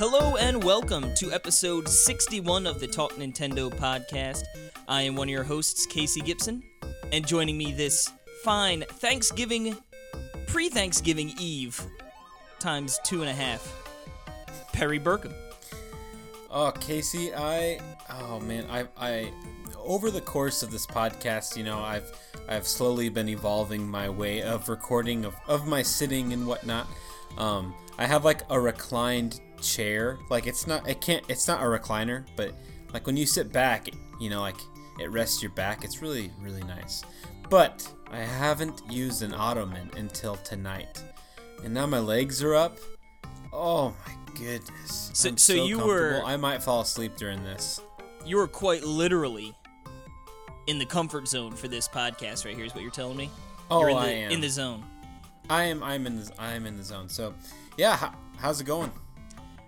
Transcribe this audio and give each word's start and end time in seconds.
Hello 0.00 0.36
and 0.36 0.62
welcome 0.62 1.12
to 1.16 1.32
episode 1.32 1.88
61 1.88 2.68
of 2.68 2.78
the 2.78 2.86
Talk 2.86 3.14
Nintendo 3.14 3.68
podcast. 3.68 4.44
I 4.86 5.02
am 5.02 5.16
one 5.16 5.26
of 5.28 5.32
your 5.32 5.42
hosts, 5.42 5.86
Casey 5.86 6.20
Gibson, 6.20 6.62
and 7.12 7.26
joining 7.26 7.58
me 7.58 7.72
this 7.72 8.10
fine 8.44 8.84
Thanksgiving, 8.88 9.76
pre 10.46 10.68
Thanksgiving 10.68 11.32
Eve, 11.40 11.84
times 12.60 13.00
two 13.04 13.22
and 13.22 13.30
a 13.30 13.34
half, 13.34 13.74
Perry 14.72 15.00
Burkham. 15.00 15.34
Oh, 16.50 16.70
Casey, 16.70 17.34
I 17.34 17.80
oh 18.08 18.38
man, 18.38 18.66
I 18.70 18.86
I 18.96 19.32
over 19.76 20.10
the 20.12 20.20
course 20.20 20.62
of 20.62 20.70
this 20.70 20.86
podcast, 20.86 21.56
you 21.56 21.64
know, 21.64 21.80
I've 21.80 22.12
I've 22.48 22.66
slowly 22.66 23.08
been 23.08 23.28
evolving 23.28 23.88
my 23.88 24.08
way 24.08 24.42
of 24.42 24.68
recording 24.68 25.24
of, 25.24 25.34
of 25.46 25.66
my 25.66 25.82
sitting 25.82 26.32
and 26.32 26.46
whatnot. 26.46 26.86
Um, 27.36 27.74
I 27.98 28.06
have 28.06 28.24
like 28.24 28.42
a 28.50 28.58
reclined 28.58 29.40
chair. 29.60 30.18
Like 30.30 30.46
it's 30.46 30.66
not 30.66 30.88
it 30.88 31.00
can't 31.00 31.24
it's 31.28 31.46
not 31.46 31.60
a 31.60 31.64
recliner, 31.66 32.24
but 32.36 32.54
like 32.92 33.06
when 33.06 33.16
you 33.16 33.26
sit 33.26 33.52
back, 33.52 33.88
you 34.20 34.30
know, 34.30 34.40
like 34.40 34.56
it 34.98 35.10
rests 35.10 35.42
your 35.42 35.52
back. 35.52 35.84
It's 35.84 36.00
really 36.00 36.30
really 36.40 36.62
nice. 36.62 37.02
But 37.50 37.86
I 38.10 38.18
haven't 38.20 38.82
used 38.90 39.22
an 39.22 39.32
ottoman 39.34 39.90
until 39.96 40.36
tonight. 40.36 41.02
And 41.64 41.74
now 41.74 41.86
my 41.86 41.98
legs 41.98 42.42
are 42.42 42.54
up. 42.54 42.78
Oh 43.52 43.90
my 44.06 44.14
goodness. 44.34 45.10
So- 45.14 45.28
I'm 45.30 45.36
so 45.38 45.52
you 45.64 45.78
were- 45.78 46.22
I 46.24 46.36
might 46.36 46.62
fall 46.62 46.80
asleep 46.82 47.16
during 47.16 47.42
this. 47.42 47.80
You 48.24 48.36
were 48.36 48.46
quite 48.48 48.84
literally 48.84 49.54
in 50.68 50.78
the 50.78 50.86
comfort 50.86 51.26
zone 51.26 51.52
for 51.52 51.66
this 51.66 51.88
podcast 51.88 52.44
right 52.44 52.54
here, 52.54 52.64
is 52.64 52.74
what 52.74 52.82
you're 52.82 52.92
telling 52.92 53.16
me? 53.16 53.28
Oh, 53.70 53.80
you're 53.80 53.90
in 53.90 53.96
the, 53.96 54.02
I 54.02 54.08
am. 54.10 54.30
in 54.30 54.40
the 54.40 54.48
zone. 54.48 54.84
I 55.50 55.64
am. 55.64 55.82
I'm 55.82 56.06
in 56.06 56.20
the. 56.20 56.30
I 56.38 56.52
am 56.52 56.64
in 56.66 56.76
the 56.76 56.82
zone. 56.84 57.08
So, 57.08 57.34
yeah. 57.76 57.96
How, 57.96 58.14
how's 58.38 58.60
it 58.60 58.64
going? 58.64 58.92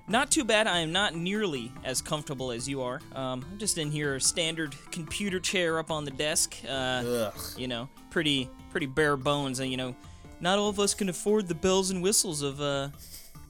Not 0.08 0.30
too 0.30 0.44
bad. 0.44 0.66
I 0.66 0.80
am 0.80 0.92
not 0.92 1.14
nearly 1.14 1.70
as 1.84 2.02
comfortable 2.02 2.50
as 2.50 2.68
you 2.68 2.82
are. 2.82 3.00
Um, 3.14 3.44
I'm 3.50 3.58
just 3.58 3.78
in 3.78 3.90
here, 3.90 4.16
a 4.16 4.20
standard 4.20 4.74
computer 4.90 5.38
chair 5.40 5.78
up 5.78 5.90
on 5.90 6.04
the 6.04 6.10
desk. 6.10 6.56
Uh, 6.64 6.70
Ugh. 6.70 7.34
you 7.56 7.68
know, 7.68 7.88
pretty 8.10 8.48
pretty 8.70 8.86
bare 8.86 9.16
bones. 9.16 9.60
And 9.60 9.70
you 9.70 9.76
know, 9.76 9.94
not 10.40 10.58
all 10.58 10.68
of 10.68 10.78
us 10.80 10.94
can 10.94 11.08
afford 11.08 11.48
the 11.48 11.54
bells 11.54 11.90
and 11.90 12.02
whistles 12.02 12.42
of 12.42 12.60
uh, 12.60 12.88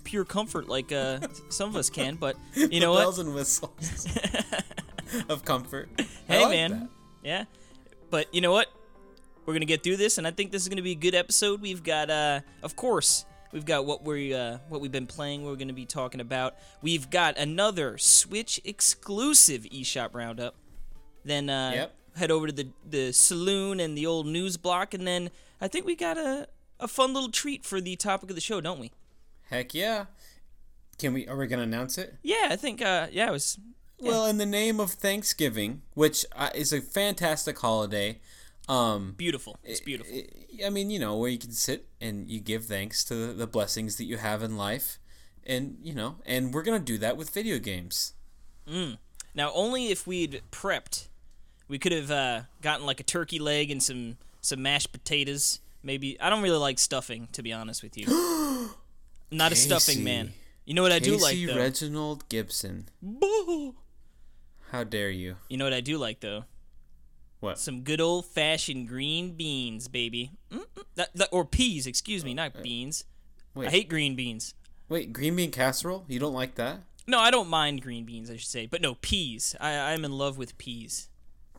pure 0.05 0.25
comfort 0.25 0.69
like 0.69 0.93
uh, 0.93 1.19
some 1.49 1.69
of 1.71 1.77
us 1.77 1.89
can. 1.91 2.15
But 2.17 2.37
you 2.55 2.79
know 2.81 2.93
the 2.93 2.99
what? 2.99 3.01
bells 3.01 3.19
and 3.19 3.35
whistles 3.35 4.07
of 5.29 5.45
comfort. 5.45 5.89
I 5.99 6.03
Hey, 6.29 6.43
like 6.43 6.51
man. 6.51 6.71
that. 6.71 6.89
Yeah. 7.23 7.45
But 8.11 8.35
you 8.35 8.41
know 8.41 8.53
what? 8.53 8.69
We're 9.47 9.55
gonna 9.55 9.65
get 9.65 9.83
through 9.83 9.97
this, 9.97 10.19
and 10.19 10.27
I 10.27 10.31
think 10.31 10.53
this 10.53 10.63
is 10.63 10.69
gonna 10.69 10.83
be 10.83 10.93
a 10.93 10.97
good 10.97 11.15
episode. 11.15 11.61
We've 11.61 11.83
got, 11.83 12.11
uh, 12.11 12.41
of 12.63 12.77
course, 12.77 13.25
we've 13.53 13.65
got 13.65 13.85
what 13.87 14.05
we 14.05 14.33
uh, 14.35 14.59
what 14.69 14.81
we've 14.81 14.93
been 14.93 15.07
playing. 15.07 15.45
We're 15.45 15.57
gonna 15.57 15.73
be 15.73 15.87
talking 15.87 16.21
about. 16.21 16.55
We've 16.83 17.09
got 17.11 17.37
another 17.39 17.99
Switch 17.99 18.61
exclusive 18.65 19.63
eShop 19.65 20.15
roundup. 20.15 20.55
Then 21.25 21.49
uh, 21.51 21.73
Yep. 21.75 21.95
head 22.17 22.31
over 22.31 22.47
to 22.49 22.53
the 22.53 22.69
the 22.89 23.13
saloon 23.13 23.81
and 23.81 23.97
the 23.97 24.07
old 24.07 24.27
news 24.27 24.57
block, 24.57 24.95
and 24.95 25.07
then 25.07 25.31
I 25.61 25.69
think 25.69 25.87
we 25.87 25.97
got 25.97 26.17
a 26.19 26.47
a 26.79 26.87
fun 26.89 27.13
little 27.13 27.31
treat 27.31 27.65
for 27.65 27.81
the 27.81 27.97
topic 27.97 28.31
of 28.31 28.37
the 28.37 28.41
show, 28.41 28.61
don't 28.61 28.79
we? 28.79 28.91
Heck 29.51 29.75
yeah. 29.75 30.07
Can 30.99 31.13
we? 31.15 31.27
Are 31.27 31.37
we 31.37 31.47
gonna 31.47 31.63
announce 31.63 31.99
it? 31.99 32.15
Yeah, 32.23 32.49
I 32.51 32.57
think. 32.57 32.83
Uh, 32.83 33.09
yeah, 33.11 33.29
it 33.29 33.33
was. 33.33 33.59
Well, 34.01 34.27
in 34.27 34.39
the 34.39 34.47
name 34.47 34.81
of 34.81 34.93
Thanksgiving, 34.93 35.83
which 35.95 36.25
uh, 36.35 36.51
is 36.55 36.73
a 36.73 36.81
fantastic 36.81 37.59
holiday. 37.59 38.21
Um, 38.69 39.15
Beautiful. 39.17 39.59
It's 39.65 39.81
beautiful. 39.81 40.15
I- 40.65 40.71
mean, 40.71 40.91
you 40.91 40.99
know, 40.99 41.17
where 41.17 41.29
you 41.29 41.39
can 41.39 41.53
sit 41.53 41.87
and 42.01 42.31
you 42.31 42.41
give 42.41 42.67
thanks 42.67 43.03
to 43.05 43.33
the, 43.33 43.47
blessings 43.47 43.97
that 43.97 44.05
you 44.05 44.17
have 44.17 44.43
in 44.43 44.57
life, 44.57 44.99
and 45.45 45.79
you 45.83 45.95
know, 45.95 46.17
and 46.25 46.55
we're 46.55 46.63
gonna 46.63 46.79
do 46.79 46.99
that 46.99 47.17
with 47.17 47.31
video 47.31 47.59
games. 47.59 48.15
Now, 49.35 49.53
only 49.55 49.89
if 49.89 50.07
we'd 50.07 50.43
prepped, 50.53 51.09
we 51.67 51.79
could 51.79 51.93
have 51.93 52.11
uh, 52.11 52.43
gotten 52.63 52.87
like 52.87 53.01
a 53.01 53.05
turkey 53.05 53.39
leg 53.39 53.71
and 53.71 53.83
some 53.83 54.19
some 54.41 54.63
mashed 54.63 54.93
potatoes. 54.93 55.61
Maybe 55.83 56.21
I 56.21 56.31
don't 56.31 56.43
really 56.43 56.59
like 56.59 56.79
stuffing, 56.79 57.29
to 57.33 57.43
be 57.43 57.53
honest 57.53 57.83
with 57.83 57.97
you. 57.97 58.07
Not 59.31 59.53
a 59.53 59.57
stuffing 59.57 60.05
man. 60.05 60.33
You 60.65 60.75
know 60.75 60.83
what 60.83 60.93
I 60.93 60.99
do 60.99 61.13
like 61.17 61.33
Casey 61.33 61.47
though. 61.47 61.57
Reginald 61.57 62.29
Gibson. 62.29 62.89
Boo! 63.03 63.75
How 64.71 64.85
dare 64.85 65.11
you? 65.11 65.37
You 65.49 65.57
know 65.57 65.65
what 65.65 65.73
I 65.73 65.81
do 65.81 65.99
like 65.99 66.21
though? 66.21 66.45
What? 67.41 67.59
Some 67.59 67.83
good 67.83 68.01
old 68.01 68.27
fashioned 68.27 68.87
green 68.89 69.33
beans, 69.33 69.89
baby. 69.89 70.33
That, 70.95 71.09
that, 71.15 71.29
or 71.33 71.45
peas, 71.45 71.87
excuse 71.87 72.25
me, 72.25 72.35
not 72.35 72.63
beans. 72.63 73.05
Wait. 73.55 73.69
I 73.69 73.71
hate 73.71 73.89
green 73.89 74.15
beans. 74.15 74.55
Wait, 74.89 75.13
green 75.13 75.37
bean 75.37 75.51
casserole? 75.51 76.05
You 76.07 76.21
don't 76.21 76.35
like 76.35 76.57
that? 76.57 76.81
No, 77.07 77.19
I 77.19 77.31
don't 77.31 77.49
mind 77.49 77.83
green 77.83 78.05
beans, 78.05 78.31
I 78.31 78.37
should 78.37 78.49
say, 78.49 78.67
but 78.67 78.83
no 78.83 78.95
peas. 78.97 79.57
I, 79.59 79.93
I'm 79.93 80.05
in 80.05 80.13
love 80.13 80.37
with 80.37 80.59
peas. 80.59 81.09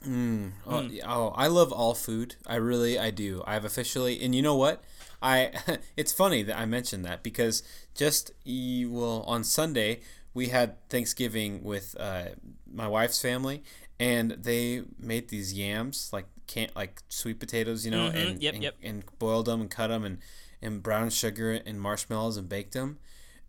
Oh, 0.05 0.81
yeah, 0.81 1.03
oh, 1.07 1.33
I 1.35 1.47
love 1.47 1.71
all 1.71 1.93
food. 1.93 2.35
I 2.47 2.55
really, 2.55 2.97
I 2.97 3.11
do. 3.11 3.43
I've 3.45 3.65
officially, 3.65 4.23
and 4.23 4.33
you 4.33 4.41
know 4.41 4.55
what? 4.55 4.83
I, 5.21 5.51
it's 5.97 6.13
funny 6.13 6.43
that 6.43 6.57
I 6.57 6.65
mentioned 6.65 7.05
that 7.05 7.23
because 7.23 7.63
just 7.95 8.31
well 8.45 9.23
on 9.27 9.43
Sunday 9.43 10.01
we 10.33 10.47
had 10.47 10.77
Thanksgiving 10.89 11.63
with 11.63 11.95
uh, 11.99 12.29
my 12.73 12.87
wife's 12.87 13.21
family, 13.21 13.63
and 13.99 14.31
they 14.31 14.83
made 14.99 15.29
these 15.29 15.53
yams 15.53 16.09
like 16.11 16.25
can't 16.47 16.75
like 16.75 17.01
sweet 17.09 17.39
potatoes, 17.39 17.85
you 17.85 17.91
know, 17.91 18.09
Mhm, 18.09 18.15
and, 18.31 18.41
yep, 18.43 18.53
and 18.55 18.63
yep. 18.63 18.75
and 18.83 19.03
boiled 19.19 19.45
them 19.45 19.61
and 19.61 19.69
cut 19.71 19.87
them 19.87 20.03
and 20.03 20.17
and 20.61 20.83
brown 20.83 21.09
sugar 21.09 21.51
and 21.53 21.81
marshmallows 21.81 22.37
and 22.37 22.47
baked 22.49 22.73
them, 22.73 22.99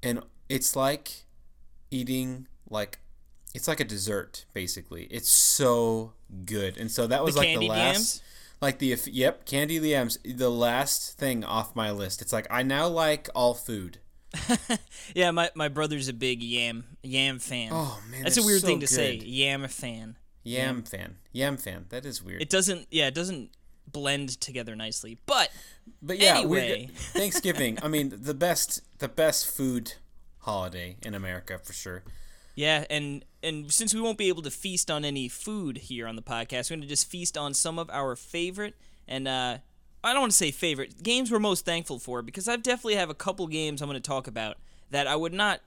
and 0.02 0.20
it's 0.48 0.74
like 0.76 1.24
eating 1.90 2.46
like 2.70 2.98
it's 3.54 3.68
like 3.68 3.80
a 3.80 3.84
dessert 3.84 4.44
basically. 4.54 5.04
It's 5.10 5.28
so 5.30 6.12
good, 6.44 6.76
and 6.78 6.90
so 6.90 7.06
that 7.06 7.22
was 7.24 7.36
like 7.36 7.58
the 7.58 7.68
last. 7.68 7.94
yams? 7.94 8.22
Like 8.62 8.78
the 8.78 8.96
yep, 9.06 9.44
candy 9.44 9.74
yams, 9.74 10.18
the 10.24 10.48
last 10.50 11.18
thing 11.18 11.42
off 11.44 11.74
my 11.74 11.90
list. 11.90 12.22
It's 12.22 12.32
like 12.32 12.46
I 12.48 12.62
now 12.62 12.86
like 12.86 13.28
all 13.34 13.54
food. 13.54 13.98
Yeah, 15.14 15.30
my, 15.30 15.50
my 15.54 15.68
brother's 15.68 16.08
a 16.08 16.12
big 16.12 16.42
yam 16.42 16.84
yam 17.02 17.38
fan. 17.38 17.70
Oh 17.72 18.00
man, 18.10 18.22
That's 18.22 18.38
a 18.38 18.42
weird 18.42 18.60
so 18.62 18.66
thing 18.66 18.80
to 18.80 18.86
say. 18.86 19.16
Yam 19.16 19.66
fan. 19.68 20.16
Yam 20.44 20.82
fan, 20.82 21.16
yam 21.32 21.56
fan. 21.56 21.86
That 21.90 22.04
is 22.04 22.22
weird. 22.22 22.40
It 22.42 22.50
doesn't. 22.50 22.86
Yeah, 22.90 23.06
it 23.08 23.14
doesn't 23.14 23.50
blend 23.90 24.40
together 24.40 24.74
nicely. 24.74 25.18
But 25.26 25.50
but 26.00 26.18
yeah, 26.18 26.44
we're 26.44 26.60
anyway. 26.60 26.90
Thanksgiving. 26.94 27.78
I 27.82 27.88
mean, 27.88 28.12
the 28.22 28.34
best, 28.34 28.80
the 28.98 29.08
best 29.08 29.46
food 29.50 29.94
holiday 30.38 30.96
in 31.02 31.14
America 31.14 31.58
for 31.62 31.72
sure. 31.72 32.02
yeah, 32.54 32.84
and 32.90 33.24
and 33.42 33.70
since 33.72 33.94
we 33.94 34.00
won't 34.00 34.18
be 34.18 34.28
able 34.28 34.42
to 34.42 34.50
feast 34.50 34.90
on 34.90 35.04
any 35.04 35.28
food 35.28 35.76
here 35.78 36.06
on 36.06 36.16
the 36.16 36.22
podcast, 36.22 36.70
we're 36.70 36.76
gonna 36.76 36.86
just 36.86 37.08
feast 37.08 37.36
on 37.36 37.54
some 37.54 37.78
of 37.78 37.88
our 37.90 38.16
favorite 38.16 38.74
and 39.06 39.28
uh, 39.28 39.58
I 40.04 40.12
don't 40.12 40.20
want 40.22 40.32
to 40.32 40.36
say 40.38 40.50
favorite 40.50 41.02
games 41.02 41.30
we're 41.30 41.38
most 41.38 41.64
thankful 41.64 41.98
for 41.98 42.22
because 42.22 42.48
I 42.48 42.56
definitely 42.56 42.96
have 42.96 43.10
a 43.10 43.14
couple 43.14 43.46
games 43.46 43.80
I'm 43.82 43.88
gonna 43.88 44.00
talk 44.00 44.26
about 44.26 44.56
that 44.90 45.06
I 45.06 45.16
would 45.16 45.32
not 45.32 45.60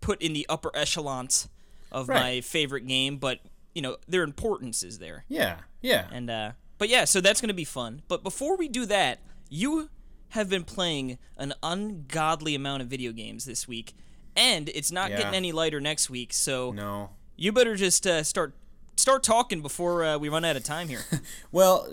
put 0.00 0.20
in 0.22 0.32
the 0.32 0.46
upper 0.48 0.70
echelons 0.74 1.48
of 1.92 2.08
Right. 2.08 2.20
my 2.20 2.40
favorite 2.40 2.86
game, 2.86 3.16
but 3.18 3.40
you 3.74 3.82
know 3.82 3.96
their 4.08 4.22
importance 4.22 4.82
is 4.82 4.98
there. 4.98 5.24
Yeah, 5.28 5.58
yeah. 5.80 6.06
And 6.12 6.30
uh 6.30 6.52
but 6.78 6.88
yeah, 6.88 7.04
so 7.04 7.20
that's 7.20 7.42
going 7.42 7.48
to 7.48 7.54
be 7.54 7.64
fun. 7.66 8.00
But 8.08 8.22
before 8.22 8.56
we 8.56 8.66
do 8.66 8.86
that, 8.86 9.18
you 9.50 9.90
have 10.30 10.48
been 10.48 10.64
playing 10.64 11.18
an 11.36 11.52
ungodly 11.62 12.54
amount 12.54 12.80
of 12.80 12.88
video 12.88 13.12
games 13.12 13.44
this 13.44 13.68
week, 13.68 13.92
and 14.34 14.70
it's 14.70 14.90
not 14.90 15.10
Yeah. 15.10 15.18
getting 15.18 15.34
any 15.34 15.52
lighter 15.52 15.78
next 15.78 16.08
week. 16.08 16.32
So 16.32 16.72
no. 16.72 17.10
you 17.36 17.52
better 17.52 17.76
just 17.76 18.06
uh, 18.06 18.22
start 18.22 18.54
start 18.96 19.22
talking 19.22 19.60
before 19.60 20.04
uh, 20.04 20.16
we 20.16 20.30
run 20.30 20.42
out 20.44 20.56
of 20.56 20.64
time 20.64 20.88
here. 20.88 21.02
Well, 21.52 21.86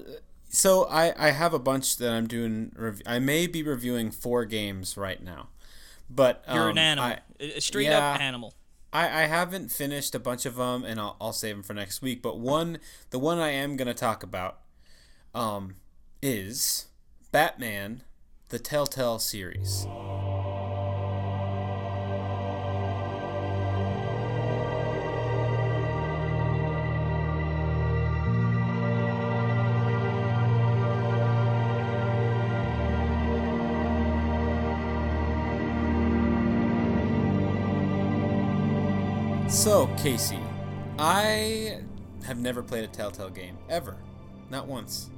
so 0.50 0.86
I 0.86 1.14
I 1.28 1.32
have 1.32 1.54
a 1.54 1.60
bunch 1.60 1.98
that 1.98 2.12
I'm 2.12 2.28
doing. 2.28 2.72
Rev- 2.76 3.02
I 3.06 3.20
may 3.20 3.48
be 3.48 3.64
reviewing 3.64 4.12
four 4.12 4.46
games 4.46 4.98
right 4.98 5.22
now, 5.22 5.50
but 6.10 6.44
You're 6.52 6.64
um, 6.64 6.72
an 6.72 6.78
animal, 6.78 7.12
I, 7.12 7.20
a 7.40 7.58
a 7.58 7.62
straight 7.62 7.86
yeah. 7.86 8.14
up 8.14 8.22
animal. 8.22 8.54
I, 8.94 9.24
I 9.24 9.26
haven't 9.26 9.72
finished 9.72 10.16
a 10.16 10.20
bunch 10.20 10.46
of 10.46 10.56
them, 10.56 10.84
and 10.86 11.00
I'll, 11.00 11.18
I'll 11.20 11.34
save 11.34 11.56
them 11.56 11.64
for 11.64 11.74
next 11.74 12.02
week. 12.02 12.22
But 12.22 12.40
one, 12.40 12.80
the 13.10 13.20
one 13.20 13.38
I 13.38 13.50
am 13.50 13.76
gonna 13.76 13.94
talk 13.94 14.24
about, 14.24 14.60
um, 15.36 15.76
is 16.22 16.88
Batman, 17.32 18.04
the 18.50 18.60
Telltale 18.60 19.20
series. 19.20 19.86
So, 39.68 39.88
Casey, 39.98 40.40
I 40.98 41.82
have 42.24 42.38
never 42.40 42.64
played 42.64 42.86
a 42.86 42.88
Telltale 42.88 43.30
game 43.30 43.58
ever, 43.70 43.98
not 44.50 44.66
once. 44.66 45.10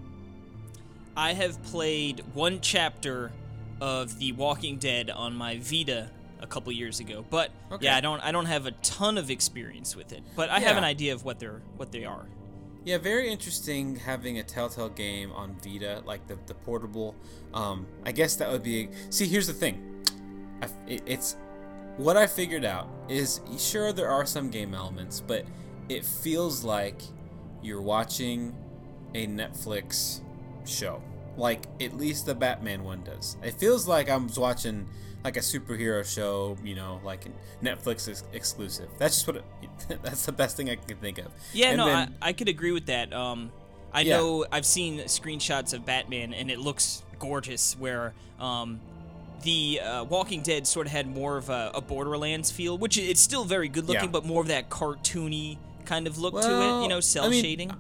I 1.16 1.34
have 1.34 1.62
played 1.66 2.24
one 2.34 2.60
chapter 2.60 3.32
of 3.80 4.18
The 4.18 4.32
Walking 4.32 4.78
Dead 4.78 5.12
on 5.12 5.36
my 5.36 5.60
Vita 5.60 6.10
a 6.42 6.48
couple 6.48 6.72
years 6.72 7.00
ago, 7.00 7.24
but 7.30 7.52
Okay. 7.72 7.86
yeah, 7.86 7.96
I 7.96 8.02
don't 8.02 8.22
I 8.22 8.32
don't 8.32 8.48
have 8.48 8.66
a 8.66 8.72
ton 8.72 9.20
of 9.20 9.30
experience 9.30 9.96
with 9.96 10.12
it, 10.14 10.24
but 10.36 10.50
I 10.50 10.62
have 10.62 10.78
an 10.78 10.84
idea 10.84 11.14
of 11.14 11.24
what 11.24 11.38
they're 11.38 11.62
what 11.78 11.92
they 11.92 12.06
are. 12.06 12.26
Yeah, 12.84 12.98
very 12.98 13.30
interesting 13.30 13.98
having 13.98 14.40
a 14.40 14.44
Telltale 14.44 14.90
game 14.90 15.32
on 15.32 15.58
Vita, 15.64 16.02
like 16.08 16.26
the, 16.26 16.40
the 16.48 16.56
portable. 16.56 17.14
Um, 17.54 17.86
I 18.04 18.12
guess 18.12 18.36
that 18.38 18.52
would 18.52 18.64
be. 18.64 18.90
See, 19.12 19.28
here's 19.28 19.46
the 19.46 19.54
thing. 19.54 20.04
I, 20.60 20.70
it, 20.88 21.04
it's 21.06 21.36
what 22.00 22.16
I 22.18 22.28
figured 22.28 22.64
out 22.66 22.88
is 23.10 23.42
sure 23.58 23.92
there 23.92 24.10
are 24.10 24.26
some 24.26 24.50
game 24.50 24.74
elements, 24.74 25.22
but 25.22 25.46
it 25.90 26.06
feels 26.06 26.64
like 26.64 27.02
you're 27.62 27.82
watching 27.82 28.56
a 29.14 29.28
Netflix 29.28 30.22
show. 30.66 31.02
Like 31.36 31.66
at 31.82 31.98
least 31.98 32.26
the 32.26 32.36
Batman 32.36 32.84
one 32.84 33.04
does. 33.04 33.38
It 33.44 33.54
feels 33.56 33.88
like 33.88 34.10
I'm 34.10 34.30
watching 34.38 34.88
like 35.24 35.36
a 35.36 35.42
superhero 35.42 36.06
show, 36.06 36.58
you 36.64 36.76
know, 36.76 37.02
like 37.04 37.26
Netflix 37.62 38.08
ex- 38.10 38.24
exclusive. 38.34 38.90
That's 38.98 39.16
just 39.16 39.28
what. 39.28 39.36
It, 39.38 39.44
that's 40.04 40.26
the 40.26 40.32
best 40.32 40.56
thing 40.58 40.70
I 40.70 40.76
can 40.76 40.98
think 40.98 41.18
of. 41.18 41.28
Yeah, 41.54 41.68
And 41.70 41.78
no, 41.78 41.86
then- 41.88 42.16
I, 42.22 42.30
I 42.30 42.34
could 42.34 42.48
agree 42.50 42.72
with 42.72 42.86
that. 42.88 43.12
Um, 43.14 43.52
I 43.92 44.02
Yeah. 44.02 44.18
know 44.18 44.46
I've 44.52 44.66
seen 44.66 45.00
screenshots 45.02 45.74
of 45.74 45.86
Batman, 45.86 46.34
and 46.34 46.50
it 46.52 46.60
looks 46.60 47.04
gorgeous. 47.20 47.76
Where 47.78 48.14
um, 48.40 48.80
the 49.42 49.80
uh, 49.82 50.04
Walking 50.06 50.42
Dead 50.42 50.66
sort 50.68 50.86
of 50.88 50.92
had 50.92 51.08
more 51.08 51.38
of 51.38 51.50
a, 51.50 51.72
a 51.74 51.82
Borderlands 51.82 52.52
feel, 52.52 52.78
which 52.78 52.98
it's 52.98 53.22
still 53.22 53.46
very 53.46 53.68
good 53.70 53.88
looking, 53.88 54.04
Yeah. 54.06 54.10
but 54.10 54.26
more 54.26 54.42
of 54.42 54.48
that 54.48 54.70
cartoony 54.70 55.58
kind 55.86 56.08
of 56.08 56.18
look 56.18 56.34
to 56.42 56.48
it. 56.62 56.82
You 56.84 56.88
know, 56.88 57.00
cel 57.00 57.26
I 57.26 57.30
mean, 57.30 57.44
shading. 57.44 57.72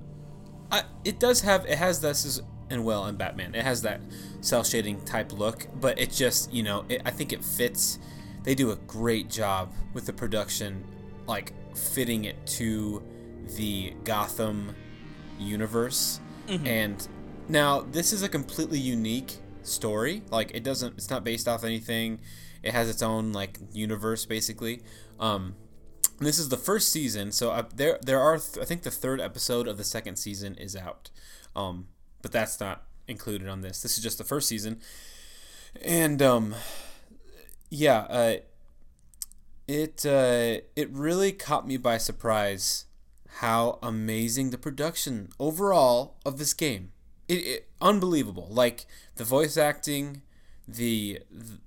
I, 0.72 0.84
it 1.04 1.20
does 1.20 1.42
have 1.42 1.66
it 1.66 1.78
has 1.78 2.00
this 2.02 2.26
is 2.26 2.42
and 2.70 2.86
well 2.86 3.08
in 3.08 3.16
Batman 3.16 3.56
it 3.56 3.64
has 3.64 3.82
that 3.82 4.00
cel 4.42 4.64
shading 4.64 5.02
type 5.04 5.34
look 5.34 5.66
but 5.82 5.98
it 6.00 6.12
just 6.12 6.54
you 6.54 6.62
know 6.62 6.86
it, 6.88 7.02
I 7.04 7.10
think 7.10 7.34
it 7.34 7.44
fits 7.44 7.98
they 8.44 8.54
do 8.54 8.70
a 8.70 8.76
great 8.76 9.32
job 9.32 9.74
with 9.96 10.06
the 10.06 10.14
production 10.14 10.84
like 11.26 11.54
fitting 11.76 12.26
it 12.26 12.46
to 12.46 13.02
the 13.58 13.96
Gotham 14.04 14.76
universe 15.40 16.20
and 16.48 17.08
now 17.48 17.82
this 17.82 18.12
is 18.14 18.22
a 18.24 18.30
completely 18.30 18.80
unique 18.80 19.38
story. 19.69 20.24
Like 20.30 20.51
it 20.54 20.63
doesn't 20.63 20.95
it's 20.98 21.10
not 21.10 21.24
based 21.24 21.48
off 21.48 21.63
anything. 21.63 22.19
It 22.63 22.74
has 22.74 22.89
its 22.89 23.01
own 23.01 23.31
like 23.31 23.57
universe 23.74 24.25
basically. 24.25 24.81
Um 25.19 25.56
this 26.19 26.38
is 26.38 26.50
the 26.50 26.57
first 26.57 26.92
season, 26.92 27.31
so 27.31 27.51
uh, 27.51 27.63
there 27.74 27.98
there 28.01 28.19
are 28.19 28.38
th- 28.38 28.57
I 28.62 28.66
think 28.66 28.83
the 28.83 28.92
third 28.92 29.21
episode 29.21 29.68
of 29.68 29.77
the 29.77 29.83
second 29.83 30.18
season 30.18 30.56
is 30.56 30.75
out, 30.75 31.10
um, 31.56 31.88
but 32.21 32.31
that's 32.31 32.60
not 32.60 32.83
included 33.07 33.48
on 33.48 33.62
this. 33.62 33.81
This 33.81 33.98
is 33.98 34.04
just 34.04 34.18
the 34.18 34.24
first 34.25 34.48
season, 34.48 34.81
and 35.81 36.21
um, 36.21 36.56
yeah, 37.69 38.00
uh, 38.10 38.36
it 39.68 40.06
uh, 40.06 40.62
it 40.75 40.89
really 40.92 41.31
caught 41.31 41.68
me 41.68 41.77
by 41.77 41.98
surprise 41.98 42.86
how 43.38 43.80
amazing 43.81 44.50
the 44.50 44.57
production 44.57 45.30
overall 45.39 46.18
of 46.25 46.38
this 46.38 46.54
game. 46.54 46.92
It, 47.30 47.45
it 47.45 47.69
unbelievable, 47.80 48.48
like 48.50 48.86
the 49.19 49.25
voice 49.25 49.57
acting, 49.57 50.21
the 50.66 51.19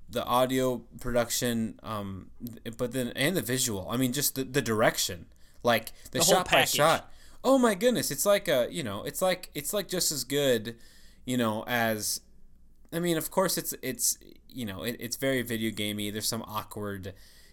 the 0.08 0.24
audio 0.24 0.78
production, 1.00 1.78
um, 1.82 2.30
but 2.78 2.92
then 2.92 3.08
and 3.14 3.36
the 3.36 3.42
visual. 3.42 3.86
I 3.90 3.98
mean, 3.98 4.14
just 4.14 4.36
the, 4.36 4.44
the 4.44 4.62
direction, 4.62 5.26
like 5.62 5.92
the, 6.12 6.20
The 6.20 6.24
shot 6.24 6.50
by 6.50 6.64
shot. 6.64 7.12
Oh 7.44 7.58
my 7.58 7.74
goodness, 7.74 8.10
it's 8.10 8.24
like 8.24 8.48
a 8.48 8.68
you 8.70 8.82
know, 8.82 9.02
it's 9.04 9.20
like 9.20 9.50
it's 9.54 9.74
like 9.74 9.86
just 9.86 10.10
as 10.10 10.24
good, 10.24 10.76
you 11.26 11.36
know, 11.36 11.62
as 11.66 12.22
I 12.90 13.00
mean, 13.00 13.18
of 13.18 13.30
course, 13.30 13.58
it's 13.58 13.74
it's 13.82 14.16
you 14.48 14.64
know, 14.64 14.82
it, 14.82 14.96
it's 14.98 15.16
very 15.16 15.42
video 15.42 15.70
gamey. 15.70 16.10
There's 16.10 16.28
some 16.28 16.42
awkward, 16.48 17.12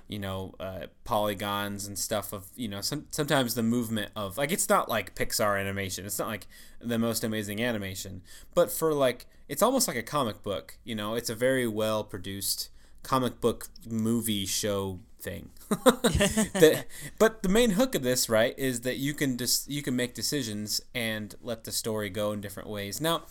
you 0.09 0.19
know, 0.19 0.55
uh, 0.59 0.87
polygons 1.05 1.87
and 1.87 1.97
stuff 1.97 2.33
of 2.33 2.47
you 2.57 2.67
know, 2.67 2.81
some 2.81 3.05
sometimes 3.11 3.55
the 3.55 3.63
movement 3.63 4.11
of 4.15 4.37
like 4.37 4.51
it's 4.51 4.67
not 4.67 4.89
like 4.89 5.15
Pixar 5.15 5.59
animation. 5.59 6.05
It's 6.05 6.19
not 6.19 6.27
like 6.27 6.47
the 6.81 6.99
most 6.99 7.23
amazing 7.23 7.63
animation, 7.63 8.21
but 8.53 8.71
for 8.71 8.93
like 8.93 9.27
it's 9.47 9.61
almost 9.63 9.87
like 9.87 9.97
a 9.97 10.03
comic 10.03 10.43
book. 10.43 10.77
You 10.83 10.95
know, 10.95 11.15
it's 11.15 11.29
a 11.29 11.35
very 11.35 11.67
well 11.67 12.03
produced 12.03 12.69
comic 13.03 13.39
book 13.39 13.67
movie 13.87 14.45
show 14.45 14.99
thing. 15.21 15.51
The- 15.69 16.85
but 17.17 17.43
the 17.43 17.49
main 17.49 17.71
hook 17.71 17.95
of 17.95 18.03
this, 18.03 18.29
right, 18.29 18.57
is 18.57 18.81
that 18.81 18.97
you 18.97 19.13
can 19.13 19.37
just 19.37 19.69
you 19.69 19.81
can 19.81 19.95
make 19.95 20.13
decisions 20.13 20.81
and 20.95 21.35
let 21.41 21.63
the 21.63 21.71
story 21.71 22.09
go 22.09 22.31
in 22.31 22.41
different 22.41 22.69
ways. 22.69 22.99
Now, 23.01 23.23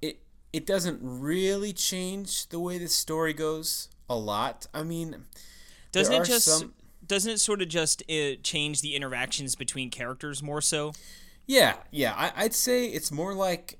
it 0.00 0.18
it 0.52 0.66
doesn't 0.66 1.00
really 1.02 1.72
change 1.72 2.48
the 2.48 2.58
way 2.60 2.78
the 2.78 2.88
story 2.88 3.32
goes 3.32 3.88
a 4.08 4.16
lot. 4.16 4.66
I 4.74 4.82
mean, 4.82 5.24
Doesn't 5.94 6.12
there 6.12 6.22
it 6.22 6.26
just 6.26 6.44
some- 6.46 6.74
doesn't 7.06 7.32
it 7.32 7.40
sort 7.40 7.60
of 7.60 7.68
just 7.68 8.02
uh, 8.10 8.36
change 8.42 8.80
the 8.80 8.94
interactions 8.94 9.54
between 9.54 9.90
characters 9.90 10.42
more 10.42 10.60
so? 10.60 10.92
Yeah, 11.46 11.74
yeah. 11.90 12.14
I, 12.16 12.32
I'd 12.44 12.54
say 12.54 12.86
it's 12.86 13.12
more 13.12 13.34
like 13.34 13.78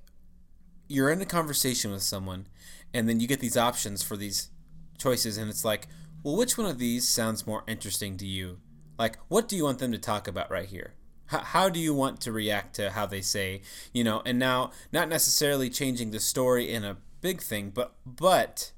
you're 0.89 1.11
in 1.11 1.23
a 1.23 1.27
conversation 1.27 1.91
with 1.91 2.03
someone, 2.03 2.47
and 2.93 3.09
then 3.09 3.21
you 3.21 3.27
get 3.27 3.41
these 3.41 3.57
options 3.57 4.03
for 4.03 4.17
these 4.17 4.51
choices, 4.99 5.39
and 5.39 5.49
it's 5.49 5.65
like, 5.65 5.89
well, 6.23 6.37
which 6.37 6.59
one 6.59 6.67
of 6.67 6.79
these 6.79 7.09
sounds 7.09 7.47
more 7.47 7.65
interesting 7.67 8.17
to 8.19 8.27
you? 8.27 8.59
Like, 8.99 9.19
what 9.29 9.49
do 9.49 9.57
you 9.57 9.65
want 9.65 9.79
them 9.79 9.93
to 9.93 9.99
talk 9.99 10.29
about 10.29 10.51
right 10.51 10.69
here? 10.69 10.93
How, 11.27 11.39
how 11.39 11.69
do 11.71 11.81
you 11.81 11.95
want 11.95 12.21
to 12.23 12.33
react 12.33 12.75
to 12.77 12.91
how 12.91 13.07
they 13.07 13.23
say, 13.23 13.63
you 13.95 14.05
know? 14.05 14.21
And 14.27 14.39
now, 14.39 14.71
not 14.93 15.09
necessarily 15.09 15.71
changing 15.71 16.11
the 16.11 16.21
story 16.21 16.71
in 16.71 16.85
a 16.85 16.99
big 17.23 17.41
thing, 17.41 17.71
but 17.71 17.95
but 18.05 18.73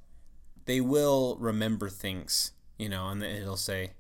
they 0.65 0.81
will 0.81 1.37
remember 1.41 1.89
things, 1.89 2.53
you 2.79 2.89
know, 2.89 3.09
and 3.09 3.23
it'll 3.23 3.57
say, 3.57 3.93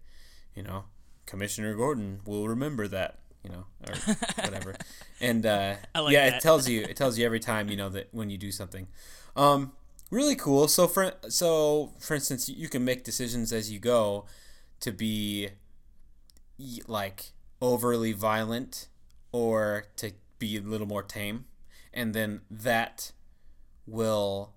you 0.54 0.62
know, 0.62 0.84
Commissioner 1.26 1.74
Gordon 1.74 2.20
will 2.24 2.48
remember 2.48 2.88
that, 2.88 3.18
you 3.42 3.50
know, 3.50 3.66
or 3.86 3.94
whatever. 4.44 4.76
and 5.20 5.44
uh, 5.44 5.74
I 5.94 6.00
like 6.00 6.12
yeah, 6.12 6.30
that. 6.30 6.36
it 6.36 6.42
tells 6.42 6.68
you 6.68 6.82
it 6.82 6.96
tells 6.96 7.18
you 7.18 7.26
every 7.26 7.40
time, 7.40 7.68
you 7.68 7.76
know, 7.76 7.88
that 7.90 8.08
when 8.12 8.30
you 8.30 8.38
do 8.38 8.52
something. 8.52 8.86
Um, 9.34 9.72
really 10.10 10.36
cool. 10.36 10.68
So 10.68 10.86
for 10.86 11.12
so 11.28 11.92
for 11.98 12.14
instance, 12.14 12.48
you 12.48 12.68
can 12.68 12.84
make 12.84 13.04
decisions 13.04 13.52
as 13.52 13.70
you 13.70 13.78
go 13.78 14.26
to 14.80 14.92
be 14.92 15.50
like 16.86 17.32
overly 17.60 18.12
violent 18.12 18.88
or 19.32 19.86
to 19.96 20.12
be 20.38 20.56
a 20.56 20.60
little 20.60 20.86
more 20.86 21.02
tame, 21.02 21.46
and 21.92 22.14
then 22.14 22.42
that 22.50 23.12
will 23.86 24.52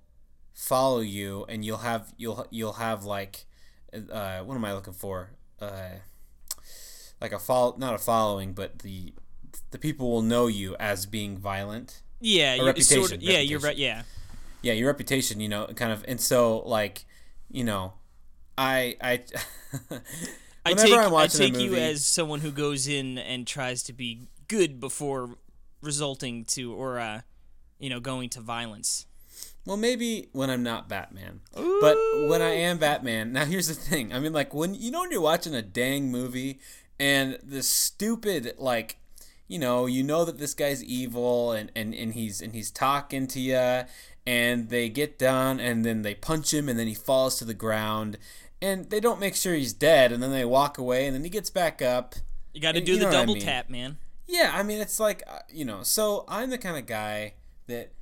follow 0.53 0.99
you, 0.99 1.45
and 1.49 1.63
you'll 1.65 1.77
have 1.79 2.13
you'll 2.17 2.45
you'll 2.49 2.73
have 2.73 3.03
like 3.03 3.45
uh, 3.93 4.39
what 4.39 4.55
am 4.55 4.65
I 4.65 4.73
looking 4.73 4.93
for? 4.93 5.31
Uh, 5.59 5.89
like 7.21 7.31
a 7.31 7.39
follow, 7.39 7.75
not 7.77 7.93
a 7.93 7.97
following, 7.97 8.53
but 8.53 8.79
the 8.79 9.13
the 9.71 9.77
people 9.77 10.11
will 10.11 10.21
know 10.21 10.47
you 10.47 10.75
as 10.79 11.05
being 11.05 11.37
violent. 11.37 12.01
Yeah, 12.19 12.55
you, 12.55 12.67
it's 12.67 12.87
sort 12.87 13.05
of, 13.05 13.11
reputation, 13.11 13.33
yeah, 13.33 13.39
you're 13.39 13.59
right. 13.59 13.77
Yeah, 13.77 14.03
Yeah, 14.61 14.73
your 14.73 14.87
reputation, 14.87 15.39
you 15.39 15.49
know, 15.49 15.67
kind 15.67 15.91
of, 15.91 16.03
and 16.07 16.19
so 16.19 16.59
like, 16.59 17.05
you 17.49 17.63
know, 17.63 17.93
I 18.57 18.95
I. 19.01 19.23
I 20.65 20.73
take 20.73 20.93
I 20.93 21.27
take 21.27 21.57
you 21.57 21.75
as 21.75 22.05
someone 22.05 22.41
who 22.41 22.51
goes 22.51 22.87
in 22.87 23.17
and 23.17 23.47
tries 23.47 23.81
to 23.83 23.93
be 23.93 24.27
good 24.47 24.79
before 24.79 25.37
resulting 25.81 26.45
to 26.45 26.73
or 26.73 26.99
uh, 26.99 27.21
you 27.79 27.89
know 27.89 27.99
going 27.99 28.29
to 28.31 28.41
violence. 28.41 29.05
Well, 29.65 29.77
maybe 29.77 30.29
when 30.31 30.49
I'm 30.49 30.63
not 30.63 30.89
Batman. 30.89 31.41
But 31.53 31.95
when 32.27 32.41
I 32.41 32.51
am 32.51 32.77
Batman, 32.79 33.33
now 33.33 33.45
here's 33.45 33.67
the 33.67 33.73
thing. 33.73 34.13
I 34.13 34.19
mean, 34.19 34.33
like 34.33 34.53
when 34.53 34.73
you 34.73 34.89
know 34.91 35.01
when 35.01 35.11
you're 35.11 35.21
watching 35.21 35.53
a 35.53 35.61
dang 35.61 36.11
movie 36.11 36.59
and 36.99 37.37
the 37.43 37.61
stupid 37.61 38.53
like, 38.57 38.97
you 39.47 39.59
know, 39.59 39.85
you 39.85 40.01
know 40.03 40.25
that 40.25 40.37
this 40.39 40.53
guy's 40.53 40.83
evil 40.83 41.51
and 41.51 41.71
and 41.75 41.93
and 41.93 42.13
he's 42.13 42.41
and 42.41 42.53
he's 42.53 42.71
talking 42.71 43.27
to 43.27 43.39
you, 43.39 43.81
and 44.25 44.69
they 44.69 44.89
get 44.89 45.19
done 45.19 45.59
and 45.59 45.85
then 45.85 46.01
they 46.01 46.15
punch 46.15 46.53
him 46.53 46.67
and 46.69 46.79
then 46.79 46.87
he 46.87 46.95
falls 46.95 47.37
to 47.39 47.45
the 47.45 47.53
ground. 47.53 48.17
And 48.61 48.89
they 48.89 48.99
don't 48.99 49.21
make 49.21 49.35
sure 49.35 49.53
he's 49.55 49.71
dead, 49.71 50.11
and 50.11 50.21
then 50.21 50.31
they 50.31 50.43
walk 50.43 50.77
away, 50.77 51.05
and 51.07 51.15
then 51.15 51.23
he 51.23 51.29
gets 51.29 51.49
back 51.49 51.81
up. 51.81 52.15
You 52.53 52.59
got 52.59 52.73
to 52.73 52.79
You 52.81 52.85
do 52.85 52.93
know 52.95 52.99
the 52.99 53.05
what 53.05 53.15
I 53.15 53.19
double 53.21 53.33
mean. 53.35 53.43
tap, 53.43 53.69
man. 53.69 53.97
Yeah, 54.27 54.51
I 54.53 54.63
mean, 54.63 54.81
it's 54.81 54.99
like, 54.99 55.23
uh, 55.27 55.39
you 55.49 55.63
know, 55.63 55.81
so 55.83 56.25
I'm 56.27 56.49
the 56.49 56.57
kind 56.57 56.75
of 56.75 56.85
guy 56.85 57.35
that, 57.67 57.93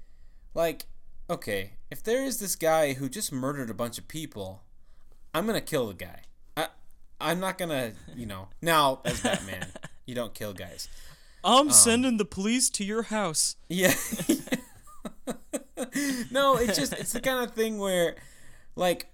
like, 0.55 0.87
okay, 1.29 1.71
if 1.89 2.03
there 2.03 2.23
is 2.23 2.39
this 2.39 2.55
guy 2.55 2.93
who 2.93 3.09
just 3.09 3.31
murdered 3.31 3.69
a 3.69 3.73
bunch 3.73 3.97
of 3.97 4.07
people, 4.07 4.63
I'm 5.33 5.45
going 5.45 5.59
to 5.59 5.65
kill 5.65 5.87
the 5.87 5.93
guy. 5.93 6.21
I, 6.55 6.67
I'm 7.19 7.39
not 7.39 7.57
going 7.57 7.69
to, 7.69 7.93
you 8.15 8.25
know, 8.25 8.49
now 8.61 9.01
as 9.05 9.21
Batman, 9.21 9.67
you 10.05 10.15
don't 10.15 10.33
kill 10.33 10.53
guys. 10.53 10.87
I'm 11.43 11.69
sending 11.71 12.17
the 12.17 12.25
police 12.25 12.69
to 12.71 12.83
your 12.83 13.03
house. 13.03 13.55
Yeah. 13.69 13.93
no, 16.31 16.57
it's 16.57 16.77
just, 16.77 16.93
it's 16.93 17.13
the 17.13 17.21
kind 17.21 17.47
of 17.47 17.55
thing 17.55 17.77
where, 17.77 18.15
like, 18.75 19.07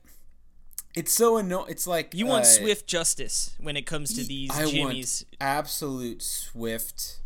it's 0.95 1.11
so 1.13 1.37
annoying. 1.37 1.67
It's 1.69 1.85
like, 1.85 2.13
You 2.13 2.25
want 2.25 2.43
uh, 2.43 2.47
swift 2.47 2.87
justice 2.87 3.55
when 3.59 3.75
it 3.77 3.85
comes 3.85 4.15
to 4.15 4.23
these 4.23 4.51
I 4.51 4.65
jimmies. 4.65 5.25
want 5.29 5.41
absolute 5.41 6.21
swift 6.21 7.19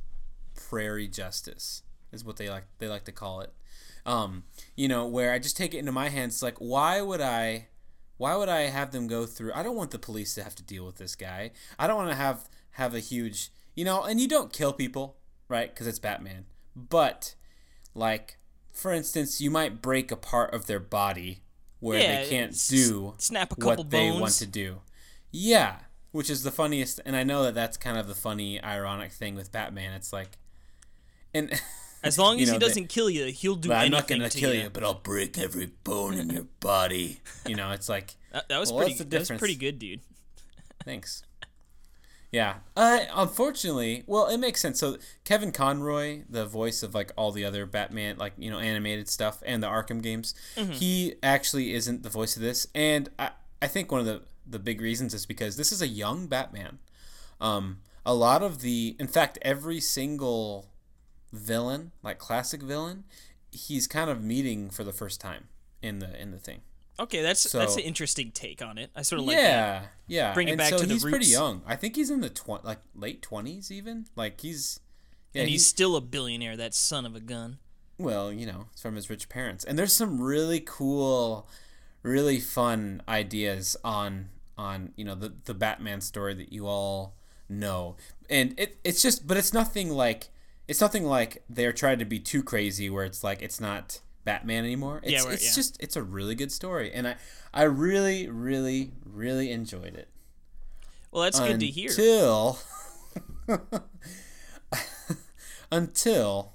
prairie 0.56 1.08
justice 1.08 1.84
is 2.12 2.25
what 2.25 2.38
they 2.38 2.50
like 2.50 2.63
they 2.79 2.88
like 2.88 3.06
to 3.06 3.12
call 3.12 3.41
it. 3.41 3.53
Um, 4.06 4.44
you 4.77 4.88
know, 4.88 5.05
where 5.05 5.34
I 5.34 5.39
just 5.39 5.57
take 5.57 5.74
it 5.74 5.79
into 5.79 5.91
my 5.91 6.07
hands. 6.07 6.41
Like, 6.41 6.55
why 6.60 7.01
would 7.01 7.19
I? 7.19 7.67
Why 8.15 8.36
would 8.36 8.48
I 8.50 8.62
have 8.62 8.91
them 8.91 9.07
go 9.07 9.25
through? 9.25 9.51
I 9.53 9.62
don't 9.62 9.75
want 9.75 9.91
the 9.91 10.00
police 10.00 10.34
to 10.36 10.43
have 10.43 10.55
to 10.55 10.63
deal 10.63 10.86
with 10.86 10.96
this 10.96 11.15
guy. 11.15 11.51
I 11.77 11.86
don't 11.88 11.98
want 11.98 12.10
to 12.10 12.15
have 12.15 12.48
have 12.72 12.93
a 12.96 13.00
huge, 13.00 13.51
you 13.75 13.84
know. 13.84 14.03
And 14.03 14.22
you 14.22 14.27
don't 14.29 14.53
kill 14.53 14.72
people, 14.72 15.17
right? 15.50 15.69
Because 15.69 15.86
it's 15.88 16.00
Batman. 16.00 16.46
But, 16.75 17.36
like, 17.93 18.38
for 18.72 18.91
instance, 18.93 19.41
you 19.41 19.51
might 19.51 19.81
break 19.81 20.12
a 20.12 20.15
part 20.15 20.53
of 20.53 20.67
their 20.67 20.79
body 20.79 21.41
where 21.79 22.00
Yeah, 22.00 22.24
they 22.24 22.29
can't 22.29 22.53
s- 22.53 22.67
do 22.67 23.13
snap 23.17 23.51
a 23.51 23.55
couple 23.55 23.84
what 23.84 23.89
they 23.89 24.10
want 24.12 24.34
to 24.34 24.46
do. 24.48 24.81
Yeah, 25.31 25.77
which 26.12 26.29
is 26.29 26.41
the 26.43 26.51
funniest, 26.51 27.00
and 27.05 27.15
I 27.15 27.24
know 27.24 27.43
that 27.43 27.53
that's 27.53 27.77
kind 27.77 27.98
of 27.98 28.07
the 28.07 28.15
funny, 28.15 28.63
ironic 28.63 29.12
thing 29.12 29.36
with 29.36 29.51
Batman. 29.51 29.93
It's 29.93 30.12
like, 30.13 30.38
and 31.34 31.51
As 32.07 32.17
long 32.23 32.37
you 32.37 32.43
as 32.43 32.49
know, 32.49 32.53
he 32.53 32.59
doesn't 32.59 32.87
kill 32.87 33.09
you, 33.09 33.25
he'll 33.25 33.55
do 33.55 33.69
but 33.69 33.77
I'm 33.77 33.91
not 33.91 34.07
gonna 34.07 34.29
to 34.29 34.37
kill 34.39 34.53
you. 34.53 34.63
you, 34.63 34.69
but 34.69 34.83
I'll 34.83 34.93
break 34.93 35.37
every 35.37 35.67
bone 35.83 36.15
in 36.15 36.29
your 36.29 36.47
body. 36.59 37.21
You 37.45 37.55
know, 37.55 37.71
it's 37.71 37.89
like, 37.89 38.15
That, 38.31 38.49
that 38.49 38.59
was 38.59 38.71
Well, 38.71 38.85
pretty. 38.85 39.03
That 39.03 39.19
was 39.19 39.31
pretty 39.31 39.55
good, 39.55 39.79
dude. 39.79 40.01
thanks. 40.85 41.23
Yeah. 42.31 42.55
Uh, 42.75 42.99
unfortunately, 43.15 44.03
well, 44.05 44.27
it 44.27 44.37
makes 44.37 44.59
sense. 44.61 44.79
So 44.79 44.97
Kevin 45.23 45.51
Conroy, 45.51 46.23
the 46.29 46.45
voice 46.45 46.83
of 46.83 46.93
like 46.93 47.11
all 47.15 47.31
the 47.31 47.45
other 47.45 47.65
Batman, 47.65 48.17
like 48.17 48.33
you 48.37 48.51
know, 48.51 48.59
animated 48.59 49.07
stuff 49.09 49.41
and 49.45 49.63
the 49.63 49.67
Arkham 49.67 50.01
games, 50.01 50.35
he 50.71 51.15
actually 51.23 51.73
isn't 51.73 52.03
the 52.03 52.09
voice 52.09 52.35
of 52.35 52.41
this, 52.41 52.67
and 52.75 53.09
I, 53.17 53.31
I 53.61 53.67
think 53.67 53.91
one 53.91 54.01
of 54.01 54.05
the 54.05 54.21
the 54.45 54.59
big 54.59 54.81
reasons 54.81 55.13
is 55.13 55.25
because 55.25 55.57
this 55.57 55.71
is 55.71 55.81
a 55.81 55.87
young 55.87 56.27
Batman. 56.27 56.79
Um, 57.39 57.79
a 58.05 58.13
lot 58.13 58.41
of 58.41 58.61
the, 58.61 58.95
in 58.99 59.07
fact, 59.07 59.37
every 59.41 59.81
single 59.81 60.69
villain, 61.31 61.91
like 62.03 62.17
classic 62.17 62.62
villain, 62.62 63.03
he's 63.51 63.88
kind 63.88 64.10
of 64.10 64.24
meeting 64.24 64.69
for 64.69 64.84
the 64.84 64.93
first 64.93 65.19
time 65.22 65.48
in 65.81 66.00
the 66.00 66.19
in 66.19 66.31
the 66.31 66.39
thing. 66.39 66.62
Okay, 67.00 67.22
that's 67.22 67.51
that's 67.51 67.75
an 67.75 67.84
interesting 67.84 68.31
take 68.31 68.62
on 68.62 68.77
it. 68.79 68.89
I 68.96 69.03
sort 69.03 69.19
of 69.22 69.27
like 69.27 69.38
that. 69.38 69.43
yeah, 69.43 69.81
yeah. 70.07 70.34
Bring 70.34 70.48
it 70.48 70.51
and 70.51 70.57
back 70.57 70.69
so 70.69 70.79
to 70.79 70.86
the 70.88 70.93
he's 70.93 71.03
pretty 71.03 71.27
young. 71.27 71.62
I 71.67 71.75
think 71.75 71.96
he's 71.96 72.10
in 72.10 72.22
the 72.22 72.29
tw- 72.29 72.63
like 72.63 72.79
late 72.96 73.22
twenties, 73.22 73.72
even. 73.72 74.07
Like 74.15 74.41
he's, 74.41 74.79
yeah, 75.34 75.41
and 75.41 75.50
he's 75.50 75.62
he's 75.62 75.67
still 75.67 75.96
a 75.96 76.01
billionaire. 76.01 76.57
That 76.57 76.74
son 76.74 77.05
of 77.05 77.15
a 77.15 77.19
gun. 77.19 77.60
well, 78.00 78.34
you 78.34 78.48
know, 78.48 78.65
it's 78.74 78.81
from 78.81 78.96
his 78.96 79.10
rich 79.12 79.29
parents. 79.29 79.63
And 79.63 79.77
there's 79.77 79.93
some 79.93 80.19
really 80.19 80.60
cool, 80.60 81.48
really 82.01 82.39
fun 82.39 83.03
ideas 83.07 83.77
on 83.84 84.29
on 84.57 84.91
you 84.96 85.05
know 85.05 85.13
the 85.13 85.34
the 85.46 85.53
Batman 85.53 86.01
story 86.01 86.34
that 86.34 86.51
you 86.51 86.65
all 86.65 87.13
know, 87.48 87.96
and 88.27 88.55
it 88.60 88.79
it's 88.84 89.03
just, 89.03 89.27
but 89.27 89.38
it's 89.38 89.53
nothing 89.53 89.91
like 89.91 90.29
it's 90.67 90.81
nothing 90.81 91.05
like 91.05 91.43
they're 91.50 91.74
trying 91.74 92.00
to 92.00 92.05
be 92.05 92.19
too 92.19 92.43
crazy 92.43 92.89
where 92.89 93.05
it's 93.05 93.24
like 93.24 93.41
it's 93.41 93.59
not 93.59 94.01
Batman 94.25 94.65
anymore. 94.65 95.00
It's, 95.03 95.12
Yeah, 95.12 95.31
it's 95.31 95.45
yeah. 95.45 95.55
just 95.55 95.77
it's 95.81 95.95
a 95.95 96.03
really 96.03 96.36
good 96.36 96.51
story, 96.51 96.91
and 96.93 97.07
I 97.07 97.15
I 97.53 97.63
really 97.63 98.27
really 98.29 98.91
really 99.05 99.51
enjoyed 99.51 99.95
it. 99.95 100.09
Well, 101.12 101.24
that's 101.24 101.39
good 101.39 101.59
to 101.59 101.65
hear. 101.65 101.89
Until 101.89 102.59
until 105.71 106.53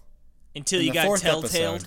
Until 0.54 0.82
you 0.82 0.92
got 0.92 1.18
telltale. 1.18 1.78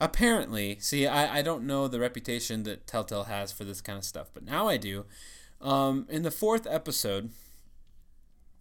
Apparently, 0.00 0.78
see, 0.78 1.08
I, 1.08 1.38
I 1.38 1.42
don't 1.42 1.66
know 1.66 1.88
the 1.88 1.98
reputation 1.98 2.62
that 2.62 2.86
Telltale 2.86 3.24
has 3.24 3.50
for 3.50 3.64
this 3.64 3.80
kind 3.80 3.98
of 3.98 4.04
stuff, 4.04 4.30
but 4.32 4.44
now 4.44 4.68
I 4.68 4.76
do. 4.76 5.06
Um, 5.60 6.06
in 6.08 6.22
the 6.22 6.30
fourth 6.30 6.68
episode, 6.68 7.30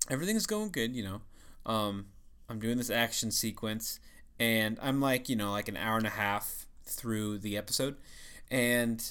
everything's 0.09 0.47
going 0.47 0.71
good, 0.71 0.95
you 0.95 1.03
know. 1.03 1.21
Um, 1.63 2.07
I'm 2.49 2.59
doing 2.59 2.77
this 2.77 2.89
action 2.89 3.31
sequence, 3.31 3.99
and 4.39 4.77
I'm 4.81 5.01
like, 5.01 5.27
you 5.29 5.35
know, 5.35 5.51
like 5.51 5.67
an 5.67 5.77
hour 5.77 5.97
and 5.97 6.07
a 6.07 6.11
half 6.11 6.65
through 6.85 7.39
the 7.39 7.57
episode, 7.57 7.95
and 8.49 9.03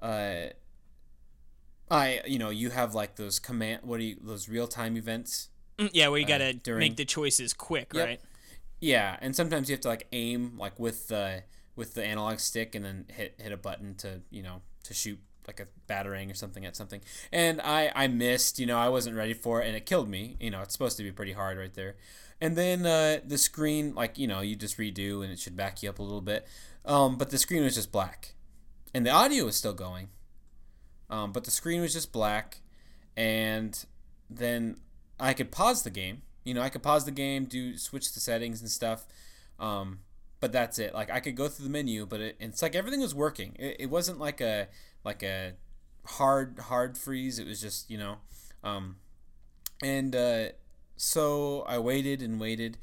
uh, 0.00 0.46
I, 1.90 2.20
you 2.26 2.38
know, 2.38 2.50
you 2.50 2.70
have 2.70 2.94
like 2.94 3.16
those 3.16 3.38
command, 3.38 3.80
what 3.82 3.98
do 3.98 4.04
you, 4.04 4.16
those 4.20 4.48
real 4.48 4.66
time 4.66 4.96
events 4.96 5.48
Mm, 5.76 5.90
yeah, 5.92 6.06
where 6.06 6.20
you 6.20 6.26
gotta 6.26 6.52
during- 6.54 6.78
make 6.78 6.96
the 6.96 7.04
choices 7.04 7.52
quick, 7.52 7.92
Yep. 7.92 8.06
right? 8.06 8.20
Yeah, 8.80 9.16
and 9.20 9.34
sometimes 9.34 9.68
you 9.68 9.72
have 9.74 9.80
to 9.80 9.88
like 9.88 10.06
aim 10.12 10.56
like 10.56 10.78
with 10.78 11.08
the 11.08 11.42
with 11.74 11.94
the 11.94 12.04
analog 12.04 12.38
stick 12.38 12.76
and 12.76 12.84
then 12.84 13.06
hit 13.12 13.34
hit 13.40 13.50
a 13.50 13.56
button 13.56 13.96
to 13.96 14.20
you 14.30 14.40
know 14.42 14.62
to 14.84 14.94
shoot 14.94 15.18
like 15.48 15.58
a 15.58 15.66
batarang 15.88 16.30
or 16.30 16.34
something 16.34 16.64
at 16.64 16.76
something. 16.76 17.00
And 17.32 17.60
I 17.60 17.90
I 17.92 18.06
missed, 18.06 18.60
you 18.60 18.66
know, 18.66 18.78
I 18.78 18.88
wasn't 18.88 19.16
ready 19.16 19.34
for 19.34 19.62
it, 19.62 19.66
and 19.66 19.74
it 19.74 19.84
killed 19.84 20.08
me. 20.08 20.36
You 20.38 20.50
know, 20.52 20.60
it's 20.62 20.72
supposed 20.72 20.96
to 20.98 21.02
be 21.02 21.10
pretty 21.10 21.32
hard 21.32 21.58
right 21.58 21.74
there. 21.74 21.96
And 22.40 22.56
then 22.56 22.84
uh, 22.84 23.20
the 23.24 23.38
screen, 23.38 23.94
like 23.94 24.18
you 24.18 24.26
know, 24.26 24.40
you 24.40 24.56
just 24.56 24.78
redo 24.78 25.22
and 25.22 25.32
it 25.32 25.38
should 25.38 25.56
back 25.56 25.82
you 25.82 25.88
up 25.88 25.98
a 25.98 26.02
little 26.02 26.20
bit. 26.20 26.46
Um, 26.84 27.16
but 27.16 27.30
the 27.30 27.38
screen 27.38 27.62
was 27.62 27.74
just 27.74 27.90
black, 27.90 28.34
and 28.92 29.06
the 29.06 29.10
audio 29.10 29.46
was 29.46 29.56
still 29.56 29.72
going. 29.72 30.08
Um, 31.08 31.32
but 31.32 31.44
the 31.44 31.50
screen 31.50 31.80
was 31.80 31.92
just 31.92 32.12
black, 32.12 32.60
and 33.16 33.84
then 34.28 34.78
I 35.18 35.32
could 35.32 35.50
pause 35.50 35.82
the 35.82 35.90
game. 35.90 36.22
You 36.44 36.54
know, 36.54 36.60
I 36.60 36.68
could 36.68 36.82
pause 36.82 37.04
the 37.04 37.10
game, 37.10 37.44
do 37.46 37.78
switch 37.78 38.12
the 38.12 38.20
settings 38.20 38.60
and 38.60 38.70
stuff. 38.70 39.06
Um, 39.58 40.00
but 40.40 40.52
that's 40.52 40.78
it. 40.78 40.92
Like 40.92 41.10
I 41.10 41.20
could 41.20 41.36
go 41.36 41.48
through 41.48 41.64
the 41.64 41.70
menu, 41.70 42.04
but 42.04 42.20
it, 42.20 42.36
it's 42.38 42.60
like 42.60 42.74
everything 42.74 43.00
was 43.00 43.14
working. 43.14 43.56
It, 43.58 43.76
it 43.80 43.86
wasn't 43.90 44.18
like 44.18 44.40
a 44.42 44.68
like 45.02 45.22
a 45.22 45.52
hard 46.04 46.58
hard 46.58 46.98
freeze. 46.98 47.38
It 47.38 47.46
was 47.46 47.60
just 47.60 47.90
you 47.90 47.96
know, 47.96 48.16
um, 48.62 48.96
and 49.82 50.14
uh, 50.14 50.48
so 50.96 51.62
I 51.68 51.78
waited 51.78 52.22
and 52.22 52.40
waited. 52.40 52.78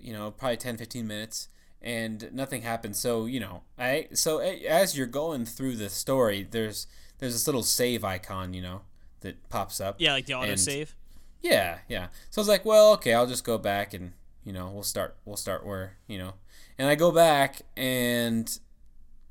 You 0.00 0.12
know, 0.12 0.30
probably 0.30 0.56
10, 0.56 0.76
15 0.76 1.06
minutes, 1.06 1.48
and 1.82 2.30
nothing 2.32 2.62
happened. 2.62 2.96
So 2.96 3.26
you 3.26 3.40
know, 3.40 3.62
I 3.78 4.08
so 4.12 4.38
as 4.38 4.96
you're 4.96 5.06
going 5.06 5.44
through 5.44 5.76
the 5.76 5.88
story, 5.88 6.46
there's 6.48 6.86
there's 7.18 7.32
this 7.34 7.46
little 7.46 7.62
save 7.62 8.04
icon, 8.04 8.54
you 8.54 8.62
know, 8.62 8.82
that 9.20 9.48
pops 9.48 9.80
up. 9.80 9.96
Yeah, 9.98 10.12
like 10.12 10.26
the 10.26 10.38
And- 10.38 10.52
autosave. 10.52 10.94
Yeah, 11.42 11.78
yeah. 11.88 12.08
So 12.30 12.40
I 12.40 12.42
was 12.42 12.48
like, 12.48 12.64
well, 12.66 12.92
okay, 12.94 13.14
I'll 13.14 13.26
just 13.26 13.44
go 13.44 13.56
back 13.58 13.94
and 13.94 14.12
you 14.44 14.52
know 14.52 14.70
we'll 14.70 14.82
start 14.82 15.16
we'll 15.24 15.36
start 15.36 15.64
where 15.66 15.96
you 16.06 16.18
know, 16.18 16.34
and 16.78 16.88
I 16.88 16.94
go 16.94 17.10
back 17.10 17.62
and 17.76 18.58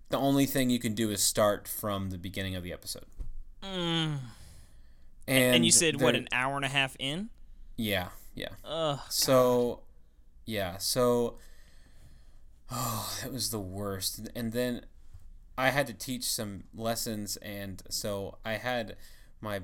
the 0.09 0.17
only 0.17 0.47
thing 0.47 0.69
you 0.71 0.79
can 0.79 0.93
do 0.95 1.11
is 1.11 1.21
start 1.21 1.67
from 1.67 2.09
the 2.09 2.17
beginning 2.17 2.55
of 2.55 2.63
the 2.63 2.73
episode. 2.73 3.05
Mm. 3.63 4.17
And, 5.27 5.55
And 5.55 5.65
you 5.65 5.71
said 5.71 6.01
what 6.01 6.15
an 6.15 6.27
hour 6.31 6.55
and 6.55 6.65
a 6.65 6.69
half 6.69 6.95
in? 6.99 7.29
Yeah, 7.79 8.09
yeah. 8.36 8.50
Ugh. 8.65 9.00
So, 9.07 9.83
yeah, 10.45 10.77
so 10.79 11.38
oh, 12.71 13.17
it 13.25 13.31
was 13.31 13.51
the 13.51 13.59
worst. 13.59 14.27
And 14.36 14.51
then 14.51 14.86
I 15.57 15.69
had 15.69 15.88
to 15.88 15.93
teach 15.93 16.25
some 16.25 16.65
lessons, 16.75 17.38
and 17.38 17.81
so 17.89 18.38
I 18.43 18.53
had 18.53 18.98
my 19.39 19.62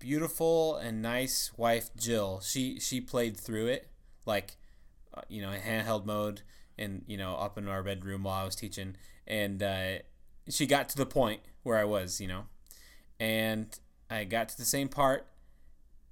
beautiful 0.00 0.76
and 0.76 1.00
nice 1.00 1.52
wife 1.56 1.90
Jill. 1.96 2.40
She 2.40 2.80
she 2.80 3.00
played 3.00 3.36
through 3.36 3.68
it 3.68 3.88
like 4.26 4.56
uh, 5.16 5.22
you 5.28 5.40
know 5.40 5.52
in 5.52 5.60
handheld 5.60 6.06
mode, 6.06 6.42
and 6.76 7.04
you 7.06 7.16
know 7.16 7.36
up 7.36 7.56
in 7.56 7.68
our 7.68 7.84
bedroom 7.84 8.24
while 8.24 8.42
I 8.42 8.44
was 8.44 8.56
teaching, 8.56 8.96
and 9.28 9.62
uh, 9.62 9.98
she 10.48 10.66
got 10.66 10.88
to 10.88 10.96
the 10.96 11.06
point 11.06 11.40
where 11.62 11.78
I 11.78 11.84
was, 11.84 12.20
you 12.20 12.26
know, 12.26 12.46
and 13.20 13.78
I 14.10 14.24
got 14.24 14.48
to 14.48 14.58
the 14.58 14.64
same 14.64 14.88
part, 14.88 15.28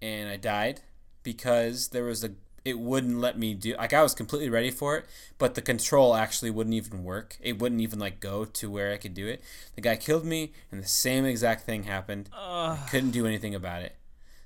and 0.00 0.28
I 0.28 0.36
died 0.36 0.82
because 1.22 1.88
there 1.88 2.04
was 2.04 2.24
a 2.24 2.32
it 2.64 2.78
wouldn't 2.78 3.18
let 3.18 3.36
me 3.38 3.54
do 3.54 3.74
like 3.76 3.92
I 3.92 4.02
was 4.02 4.14
completely 4.14 4.48
ready 4.48 4.70
for 4.70 4.96
it, 4.96 5.06
but 5.38 5.54
the 5.54 5.62
control 5.62 6.14
actually 6.14 6.50
wouldn't 6.50 6.74
even 6.74 7.02
work. 7.02 7.36
It 7.40 7.58
wouldn't 7.58 7.80
even 7.80 7.98
like 7.98 8.20
go 8.20 8.44
to 8.44 8.70
where 8.70 8.92
I 8.92 8.98
could 8.98 9.14
do 9.14 9.26
it. 9.26 9.42
The 9.74 9.80
guy 9.80 9.96
killed 9.96 10.24
me 10.24 10.52
and 10.70 10.82
the 10.82 10.88
same 10.88 11.24
exact 11.24 11.62
thing 11.62 11.84
happened. 11.84 12.28
Ugh. 12.32 12.78
I 12.80 12.88
couldn't 12.88 13.10
do 13.10 13.26
anything 13.26 13.54
about 13.54 13.82
it. 13.82 13.96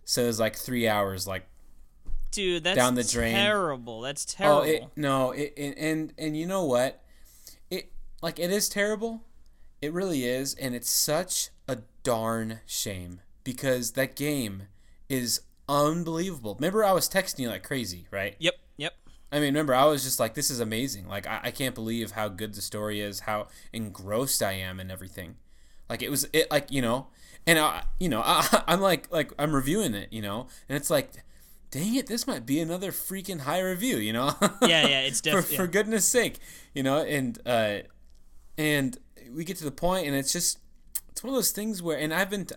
So 0.04 0.22
it 0.22 0.26
was 0.26 0.40
like 0.40 0.56
3 0.56 0.88
hours 0.88 1.26
like 1.26 1.46
Dude, 2.30 2.64
that's 2.64 2.76
Down 2.76 2.94
the 2.94 3.04
drain. 3.04 3.34
terrible. 3.34 4.00
That's 4.02 4.24
terrible. 4.24 4.60
Oh, 4.60 4.62
it, 4.62 4.84
no, 4.94 5.30
it, 5.30 5.54
it 5.56 5.78
and 5.78 6.12
and 6.18 6.36
you 6.36 6.46
know 6.46 6.64
what? 6.64 7.02
It 7.70 7.90
like 8.20 8.38
it 8.38 8.50
is 8.50 8.68
terrible. 8.68 9.22
It 9.80 9.92
really 9.92 10.24
is, 10.24 10.54
and 10.54 10.74
it's 10.74 10.90
such 10.90 11.50
a 11.68 11.78
darn 12.02 12.60
shame 12.66 13.20
because 13.44 13.92
that 13.92 14.16
game 14.16 14.64
is 15.08 15.40
unbelievable. 15.68 16.54
Remember, 16.54 16.84
I 16.84 16.92
was 16.92 17.08
texting 17.08 17.40
you 17.40 17.48
like 17.48 17.62
crazy, 17.62 18.06
right? 18.10 18.36
Yep, 18.38 18.54
yep. 18.76 18.94
I 19.32 19.36
mean, 19.36 19.46
remember, 19.46 19.74
I 19.74 19.84
was 19.84 20.04
just 20.04 20.20
like, 20.20 20.34
"This 20.34 20.50
is 20.50 20.60
amazing! 20.60 21.08
Like, 21.08 21.26
I, 21.26 21.40
I 21.44 21.50
can't 21.50 21.74
believe 21.74 22.12
how 22.12 22.28
good 22.28 22.54
the 22.54 22.62
story 22.62 23.00
is, 23.00 23.20
how 23.20 23.48
engrossed 23.72 24.42
I 24.42 24.52
am, 24.52 24.80
and 24.80 24.90
everything." 24.90 25.36
Like, 25.88 26.02
it 26.02 26.10
was 26.10 26.28
it 26.32 26.50
like 26.50 26.70
you 26.70 26.82
know, 26.82 27.08
and 27.46 27.58
I, 27.58 27.84
you 27.98 28.08
know, 28.08 28.22
I, 28.24 28.62
I'm 28.66 28.80
like 28.80 29.10
like 29.12 29.32
I'm 29.38 29.54
reviewing 29.54 29.94
it, 29.94 30.12
you 30.12 30.22
know, 30.22 30.48
and 30.68 30.76
it's 30.76 30.90
like, 30.90 31.10
dang 31.70 31.94
it, 31.94 32.06
this 32.06 32.26
might 32.26 32.46
be 32.46 32.60
another 32.60 32.92
freaking 32.92 33.40
high 33.40 33.60
review, 33.60 33.96
you 33.96 34.12
know? 34.12 34.34
Yeah, 34.62 34.86
yeah, 34.86 35.00
it's 35.02 35.20
for, 35.20 35.24
definitely 35.24 35.56
for 35.56 35.66
goodness 35.66 36.06
sake, 36.06 36.38
you 36.74 36.82
know, 36.82 36.98
and 37.02 37.38
uh, 37.46 37.78
and 38.56 38.98
we 39.30 39.44
get 39.44 39.56
to 39.58 39.64
the 39.64 39.70
point, 39.70 40.06
and 40.06 40.16
it's 40.16 40.32
just 40.32 40.58
it's 41.10 41.22
one 41.22 41.30
of 41.30 41.36
those 41.36 41.50
things 41.50 41.82
where, 41.82 41.98
and 41.98 42.12
I've 42.12 42.30
been 42.30 42.46
t- 42.46 42.54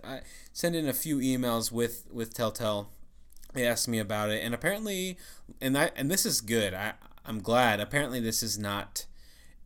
sending 0.53 0.87
a 0.87 0.93
few 0.93 1.17
emails 1.17 1.71
with 1.71 2.05
with 2.11 2.33
Telltale. 2.33 2.89
They 3.53 3.67
asked 3.67 3.87
me 3.87 3.99
about 3.99 4.29
it, 4.29 4.43
and 4.43 4.53
apparently, 4.53 5.17
and 5.59 5.77
I 5.77 5.91
and 5.95 6.09
this 6.09 6.25
is 6.25 6.41
good. 6.41 6.73
I 6.73 6.93
I'm 7.25 7.41
glad. 7.41 7.79
Apparently, 7.79 8.19
this 8.19 8.43
is 8.43 8.57
not 8.59 9.05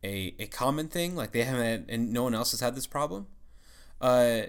a 0.02 0.34
a 0.38 0.46
common 0.46 0.88
thing. 0.88 1.14
Like 1.14 1.32
they 1.32 1.44
haven't, 1.44 1.64
had, 1.64 1.84
and 1.88 2.12
no 2.12 2.22
one 2.22 2.34
else 2.34 2.52
has 2.52 2.60
had 2.60 2.74
this 2.74 2.86
problem. 2.86 3.26
Uh, 4.00 4.42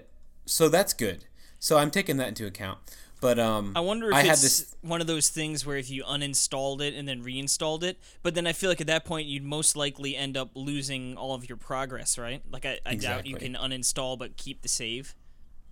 so 0.44 0.68
that's 0.68 0.92
good. 0.92 1.24
So 1.58 1.78
I'm 1.78 1.90
taking 1.90 2.16
that 2.18 2.28
into 2.28 2.46
account. 2.46 2.78
But 3.20 3.38
um, 3.38 3.72
I 3.74 3.80
wonder 3.80 4.10
if 4.10 4.14
I 4.14 4.20
it's 4.20 4.28
had 4.28 4.38
this. 4.38 4.76
one 4.82 5.00
of 5.00 5.06
those 5.06 5.30
things 5.30 5.64
where 5.64 5.78
if 5.78 5.88
you 5.88 6.04
uninstalled 6.04 6.82
it 6.82 6.94
and 6.94 7.08
then 7.08 7.22
reinstalled 7.22 7.82
it, 7.82 7.98
but 8.22 8.34
then 8.34 8.46
I 8.46 8.52
feel 8.52 8.68
like 8.68 8.80
at 8.80 8.86
that 8.88 9.06
point 9.06 9.26
you'd 9.26 9.42
most 9.42 9.74
likely 9.74 10.14
end 10.14 10.36
up 10.36 10.50
losing 10.54 11.16
all 11.16 11.34
of 11.34 11.48
your 11.48 11.56
progress, 11.56 12.18
right? 12.18 12.42
Like 12.50 12.66
I, 12.66 12.78
I 12.84 12.94
doubt 12.94 13.26
you 13.26 13.36
can 13.36 13.54
uninstall 13.54 14.18
but 14.18 14.36
keep 14.36 14.60
the 14.60 14.68
save. 14.68 15.14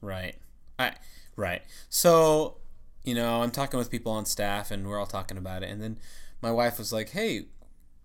Right. 0.00 0.37
I 0.78 0.94
right. 1.37 1.62
So, 1.90 2.56
you 3.04 3.14
know, 3.14 3.42
I'm 3.42 3.50
talking 3.50 3.78
with 3.78 3.90
people 3.90 4.12
on 4.12 4.25
staff 4.26 4.70
and 4.70 4.87
we're 4.88 4.99
all 4.99 5.06
talking 5.06 5.38
about 5.38 5.62
it 5.62 5.70
and 5.70 5.82
then 5.82 5.99
my 6.42 6.50
wife 6.50 6.78
was 6.78 6.92
like, 6.92 7.11
"Hey, 7.11 7.46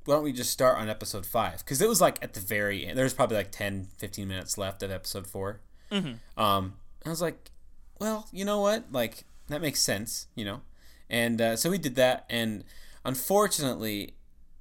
why 0.06 0.16
don't 0.16 0.24
we 0.24 0.32
just 0.32 0.52
start 0.52 0.78
on 0.78 0.90
episode 0.90 1.26
5?" 1.26 1.66
Cuz 1.66 1.82
it 1.82 1.90
was 1.90 2.00
like 2.02 2.22
at 2.22 2.34
the 2.34 2.40
very 2.40 2.86
end. 2.86 2.98
There 2.98 3.04
was 3.04 3.14
probably 3.14 3.38
like 3.38 3.52
10 3.52 3.90
15 3.98 4.28
minutes 4.28 4.58
left 4.58 4.84
of 4.84 4.92
episode 4.92 5.28
4. 5.28 5.60
Mm-hmm. 5.92 6.42
Um 6.42 6.76
I 7.06 7.10
was 7.10 7.22
like, 7.22 7.52
"Well, 8.00 8.28
you 8.32 8.46
know 8.46 8.60
what? 8.62 8.92
Like 8.92 9.26
that 9.48 9.62
makes 9.62 9.80
sense, 9.82 10.28
you 10.36 10.46
know." 10.46 10.62
And 11.10 11.42
uh, 11.42 11.56
so 11.56 11.70
we 11.72 11.78
did 11.80 11.96
that 11.96 12.26
and 12.30 12.64
unfortunately 13.04 14.14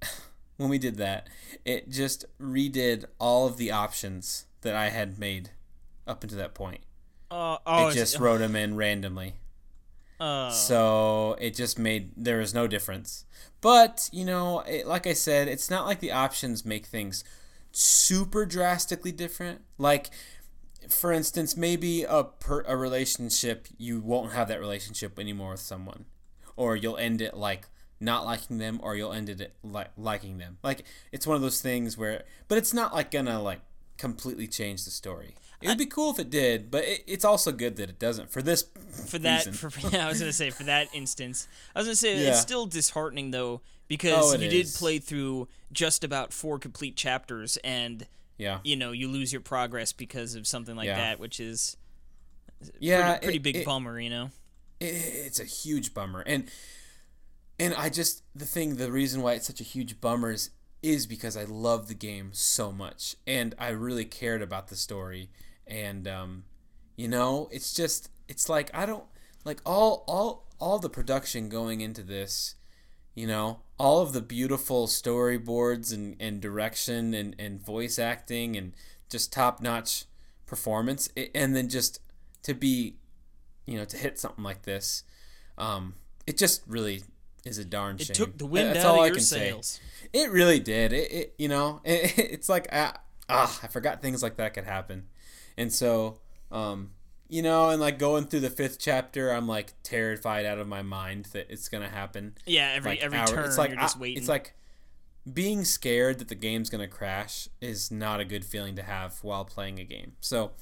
when 0.57 0.69
we 0.69 0.79
did 0.79 0.97
that, 0.97 1.29
it 1.65 1.91
just 1.91 2.25
redid 2.41 3.05
all 3.19 3.47
of 3.47 3.57
the 3.59 3.71
options 3.71 4.47
that 4.63 4.75
I 4.75 4.89
had 4.89 5.19
made 5.19 5.51
up 6.07 6.23
until 6.23 6.39
that 6.39 6.55
point 6.55 6.81
Uh, 7.31 7.59
oh, 7.67 7.89
it 7.89 7.95
just 7.95 8.19
wrote 8.19 8.39
them 8.39 8.57
in 8.57 8.75
randomly. 8.77 9.35
Uh, 10.21 10.51
So 10.51 11.37
it 11.41 11.55
just 11.55 11.79
made 11.79 12.11
there 12.17 12.39
was 12.39 12.55
no 12.55 12.67
difference. 12.67 13.25
But 13.61 14.09
you 14.13 14.25
know, 14.25 14.61
it, 14.61 14.87
like 14.87 15.07
I 15.07 15.13
said, 15.13 15.49
it's 15.49 15.71
not 15.71 15.87
like 15.87 16.01
the 16.01 16.13
options 16.13 16.65
make 16.65 16.87
things 16.87 17.25
super 17.73 18.47
drastically 18.47 19.13
different. 19.13 19.63
Like, 19.79 20.11
for 20.89 21.13
instance, 21.13 21.57
maybe 21.57 22.05
a 22.05 22.25
per, 22.25 22.63
a 22.67 22.77
relationship 22.77 23.69
you 23.77 24.01
won't 24.01 24.33
have 24.33 24.49
that 24.49 24.61
relationship 24.61 25.19
anymore 25.19 25.53
with 25.53 25.61
someone, 25.61 26.05
or 26.57 26.77
you'll 26.77 26.97
end 26.97 27.21
it 27.21 27.37
like 27.37 27.67
not 28.01 28.25
liking 28.25 28.59
them, 28.59 28.79
or 28.83 28.95
you'll 28.97 29.13
end 29.13 29.29
it 29.29 29.55
like 29.63 29.91
liking 29.97 30.39
them. 30.39 30.59
Like 30.63 30.85
it's 31.13 31.27
one 31.27 31.37
of 31.37 31.43
those 31.43 31.61
things 31.61 31.99
where, 31.99 32.25
but 32.47 32.59
it's 32.59 32.73
not 32.73 32.95
like 32.95 33.11
gonna 33.11 33.41
like 33.43 33.61
completely 33.97 34.47
change 34.47 34.85
the 34.85 34.91
story. 34.91 35.35
It 35.61 35.67
would 35.69 35.79
be 35.79 35.87
cool 35.87 36.13
if 36.13 36.19
it 36.21 36.31
did, 36.31 36.71
but 36.71 36.85
it, 36.85 37.03
it's 37.07 37.25
also 37.25 37.51
good 37.51 37.77
that 37.77 37.89
it 37.91 37.99
doesn't. 37.99 38.31
For 38.31 38.43
this, 38.43 38.65
for 39.09 39.19
that, 39.19 39.47
reason. 39.47 39.71
for 39.71 39.89
yeah, 39.93 40.07
I 40.07 40.09
was 40.09 40.21
gonna 40.21 40.33
say 40.33 40.51
for 40.51 40.65
that 40.65 40.89
instance, 40.95 41.49
I 41.75 41.81
was 41.81 41.87
gonna 41.89 41.97
say 41.97 42.23
Yeah. 42.23 42.31
it's 42.31 42.41
still 42.41 42.67
disheartening 42.67 43.33
though 43.33 43.55
oh, 43.55 43.61
because 43.89 44.35
Oh, 44.35 44.39
you 44.39 44.49
did 44.49 44.69
play 44.75 44.99
through 44.99 45.49
just 45.73 46.05
about 46.05 46.33
four 46.33 46.59
complete 46.59 46.97
chapters 46.97 47.57
and 47.65 48.07
yeah, 48.37 48.61
you 48.63 48.77
know 48.77 48.93
you 48.93 49.09
lose 49.09 49.33
your 49.33 49.41
progress 49.43 49.93
because 49.93 50.35
of 50.37 50.47
something 50.47 50.77
like 50.77 50.87
Yeah. 50.87 50.97
that, 50.97 51.19
which 51.19 51.41
is 51.41 51.77
yeah, 52.79 53.13
pretty, 53.19 53.25
pretty 53.25 53.37
it- 53.39 53.43
big 53.43 53.57
it- 53.57 53.67
bummer, 53.67 53.99
you 54.01 54.11
know. 54.11 54.31
it, 54.81 54.85
it's 54.87 55.41
a 55.41 55.45
huge 55.45 55.93
bummer 55.95 56.21
and 56.21 56.49
and 57.59 57.75
i 57.75 57.89
just 57.89 58.23
the 58.35 58.45
thing 58.45 58.77
the 58.77 58.93
reason 58.93 59.23
why 59.23 59.33
it's 59.33 59.47
such 59.49 59.61
a 59.61 59.65
huge 59.65 60.01
bummer 60.01 60.31
is 60.31 60.51
is 60.83 61.05
because 61.07 61.37
i 61.37 61.43
love 61.43 61.89
the 61.89 61.95
game 61.95 62.31
so 62.33 62.71
much 62.71 63.17
and 63.27 63.55
i 63.59 63.69
really 63.71 64.05
cared 64.05 64.41
about 64.41 64.69
the 64.69 64.77
story 64.77 65.29
and 65.69 66.07
um 66.09 66.45
you 66.97 67.09
know 67.09 67.49
it's 67.53 67.73
just 67.75 68.11
it's 68.29 68.49
like 68.49 68.71
i 68.75 68.85
don't 68.87 69.05
like 69.45 69.61
all 69.65 70.05
all 70.09 70.47
all 70.61 70.79
the 70.79 70.91
production 70.91 71.49
going 71.49 71.81
into 71.81 72.03
this 72.03 72.55
you 73.15 73.27
know 73.27 73.61
all 73.79 74.01
of 74.01 74.13
the 74.13 74.21
beautiful 74.23 74.87
storyboards 74.87 75.93
and, 75.93 76.17
and 76.21 76.41
direction 76.41 77.15
and, 77.15 77.35
and 77.39 77.61
voice 77.65 77.99
acting 77.99 78.57
and 78.57 78.73
just 79.09 79.33
top 79.33 79.61
notch 79.61 80.05
performance 80.47 81.09
and 81.35 81.55
then 81.55 81.69
just 81.69 82.01
to 82.43 82.55
be 82.55 82.97
you 83.67 83.77
know 83.77 83.85
to 83.85 83.97
hit 83.97 84.19
something 84.19 84.43
like 84.45 84.63
this 84.63 85.03
um 85.59 85.95
it 86.27 86.37
just 86.37 86.63
really 86.67 87.03
is 87.45 87.59
a 87.59 87.65
darn 87.65 87.97
It 87.97 88.03
shame 88.07 88.11
It 88.13 88.15
took 88.17 88.39
the 88.39 88.47
wind 88.47 88.71
That's 88.71 88.85
out 88.85 88.87
all 88.87 88.95
of 88.97 89.03
I 89.03 89.07
your 89.07 89.15
can 89.17 89.25
say. 89.25 89.51
sails. 89.51 89.81
it 90.13 90.31
really 90.31 90.61
did 90.61 90.93
it, 90.93 91.13
it 91.13 91.35
you 91.39 91.49
know 91.49 91.81
it, 91.85 92.19
it's 92.19 92.49
like 92.49 92.67
ah, 92.73 92.95
ah 93.29 93.61
i 93.63 93.67
forgot 93.67 94.03
things 94.03 94.23
like 94.23 94.37
that 94.37 94.55
could 94.55 94.65
happen 94.65 95.07
and 95.59 95.71
so 95.73 96.19
um 96.51 96.93
you 97.29 97.43
know 97.43 97.69
and 97.69 97.79
like 97.81 97.99
going 97.99 98.25
through 98.25 98.41
the 98.41 98.49
fifth 98.49 98.79
chapter 98.81 99.31
i'm 99.31 99.47
like 99.47 99.75
terrified 99.83 100.47
out 100.47 100.57
of 100.59 100.67
my 100.67 100.81
mind 100.81 101.27
that 101.33 101.47
it's 101.51 101.69
gonna 101.69 101.89
happen 101.91 102.35
Yeah, 102.47 102.73
every 102.75 102.93
like 102.93 103.03
every 103.03 103.19
hour- 103.19 103.27
turn 103.27 103.45
it's 103.45 103.59
like 103.59 103.71
you're 103.71 103.81
just 103.81 103.99
waiting. 103.99 104.17
It's 104.19 104.29
like 104.29 104.55
being 105.31 105.63
scared 105.67 106.19
that 106.21 106.29
the 106.29 106.35
game's 106.35 106.71
gonna 106.71 106.89
crash 106.89 107.49
is 107.61 107.91
not 107.91 108.19
a 108.21 108.25
good 108.25 108.47
feeling 108.47 108.77
to 108.77 108.83
have 108.83 109.19
while 109.23 109.45
playing 109.45 109.79
a 109.79 109.85
game. 109.85 110.13
So, 110.21 110.53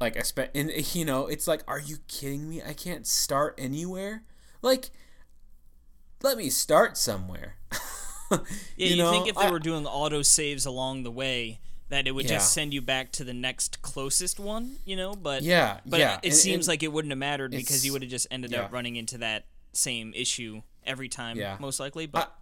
like, 0.00 0.16
I 0.16 0.22
spent, 0.22 0.50
and 0.54 0.70
you 0.94 1.04
know, 1.04 1.26
it's 1.26 1.46
like, 1.46 1.62
are 1.68 1.78
you 1.78 1.98
kidding 2.08 2.48
me? 2.48 2.62
I 2.62 2.72
can't 2.72 3.06
start 3.06 3.54
anywhere. 3.58 4.22
Like, 4.62 4.88
let 6.22 6.38
me 6.38 6.48
start 6.48 6.96
somewhere. 6.96 7.56
yeah, 8.30 8.38
you, 8.76 8.96
know, 8.96 9.10
think 9.10 9.28
if 9.28 9.34
they 9.36 9.42
I- 9.42 9.50
were 9.50 9.58
doing 9.58 9.84
auto 9.86 10.22
saves 10.22 10.64
along 10.64 11.02
the 11.02 11.10
way 11.10 11.60
that 11.92 12.06
it 12.06 12.12
would 12.12 12.24
Yeah. 12.24 12.36
just 12.38 12.54
send 12.54 12.72
you 12.72 12.80
back 12.80 13.12
to 13.12 13.22
the 13.22 13.34
next 13.34 13.82
closest 13.82 14.40
one, 14.40 14.78
you 14.86 14.96
know? 14.96 15.14
But 15.14 15.42
Yeah, 15.42 15.80
but 15.84 16.00
yeah, 16.00 16.16
it 16.22 16.28
and- 16.28 16.34
seems 16.34 16.66
and 16.66 16.72
like 16.72 16.82
it 16.82 16.90
wouldn't 16.90 17.12
have 17.12 17.18
mattered 17.18 17.50
because 17.50 17.84
you 17.84 17.92
would 17.92 18.00
have 18.00 18.10
just 18.10 18.26
ended 18.30 18.50
yeah. 18.52 18.62
up 18.62 18.72
running 18.72 18.96
into 18.96 19.18
that 19.18 19.44
same 19.74 20.14
issue 20.14 20.62
every 20.86 21.10
time, 21.10 21.36
Yeah. 21.38 21.58
most 21.60 21.78
likely. 21.78 22.06
But 22.06 22.34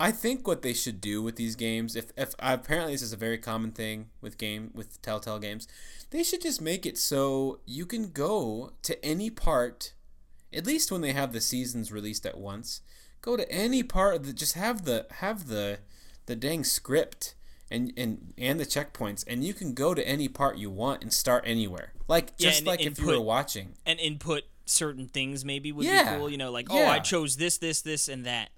I 0.00 0.10
think 0.10 0.48
what 0.48 0.62
they 0.62 0.72
should 0.74 1.00
do 1.00 1.22
with 1.22 1.36
these 1.36 1.54
games, 1.54 1.94
if, 1.94 2.06
if 2.16 2.34
apparently 2.40 2.94
this 2.94 3.02
is 3.02 3.12
a 3.12 3.16
very 3.16 3.38
common 3.38 3.70
thing 3.70 4.10
with 4.20 4.38
game 4.38 4.72
with 4.74 5.00
Telltale 5.02 5.38
games, 5.38 5.68
they 6.10 6.24
should 6.24 6.42
just 6.42 6.60
make 6.60 6.84
it 6.84 6.98
so 6.98 7.60
you 7.66 7.86
can 7.86 8.10
go 8.10 8.72
to 8.82 9.04
any 9.04 9.30
part, 9.30 9.92
at 10.52 10.66
least 10.66 10.90
when 10.90 11.00
they 11.00 11.12
have 11.12 11.32
the 11.32 11.40
seasons 11.40 11.92
released 11.92 12.26
at 12.26 12.38
once. 12.38 12.80
Go 13.22 13.36
to 13.36 13.48
any 13.52 13.84
part 13.84 14.16
of 14.16 14.26
the 14.26 14.32
just 14.32 14.54
have 14.54 14.84
the 14.84 15.06
have 15.20 15.46
the 15.46 15.78
the 16.26 16.34
dang 16.34 16.64
script 16.64 17.34
and 17.70 17.92
and 17.96 18.32
and 18.36 18.58
the 18.60 18.66
checkpoints, 18.66 19.24
and 19.26 19.44
you 19.44 19.54
can 19.54 19.74
go 19.74 19.94
to 19.94 20.06
any 20.06 20.28
part 20.28 20.56
you 20.58 20.70
want 20.70 21.02
and 21.02 21.12
start 21.12 21.44
anywhere. 21.46 21.92
Like 22.08 22.32
Yeah, 22.38 22.48
just 22.48 22.58
and- 22.60 22.66
like 22.66 22.84
if 22.84 22.98
you 22.98 23.06
were 23.06 23.20
watching. 23.20 23.74
and 23.86 23.98
input 24.00 24.42
certain 24.66 25.08
things 25.08 25.44
maybe 25.44 25.72
would 25.72 25.84
Yeah, 25.86 26.12
be 26.14 26.18
cool, 26.18 26.30
you 26.30 26.38
know, 26.38 26.50
like 26.52 26.68
oh. 26.70 26.86
I 26.86 27.00
chose 27.00 27.36
this, 27.36 27.58
this, 27.58 27.80
this, 27.82 28.08
and 28.08 28.24
that. 28.24 28.50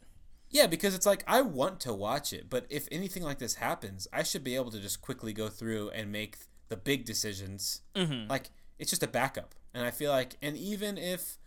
Yeah, 0.51 0.67
because 0.67 0.95
it's 0.95 1.07
like 1.07 1.25
I 1.27 1.41
want 1.41 1.81
to 1.81 1.95
watch 1.95 2.33
it, 2.35 2.51
but 2.51 2.67
if 2.69 2.87
anything 2.93 3.23
like 3.23 3.39
this 3.39 3.55
happens, 3.55 4.07
I 4.13 4.23
should 4.23 4.45
be 4.45 4.55
able 4.55 4.71
to 4.73 4.79
just 4.81 5.01
quickly 5.01 5.33
go 5.33 5.49
through 5.49 5.89
and 5.91 6.13
make 6.13 6.37
the 6.69 6.77
big 6.77 7.05
decisions. 7.07 7.81
Mm-hmm. 7.95 8.29
Like 8.31 8.51
it's 8.79 8.91
just 8.91 9.03
a 9.03 9.07
backup, 9.09 9.55
and 9.73 9.87
I 9.87 9.91
feel 9.91 10.11
like, 10.11 10.37
and 10.43 10.55
even 10.57 10.99
if, 10.99 11.39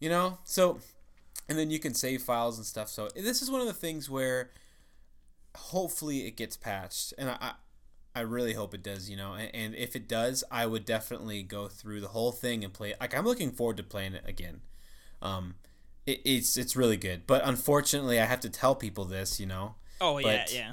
you 0.00 0.10
know, 0.10 0.38
so, 0.44 0.80
and 1.48 1.58
then 1.58 1.70
you 1.70 1.78
can 1.78 1.94
save 1.94 2.22
files 2.22 2.58
and 2.58 2.66
stuff. 2.66 2.88
So 2.90 3.08
this 3.14 3.40
is 3.40 3.50
one 3.50 3.60
of 3.62 3.66
the 3.66 3.72
things 3.72 4.10
where, 4.10 4.50
hopefully, 5.56 6.26
it 6.26 6.36
gets 6.36 6.56
patched, 6.56 7.14
and 7.18 7.30
I, 7.30 7.52
I, 8.14 8.20
really 8.20 8.54
hope 8.54 8.74
it 8.74 8.82
does. 8.82 9.08
You 9.10 9.16
know, 9.16 9.34
and, 9.34 9.54
and 9.54 9.74
if 9.74 9.96
it 9.96 10.08
does, 10.08 10.44
I 10.50 10.66
would 10.66 10.84
definitely 10.84 11.42
go 11.42 11.68
through 11.68 12.00
the 12.00 12.08
whole 12.08 12.32
thing 12.32 12.64
and 12.64 12.72
play. 12.72 12.94
Like 13.00 13.16
I'm 13.16 13.24
looking 13.24 13.50
forward 13.50 13.76
to 13.78 13.82
playing 13.82 14.14
it 14.14 14.24
again. 14.26 14.60
Um, 15.22 15.54
it, 16.06 16.20
it's 16.24 16.56
it's 16.56 16.76
really 16.76 16.96
good, 16.96 17.26
but 17.26 17.42
unfortunately, 17.44 18.20
I 18.20 18.24
have 18.24 18.40
to 18.40 18.50
tell 18.50 18.74
people 18.74 19.04
this. 19.04 19.40
You 19.40 19.46
know, 19.46 19.74
Oh 20.00 20.18
yeah, 20.18 20.46
yeah. 20.50 20.72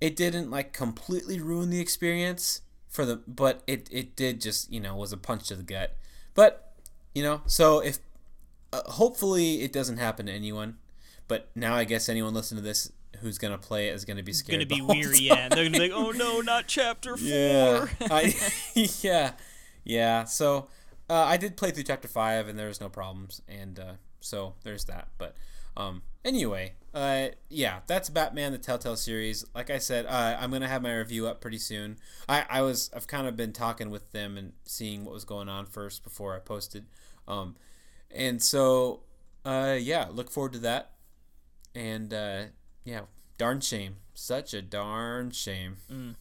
it 0.00 0.16
didn't 0.16 0.50
like 0.50 0.72
completely 0.72 1.40
ruin 1.40 1.70
the 1.70 1.80
experience 1.80 2.62
for 2.88 3.04
the, 3.04 3.16
but 3.26 3.62
it 3.66 3.88
it 3.90 4.14
did 4.14 4.40
just 4.40 4.70
you 4.70 4.80
know 4.80 4.94
was 4.94 5.12
a 5.12 5.16
punch 5.16 5.48
to 5.48 5.56
the 5.56 5.62
gut. 5.62 5.96
But 6.34 6.74
you 7.14 7.22
know, 7.22 7.42
so 7.46 7.80
if 7.80 7.98
uh, 8.72 8.82
hopefully 8.92 9.62
it 9.62 9.72
doesn't 9.72 9.96
happen 9.96 10.26
to 10.26 10.32
anyone, 10.32 10.78
but 11.28 11.50
now 11.54 11.74
I 11.74 11.84
guess 11.84 12.08
anyone 12.08 12.34
listening 12.34 12.62
to 12.62 12.68
this 12.68 12.92
who's 13.20 13.38
gonna 13.38 13.58
play 13.58 13.88
it 13.88 13.94
is 13.94 14.04
gonna 14.04 14.22
be 14.22 14.32
scared. 14.32 14.68
Gonna 14.68 14.80
be 14.80 14.82
weary, 14.82 15.28
time. 15.28 15.38
yeah. 15.38 15.48
They're 15.48 15.64
gonna 15.64 15.78
be 15.78 15.88
like, 15.88 15.92
oh 15.94 16.10
no, 16.10 16.40
not 16.40 16.66
chapter 16.66 17.16
four. 17.16 17.26
Yeah, 17.26 17.86
I, 18.10 18.34
yeah, 19.02 19.32
yeah. 19.84 20.24
So 20.24 20.68
uh, 21.08 21.24
I 21.24 21.36
did 21.36 21.56
play 21.56 21.70
through 21.70 21.84
chapter 21.84 22.08
five, 22.08 22.48
and 22.48 22.58
there 22.58 22.68
was 22.68 22.80
no 22.80 22.88
problems, 22.88 23.42
and 23.48 23.78
uh, 23.78 23.92
so 24.20 24.54
there's 24.64 24.84
that. 24.86 25.08
But 25.18 25.34
um, 25.76 26.02
anyway, 26.24 26.74
uh, 26.94 27.28
yeah, 27.48 27.80
that's 27.86 28.08
Batman 28.08 28.52
the 28.52 28.58
Telltale 28.58 28.96
series. 28.96 29.44
Like 29.54 29.70
I 29.70 29.78
said, 29.78 30.06
uh, 30.06 30.36
I'm 30.38 30.50
gonna 30.50 30.68
have 30.68 30.82
my 30.82 30.94
review 30.94 31.26
up 31.26 31.40
pretty 31.40 31.58
soon. 31.58 31.98
I, 32.28 32.44
I 32.48 32.62
was 32.62 32.90
I've 32.94 33.06
kind 33.06 33.26
of 33.26 33.36
been 33.36 33.52
talking 33.52 33.90
with 33.90 34.12
them 34.12 34.36
and 34.36 34.52
seeing 34.64 35.04
what 35.04 35.14
was 35.14 35.24
going 35.24 35.48
on 35.48 35.66
first 35.66 36.04
before 36.04 36.34
I 36.34 36.38
posted, 36.38 36.86
um, 37.28 37.56
and 38.10 38.42
so 38.42 39.00
uh, 39.44 39.76
yeah, 39.78 40.06
look 40.10 40.30
forward 40.30 40.52
to 40.54 40.58
that. 40.60 40.92
And 41.74 42.12
uh, 42.12 42.44
yeah, 42.84 43.02
darn 43.38 43.60
shame, 43.60 43.96
such 44.14 44.54
a 44.54 44.62
darn 44.62 45.30
shame. 45.30 45.76
Mm. 45.90 46.14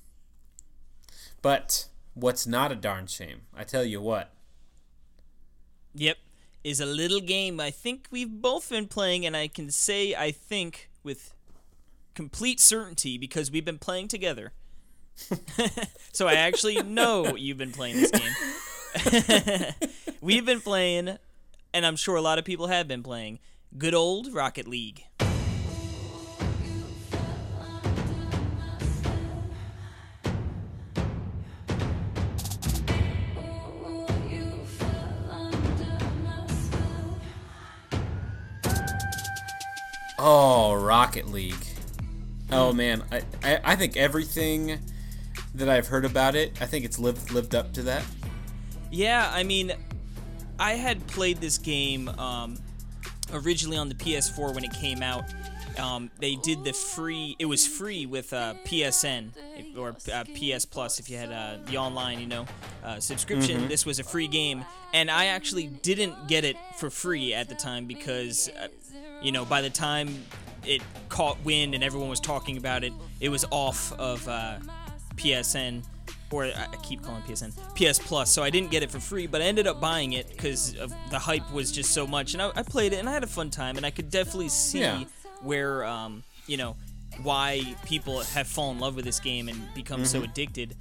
But 1.41 1.87
what's 2.13 2.45
not 2.45 2.71
a 2.71 2.75
darn 2.75 3.07
shame? 3.07 3.41
I 3.55 3.63
tell 3.63 3.83
you 3.83 4.01
what. 4.01 4.33
Yep, 5.93 6.17
is 6.63 6.79
a 6.79 6.85
little 6.85 7.19
game 7.19 7.59
I 7.59 7.71
think 7.71 8.07
we've 8.11 8.41
both 8.41 8.69
been 8.69 8.87
playing, 8.87 9.25
and 9.25 9.35
I 9.35 9.47
can 9.47 9.71
say 9.71 10.15
I 10.15 10.31
think 10.31 10.89
with 11.03 11.33
complete 12.13 12.59
certainty 12.59 13.17
because 13.17 13.51
we've 13.51 13.65
been 13.65 13.79
playing 13.79 14.07
together. 14.07 14.53
so 16.11 16.27
I 16.27 16.33
actually 16.33 16.81
know 16.83 17.35
you've 17.35 17.57
been 17.57 17.71
playing 17.71 17.97
this 17.97 18.11
game. 18.11 19.73
we've 20.21 20.45
been 20.45 20.61
playing, 20.61 21.17
and 21.73 21.85
I'm 21.85 21.95
sure 21.95 22.15
a 22.15 22.21
lot 22.21 22.39
of 22.39 22.45
people 22.45 22.67
have 22.67 22.87
been 22.87 23.03
playing, 23.03 23.39
good 23.77 23.93
old 23.93 24.33
Rocket 24.33 24.67
League. 24.67 25.03
Oh, 40.23 40.75
Rocket 40.75 41.29
League. 41.29 41.65
Oh 42.51 42.71
man, 42.71 43.03
I, 43.11 43.23
I, 43.43 43.59
I 43.63 43.75
think 43.75 43.97
everything 43.97 44.77
that 45.55 45.67
I've 45.67 45.87
heard 45.87 46.05
about 46.05 46.35
it, 46.35 46.61
I 46.61 46.67
think 46.67 46.85
it's 46.85 46.99
lived 46.99 47.31
lived 47.31 47.55
up 47.55 47.73
to 47.73 47.81
that. 47.83 48.03
Yeah, 48.91 49.31
I 49.33 49.41
mean, 49.41 49.73
I 50.59 50.73
had 50.73 51.07
played 51.07 51.37
this 51.37 51.57
game 51.57 52.07
um, 52.19 52.59
originally 53.33 53.77
on 53.77 53.89
the 53.89 53.95
PS4 53.95 54.53
when 54.53 54.63
it 54.63 54.73
came 54.73 55.01
out. 55.01 55.23
Um, 55.79 56.11
they 56.19 56.35
did 56.35 56.63
the 56.63 56.73
free. 56.73 57.35
It 57.39 57.45
was 57.45 57.65
free 57.65 58.05
with 58.05 58.31
uh, 58.33 58.53
PSN 58.65 59.29
or 59.77 59.95
uh, 60.13 60.23
PS 60.35 60.65
Plus 60.65 60.99
if 60.99 61.09
you 61.09 61.17
had 61.17 61.31
uh, 61.31 61.57
the 61.65 61.77
online, 61.77 62.19
you 62.19 62.27
know, 62.27 62.45
uh, 62.83 62.99
subscription. 62.99 63.67
This 63.67 63.85
was 63.85 63.99
a 63.99 64.03
free 64.03 64.27
game, 64.27 64.65
and 64.93 65.09
I 65.09 65.25
actually 65.27 65.67
didn't 65.67 66.27
get 66.27 66.43
it 66.43 66.57
for 66.77 66.89
free 66.89 67.33
at 67.33 67.49
the 67.49 67.55
time 67.55 67.85
because, 67.85 68.49
uh, 68.49 68.67
you 69.21 69.31
know, 69.31 69.45
by 69.45 69.61
the 69.61 69.69
time 69.69 70.23
it 70.65 70.81
caught 71.09 71.37
wind 71.43 71.73
and 71.75 71.83
everyone 71.83 72.09
was 72.09 72.19
talking 72.19 72.57
about 72.57 72.83
it, 72.83 72.93
it 73.19 73.29
was 73.29 73.45
off 73.51 73.91
of 73.99 74.27
uh, 74.27 74.57
PSN 75.15 75.83
or 76.31 76.45
I 76.45 76.65
keep 76.81 77.01
calling 77.03 77.21
PSN 77.23 77.51
PS 77.75 77.99
Plus. 77.99 78.31
So 78.31 78.41
I 78.41 78.49
didn't 78.49 78.71
get 78.71 78.83
it 78.83 78.89
for 78.91 79.01
free, 79.01 79.27
but 79.27 79.41
I 79.41 79.45
ended 79.45 79.67
up 79.67 79.81
buying 79.81 80.13
it 80.13 80.29
because 80.29 80.73
the 81.09 81.19
hype 81.19 81.51
was 81.51 81.73
just 81.73 81.91
so 81.93 82.07
much, 82.07 82.33
and 82.33 82.41
I, 82.41 82.51
I 82.55 82.63
played 82.63 82.93
it 82.93 82.97
and 82.99 83.09
I 83.09 83.11
had 83.11 83.23
a 83.25 83.27
fun 83.27 83.49
time, 83.49 83.75
and 83.75 83.85
I 83.85 83.91
could 83.91 84.09
definitely 84.09 84.47
see 84.47 84.79
Yeah. 84.79 85.03
where 85.41 85.83
um, 85.83 86.23
you 86.47 86.55
know 86.55 86.77
why 87.21 87.75
people 87.85 88.21
have 88.21 88.47
fallen 88.47 88.77
in 88.77 88.81
love 88.81 88.95
with 88.95 89.03
this 89.03 89.19
game 89.19 89.49
and 89.49 89.61
become 89.73 90.05
so 90.05 90.23
addicted. 90.23 90.75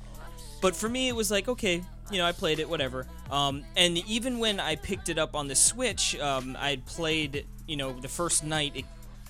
But 0.63 0.77
for 0.77 0.89
me, 0.89 1.09
it 1.09 1.17
was 1.17 1.31
like, 1.33 1.49
okay, 1.49 1.83
you 2.13 2.19
know, 2.19 2.25
I 2.27 2.31
played 2.33 2.61
it, 2.61 2.69
whatever. 2.69 3.07
Um, 3.33 3.65
and 3.77 3.99
even 4.07 4.39
when 4.39 4.61
I 4.61 4.77
picked 4.77 5.09
it 5.09 5.19
up 5.19 5.35
on 5.35 5.49
the 5.49 5.57
Switch, 5.57 6.17
um, 6.21 6.57
I 6.61 6.71
had 6.71 6.87
played, 6.87 7.47
you 7.71 7.77
know, 7.77 7.93
the 7.93 8.09
first 8.09 8.45
night. 8.45 8.73
It, 8.75 8.85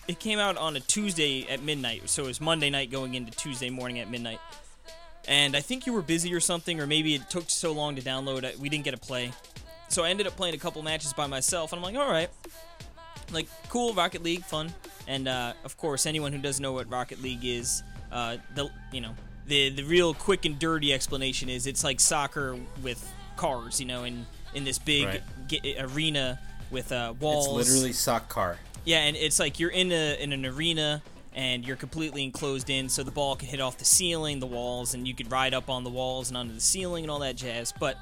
it 0.09 0.18
came 0.18 0.38
out 0.38 0.57
on 0.57 0.74
a 0.74 0.81
Tuesday 0.81 1.46
at 1.48 1.62
midnight, 1.62 2.09
so 2.09 2.24
it 2.24 2.26
was 2.29 2.40
Monday 2.40 2.70
night 2.70 2.90
going 2.90 3.14
into 3.14 3.31
Tuesday 3.33 3.70
morning 3.70 4.00
at 4.00 4.11
midnight. 4.11 4.40
And 5.29 5.55
I 5.55 5.61
think 5.61 5.87
you 5.87 5.92
were 5.92 6.03
busy 6.03 6.33
or 6.35 6.40
something, 6.40 6.81
or 6.81 6.87
maybe 6.87 7.14
it 7.14 7.29
took 7.31 7.48
so 7.50 7.70
long 7.72 7.94
to 7.96 8.03
download. 8.03 8.59
We 8.59 8.68
didn't 8.68 8.85
get 8.85 8.92
to 8.92 8.96
play, 8.96 9.31
so 9.88 10.03
I 10.03 10.09
ended 10.11 10.26
up 10.26 10.35
playing 10.37 10.55
a 10.55 10.59
couple 10.59 10.83
matches 10.83 11.12
by 11.12 11.26
myself. 11.26 11.72
And 11.72 11.79
I'm 11.79 11.85
like, 11.85 12.03
all 12.03 12.11
right, 12.11 12.31
like 13.31 13.46
cool 13.68 13.92
Rocket 13.94 14.22
League, 14.22 14.42
fun. 14.42 14.72
And 15.07 15.29
uh, 15.29 15.53
of 15.64 15.76
course, 15.76 16.07
anyone 16.07 16.33
who 16.33 16.38
doesn't 16.38 16.62
know 16.62 16.72
what 16.72 16.90
Rocket 16.90 17.22
League 17.22 17.44
is, 17.44 17.83
uh, 18.11 18.38
the 18.55 18.70
you 18.92 19.03
know 19.03 19.14
the 19.46 19.68
the 19.70 19.83
real 19.85 20.14
quick 20.14 20.44
and 20.44 20.59
dirty 20.59 20.92
explanation 20.92 21.48
is 21.48 21.66
it's 21.66 21.85
like 21.85 22.00
soccer 22.00 22.57
with 22.83 23.07
cars, 23.37 23.79
you 23.79 23.87
know, 23.87 24.05
in 24.05 24.26
in 24.55 24.64
this 24.64 24.79
big 24.79 25.07
Right. 25.07 25.22
ge- 25.46 25.76
arena 25.79 26.40
with 26.70 26.92
uh, 26.92 27.14
walls. 27.20 27.46
It's 27.46 27.70
literally 27.70 27.92
sock 27.92 28.28
car. 28.28 28.59
Yeah, 28.85 28.98
and 28.98 29.16
it's 29.16 29.38
like 29.38 29.61
you're 29.61 29.70
in 29.70 29.92
a 29.92 30.20
in 30.22 30.33
an 30.33 30.46
arena 30.46 31.02
and 31.35 31.64
you're 31.64 31.76
completely 31.76 32.24
enclosed 32.24 32.70
in, 32.70 32.88
so 32.88 33.02
the 33.02 33.11
ball 33.11 33.37
can 33.37 33.48
hit 33.48 33.61
off 33.61 33.78
the 33.78 33.85
ceiling, 33.85 34.40
the 34.40 34.46
walls, 34.46 34.94
and 34.94 35.06
you 35.06 35.14
could 35.14 35.30
ride 35.30 35.54
up 35.54 35.68
on 35.70 35.85
the 35.85 35.90
walls 35.90 36.28
and 36.28 36.37
onto 36.37 36.52
the 36.52 36.61
ceiling 36.61 37.04
and 37.04 37.11
all 37.11 37.20
that 37.20 37.37
jazz. 37.37 37.72
But 37.78 37.96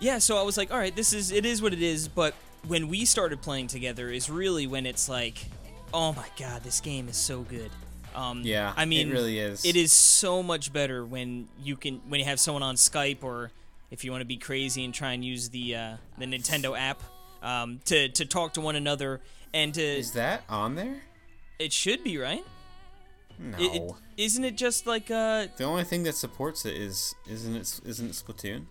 yeah, 0.00 0.18
so 0.18 0.36
I 0.36 0.42
was 0.42 0.56
like, 0.56 0.72
all 0.72 0.78
right, 0.78 0.94
this 0.94 1.12
is 1.12 1.30
it 1.30 1.46
is 1.46 1.62
what 1.62 1.72
it 1.72 1.82
is. 1.82 2.08
But 2.08 2.34
when 2.66 2.88
we 2.88 3.04
started 3.04 3.42
playing 3.42 3.68
together 3.68 4.10
is 4.10 4.28
really 4.30 4.66
when 4.66 4.86
it's 4.86 5.08
like, 5.08 5.46
oh 5.92 6.12
my 6.12 6.26
god, 6.38 6.62
this 6.62 6.80
game 6.80 7.08
is 7.08 7.16
so 7.16 7.42
good. 7.42 7.70
Um, 8.14 8.42
Yeah, 8.42 8.72
I 8.76 8.84
mean, 8.84 9.08
it 9.08 9.12
really 9.12 9.38
is. 9.38 9.64
It 9.64 9.76
is 9.76 9.92
so 9.92 10.42
much 10.42 10.72
better 10.72 11.04
when 11.04 11.48
you 11.62 11.76
can 11.76 12.00
when 12.08 12.20
you 12.20 12.26
have 12.26 12.40
someone 12.40 12.62
on 12.62 12.76
Skype 12.76 13.22
or 13.22 13.50
if 13.90 14.04
you 14.04 14.10
want 14.10 14.22
to 14.22 14.26
be 14.26 14.36
crazy 14.36 14.84
and 14.84 14.92
try 14.94 15.12
and 15.12 15.24
use 15.24 15.50
the 15.50 15.76
uh, 15.76 15.96
the 16.18 16.26
Nintendo 16.26 16.78
app 16.78 17.02
um, 17.44 17.80
to 17.84 18.08
to 18.08 18.24
talk 18.24 18.54
to 18.54 18.60
one 18.60 18.74
another 18.74 19.20
and 19.52 19.74
to 19.74 19.82
Is 19.82 20.12
that 20.12 20.42
on 20.48 20.74
there? 20.74 21.02
it 21.58 21.72
should 21.72 22.02
be 22.02 22.18
right. 22.18 22.44
No. 23.38 23.58
It, 23.58 23.82
it, 23.82 23.92
isn't 24.16 24.44
it 24.44 24.56
just 24.56 24.86
like 24.86 25.10
uh? 25.10 25.46
the 25.56 25.64
only 25.64 25.84
thing 25.84 26.04
that 26.04 26.14
supports 26.14 26.64
it 26.64 26.76
is 26.76 27.14
isn't 27.28 27.54
it 27.54 27.80
isn't 27.84 28.06
it 28.08 28.12
Splatoon? 28.12 28.66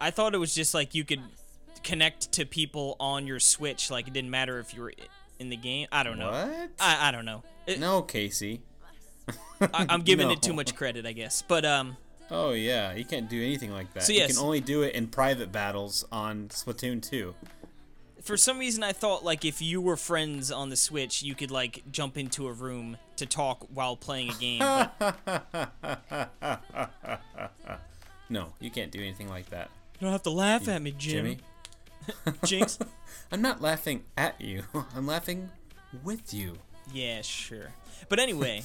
I 0.00 0.10
thought 0.10 0.34
it 0.34 0.38
was 0.38 0.54
just 0.54 0.74
like 0.74 0.94
you 0.94 1.04
could 1.04 1.22
connect 1.82 2.32
to 2.32 2.46
people 2.46 2.96
on 3.00 3.26
your 3.26 3.40
Switch. 3.40 3.90
Like 3.90 4.06
it 4.06 4.12
didn't 4.12 4.30
matter 4.30 4.58
if 4.58 4.74
you 4.74 4.82
were 4.82 4.92
in 5.38 5.48
the 5.48 5.56
game. 5.56 5.88
I 5.92 6.02
don't 6.02 6.18
know. 6.18 6.30
What? 6.30 6.70
I, 6.80 7.08
I 7.08 7.10
don't 7.10 7.24
know. 7.24 7.42
It, 7.66 7.80
no, 7.80 8.02
Casey. 8.02 8.62
I, 9.60 9.86
I'm 9.88 10.02
giving 10.02 10.30
it 10.32 10.42
too 10.42 10.52
much 10.52 10.74
credit, 10.74 11.06
I 11.06 11.12
guess. 11.12 11.42
But 11.42 11.64
um, 11.64 11.96
Oh 12.30 12.52
yeah, 12.52 12.94
you 12.94 13.04
can't 13.04 13.28
do 13.28 13.42
anything 13.42 13.72
like 13.72 13.92
that. 13.94 14.02
So, 14.02 14.12
You 14.12 14.26
can 14.26 14.38
only 14.38 14.60
do 14.60 14.82
it 14.82 14.94
in 14.94 15.06
private 15.06 15.50
battles 15.50 16.04
on 16.12 16.48
Splatoon 16.48 17.02
2. 17.02 17.34
For 18.28 18.36
some 18.36 18.58
reason 18.58 18.82
I 18.84 18.92
thought 18.92 19.24
like 19.24 19.46
if 19.46 19.62
you 19.62 19.80
were 19.80 19.96
friends 19.96 20.52
on 20.52 20.68
the 20.68 20.76
Switch, 20.76 21.22
you 21.22 21.34
could 21.34 21.50
like 21.50 21.82
jump 21.90 22.18
into 22.18 22.46
a 22.46 22.52
room 22.52 22.98
to 23.16 23.24
talk 23.24 23.66
while 23.72 23.96
playing 23.96 24.28
a 24.28 24.34
game. 24.34 24.58
But 24.98 25.18
No, 28.28 28.52
you 28.60 28.70
can't 28.70 28.92
do 28.92 29.00
anything 29.00 29.30
like 29.30 29.48
that. 29.48 29.70
you 29.98 30.04
don't 30.04 30.12
have 30.12 30.24
to 30.24 30.30
laugh 30.30 30.68
at 30.68 30.82
me, 30.82 30.90
Jim. 30.90 31.24
Jimmy, 31.24 31.38
Jinx. 32.44 32.78
I'm 33.32 33.40
not 33.40 33.62
laughing 33.62 34.04
at 34.18 34.38
you. 34.38 34.64
I'm 34.94 35.06
laughing 35.06 35.48
with 36.04 36.34
you. 36.34 36.58
Yeah, 36.92 37.22
sure. 37.22 37.72
But 38.10 38.18
anyway, 38.18 38.62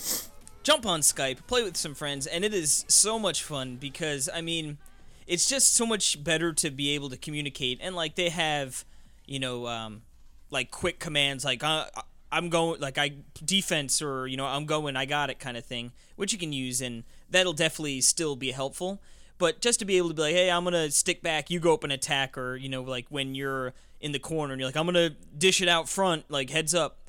jump 0.63 0.85
on 0.85 0.99
Skype, 0.99 1.47
play 1.47 1.63
with 1.63 1.77
some 1.77 1.95
friends, 1.95 2.27
and 2.27 2.43
it 2.43 2.53
is 2.53 2.83
so 2.89 3.17
much 3.17 3.43
fun 3.43 3.77
because 3.77 4.27
I 4.33 4.41
mean, 4.41 4.77
it's 5.25 5.47
just 5.47 5.73
so 5.73 5.85
much 5.85 6.21
better 6.21 6.51
to 6.51 6.69
be 6.69 6.89
able 6.95 7.09
to 7.11 7.17
communicate 7.17 7.79
and 7.81 7.95
like 7.95 8.15
they 8.15 8.27
have, 8.27 8.83
you 9.25 9.39
know, 9.39 9.67
um, 9.67 10.01
like 10.49 10.71
quick 10.71 10.99
commands 10.99 11.43
like 11.43 11.63
uh, 11.63 11.85
I'm 12.31 12.49
going 12.49 12.79
like 12.79 12.97
I 12.97 13.13
defense 13.43 14.01
or 14.01 14.27
you 14.27 14.37
know 14.37 14.45
I'm 14.45 14.65
going 14.65 14.95
I 14.95 15.05
got 15.05 15.29
it 15.29 15.39
kind 15.39 15.57
of 15.57 15.65
thing, 15.65 15.91
which 16.15 16.33
you 16.33 16.39
can 16.39 16.53
use 16.53 16.81
and 16.81 17.03
that'll 17.29 17.53
definitely 17.53 18.01
still 18.01 18.35
be 18.35 18.51
helpful. 18.51 19.01
But 19.39 19.61
just 19.61 19.79
to 19.79 19.85
be 19.85 19.97
able 19.97 20.09
to 20.09 20.13
be 20.13 20.21
like, 20.21 20.35
hey, 20.35 20.51
I'm 20.51 20.63
gonna 20.63 20.91
stick 20.91 21.21
back, 21.21 21.49
you 21.49 21.59
go 21.59 21.73
up 21.73 21.83
and 21.83 21.91
attack, 21.91 22.37
or 22.37 22.55
you 22.55 22.69
know, 22.69 22.83
like 22.83 23.07
when 23.09 23.35
you're 23.35 23.73
in 23.99 24.11
the 24.11 24.19
corner 24.19 24.53
and 24.53 24.59
you're 24.59 24.67
like, 24.67 24.77
I'm 24.77 24.85
gonna 24.85 25.11
dish 25.37 25.61
it 25.61 25.67
out 25.67 25.89
front, 25.89 26.29
like 26.29 26.49
heads 26.49 26.75
up 26.75 26.99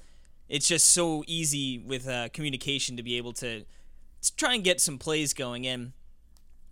it's 0.48 0.68
just 0.68 0.90
so 0.90 1.24
easy 1.26 1.78
with 1.78 2.08
uh, 2.08 2.28
communication 2.30 2.96
to 2.96 3.02
be 3.02 3.16
able 3.16 3.32
to 3.32 3.64
try 4.36 4.54
and 4.54 4.64
get 4.64 4.80
some 4.80 4.98
plays 4.98 5.32
going. 5.32 5.66
And 5.66 5.92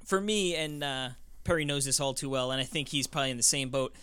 for 0.05 0.20
me, 0.20 0.55
and 0.55 0.85
uh, 0.85 1.09
Perry 1.44 1.64
knows 1.64 1.85
this 1.85 2.00
all 2.00 2.14
too 2.14 2.28
well, 2.28 2.50
and 2.50 2.61
I 2.61 2.64
think 2.64 2.88
he's 2.88 3.07
probably 3.07 3.31
in 3.31 3.37
the 3.37 3.42
same 3.42 3.70
boat. 3.70 3.94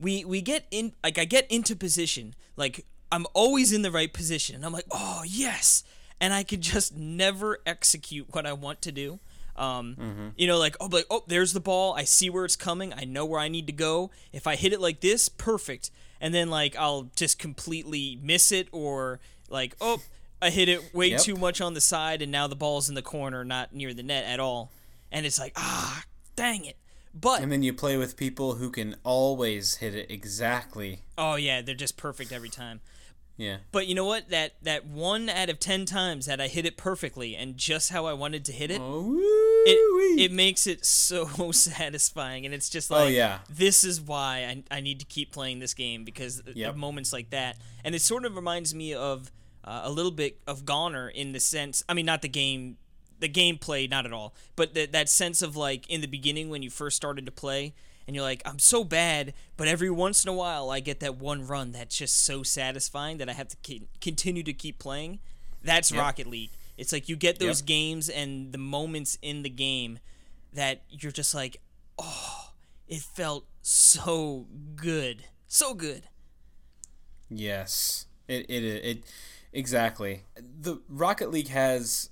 We 0.00 0.24
we 0.24 0.40
get 0.42 0.66
in 0.70 0.92
like 1.02 1.18
I 1.18 1.24
get 1.24 1.50
into 1.50 1.74
position, 1.76 2.34
like 2.56 2.84
I'm 3.10 3.26
always 3.34 3.72
in 3.72 3.82
the 3.82 3.90
right 3.90 4.12
position, 4.12 4.56
and 4.56 4.64
I'm 4.64 4.72
like, 4.72 4.86
oh 4.90 5.22
yes, 5.26 5.82
and 6.20 6.32
I 6.32 6.44
could 6.44 6.60
just 6.60 6.96
never 6.96 7.58
execute 7.66 8.26
what 8.34 8.46
I 8.46 8.52
want 8.52 8.80
to 8.82 8.92
do. 8.92 9.18
Um, 9.56 10.32
You 10.36 10.46
know, 10.46 10.58
like 10.58 10.76
oh, 10.80 10.86
like 10.86 11.06
oh, 11.10 11.24
there's 11.26 11.52
the 11.52 11.60
ball. 11.60 11.94
I 11.94 12.04
see 12.04 12.30
where 12.30 12.44
it's 12.44 12.54
coming. 12.56 12.92
I 12.94 13.04
know 13.04 13.24
where 13.24 13.40
I 13.40 13.48
need 13.48 13.66
to 13.66 13.72
go. 13.72 14.10
If 14.32 14.46
I 14.46 14.54
hit 14.54 14.72
it 14.72 14.80
like 14.80 15.00
this, 15.00 15.28
perfect. 15.28 15.90
And 16.20 16.32
then 16.32 16.48
like 16.48 16.76
I'll 16.76 17.10
just 17.16 17.38
completely 17.40 18.18
miss 18.22 18.52
it, 18.52 18.68
or 18.70 19.18
like 19.50 19.74
oh, 19.80 20.00
I 20.40 20.50
hit 20.50 20.68
it 20.68 20.94
way 20.94 21.08
Yep. 21.10 21.20
too 21.22 21.34
much 21.36 21.60
on 21.60 21.74
the 21.74 21.80
side, 21.80 22.22
and 22.22 22.30
now 22.30 22.46
the 22.46 22.54
ball's 22.56 22.88
in 22.88 22.94
the 22.94 23.02
corner, 23.02 23.44
not 23.44 23.74
near 23.74 23.92
the 23.94 24.04
net 24.04 24.24
at 24.26 24.38
all. 24.38 24.70
And 25.10 25.26
it's 25.26 25.40
like 25.40 25.54
ah, 25.56 26.04
dang 26.36 26.64
it. 26.64 26.76
But 27.20 27.42
And 27.42 27.50
then 27.50 27.62
you 27.62 27.72
play 27.72 27.96
with 27.96 28.16
people 28.16 28.54
who 28.56 28.70
can 28.70 28.96
always 29.04 29.76
hit 29.76 29.94
it 29.94 30.10
exactly. 30.10 31.00
oh 31.16 31.36
yeah, 31.36 31.62
they're 31.62 31.74
just 31.74 31.96
perfect 31.96 32.32
every 32.32 32.48
time. 32.50 32.80
Yeah. 33.36 33.58
But 33.70 33.86
you 33.86 33.94
know 33.94 34.04
what? 34.04 34.30
That 34.30 34.54
that 34.62 34.84
one 34.86 35.28
out 35.28 35.48
of 35.48 35.60
ten 35.60 35.84
times 35.86 36.26
that 36.26 36.40
I 36.40 36.48
hit 36.48 36.66
it 36.66 36.76
perfectly 36.76 37.36
and 37.36 37.56
just 37.56 37.90
how 37.90 38.06
I 38.06 38.12
wanted 38.12 38.44
to 38.46 38.52
hit 38.52 38.70
it, 38.72 38.80
Oh, 38.82 39.16
it, 39.66 40.20
it 40.20 40.32
makes 40.32 40.66
it 40.66 40.84
so 40.84 41.26
satisfying 41.52 42.44
and 42.46 42.52
it's 42.54 42.68
just 42.68 42.90
like 42.90 43.00
Oh, 43.04 43.06
yeah. 43.06 43.38
this 43.48 43.84
is 43.84 44.00
why 44.00 44.62
I, 44.70 44.76
I 44.78 44.80
need 44.80 44.98
to 45.00 45.06
keep 45.06 45.30
playing 45.32 45.60
this 45.60 45.72
game 45.74 46.04
because 46.04 46.42
Yep. 46.52 46.70
of 46.70 46.76
moments 46.76 47.12
like 47.12 47.30
that 47.30 47.56
and 47.84 47.94
it 47.94 48.02
sort 48.02 48.24
of 48.24 48.34
reminds 48.34 48.74
me 48.74 48.92
of 48.94 49.30
uh, 49.64 49.82
a 49.84 49.90
little 49.90 50.10
bit 50.12 50.40
of 50.46 50.64
GoNNER 50.64 51.08
in 51.10 51.32
the 51.32 51.40
sense 51.40 51.84
i 51.88 51.94
mean 51.94 52.06
not 52.06 52.22
the 52.22 52.28
game 52.28 52.76
the 53.20 53.28
gameplay 53.28 53.88
not 53.88 54.06
at 54.06 54.12
all 54.12 54.34
but 54.56 54.74
that 54.74 54.92
that 54.92 55.08
sense 55.08 55.42
of 55.42 55.56
like 55.56 55.88
in 55.90 56.00
the 56.00 56.06
beginning 56.06 56.48
when 56.50 56.62
you 56.62 56.70
first 56.70 56.96
started 56.96 57.26
to 57.26 57.32
play 57.32 57.74
and 58.06 58.14
you're 58.14 58.24
like 58.24 58.42
i'm 58.46 58.58
so 58.58 58.84
bad 58.84 59.32
but 59.56 59.68
every 59.68 59.90
once 59.90 60.24
in 60.24 60.28
a 60.28 60.32
while 60.34 60.70
i 60.70 60.80
get 60.80 61.00
that 61.00 61.16
one 61.16 61.46
run 61.46 61.72
that's 61.72 61.96
just 61.96 62.24
so 62.24 62.42
satisfying 62.42 63.18
that 63.18 63.28
i 63.28 63.32
have 63.32 63.48
to 63.48 63.80
continue 64.00 64.42
to 64.42 64.52
keep 64.52 64.78
playing 64.78 65.18
that's 65.62 65.90
rocket 65.92 66.26
league 66.26 66.50
It's 66.76 66.92
like 66.92 67.08
you 67.08 67.16
get 67.16 67.38
those 67.40 67.60
Yep. 67.60 67.66
games 67.66 68.08
and 68.08 68.52
the 68.52 68.58
moments 68.58 69.18
in 69.20 69.42
the 69.42 69.50
game 69.50 69.98
that 70.52 70.82
you're 70.88 71.12
just 71.12 71.34
like, 71.34 71.56
oh, 71.98 72.52
it 72.86 73.00
felt 73.00 73.44
so 73.62 74.46
good, 74.76 75.24
so 75.48 75.74
good. 75.74 76.04
Yes, 77.28 78.06
it 78.26 78.46
it 78.48 78.64
it 78.64 79.04
exactly. 79.52 80.22
The 80.36 80.80
Rocket 80.88 81.30
League 81.30 81.48
has, 81.48 82.08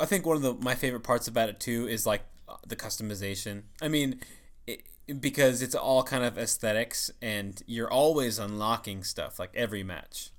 I 0.00 0.04
think 0.06 0.26
one 0.26 0.36
of 0.36 0.42
the 0.42 0.54
my 0.54 0.74
favorite 0.74 1.02
parts 1.02 1.28
about 1.28 1.48
it 1.48 1.60
too 1.60 1.86
is 1.88 2.06
like 2.06 2.22
the 2.66 2.76
customization. 2.76 3.62
I 3.80 3.88
mean, 3.88 4.20
it, 4.66 4.82
because 5.20 5.62
it's 5.62 5.74
all 5.74 6.02
kind 6.02 6.24
of 6.24 6.38
aesthetics, 6.38 7.10
and 7.22 7.62
you're 7.66 7.90
always 7.90 8.38
unlocking 8.38 9.04
stuff 9.04 9.38
like 9.38 9.50
every 9.54 9.82
match. 9.82 10.30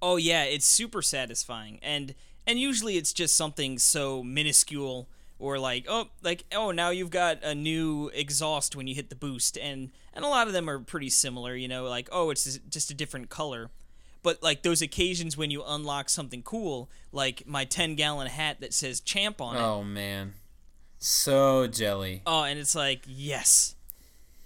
Oh 0.00 0.16
yeah, 0.16 0.44
it's 0.44 0.66
super 0.66 1.02
satisfying, 1.02 1.78
and 1.82 2.14
and 2.46 2.58
usually 2.58 2.96
it's 2.96 3.12
just 3.12 3.34
something 3.34 3.78
so 3.78 4.22
minuscule 4.22 5.08
or 5.40 5.58
like 5.58 5.86
oh 5.88 6.08
like 6.22 6.44
oh 6.52 6.72
now 6.72 6.90
you've 6.90 7.10
got 7.10 7.42
a 7.44 7.54
new 7.54 8.10
exhaust 8.14 8.74
when 8.74 8.86
you 8.86 8.94
hit 8.94 9.10
the 9.10 9.16
boost, 9.16 9.56
and 9.56 9.90
and 10.12 10.24
a 10.24 10.28
lot 10.28 10.46
of 10.46 10.52
them 10.52 10.68
are 10.68 10.78
pretty 10.78 11.10
similar, 11.10 11.54
you 11.54 11.68
know, 11.68 11.84
like 11.84 12.08
oh 12.12 12.30
it's 12.30 12.58
just 12.68 12.90
a 12.90 12.94
different 12.94 13.28
color. 13.28 13.70
But 14.22 14.42
like 14.42 14.62
those 14.62 14.82
occasions 14.82 15.36
when 15.36 15.50
you 15.50 15.62
unlock 15.66 16.08
something 16.08 16.42
cool, 16.42 16.90
like 17.12 17.44
my 17.46 17.64
ten 17.64 17.94
gallon 17.94 18.26
hat 18.26 18.60
that 18.60 18.74
says 18.74 19.00
champ 19.00 19.40
on 19.40 19.56
it. 19.56 19.60
Oh 19.60 19.82
man, 19.84 20.34
so 20.98 21.66
jelly, 21.66 22.22
Oh, 22.26 22.42
and 22.42 22.58
it's 22.58 22.74
like 22.74 23.02
yes, 23.06 23.74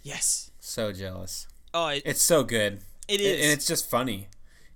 yes. 0.03 0.51
so 0.61 0.93
jealous. 0.93 1.47
Oh, 1.75 1.89
it, 1.89 2.03
It's 2.05 2.21
so 2.23 2.45
good. 2.45 2.81
It 3.09 3.21
and 3.21 3.53
it's 3.53 3.67
just 3.67 3.89
funny. 3.91 4.29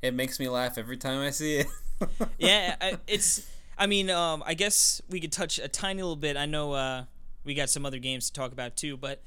It 0.03 0.15
makes 0.15 0.41
me 0.41 0.49
laugh 0.49 0.79
every 0.79 0.97
time 0.97 1.21
I 1.21 1.31
see 1.31 1.57
it. 1.59 1.67
yeah, 2.39 2.77
I- 2.81 2.99
it's. 3.07 3.47
I 3.79 3.87
mean, 3.87 4.09
um, 4.09 4.43
I 4.47 4.55
guess 4.55 5.03
we 5.11 5.21
could 5.21 5.33
touch 5.33 5.59
a 5.59 5.69
tiny 5.69 6.01
little 6.01 6.17
bit. 6.17 6.39
I 6.39 6.47
know 6.47 6.73
uh, 6.73 7.05
we 7.45 7.53
got 7.53 7.69
some 7.69 7.85
other 7.85 7.99
games 7.99 8.31
to 8.31 8.33
talk 8.33 8.53
about 8.53 8.75
too, 8.77 8.97
but 8.97 9.23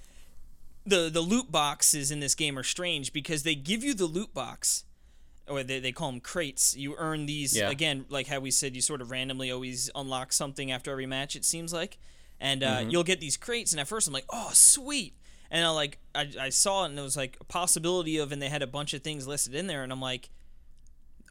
the 0.88 1.10
the 1.12 1.22
loot 1.22 1.52
boxes 1.52 2.10
in 2.10 2.20
this 2.20 2.34
game 2.34 2.58
are 2.58 2.64
strange 2.64 3.14
because 3.14 3.44
they 3.44 3.54
give 3.54 3.84
you 3.84 3.94
the 3.94 4.06
loot 4.06 4.34
box, 4.34 4.86
or 5.50 5.64
they, 5.64 5.80
they 5.80 5.92
call 5.92 6.12
them 6.12 6.20
crates. 6.22 6.76
You 6.78 6.96
earn 6.98 7.26
these 7.26 7.58
Yeah. 7.58 7.70
again, 7.70 8.06
like 8.10 8.28
how 8.28 8.40
we 8.40 8.52
said, 8.52 8.76
you 8.76 8.82
sort 8.82 9.02
of 9.02 9.12
randomly 9.12 9.52
always 9.52 9.90
unlock 9.96 10.32
something 10.34 10.72
after 10.72 10.92
every 10.92 11.06
match. 11.06 11.36
It 11.36 11.44
seems 11.46 11.74
like, 11.74 11.98
and 12.40 12.64
uh, 12.64 12.78
Mm-hmm. 12.80 12.90
you'll 12.92 13.04
get 13.04 13.20
these 13.20 13.36
crates, 13.38 13.72
and 13.74 13.80
at 13.80 13.88
first 13.88 14.08
I'm 14.08 14.14
like, 14.14 14.26
oh 14.30 14.52
sweet, 14.54 15.16
and 15.52 15.66
I 15.66 15.70
like 15.70 15.98
I, 16.16 16.30
I 16.40 16.50
saw 16.50 16.84
it 16.84 16.90
and 16.92 17.00
it 17.00 17.02
was 17.02 17.18
like 17.18 17.38
a 17.42 17.44
possibility 17.44 18.18
of, 18.18 18.32
and 18.32 18.42
they 18.42 18.50
had 18.50 18.62
a 18.62 18.68
bunch 18.68 18.94
of 18.94 19.02
things 19.02 19.28
listed 19.28 19.56
in 19.56 19.68
there, 19.68 19.84
and 19.84 19.92
I'm 19.92 20.02
like 20.02 20.30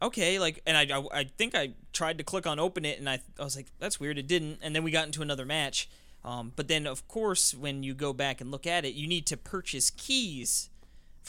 okay 0.01 0.39
like 0.39 0.61
and 0.65 0.77
I, 0.77 0.97
I 0.97 1.03
i 1.19 1.23
think 1.37 1.53
i 1.55 1.71
tried 1.91 2.19
to 2.19 2.23
click 2.23 2.47
on 2.47 2.57
open 2.57 2.85
it 2.85 2.99
and 2.99 3.09
i 3.09 3.19
i 3.37 3.43
was 3.43 3.57
like 3.57 3.67
that's 3.79 3.99
weird 3.99 4.17
it 4.17 4.27
didn't 4.27 4.59
and 4.61 4.73
then 4.73 4.81
we 4.83 4.91
got 4.91 5.05
into 5.05 5.21
another 5.21 5.45
match 5.45 5.89
um, 6.23 6.53
but 6.55 6.69
then 6.69 6.87
of 6.87 7.05
course 7.09 7.53
when 7.53 7.83
you 7.83 7.93
go 7.93 8.13
back 8.13 8.39
and 8.39 8.49
look 8.49 8.65
at 8.65 8.85
it 8.85 8.93
you 8.93 9.07
need 9.07 9.25
to 9.25 9.35
purchase 9.35 9.89
keys 9.89 10.68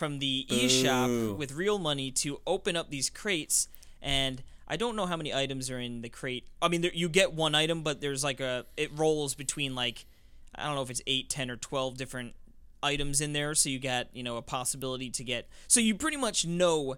from 0.00 0.18
the 0.18 0.46
eShop 0.48 1.08
Boo. 1.08 1.34
with 1.34 1.52
real 1.52 1.78
money 1.78 2.10
to 2.10 2.40
open 2.46 2.74
up 2.74 2.88
these 2.88 3.10
crates 3.10 3.68
and 4.00 4.42
I 4.66 4.76
don't 4.76 4.96
know 4.96 5.04
how 5.04 5.14
many 5.14 5.34
items 5.34 5.70
are 5.70 5.78
in 5.78 6.00
the 6.00 6.08
crate. 6.08 6.46
I 6.62 6.68
mean, 6.68 6.80
there, 6.80 6.90
you 6.94 7.10
get 7.10 7.34
one 7.34 7.54
item, 7.54 7.82
but 7.82 8.00
there's 8.00 8.24
like 8.24 8.40
a 8.40 8.64
it 8.78 8.90
rolls 8.96 9.34
between 9.34 9.74
like 9.74 10.06
I 10.54 10.64
don't 10.64 10.74
know 10.74 10.80
if 10.80 10.88
it's 10.88 11.02
eight, 11.06 11.28
ten, 11.28 11.50
or 11.50 11.56
twelve 11.56 11.98
different 11.98 12.34
items 12.82 13.20
in 13.20 13.34
there. 13.34 13.54
So 13.54 13.68
you 13.68 13.78
got 13.78 14.06
you 14.14 14.22
know 14.22 14.38
a 14.38 14.42
possibility 14.42 15.10
to 15.10 15.22
get. 15.22 15.50
So 15.68 15.80
you 15.80 15.94
pretty 15.94 16.16
much 16.16 16.46
know 16.46 16.96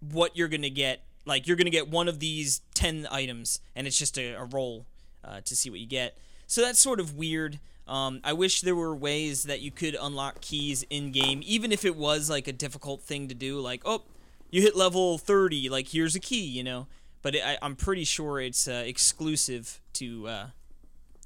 what 0.00 0.36
you're 0.36 0.48
gonna 0.48 0.68
get. 0.68 1.04
Like 1.24 1.46
you're 1.46 1.56
gonna 1.56 1.70
get 1.70 1.88
one 1.88 2.06
of 2.06 2.20
these 2.20 2.60
ten 2.74 3.08
items, 3.10 3.60
and 3.74 3.86
it's 3.86 3.98
just 3.98 4.18
a, 4.18 4.34
a 4.34 4.44
roll 4.44 4.84
uh, 5.24 5.40
to 5.42 5.56
see 5.56 5.70
what 5.70 5.80
you 5.80 5.86
get. 5.86 6.18
So 6.46 6.60
that's 6.60 6.78
sort 6.78 7.00
of 7.00 7.16
weird. 7.16 7.60
Um, 7.88 8.20
I 8.24 8.32
wish 8.32 8.62
there 8.62 8.74
were 8.74 8.94
ways 8.96 9.44
that 9.44 9.60
you 9.60 9.70
could 9.70 9.96
unlock 10.00 10.40
keys 10.40 10.84
in 10.90 11.12
game, 11.12 11.40
even 11.44 11.70
if 11.70 11.84
it 11.84 11.94
was 11.96 12.28
like 12.28 12.48
a 12.48 12.52
difficult 12.52 13.02
thing 13.02 13.28
to 13.28 13.34
do. 13.34 13.60
Like, 13.60 13.82
oh, 13.84 14.02
you 14.50 14.62
hit 14.62 14.74
level 14.76 15.18
thirty, 15.18 15.68
like 15.68 15.88
here's 15.88 16.14
a 16.16 16.20
key, 16.20 16.44
you 16.44 16.64
know. 16.64 16.88
But 17.22 17.34
it, 17.36 17.44
I, 17.44 17.58
I'm 17.62 17.76
pretty 17.76 18.04
sure 18.04 18.40
it's 18.40 18.66
uh, 18.68 18.82
exclusive 18.86 19.80
to 19.94 20.28
uh, 20.28 20.46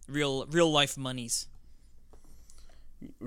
real 0.09 0.47
real 0.47 0.71
life 0.71 0.99
monies. 0.99 1.47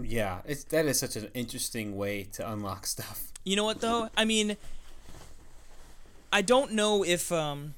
yeah, 0.04 0.42
it's 0.46 0.64
that 0.66 0.86
is 0.86 1.00
such 1.00 1.16
an 1.16 1.30
interesting 1.34 1.96
way 1.96 2.24
to 2.34 2.50
unlock 2.52 2.86
stuff. 2.86 3.32
You 3.44 3.56
know 3.56 3.64
what 3.66 3.82
though? 3.82 4.10
I 4.16 4.26
mean, 4.26 4.58
I 6.32 6.42
don't 6.42 6.74
know 6.74 7.04
if 7.04 7.32
um, 7.32 7.74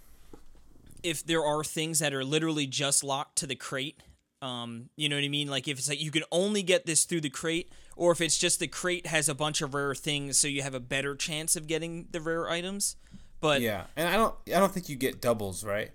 if 1.04 1.26
there 1.26 1.44
are 1.44 1.64
things 1.64 2.00
that 2.00 2.14
are 2.14 2.24
literally 2.24 2.68
just 2.68 3.04
locked 3.04 3.38
to 3.38 3.48
the 3.48 3.56
crate. 3.56 4.00
Um, 4.46 4.90
you 4.96 5.10
know 5.10 5.16
what 5.16 5.26
I 5.26 5.30
mean? 5.30 5.48
Like 5.48 5.68
if 5.68 5.80
it's 5.80 5.90
like 5.90 6.02
you 6.02 6.12
can 6.12 6.24
only 6.32 6.62
get 6.62 6.86
this 6.86 7.06
through 7.06 7.22
the 7.22 7.32
crate, 7.32 7.72
or 7.96 8.12
if 8.12 8.22
it's 8.22 8.38
just 8.38 8.60
the 8.60 8.68
crate 8.68 9.08
has 9.08 9.28
a 9.28 9.34
bunch 9.34 9.62
of 9.62 9.74
rare 9.74 9.96
things, 9.96 10.38
so 10.38 10.48
you 10.48 10.62
have 10.62 10.76
a 10.76 10.80
better 10.80 11.16
chance 11.16 11.56
of 11.56 11.66
getting 11.66 12.08
the 12.12 12.22
rare 12.22 12.48
items. 12.48 12.96
But 13.42 13.62
Yeah, 13.62 13.86
and 13.96 14.08
I 14.08 14.16
don't 14.16 14.36
I 14.48 14.60
don't 14.60 14.72
think 14.72 14.88
you 14.88 14.96
get 14.98 15.20
doubles, 15.20 15.64
right? 15.64 15.92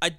I, 0.00 0.16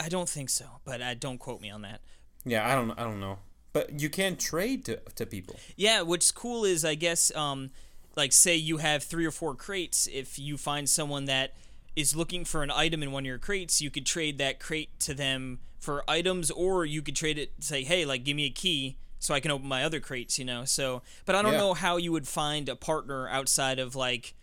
I 0.00 0.08
don't 0.08 0.28
think 0.28 0.48
so. 0.48 0.64
But 0.84 1.02
I 1.02 1.12
don't 1.12 1.36
quote 1.36 1.60
me 1.60 1.68
on 1.68 1.82
that. 1.82 2.00
Yeah, 2.46 2.66
I 2.66 2.74
don't 2.74 2.92
I 2.92 3.04
don't 3.04 3.20
know, 3.20 3.38
but 3.74 4.00
you 4.00 4.08
can 4.08 4.36
trade 4.36 4.86
to 4.86 5.00
to 5.16 5.26
people. 5.26 5.56
Yeah, 5.76 6.00
what's 6.00 6.32
cool 6.32 6.64
is 6.64 6.82
I 6.82 6.94
guess 6.94 7.34
um 7.36 7.70
like 8.16 8.32
say 8.32 8.56
you 8.56 8.78
have 8.78 9.02
three 9.02 9.26
or 9.26 9.30
four 9.30 9.54
crates, 9.54 10.08
if 10.10 10.38
you 10.38 10.56
find 10.56 10.88
someone 10.88 11.26
that 11.26 11.52
is 11.94 12.16
looking 12.16 12.46
for 12.46 12.62
an 12.62 12.70
item 12.70 13.02
in 13.02 13.12
one 13.12 13.24
of 13.24 13.26
your 13.26 13.38
crates, 13.38 13.82
you 13.82 13.90
could 13.90 14.06
trade 14.06 14.38
that 14.38 14.60
crate 14.60 14.98
to 15.00 15.12
them 15.12 15.58
for 15.80 16.04
items 16.08 16.50
or 16.52 16.84
you 16.84 17.02
could 17.02 17.16
trade 17.16 17.38
it 17.38 17.52
say, 17.60 17.82
"Hey, 17.82 18.04
like 18.04 18.22
give 18.22 18.36
me 18.36 18.44
a 18.46 18.50
key 18.50 18.96
so 19.18 19.34
I 19.34 19.40
can 19.40 19.50
open 19.50 19.66
my 19.66 19.82
other 19.82 19.98
crates," 19.98 20.38
you 20.38 20.44
know. 20.44 20.64
So, 20.64 21.02
but 21.24 21.34
I 21.34 21.42
don't 21.42 21.52
Yeah. 21.54 21.58
know 21.58 21.74
how 21.74 21.96
you 21.96 22.12
would 22.12 22.28
find 22.28 22.68
a 22.68 22.76
partner 22.76 23.28
outside 23.28 23.78
of 23.78 23.96
like 23.96 24.34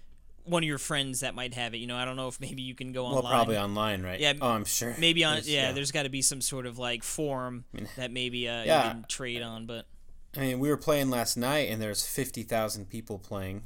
one 0.44 0.64
of 0.64 0.68
your 0.68 0.78
friends 0.78 1.20
that 1.20 1.36
might 1.36 1.54
have 1.54 1.74
it, 1.74 1.78
you 1.78 1.88
know. 1.88 1.98
I 1.98 2.06
don't 2.06 2.16
know 2.16 2.28
if 2.30 2.40
maybe 2.40 2.62
you 2.62 2.74
can 2.74 2.92
go 2.94 3.06
online. 3.06 3.24
Well, 3.24 3.32
probably 3.32 3.58
online, 3.58 4.02
right? 4.02 4.20
Yeah, 4.20 4.34
Oh, 4.42 4.50
I'm 4.50 4.64
sure. 4.66 4.96
Maybe 4.98 5.24
on 5.26 5.34
There's- 5.36 5.48
yeah, 5.50 5.72
there's 5.74 5.92
got 5.92 6.04
to 6.04 6.10
be 6.10 6.22
some 6.22 6.40
sort 6.42 6.66
of 6.66 6.80
like 6.80 7.04
forum 7.04 7.66
that 7.98 8.12
maybe 8.12 8.48
uh, 8.48 8.64
Yeah. 8.64 8.86
you 8.86 8.92
can 8.92 9.06
trade 9.10 9.42
on, 9.42 9.66
but 9.66 9.88
I 10.36 10.40
mean, 10.42 10.60
we 10.60 10.70
were 10.70 10.78
playing 10.78 11.10
last 11.10 11.36
night, 11.38 11.70
and 11.70 11.82
there's 11.82 12.06
fifty 12.06 12.44
thousand 12.44 12.90
people 12.90 13.20
playing 13.20 13.64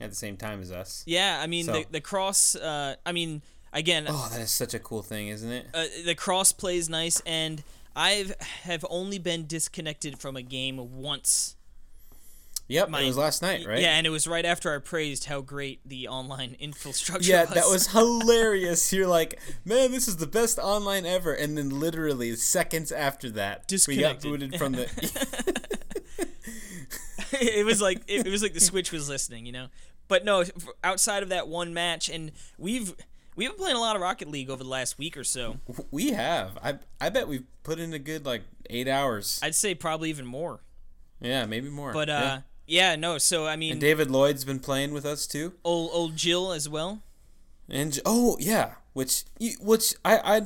at 0.00 0.10
the 0.10 0.16
same 0.16 0.36
time 0.36 0.60
as 0.60 0.70
us. 0.72 1.02
Yeah, 1.06 1.38
I 1.40 1.46
mean 1.46 1.66
So- 1.66 1.72
the 1.72 1.86
the 1.92 2.00
cross. 2.00 2.54
Uh, 2.56 2.96
I 3.06 3.12
mean, 3.12 3.42
again, 3.72 4.06
Oh, 4.08 4.28
that 4.32 4.40
is 4.40 4.50
such 4.50 4.74
a 4.74 4.78
cool 4.78 5.02
thing, 5.02 5.28
isn't 5.28 5.50
it? 5.50 5.66
uh, 5.74 5.84
the 6.04 6.14
cross 6.14 6.52
plays 6.52 6.88
nice, 6.88 7.20
and 7.26 7.62
I've 7.94 8.34
have 8.64 8.84
only 8.90 9.18
been 9.18 9.46
disconnected 9.46 10.18
from 10.18 10.36
a 10.36 10.42
game 10.42 10.96
once. 11.00 11.54
Yep, 12.68 12.88
my- 12.90 13.02
it 13.02 13.06
was 13.06 13.16
last 13.16 13.42
night, 13.42 13.64
right? 13.64 13.78
Yeah, 13.80 13.96
and 13.96 14.06
it 14.08 14.10
was 14.10 14.26
right 14.26 14.44
after 14.44 14.74
I 14.74 14.78
praised 14.78 15.26
how 15.26 15.40
great 15.40 15.80
the 15.86 16.08
online 16.08 16.56
infrastructure 16.60 17.30
Yeah, 17.30 17.42
was. 17.44 17.50
that 17.54 17.66
was 17.68 17.86
hilarious. 17.92 18.92
You're 18.92 19.06
like, 19.06 19.38
man, 19.64 19.92
this 19.92 20.08
is 20.08 20.16
the 20.16 20.26
best 20.26 20.58
online 20.58 21.06
ever, 21.06 21.32
and 21.32 21.56
then 21.56 21.70
literally 21.78 22.34
seconds 22.34 22.90
after 22.90 23.30
that, 23.30 23.58
we 23.86 23.96
got 23.96 24.18
Disconnected. 24.20 24.22
booted 24.30 24.56
from 24.58 24.72
the. 24.72 26.26
it 27.32 27.64
was 27.64 27.80
like 27.80 27.98
it, 28.08 28.26
it 28.26 28.30
was 28.30 28.42
like 28.42 28.54
the 28.54 28.60
Switch 28.60 28.92
was 28.92 29.08
listening, 29.08 29.46
you 29.46 29.52
know. 29.52 29.68
But 30.08 30.24
no, 30.24 30.44
outside 30.84 31.22
of 31.22 31.28
that 31.30 31.48
one 31.48 31.74
match, 31.74 32.08
and 32.08 32.30
we've 32.58 32.94
we've 33.36 33.48
been 33.50 33.58
playing 33.58 33.76
a 33.76 33.80
lot 33.80 33.94
of 33.96 34.02
Rocket 34.02 34.28
League 34.28 34.50
over 34.50 34.64
the 34.64 34.68
last 34.68 34.98
week 34.98 35.16
or 35.16 35.24
so. 35.24 35.58
we 35.90 36.10
have. 36.12 36.58
I 36.62 36.78
I 37.00 37.10
bet 37.10 37.28
we've 37.28 37.44
put 37.62 37.78
in 37.78 37.92
a 37.92 37.98
good 37.98 38.26
like 38.26 38.42
eight 38.68 38.88
hours. 38.88 39.38
I'd 39.42 39.54
say 39.54 39.74
probably 39.74 40.10
even 40.10 40.26
more. 40.26 40.60
yeah, 41.20 41.46
maybe 41.46 41.68
more. 41.68 41.92
But 41.92 42.08
Yeah. 42.08 42.24
uh, 42.24 42.40
yeah, 42.66 42.96
no. 42.96 43.18
So 43.18 43.46
I 43.46 43.56
mean, 43.56 43.72
and 43.72 43.80
David 43.80 44.10
Lloyd's 44.10 44.44
been 44.44 44.58
playing 44.58 44.92
with 44.92 45.06
us 45.06 45.26
too. 45.26 45.52
old 45.64 45.90
old 45.92 46.16
Jill 46.16 46.52
as 46.52 46.68
well. 46.68 47.02
And 47.68 47.98
oh 48.04 48.36
yeah, 48.40 48.74
which 48.92 49.24
which 49.60 49.94
I 50.04 50.18
I 50.18 50.42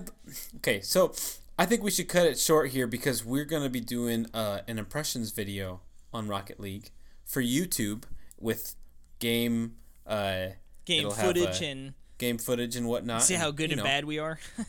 okay. 0.56 0.80
So 0.80 1.14
I 1.58 1.66
think 1.66 1.82
we 1.82 1.90
should 1.90 2.08
cut 2.08 2.26
it 2.26 2.38
short 2.38 2.70
here 2.70 2.86
because 2.86 3.24
we're 3.24 3.44
gonna 3.44 3.68
be 3.70 3.80
doing 3.80 4.26
uh, 4.34 4.60
an 4.68 4.78
impressions 4.78 5.30
video 5.30 5.80
on 6.12 6.28
Rocket 6.28 6.58
League 6.60 6.90
for 7.24 7.42
YouTube 7.42 8.04
with 8.38 8.74
game 9.18 9.76
uh, 10.06 10.46
Game 10.86 11.10
footage 11.10 11.62
uh, 11.62 11.66
and 11.66 11.94
game 12.20 12.38
footage 12.38 12.76
and 12.76 12.86
whatnot. 12.86 13.22
see 13.22 13.34
how 13.34 13.50
good 13.50 13.70
and 13.72 13.78
know. 13.78 13.84
bad 13.84 14.04
we 14.04 14.20
are. 14.20 14.38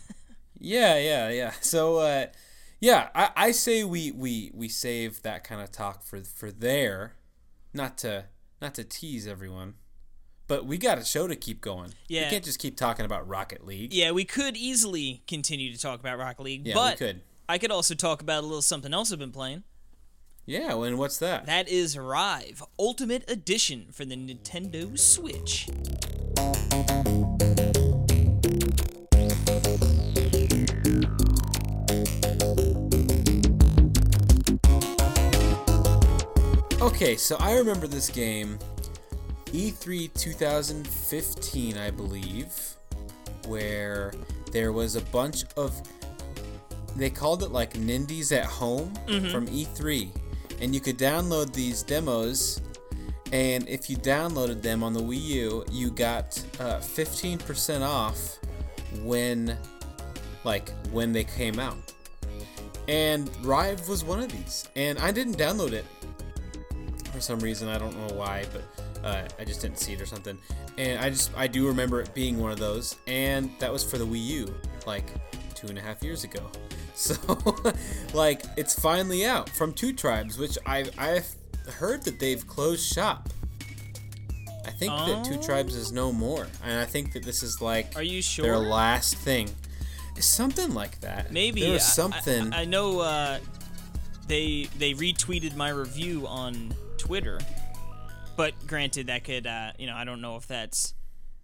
Yeah, 0.64 0.98
yeah, 1.00 1.30
yeah. 1.30 1.54
So 1.62 1.98
uh, 1.98 2.28
yeah, 2.80 3.10
I, 3.16 3.32
I 3.36 3.52
say 3.52 3.84
we, 3.84 4.12
we 4.12 4.52
we 4.54 4.70
save 4.70 5.24
that 5.24 5.44
kind 5.44 5.60
of 5.60 5.72
talk 5.72 6.04
for 6.04 6.20
for 6.22 6.52
there, 6.52 7.14
not 7.74 7.98
to 8.00 8.26
not 8.62 8.76
to 8.76 8.84
tease 8.84 9.26
everyone. 9.26 9.74
But 10.48 10.68
we 10.68 10.78
got 10.78 11.00
a 11.00 11.04
show 11.04 11.28
to 11.28 11.36
keep 11.36 11.62
going. 11.62 11.96
Yeah. 12.10 12.26
We 12.26 12.30
can't 12.30 12.44
just 12.44 12.60
keep 12.60 12.78
talking 12.78 13.06
about 13.06 13.28
Rocket 13.28 13.66
League. 13.66 13.92
yeah, 13.94 14.12
we 14.12 14.24
could 14.26 14.56
easily 14.56 15.24
continue 15.26 15.74
to 15.74 15.80
talk 15.80 16.00
about 16.00 16.20
Rocket 16.20 16.44
League, 16.44 16.68
Yeah, 16.68 16.76
but 16.76 17.00
we 17.00 17.08
could. 17.08 17.22
I 17.50 17.58
could 17.58 17.72
also 17.72 17.96
talk 17.96 18.22
about 18.22 18.44
a 18.44 18.46
little 18.46 18.62
something 18.62 18.94
else 18.94 19.12
I've 19.12 19.18
been 19.18 19.32
playing. 19.32 19.64
Yeah, 20.46 20.76
and 20.84 21.00
what's 21.00 21.18
that? 21.18 21.48
That 21.48 21.70
is 21.70 21.98
Rive 21.98 22.62
Ultimate 22.78 23.24
Edition 23.32 23.88
for 23.92 24.06
the 24.06 24.16
Nintendo 24.16 25.00
Switch. 25.00 25.70
Okay, 36.82 37.16
so 37.16 37.36
I 37.40 37.58
remember 37.58 37.88
this 37.88 38.10
game, 38.10 38.60
E3 39.48 40.14
2015, 40.14 41.78
I 41.78 41.90
believe, 41.90 42.76
where 43.48 44.14
there 44.52 44.72
was 44.72 44.96
a 44.96 45.02
bunch 45.02 45.46
of. 45.58 45.82
They 46.96 47.10
called 47.10 47.42
it 47.42 47.52
like 47.52 47.74
Nindies 47.74 48.32
at 48.32 48.46
Home 48.46 48.94
mm-hmm. 49.08 49.30
from 49.30 49.48
E3. 49.48 50.10
And 50.62 50.76
you 50.76 50.80
could 50.80 50.98
download 50.98 51.54
these 51.54 51.82
demos 51.82 52.62
and 53.32 53.68
if 53.68 53.90
you 53.90 53.98
downloaded 53.98 54.62
them 54.62 54.84
on 54.84 54.94
the 54.94 55.02
Wii 55.02 55.22
U, 55.22 55.66
you 55.72 55.92
got 55.92 56.42
uh, 56.60 56.80
15% 56.80 57.82
off 57.82 58.38
when. 59.04 59.58
Like, 60.44 60.72
when 60.92 61.14
they 61.14 61.24
came 61.24 61.60
out. 61.60 61.78
And 62.88 63.30
Rive 63.46 63.88
was 63.88 64.04
one 64.04 64.22
of 64.22 64.32
these. 64.32 64.68
And 64.76 64.98
I 64.98 65.12
didn't 65.12 65.38
download 65.38 65.72
it 65.74 65.86
for 67.12 67.22
some 67.22 67.40
reason. 67.40 67.68
I 67.68 67.78
don't 67.78 67.96
know 67.96 68.16
why, 68.16 68.46
but 68.52 68.64
uh, 69.04 69.28
I 69.40 69.46
just 69.46 69.62
didn't 69.62 69.78
see 69.78 69.94
it 69.94 70.02
or 70.02 70.06
something. 70.06 70.38
And 70.78 71.00
I 71.00 71.10
just 71.10 71.32
I 71.38 71.48
do 71.48 71.68
remember 71.68 72.02
it 72.02 72.14
being 72.14 72.40
one 72.40 72.52
of 72.52 72.60
those, 72.60 72.96
and 73.08 73.52
that 73.60 73.72
was 73.72 73.84
for 73.84 73.98
the 73.98 74.06
Wii 74.06 74.26
U, 74.26 74.56
like 74.86 75.06
two 75.54 75.68
and 75.68 75.78
a 75.78 75.82
half 75.82 76.04
years 76.04 76.24
ago. 76.24 76.42
So, 76.94 77.16
like, 78.14 78.44
it's 78.58 78.80
finally 78.80 79.26
out 79.26 79.50
from 79.50 79.74
Two 79.74 79.92
Tribes, 79.92 80.38
which 80.38 80.58
I 80.68 80.86
I've 81.00 81.34
heard 81.70 82.04
that 82.04 82.20
they've 82.20 82.46
closed 82.48 82.86
shop. 82.94 83.30
I 84.66 84.70
think 84.70 84.92
that 84.92 85.26
Two 85.26 85.38
Tribes 85.42 85.76
is 85.76 85.92
no 85.92 86.12
more, 86.12 86.48
and 86.64 86.80
I 86.80 86.86
think 86.86 87.14
that 87.14 87.24
this 87.24 87.42
is 87.42 87.62
like 87.62 87.96
Are 87.96 88.04
you 88.04 88.22
sure? 88.22 88.44
their 88.46 88.58
last 88.60 89.16
thing. 89.16 89.50
Something 90.20 90.74
like 90.76 91.00
that. 91.02 91.32
Maybe 91.32 91.62
there 91.62 91.72
was 91.74 91.82
I- 91.82 91.86
something. 91.86 92.54
I, 92.54 92.62
I 92.62 92.66
know 92.66 93.00
uh, 93.00 93.40
they 94.28 94.70
they 94.78 94.94
retweeted 94.94 95.56
my 95.56 95.70
review 95.70 96.28
on 96.28 96.76
Twitter, 97.00 97.40
but 98.38 98.54
granted, 98.68 99.08
that 99.08 99.24
could 99.24 99.48
uh, 99.48 99.72
you 99.80 99.88
know 99.88 99.96
I 99.96 100.04
don't 100.04 100.22
know 100.22 100.36
if 100.36 100.46
that's 100.48 100.94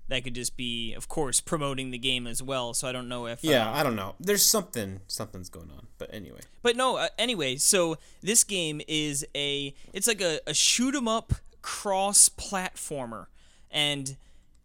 that 0.10 0.24
could 0.24 0.36
just 0.36 0.56
be, 0.56 0.94
of 0.94 1.08
course, 1.08 1.40
promoting 1.42 1.92
the 1.92 1.98
game 1.98 2.28
as 2.28 2.42
well. 2.42 2.74
So 2.74 2.88
I 2.88 2.92
don't 2.92 3.08
know 3.10 3.28
if 3.28 3.44
yeah, 3.44 3.72
I 3.72 3.84
don't 3.84 3.96
know. 3.96 4.16
There's 4.20 4.44
something 4.46 5.02
something's 5.08 5.50
going 5.50 5.70
on, 5.72 5.88
but 5.98 6.14
anyway. 6.14 6.40
But 6.62 6.76
no, 6.76 6.98
uh, 6.98 7.08
anyway, 7.18 7.58
so 7.58 7.98
this 8.22 8.44
game 8.44 8.82
is 8.88 9.26
a 9.36 9.74
it's 9.94 10.08
like 10.08 10.22
a, 10.22 10.40
a 10.48 10.54
shoot 10.54 10.96
'em 10.96 11.08
up 11.08 11.34
cross 11.62 12.30
platformer. 12.30 13.28
And 13.70 14.16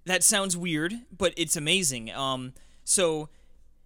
that 0.05 0.23
sounds 0.23 0.57
weird, 0.57 0.95
but 1.17 1.33
it's 1.37 1.57
amazing. 1.57 2.11
Um 2.13 2.53
so 2.85 3.29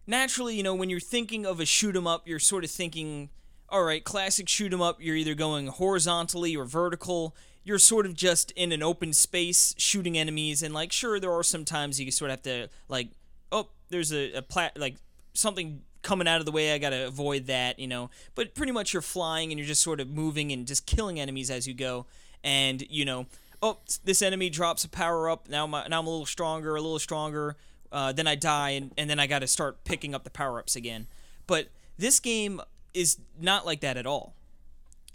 naturally, 0.07 0.55
you 0.57 0.62
know, 0.62 0.75
when 0.75 0.90
you're 0.90 1.01
thinking 1.01 1.47
of 1.47 1.59
a 1.61 1.64
shoot 1.66 1.97
'em 1.97 2.07
up, 2.07 2.27
you're 2.29 2.38
sort 2.38 2.64
of 2.64 2.71
thinking, 2.71 3.31
all 3.69 3.83
right, 3.85 4.05
classic 4.05 4.49
shoot 4.49 4.73
'em 4.73 4.83
up, 4.83 5.01
you're 5.01 5.16
either 5.16 5.35
going 5.35 5.69
horizontally 5.69 6.55
or 6.55 6.64
vertical. 6.66 7.35
You're 7.66 7.81
sort 7.81 8.07
of 8.07 8.14
just 8.14 8.52
in 8.52 8.70
an 8.70 8.81
open 8.81 9.12
space 9.12 9.74
shooting 9.76 10.16
enemies, 10.16 10.62
and 10.62 10.72
like, 10.72 10.92
sure, 10.92 11.18
there 11.18 11.33
are 11.33 11.42
some 11.42 11.64
times 11.64 12.00
you 12.00 12.09
sort 12.12 12.31
of 12.31 12.37
have 12.37 12.42
to 12.42 12.68
like, 12.88 13.09
oh, 13.50 13.70
there's 13.88 14.12
a, 14.12 14.35
a 14.35 14.42
plat 14.42 14.79
like 14.79 14.94
something 15.35 15.83
coming 16.02 16.29
out 16.29 16.38
of 16.38 16.46
the 16.46 16.52
way. 16.52 16.72
I 16.72 16.79
gotta 16.79 17.09
avoid 17.09 17.48
that, 17.48 17.81
you 17.81 17.88
know. 17.88 18.09
But 18.37 18.55
pretty 18.55 18.70
much 18.70 18.92
you're 18.92 19.02
flying 19.02 19.50
and 19.50 19.59
you're 19.59 19.66
just 19.66 19.83
sort 19.83 19.98
of 19.98 20.09
moving 20.09 20.52
and 20.52 20.64
just 20.64 20.87
killing 20.87 21.18
enemies 21.18 21.50
as 21.50 21.66
you 21.66 21.74
go, 21.74 22.07
and 22.44 22.85
you 22.88 23.05
know, 23.05 23.26
oh, 23.61 23.79
this 24.05 24.22
enemy 24.22 24.48
drops 24.48 24.85
a 24.85 24.88
power 24.88 25.29
up. 25.29 25.48
Now 25.48 25.66
my 25.66 25.88
now 25.88 25.98
I'm 25.98 26.07
a 26.07 26.11
little 26.11 26.24
stronger, 26.24 26.76
a 26.76 26.81
little 26.81 27.00
stronger. 27.00 27.57
Uh, 27.90 28.12
then 28.12 28.29
I 28.29 28.37
die, 28.37 28.70
and, 28.70 28.92
and 28.96 29.11
then 29.11 29.18
I 29.18 29.26
got 29.26 29.40
to 29.40 29.48
start 29.48 29.83
picking 29.83 30.14
up 30.14 30.22
the 30.22 30.31
power 30.31 30.61
ups 30.61 30.76
again. 30.76 31.09
But 31.48 31.68
this 31.98 32.20
game 32.20 32.61
is 32.94 33.18
not 33.40 33.66
like 33.66 33.81
that 33.81 33.96
at 33.96 34.07
all. 34.07 34.35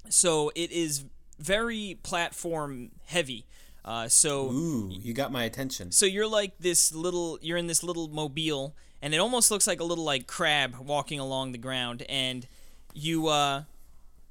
So 0.10 0.52
it 0.54 0.72
is 0.72 1.06
very 1.42 1.98
platform 2.04 2.92
heavy. 3.06 3.46
Uh, 3.84 4.08
so 4.08 4.52
Ooh, 4.52 4.90
you 4.92 5.14
got 5.14 5.32
my 5.32 5.44
attention. 5.44 5.92
so 5.92 6.06
you're 6.06 6.28
like 6.28 6.58
this 6.60 6.94
little 6.94 7.40
you're 7.42 7.58
in 7.58 7.66
this 7.68 7.82
little 7.84 8.08
mobile 8.08 8.76
and 9.02 9.14
it 9.14 9.18
almost 9.18 9.50
looks 9.50 9.66
like 9.66 9.80
a 9.80 9.84
little 9.84 10.04
like 10.04 10.28
crab 10.28 10.76
walking 10.78 11.20
along 11.20 11.52
the 11.52 11.58
ground 11.58 12.04
and 12.08 12.46
you 12.94 13.28
uh 13.28 13.64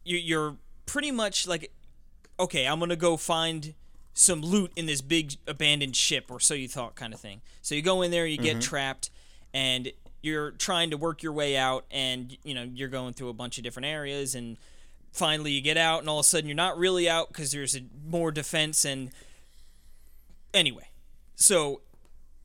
you 0.05 0.17
you're 0.19 0.57
pretty 0.87 1.11
much 1.11 1.49
like 1.49 1.73
okay, 2.39 2.67
I'm 2.67 2.79
going 2.79 2.89
to 2.89 2.97
go 2.97 3.17
find 3.19 3.75
some 4.15 4.41
loot 4.41 4.73
in 4.75 4.87
this 4.87 5.01
big 5.03 5.35
abandoned 5.47 5.95
ship 5.95 6.31
or 6.31 6.41
so 6.41 6.55
you 6.55 6.69
thought 6.69 6.95
kind 6.95 7.13
of 7.13 7.21
thing. 7.21 7.43
So 7.61 7.75
you 7.75 7.83
go 7.83 8.03
in 8.03 8.11
there, 8.11 8.27
you 8.27 8.39
get 8.39 8.61
trapped 8.61 9.11
and 9.53 9.93
you're 10.23 10.53
trying 10.53 10.91
to 10.91 10.97
work 10.97 11.23
your 11.23 11.33
way 11.33 11.57
out 11.57 11.85
and 11.91 12.37
you 12.45 12.55
know, 12.55 12.63
you're 12.63 12.89
going 12.89 13.15
through 13.15 13.29
a 13.29 13.35
bunch 13.35 13.59
of 13.59 13.65
different 13.65 13.87
areas 13.87 14.35
and 14.35 14.57
finally 15.13 15.53
you 15.53 15.61
get 15.61 15.77
out 15.77 16.01
and 16.01 16.09
all 16.09 16.21
of 16.21 16.25
a 16.25 16.29
sudden 16.29 16.49
you're 16.49 16.55
not 16.55 16.79
really 16.79 17.09
out 17.09 17.33
cuz 17.33 17.53
there's 17.53 17.79
more 18.07 18.31
defense 18.31 18.85
and 18.85 19.11
anyway, 20.55 20.89
so 21.35 21.81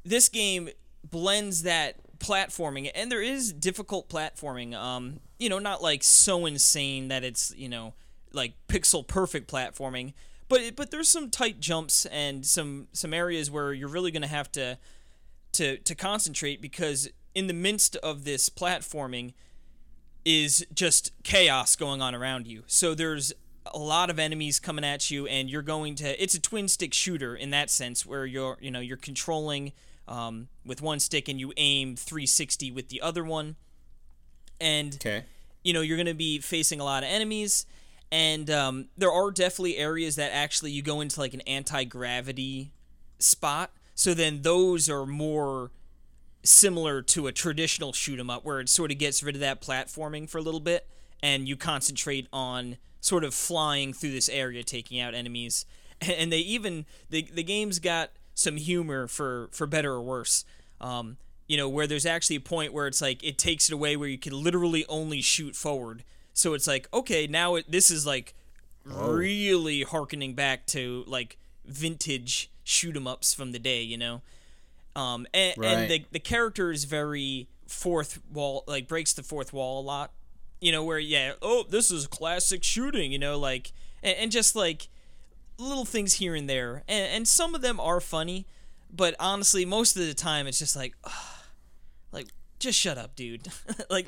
this 0.04 0.30
game 0.30 0.70
blends 1.04 1.64
that 1.64 1.96
platforming, 2.20 2.90
and 2.96 3.12
there 3.12 3.22
is 3.22 3.52
difficult 3.54 4.10
platforming. 4.10 4.74
Um, 4.74 5.20
you 5.40 5.50
know, 5.50 5.60
not 5.60 5.82
like 5.82 6.04
so 6.04 6.46
insane 6.46 7.08
that 7.10 7.24
it's 7.24 7.54
you 7.56 7.70
know 7.70 7.94
like 8.32 8.54
pixel 8.68 9.06
perfect 9.06 9.52
platforming, 9.52 10.14
but 10.48 10.62
it, 10.62 10.76
but 10.76 10.92
there's 10.92 11.10
some 11.10 11.30
tight 11.30 11.60
jumps 11.60 12.06
and 12.08 12.46
some 12.46 12.88
some 12.94 13.14
areas 13.14 13.50
where 13.52 13.74
you're 13.74 13.90
really 13.90 14.12
gonna 14.12 14.28
have 14.28 14.52
to 14.54 14.78
to 15.54 15.78
to 15.78 15.96
concentrate 15.96 16.62
because 16.62 17.10
in 17.34 17.48
the 17.48 17.54
midst 17.54 17.96
of 17.98 18.24
this 18.24 18.50
platforming 18.50 19.34
is 20.26 20.66
just 20.74 21.12
chaos 21.24 21.76
going 21.76 22.02
on 22.02 22.14
around 22.16 22.48
you. 22.48 22.64
So 22.68 22.96
there's 22.96 23.32
a 23.74 23.78
lot 23.78 24.10
of 24.10 24.20
enemies 24.20 24.60
coming 24.60 24.84
at 24.86 25.10
you 25.10 25.26
and 25.28 25.50
you're 25.50 25.62
going 25.62 25.96
to 25.96 26.22
it's 26.22 26.36
a 26.36 26.40
twin 26.42 26.68
stick 26.68 26.94
shooter 26.94 27.36
in 27.36 27.50
that 27.50 27.70
sense 27.70 28.06
where 28.06 28.26
you're 28.26 28.58
you 28.62 28.70
know 28.70 28.80
you're 28.80 28.96
controlling 28.98 29.72
um, 30.08 30.48
with 30.64 30.84
one 30.84 31.00
stick 31.00 31.28
and 31.28 31.40
you 31.40 31.52
aim 31.58 31.96
360 31.96 32.70
with 32.72 32.90
the 32.90 33.02
other 33.02 33.24
one 33.24 33.56
and 34.62 34.94
Okay. 34.96 35.24
you 35.64 35.74
know 35.74 35.82
you're 35.82 35.98
going 35.98 36.06
to 36.06 36.14
be 36.14 36.38
facing 36.40 36.80
a 36.80 36.84
lot 36.84 37.02
of 37.04 37.10
enemies 37.10 37.66
and 38.12 38.52
um, 38.52 38.88
there 38.96 39.12
are 39.12 39.32
definitely 39.32 39.78
areas 39.78 40.16
that 40.16 40.32
actually 40.32 40.70
you 40.72 40.84
go 40.84 41.02
into 41.02 41.20
like 41.20 41.34
an 41.34 41.42
anti-gravity 41.42 42.72
spot 43.18 43.72
so 43.96 44.14
then 44.14 44.44
those 44.44 44.90
are 44.92 45.08
more 45.08 45.72
similar 46.46 47.02
to 47.02 47.28
a 47.28 47.32
traditional 47.32 47.92
shoot 47.94 48.20
'em 48.20 48.30
up 48.30 48.46
where 48.46 48.60
it 48.60 48.70
sort 48.70 48.92
of 48.92 48.98
gets 48.98 49.24
rid 49.24 49.36
of 49.36 49.42
that 49.42 49.62
platforming 49.62 50.30
for 50.30 50.38
a 50.38 50.42
little 50.42 50.60
bit 50.60 50.88
and 51.22 51.48
you 51.48 51.56
concentrate 51.56 52.28
on 52.32 52.78
sort 53.02 53.24
of 53.24 53.34
flying 53.34 53.94
through 53.94 54.12
this 54.12 54.30
area 54.30 54.64
taking 54.64 55.00
out 55.00 55.14
enemies. 55.14 55.66
And 56.02 56.32
they 56.32 56.40
even 56.40 56.86
the, 57.10 57.22
the 57.34 57.42
game's 57.42 57.80
got 57.80 58.12
some 58.34 58.58
humor 58.58 59.08
for 59.08 59.48
for 59.54 59.66
better 59.66 59.94
or 59.94 60.02
worse. 60.02 60.44
Um, 60.82 61.16
you 61.48 61.56
know 61.56 61.70
where 61.70 61.88
there's 61.88 62.06
actually 62.06 62.36
a 62.36 62.42
point 62.42 62.74
where 62.74 62.86
it's 62.86 63.02
like 63.02 63.24
it 63.24 63.38
takes 63.38 63.70
it 63.70 63.74
away 63.74 63.96
where 63.96 64.10
you 64.10 64.18
can 64.18 64.34
literally 64.44 64.86
only 64.88 65.22
shoot 65.22 65.56
forward. 65.56 66.04
So 66.34 66.54
it's 66.54 66.68
like 66.68 66.90
okay 66.94 67.28
now 67.28 67.56
it, 67.56 67.72
this 67.72 67.90
is 67.90 68.06
like 68.06 68.34
really 68.84 69.84
harkening 69.84 70.34
back 70.34 70.66
to 70.68 71.06
like 71.08 71.38
vintage 71.64 72.52
shoot 72.66 72.96
'em 72.96 73.08
ups 73.08 73.34
from 73.34 73.52
the 73.54 73.60
day 73.60 73.82
you 73.82 73.98
know 73.98 74.22
um, 74.96 75.28
and, 75.34 75.54
Right. 75.58 75.68
and 75.68 75.92
the 75.92 76.06
the 76.12 76.20
character 76.20 76.72
is 76.72 76.84
very 76.86 77.48
fourth 77.68 78.20
wall, 78.32 78.64
like 78.68 78.88
breaks 78.88 79.14
the 79.14 79.24
fourth 79.24 79.54
wall 79.54 79.82
a 79.82 79.86
lot. 79.86 80.12
You 80.62 80.72
know, 80.72 80.84
where 80.84 81.00
yeah, 81.00 81.34
oh, 81.42 81.66
this 81.70 81.92
is 81.92 82.08
classic 82.08 82.64
shooting. 82.64 83.12
You 83.12 83.20
know, 83.20 83.38
like 83.38 83.72
and, 84.02 84.18
and 84.18 84.32
just 84.32 84.56
like 84.56 84.88
little 85.58 85.86
things 85.86 86.14
here 86.16 86.36
and 86.36 86.50
there, 86.50 86.84
and, 86.88 87.08
and 87.14 87.28
some 87.28 87.56
of 87.56 87.62
them 87.62 87.80
are 87.80 88.00
funny, 88.02 88.46
but 88.94 89.16
honestly, 89.20 89.66
most 89.66 89.96
of 89.98 90.06
the 90.06 90.14
time 90.14 90.48
it's 90.48 90.60
just 90.60 90.76
like, 90.76 90.94
ugh, 91.04 91.12
like 92.12 92.28
just 92.60 92.80
shut 92.80 92.98
up, 92.98 93.16
dude. 93.16 93.48
like, 93.90 94.08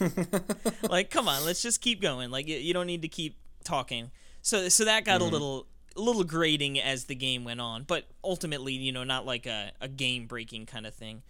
like 0.82 1.10
come 1.10 1.28
on, 1.28 1.44
let's 1.44 1.62
just 1.62 1.80
keep 1.80 2.00
going. 2.00 2.30
Like 2.30 2.46
you, 2.48 2.56
you 2.56 2.72
don't 2.74 2.86
need 2.86 3.02
to 3.02 3.08
keep 3.08 3.36
talking. 3.64 4.10
So 4.42 4.68
so 4.68 4.84
that 4.84 5.04
got 5.04 5.20
a 5.20 5.24
little 5.24 5.66
little 5.96 6.24
grating 6.24 6.80
as 6.80 7.04
the 7.04 7.14
game 7.14 7.44
went 7.44 7.60
on, 7.60 7.84
but 7.84 8.04
ultimately, 8.22 8.72
you 8.72 8.92
know, 8.92 9.04
not 9.04 9.26
like 9.26 9.46
a, 9.46 9.72
a 9.80 9.88
game 9.88 10.26
breaking 10.26 10.66
kind 10.66 10.86
of 10.86 10.94
thing. 10.94 11.22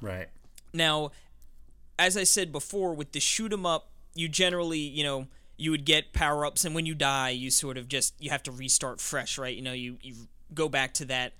Right. 0.00 0.28
Now, 0.72 1.12
as 1.98 2.16
I 2.16 2.24
said 2.24 2.52
before, 2.52 2.94
with 2.94 3.12
the 3.12 3.20
shoot 3.20 3.52
'em 3.52 3.64
up, 3.64 3.88
you 4.14 4.28
generally, 4.28 4.78
you 4.78 5.04
know, 5.04 5.26
you 5.56 5.70
would 5.70 5.84
get 5.84 6.12
power 6.12 6.44
ups, 6.44 6.64
and 6.64 6.74
when 6.74 6.84
you 6.86 6.94
die, 6.94 7.30
you 7.30 7.50
sort 7.50 7.78
of 7.78 7.88
just 7.88 8.14
you 8.18 8.30
have 8.30 8.42
to 8.44 8.50
restart 8.52 9.00
fresh, 9.00 9.38
right? 9.38 9.54
You 9.54 9.62
know, 9.62 9.72
you 9.72 9.98
you 10.02 10.14
go 10.54 10.68
back 10.68 10.92
to 10.94 11.04
that 11.06 11.32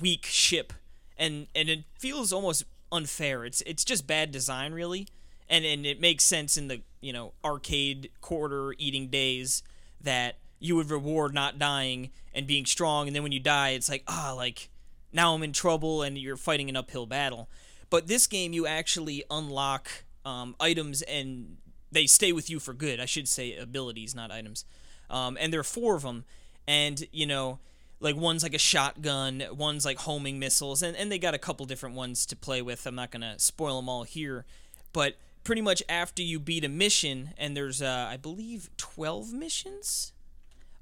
weak 0.00 0.26
ship, 0.26 0.72
and 1.18 1.48
and 1.54 1.68
it 1.68 1.84
feels 1.98 2.32
almost 2.32 2.64
unfair. 2.92 3.44
It's 3.44 3.60
it's 3.62 3.84
just 3.84 4.06
bad 4.06 4.30
design, 4.30 4.72
really, 4.72 5.08
and 5.48 5.64
and 5.64 5.84
it 5.84 6.00
makes 6.00 6.24
sense 6.24 6.56
in 6.56 6.68
the 6.68 6.82
you 7.00 7.12
know 7.12 7.32
arcade 7.44 8.10
quarter 8.20 8.74
eating 8.78 9.08
days 9.08 9.62
that 10.00 10.36
you 10.62 10.76
would 10.76 10.90
reward 10.90 11.34
not 11.34 11.58
dying 11.58 12.10
and 12.34 12.46
being 12.46 12.64
strong, 12.64 13.06
and 13.06 13.14
then 13.14 13.22
when 13.22 13.32
you 13.32 13.40
die, 13.40 13.70
it's 13.70 13.88
like 13.88 14.04
ah 14.08 14.32
like 14.36 14.68
now 15.12 15.34
I'm 15.34 15.42
in 15.42 15.52
trouble, 15.52 16.02
and 16.02 16.16
you're 16.16 16.36
fighting 16.36 16.68
an 16.70 16.76
uphill 16.76 17.06
battle. 17.06 17.48
But 17.90 18.06
this 18.06 18.26
game, 18.26 18.54
you 18.54 18.66
actually 18.66 19.22
unlock 19.30 19.88
um, 20.24 20.56
items 20.58 21.02
and 21.02 21.58
they 21.90 22.06
stay 22.06 22.32
with 22.32 22.48
you 22.48 22.58
for 22.58 22.72
good. 22.72 23.00
I 23.00 23.04
should 23.04 23.28
say 23.28 23.54
abilities, 23.54 24.14
not 24.14 24.30
items. 24.30 24.64
um, 25.10 25.36
and 25.38 25.52
there 25.52 25.60
are 25.60 25.64
four 25.64 25.94
of 25.96 26.02
them, 26.02 26.24
and 26.66 27.04
you 27.12 27.26
know, 27.26 27.58
like 28.00 28.16
one's 28.16 28.42
like 28.42 28.54
a 28.54 28.58
shotgun, 28.58 29.42
one's 29.52 29.84
like 29.84 29.98
homing 29.98 30.38
missiles, 30.38 30.82
and 30.82 30.96
and 30.96 31.12
they 31.12 31.18
got 31.18 31.34
a 31.34 31.38
couple 31.38 31.66
different 31.66 31.94
ones 31.96 32.24
to 32.26 32.36
play 32.36 32.62
with. 32.62 32.86
I'm 32.86 32.94
not 32.94 33.10
gonna 33.10 33.38
spoil 33.38 33.76
them 33.76 33.88
all 33.88 34.04
here, 34.04 34.46
but 34.92 35.16
pretty 35.44 35.60
much 35.60 35.82
after 35.88 36.22
you 36.22 36.40
beat 36.40 36.64
a 36.64 36.68
mission, 36.68 37.34
and 37.36 37.54
there's 37.56 37.82
uh, 37.82 38.08
I 38.10 38.16
believe 38.16 38.70
12 38.78 39.32
missions. 39.34 40.12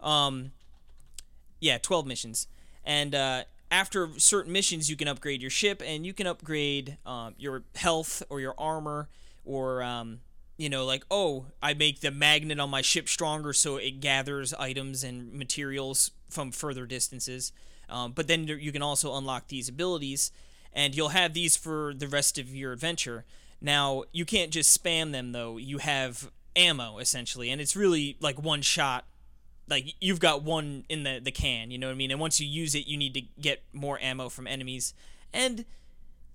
Um, 0.03 0.53
yeah, 1.61 1.79
12 1.79 2.07
missions, 2.07 2.47
and 2.85 3.15
uh, 3.15 3.43
after 3.71 4.09
certain 4.19 4.53
missions, 4.53 4.91
you 4.91 4.97
can 4.97 5.09
upgrade 5.09 5.41
your 5.41 5.51
ship, 5.51 5.83
and 5.85 6.05
you 6.05 6.13
can 6.13 6.27
upgrade 6.27 6.97
um, 7.07 7.35
your 7.39 7.63
health 7.77 8.23
or 8.31 8.41
your 8.41 8.55
armor, 8.59 9.09
or 9.45 9.83
um, 9.83 10.21
you 10.57 10.69
know, 10.69 10.85
like 10.85 11.05
oh, 11.11 11.47
I 11.63 11.75
make 11.75 12.01
the 12.01 12.11
magnet 12.11 12.59
on 12.59 12.71
my 12.71 12.83
ship 12.83 13.09
stronger, 13.09 13.53
so 13.53 13.77
it 13.77 14.01
gathers 14.01 14.55
items 14.55 15.05
and 15.05 15.33
materials 15.33 16.11
from 16.29 16.51
further 16.51 16.87
distances. 16.87 17.53
Um, 17.89 18.13
but 18.13 18.29
then 18.29 18.47
you 18.47 18.73
can 18.73 18.83
also 18.83 19.17
unlock 19.17 19.49
these 19.49 19.69
abilities, 19.69 20.31
and 20.73 20.95
you'll 20.95 21.11
have 21.11 21.35
these 21.35 21.57
for 21.57 21.93
the 21.95 22.09
rest 22.09 22.39
of 22.39 22.55
your 22.55 22.73
adventure. 22.73 23.25
Now, 23.61 24.05
you 24.13 24.25
can't 24.25 24.51
just 24.51 24.83
spam 24.83 25.13
them 25.13 25.33
though. 25.33 25.57
You 25.57 25.79
have 25.79 26.31
ammo 26.57 26.99
essentially, 26.99 27.51
and 27.51 27.61
it's 27.61 27.77
really 27.77 28.17
like 28.21 28.43
one 28.43 28.63
shot. 28.63 29.05
Like 29.71 29.95
you've 30.01 30.21
got 30.21 30.43
one 30.43 30.85
in 30.89 31.05
the 31.05 31.21
the 31.23 31.31
can, 31.31 31.71
you 31.71 31.79
know 31.79 31.87
what 31.87 31.93
I 31.93 31.97
mean? 31.97 32.11
And 32.11 32.21
once 32.21 32.41
you 32.41 32.47
use 32.47 32.75
it, 32.75 32.87
you 32.87 32.97
need 32.97 33.15
to 33.15 33.23
get 33.41 33.63
more 33.73 33.99
ammo 34.01 34.29
from 34.29 34.47
enemies. 34.47 34.93
And 35.33 35.65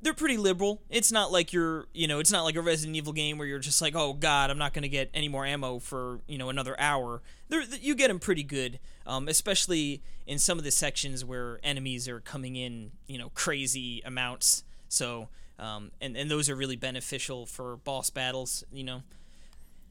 they're 0.01 0.13
pretty 0.13 0.37
liberal. 0.37 0.81
It's 0.89 1.11
not 1.11 1.31
like 1.31 1.51
you're, 1.51 1.87
you 1.93 2.07
know, 2.07 2.19
it's 2.19 2.31
not 2.31 2.43
like 2.43 2.55
a 2.55 2.61
Resident 2.61 2.95
Evil 2.95 3.13
game 3.13 3.37
where 3.37 3.47
you're 3.47 3.59
just 3.59 3.81
like, 3.81 3.95
oh 3.95 4.13
god, 4.13 4.49
I'm 4.49 4.57
not 4.57 4.73
going 4.73 4.83
to 4.83 4.89
get 4.89 5.09
any 5.13 5.27
more 5.27 5.45
ammo 5.45 5.79
for, 5.79 6.19
you 6.27 6.37
know, 6.37 6.49
another 6.49 6.79
hour. 6.79 7.21
They're, 7.49 7.63
you 7.63 7.95
get 7.95 8.07
them 8.07 8.19
pretty 8.19 8.43
good, 8.43 8.79
um, 9.05 9.27
especially 9.27 10.01
in 10.25 10.39
some 10.39 10.57
of 10.57 10.63
the 10.63 10.71
sections 10.71 11.25
where 11.25 11.59
enemies 11.63 12.07
are 12.07 12.19
coming 12.19 12.55
in, 12.55 12.91
you 13.07 13.17
know, 13.17 13.29
crazy 13.33 14.01
amounts. 14.05 14.63
So 14.87 15.29
um, 15.57 15.91
and 16.01 16.15
and 16.17 16.29
those 16.29 16.49
are 16.49 16.55
really 16.55 16.75
beneficial 16.75 17.45
for 17.45 17.77
boss 17.77 18.09
battles. 18.09 18.63
You 18.71 18.83
know. 18.83 19.03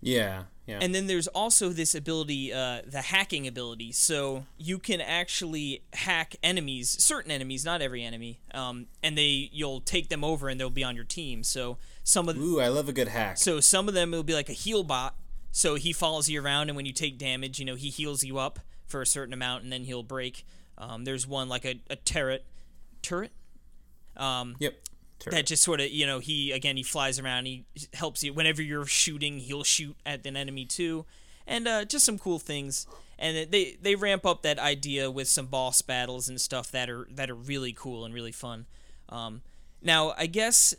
Yeah, 0.04 0.42
yeah. 0.66 0.78
And 0.80 0.94
then 0.94 1.06
there's 1.06 1.26
also 1.28 1.70
this 1.70 1.94
ability, 1.94 2.52
uh, 2.52 2.82
the 2.86 3.00
hacking 3.00 3.46
ability. 3.46 3.92
So 3.92 4.46
you 4.58 4.78
can 4.78 5.00
actually 5.00 5.82
hack 5.92 6.36
enemies, 6.42 7.02
certain 7.02 7.30
enemies, 7.30 7.64
not 7.64 7.82
every 7.82 8.02
enemy, 8.04 8.40
um, 8.52 8.86
and 9.02 9.16
they 9.16 9.50
you'll 9.52 9.80
take 9.80 10.08
them 10.08 10.22
over 10.22 10.48
and 10.48 10.60
they'll 10.60 10.70
be 10.70 10.84
on 10.84 10.94
your 10.94 11.04
team. 11.04 11.42
So 11.42 11.78
some 12.02 12.28
of 12.28 12.38
ooh, 12.38 12.60
I 12.60 12.68
love 12.68 12.88
a 12.88 12.92
good 12.92 13.08
hack. 13.08 13.38
So 13.38 13.60
some 13.60 13.88
of 13.88 13.94
them 13.94 14.10
will 14.10 14.22
be 14.22 14.34
like 14.34 14.48
a 14.48 14.54
heal 14.54 14.84
bot. 14.84 15.14
So 15.50 15.76
he 15.76 15.92
follows 15.92 16.28
you 16.28 16.42
around, 16.42 16.68
and 16.68 16.76
when 16.76 16.84
you 16.84 16.92
take 16.92 17.16
damage, 17.16 17.58
you 17.58 17.64
know 17.64 17.76
he 17.76 17.88
heals 17.88 18.24
you 18.24 18.38
up 18.38 18.58
for 18.86 19.00
a 19.00 19.06
certain 19.06 19.32
amount, 19.32 19.64
and 19.64 19.72
then 19.72 19.84
he'll 19.84 20.02
break. 20.02 20.44
Um, 20.76 21.04
there's 21.04 21.26
one 21.26 21.48
like 21.48 21.64
a, 21.64 21.80
a 21.88 21.96
turret, 21.96 22.44
turret. 23.02 23.32
Um, 24.16 24.56
yep 24.58 24.74
that 25.30 25.46
just 25.46 25.62
sort 25.62 25.80
of 25.80 25.90
you 25.90 26.06
know 26.06 26.18
he 26.18 26.52
again 26.52 26.76
he 26.76 26.82
flies 26.82 27.18
around 27.18 27.46
he 27.46 27.64
helps 27.94 28.22
you 28.22 28.32
whenever 28.32 28.60
you're 28.60 28.86
shooting 28.86 29.38
he'll 29.38 29.64
shoot 29.64 29.96
at 30.04 30.26
an 30.26 30.36
enemy 30.36 30.64
too. 30.64 31.06
And 31.46 31.68
uh, 31.68 31.84
just 31.84 32.06
some 32.06 32.18
cool 32.18 32.38
things. 32.38 32.86
And 33.18 33.50
they 33.50 33.76
they 33.80 33.94
ramp 33.94 34.26
up 34.26 34.42
that 34.42 34.58
idea 34.58 35.10
with 35.10 35.28
some 35.28 35.46
boss 35.46 35.82
battles 35.82 36.28
and 36.28 36.40
stuff 36.40 36.70
that 36.72 36.90
are 36.90 37.06
that 37.10 37.30
are 37.30 37.34
really 37.34 37.72
cool 37.72 38.04
and 38.04 38.12
really 38.12 38.32
fun. 38.32 38.66
Um, 39.08 39.42
now 39.84 40.14
i 40.16 40.26
guess 40.26 40.74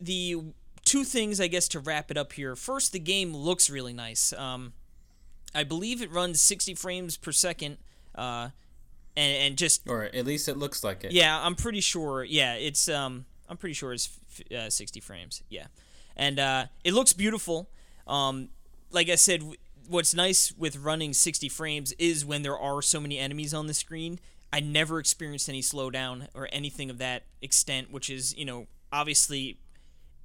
the 0.00 0.36
two 0.84 1.04
things 1.04 1.38
i 1.40 1.46
guess 1.46 1.68
to 1.68 1.78
wrap 1.78 2.10
it 2.10 2.16
up 2.16 2.32
here. 2.32 2.56
First 2.56 2.92
the 2.92 2.98
game 2.98 3.34
looks 3.34 3.70
really 3.70 3.92
nice. 3.92 4.32
Um, 4.32 4.72
i 5.54 5.62
believe 5.62 6.02
it 6.02 6.10
runs 6.10 6.40
60 6.40 6.74
frames 6.74 7.16
per 7.16 7.32
second 7.32 7.78
uh, 8.14 8.48
and, 9.16 9.36
and 9.36 9.56
just 9.56 9.88
or 9.88 10.04
at 10.04 10.24
least 10.26 10.48
it 10.48 10.56
looks 10.56 10.82
like 10.82 11.04
it. 11.04 11.12
Yeah 11.12 11.38
i'm 11.44 11.54
pretty 11.54 11.80
sure. 11.80 12.24
Yeah 12.24 12.54
it's 12.54 12.88
um 12.88 13.26
I'm 13.48 13.56
pretty 13.56 13.74
sure 13.74 13.92
it's 13.92 14.18
uh, 14.56 14.70
60 14.70 15.00
frames. 15.00 15.42
Yeah, 15.48 15.66
and 16.16 16.38
uh, 16.38 16.66
it 16.84 16.92
looks 16.94 17.12
beautiful. 17.12 17.70
Um, 18.06 18.48
like 18.90 19.08
I 19.08 19.14
said, 19.16 19.42
what's 19.88 20.14
nice 20.14 20.52
with 20.56 20.76
running 20.76 21.12
60 21.12 21.48
frames 21.48 21.92
is 21.98 22.24
when 22.24 22.42
there 22.42 22.58
are 22.58 22.82
so 22.82 23.00
many 23.00 23.18
enemies 23.18 23.54
on 23.54 23.66
the 23.66 23.74
screen. 23.74 24.18
I 24.52 24.60
never 24.60 24.98
experienced 24.98 25.48
any 25.48 25.60
slowdown 25.60 26.28
or 26.34 26.48
anything 26.52 26.90
of 26.90 26.98
that 26.98 27.24
extent, 27.42 27.90
which 27.90 28.08
is 28.08 28.36
you 28.36 28.44
know 28.44 28.66
obviously 28.92 29.58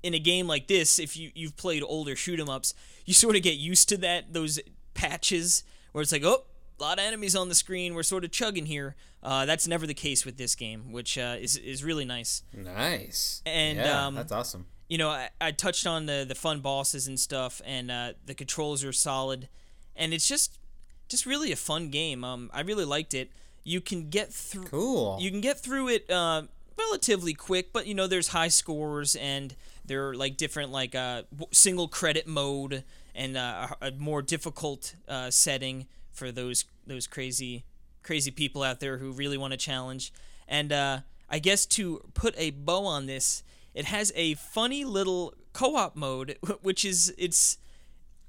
in 0.01 0.13
a 0.13 0.19
game 0.19 0.47
like 0.47 0.67
this, 0.67 0.99
if 0.99 1.17
you 1.17 1.31
you've 1.33 1.57
played 1.57 1.83
older 1.83 2.15
shoot 2.15 2.39
'em 2.39 2.49
ups, 2.49 2.73
you 3.05 3.13
sort 3.13 3.35
of 3.35 3.41
get 3.41 3.55
used 3.55 3.89
to 3.89 3.97
that 3.97 4.33
those 4.33 4.59
patches 4.93 5.63
where 5.91 6.01
it's 6.01 6.11
like 6.11 6.23
oh 6.23 6.43
a 6.83 6.85
lot 6.85 6.99
of 6.99 7.05
enemies 7.05 7.35
on 7.35 7.49
the 7.49 7.55
screen. 7.55 7.95
We're 7.95 8.03
sort 8.03 8.25
of 8.25 8.31
chugging 8.31 8.65
here. 8.65 8.95
Uh, 9.21 9.45
that's 9.45 9.67
never 9.67 9.87
the 9.87 9.93
case 9.93 10.25
with 10.25 10.37
this 10.37 10.53
game, 10.53 10.91
which 10.91 11.17
uh, 11.17 11.37
is 11.39 11.55
is 11.55 11.83
really 11.83 12.05
nice. 12.05 12.43
Nice. 12.53 13.41
And 13.45 13.77
yeah, 13.77 14.07
um, 14.07 14.15
that's 14.15 14.31
awesome. 14.31 14.65
You 14.89 14.97
know, 14.97 15.09
I, 15.09 15.29
I 15.39 15.51
touched 15.51 15.87
on 15.87 16.05
the 16.05 16.25
the 16.27 16.35
fun 16.35 16.59
bosses 16.59 17.07
and 17.07 17.19
stuff, 17.19 17.61
and 17.65 17.89
uh, 17.89 18.13
the 18.25 18.35
controls 18.35 18.83
are 18.83 18.91
solid, 18.91 19.47
and 19.95 20.13
it's 20.13 20.27
just 20.27 20.59
just 21.07 21.25
really 21.25 21.51
a 21.51 21.55
fun 21.55 21.89
game. 21.89 22.23
Um, 22.23 22.49
I 22.53 22.61
really 22.61 22.85
liked 22.85 23.13
it. 23.13 23.31
You 23.63 23.79
can 23.79 24.09
get 24.09 24.33
through. 24.33 24.65
Cool. 24.65 25.17
You 25.21 25.31
can 25.31 25.39
get 25.39 25.59
through 25.59 25.87
it 25.87 26.11
uh, 26.11 26.43
relatively 26.77 27.33
quick, 27.33 27.71
but 27.71 27.87
you 27.87 27.93
know, 27.93 28.07
there's 28.07 28.29
high 28.29 28.49
scores 28.49 29.15
and 29.15 29.55
there 29.85 30.09
are 30.09 30.15
like 30.15 30.35
different 30.35 30.71
like 30.71 30.95
uh, 30.95 31.23
single 31.51 31.87
credit 31.87 32.27
mode 32.27 32.83
and 33.15 33.37
uh, 33.37 33.67
a 33.81 33.91
more 33.91 34.21
difficult 34.21 34.95
uh, 35.07 35.29
setting 35.29 35.87
for 36.13 36.31
those 36.31 36.65
those 36.85 37.07
crazy 37.07 37.65
crazy 38.03 38.31
people 38.31 38.63
out 38.63 38.79
there 38.79 38.97
who 38.97 39.11
really 39.11 39.37
want 39.37 39.51
to 39.51 39.57
challenge. 39.57 40.13
And 40.47 40.71
uh, 40.71 40.99
I 41.29 41.39
guess 41.39 41.65
to 41.67 42.03
put 42.13 42.35
a 42.37 42.51
bow 42.51 42.85
on 42.85 43.05
this, 43.05 43.43
it 43.73 43.85
has 43.85 44.11
a 44.15 44.35
funny 44.35 44.85
little 44.85 45.33
co-op 45.53 45.95
mode, 45.95 46.37
which 46.61 46.85
is 46.85 47.13
it's 47.17 47.57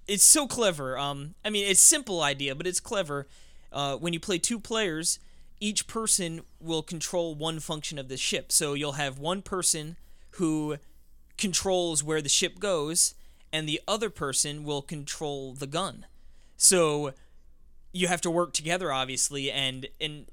it's 0.07 0.25
so 0.25 0.47
clever. 0.47 0.99
Um, 0.99 1.35
I 1.45 1.51
mean, 1.51 1.67
it's 1.67 1.81
simple 1.81 2.23
idea, 2.23 2.55
but 2.55 2.67
it's 2.67 2.81
clever. 2.81 3.27
Uh, 3.73 3.97
when 3.97 4.13
you 4.13 4.21
play 4.21 4.39
two 4.39 4.61
players, 4.61 5.19
each 5.61 5.87
person 5.87 6.43
will 6.61 6.83
control 6.83 7.35
one 7.35 7.59
function 7.59 7.99
of 7.99 8.09
the 8.09 8.17
ship. 8.17 8.53
So 8.53 8.75
you'll 8.75 8.93
have 8.93 9.19
one 9.19 9.43
person 9.43 9.97
who 10.33 10.77
controls 11.37 12.05
where 12.05 12.21
the 12.21 12.29
ship 12.29 12.59
goes, 12.59 13.15
and 13.53 13.69
the 13.69 13.81
other 13.89 14.11
person 14.11 14.65
will 14.65 14.83
control 14.83 15.55
the 15.55 15.67
gun. 15.67 16.07
So 16.57 17.15
you 17.95 18.09
have 18.09 18.21
to 18.23 18.31
work 18.31 18.53
together, 18.53 18.93
obviously, 18.93 19.51
and 19.51 19.87
and 20.01 20.27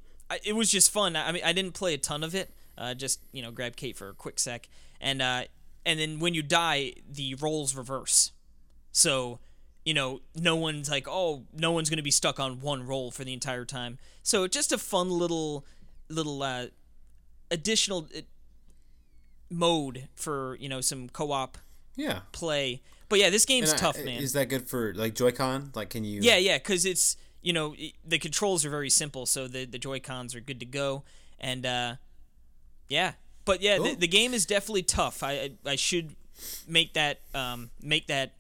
it 0.43 0.55
was 0.55 0.70
just 0.70 0.91
fun. 0.91 1.16
I 1.16 1.32
mean, 1.32 1.43
I 1.45 1.53
didn't 1.53 1.74
play 1.74 1.93
a 1.93 1.97
ton 1.97 2.24
of 2.24 2.36
it. 2.36 2.51
Uh, 2.78 2.93
just 2.93 3.22
you 3.32 3.41
know, 3.41 3.51
grab 3.51 3.76
Kate 3.76 3.95
for 3.95 4.09
a 4.09 4.14
quick 4.14 4.39
sec, 4.39 4.68
and 4.99 5.22
uh, 5.22 5.43
and 5.86 5.99
then 5.99 6.20
when 6.20 6.34
you 6.34 6.41
die, 6.41 6.93
the 7.09 7.36
roles 7.36 7.76
reverse. 7.76 8.32
So, 8.91 9.39
you 9.86 9.93
know, 9.93 10.20
no 10.36 10.57
one's 10.57 10.89
like, 10.89 11.07
oh, 11.07 11.43
no 11.53 11.72
one's 11.72 11.89
gonna 11.89 12.01
be 12.01 12.12
stuck 12.12 12.39
on 12.39 12.59
one 12.59 12.86
role 12.86 13.12
for 13.12 13.24
the 13.24 13.32
entire 13.32 13.64
time. 13.64 13.99
So 14.24 14.47
just 14.47 14.72
a 14.72 14.78
fun 14.78 15.09
little 15.09 15.64
little 16.09 16.41
uh, 16.41 16.66
additional 17.51 18.07
uh, 18.18 18.22
mode 19.51 20.07
for 20.16 20.57
you 20.59 20.68
know 20.68 20.82
some 20.82 21.09
co-op 21.09 21.59
yeah 21.95 22.22
play. 22.32 22.82
But 23.07 23.20
yeah, 23.20 23.30
this 23.30 23.45
game's 23.45 23.72
and 23.72 23.80
tough, 23.80 23.99
I, 23.99 24.03
man. 24.03 24.24
Is 24.24 24.34
that 24.34 24.45
good 24.45 24.68
for 24.68 24.93
like 24.95 25.14
Joy-Con? 25.14 25.74
Like, 25.76 25.89
can 25.89 26.05
you? 26.05 26.22
Yeah, 26.22 26.38
yeah, 26.38 26.57
because 26.57 26.86
it's 26.86 27.18
you 27.42 27.54
know 27.54 27.76
the 28.06 28.20
controls 28.20 28.66
are 28.66 28.70
very 28.70 28.89
simple, 28.89 29.26
so 29.26 29.48
the 29.48 29.66
the 29.66 29.80
Joy 29.80 30.00
Cons 30.00 30.36
are 30.36 30.39
good 30.39 30.60
to 30.60 30.66
go, 30.66 31.04
and 31.39 31.66
uh, 31.66 31.96
yeah, 32.88 33.14
but 33.46 33.62
yeah, 33.62 33.78
the, 33.78 33.96
the 33.96 34.08
game 34.08 34.34
is 34.34 34.46
definitely 34.46 34.84
tough. 34.84 35.24
I 35.24 35.32
I, 35.32 35.52
I 35.66 35.76
should 35.76 36.16
make 36.68 36.94
that 36.94 37.22
um, 37.34 37.72
make 37.82 38.08
that 38.08 38.34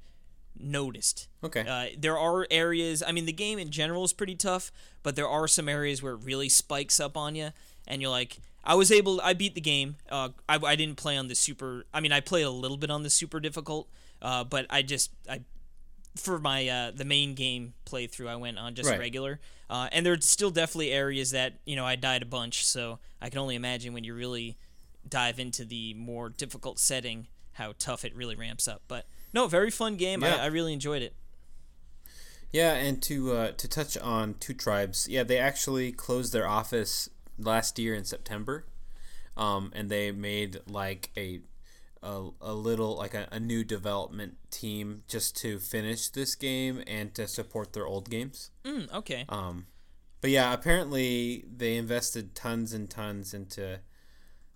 noticed. 0.59 1.27
Okay. 1.43 1.65
Uh, 1.67 1.95
there 1.97 2.17
are 2.17 2.47
areas. 2.51 3.01
I 3.05 3.11
mean, 3.11 3.25
the 3.25 3.33
game 3.33 3.57
in 3.57 3.71
general 3.71 4.03
is 4.03 4.13
pretty 4.13 4.35
tough, 4.35 4.71
but 5.03 5.15
there 5.15 5.27
are 5.27 5.47
some 5.47 5.67
areas 5.67 6.03
where 6.03 6.13
it 6.13 6.21
really 6.23 6.49
spikes 6.49 6.99
up 6.99 7.17
on 7.17 7.35
you, 7.35 7.49
and 7.87 8.01
you're 8.01 8.11
like, 8.11 8.39
I 8.63 8.75
was 8.75 8.91
able. 8.91 9.19
I 9.21 9.33
beat 9.33 9.55
the 9.55 9.61
game. 9.61 9.95
Uh, 10.09 10.29
I 10.47 10.59
I 10.63 10.75
didn't 10.75 10.97
play 10.97 11.17
on 11.17 11.27
the 11.27 11.35
super. 11.35 11.85
I 11.93 11.99
mean, 11.99 12.11
I 12.11 12.19
played 12.19 12.43
a 12.43 12.51
little 12.51 12.77
bit 12.77 12.91
on 12.91 13.03
the 13.03 13.09
super 13.09 13.39
difficult. 13.39 13.87
Uh, 14.21 14.43
but 14.43 14.65
I 14.69 14.81
just 14.81 15.11
I 15.29 15.41
for 16.15 16.39
my 16.39 16.67
uh, 16.67 16.91
the 16.91 17.05
main 17.05 17.35
game 17.35 17.73
playthrough, 17.85 18.27
I 18.27 18.35
went 18.35 18.57
on 18.57 18.75
just 18.75 18.89
right. 18.89 18.99
regular, 18.99 19.39
uh, 19.69 19.89
and 19.91 20.05
there's 20.05 20.27
still 20.27 20.51
definitely 20.51 20.91
areas 20.91 21.31
that 21.31 21.59
you 21.65 21.75
know 21.75 21.85
I 21.85 21.95
died 21.95 22.21
a 22.21 22.25
bunch. 22.25 22.65
So 22.65 22.99
I 23.21 23.29
can 23.29 23.39
only 23.39 23.55
imagine 23.55 23.93
when 23.93 24.03
you 24.03 24.13
really 24.13 24.57
dive 25.07 25.39
into 25.39 25.65
the 25.65 25.93
more 25.93 26.29
difficult 26.29 26.79
setting, 26.79 27.27
how 27.53 27.73
tough 27.79 28.05
it 28.05 28.15
really 28.15 28.35
ramps 28.35 28.67
up. 28.67 28.81
But 28.87 29.05
no, 29.33 29.47
very 29.47 29.71
fun 29.71 29.95
game. 29.95 30.21
Yeah. 30.21 30.35
I, 30.35 30.43
I 30.43 30.45
really 30.47 30.73
enjoyed 30.73 31.01
it. 31.01 31.15
Yeah, 32.51 32.73
and 32.73 33.01
to 33.03 33.31
uh, 33.31 33.51
to 33.51 33.67
touch 33.67 33.97
on 33.97 34.35
two 34.39 34.53
tribes, 34.53 35.07
yeah, 35.09 35.23
they 35.23 35.37
actually 35.37 35.91
closed 35.91 36.33
their 36.33 36.47
office 36.47 37.09
last 37.39 37.79
year 37.79 37.95
in 37.95 38.03
September, 38.03 38.65
um, 39.37 39.71
and 39.73 39.89
they 39.89 40.11
made 40.11 40.59
like 40.67 41.11
a 41.15 41.41
a, 42.03 42.29
a 42.41 42.53
little 42.53 42.97
like 42.97 43.13
a, 43.13 43.27
a 43.31 43.39
new 43.39 43.63
development 43.63 44.37
team 44.49 45.03
just 45.07 45.35
to 45.37 45.59
finish 45.59 46.09
this 46.09 46.35
game 46.35 46.83
and 46.87 47.13
to 47.15 47.27
support 47.27 47.73
their 47.73 47.85
old 47.85 48.09
games. 48.09 48.51
Mm, 48.63 48.91
okay. 48.93 49.25
Um, 49.29 49.67
but 50.21 50.29
yeah, 50.29 50.53
apparently 50.53 51.45
they 51.55 51.77
invested 51.77 52.35
tons 52.35 52.73
and 52.73 52.89
tons 52.89 53.33
into 53.33 53.79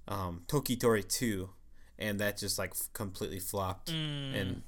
um, 0.08 0.44
Toki 0.48 0.76
Tori 0.76 1.04
2, 1.04 1.50
and 1.98 2.20
that 2.20 2.38
just 2.38 2.60
like 2.60 2.72
f- 2.72 2.90
completely 2.94 3.40
flopped. 3.40 3.92
Mm. 3.92 4.40
And 4.40 4.62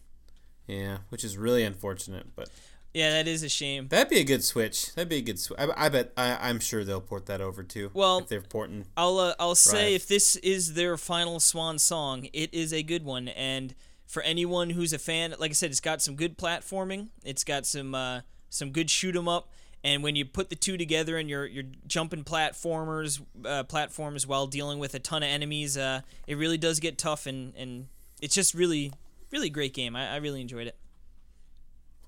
yeah, 0.67 0.97
which 1.09 1.23
is 1.23 1.37
really 1.37 1.63
unfortunate. 1.63 2.35
But 2.35 2.49
Yeah, 2.97 3.11
that 3.11 3.27
is 3.27 3.43
a 3.43 3.49
shame. 3.49 3.89
that'd 3.89 4.09
be 4.09 4.19
a 4.19 4.23
good 4.23 4.43
switch. 4.43 4.95
That'd 4.95 5.07
be 5.09 5.17
a 5.17 5.21
good 5.21 5.37
switch. 5.37 5.59
I, 5.59 5.85
I 5.85 5.89
bet. 5.89 6.13
I, 6.17 6.49
I'm 6.49 6.59
sure 6.59 6.83
they'll 6.83 6.99
port 6.99 7.27
that 7.27 7.41
over 7.41 7.61
too. 7.61 7.91
Well- 7.93 8.19
if 8.19 8.27
they're 8.27 8.41
porting. 8.41 8.85
I'll 8.97 9.19
uh, 9.19 9.35
I'll 9.39 9.53
say 9.53 9.93
if 9.93 10.07
this 10.07 10.35
is 10.37 10.73
their 10.73 10.97
final 10.97 11.39
swan 11.39 11.77
song, 11.77 12.27
it 12.33 12.51
is 12.53 12.73
a 12.73 12.81
good 12.81 13.05
one. 13.05 13.27
And 13.27 13.75
for 14.07 14.23
anyone 14.23 14.71
who's 14.71 14.93
a 14.93 14.97
fan, 14.97 15.35
like 15.37 15.51
I 15.51 15.53
said, 15.53 15.69
it's 15.69 15.79
got 15.79 16.01
some 16.01 16.15
good 16.15 16.39
platforming. 16.39 17.09
It's 17.23 17.43
got 17.43 17.67
some 17.67 17.93
uh, 17.93 18.21
some 18.49 18.71
good 18.71 18.89
shoot 18.89 19.15
'em 19.15 19.27
up. 19.27 19.51
And 19.83 20.01
when 20.01 20.15
you 20.15 20.25
put 20.25 20.49
the 20.49 20.55
two 20.55 20.75
together 20.75 21.17
and 21.17 21.29
you're 21.29 21.45
you're 21.45 21.65
jumping 21.85 22.23
platformers 22.23 23.21
uh, 23.45 23.63
platforms 23.65 24.25
while 24.25 24.47
dealing 24.47 24.79
with 24.79 24.95
a 24.95 24.99
ton 24.99 25.21
of 25.21 25.29
enemies, 25.29 25.77
uh, 25.77 26.01
it 26.25 26.35
really 26.35 26.57
does 26.57 26.79
get 26.79 26.97
tough. 26.97 27.27
And, 27.27 27.53
and 27.55 27.87
it's 28.21 28.33
just 28.33 28.55
really 28.55 28.91
really 29.31 29.51
great 29.51 29.75
game. 29.75 29.95
I, 29.95 30.13
I 30.13 30.15
really 30.17 30.41
enjoyed 30.41 30.65
it. 30.67 30.75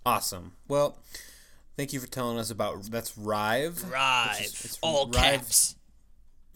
Awesome. 0.05 0.53
Well, 0.67 0.97
thank 1.77 1.93
you 1.93 1.99
for 1.99 2.07
telling 2.07 2.37
us 2.39 2.49
about 2.51 2.81
that's 2.83 3.17
Rive. 3.17 3.83
Rive, 3.91 4.41
is- 4.41 4.65
it's 4.65 4.79
all 4.81 5.05
Rive- 5.07 5.13
caps, 5.41 5.75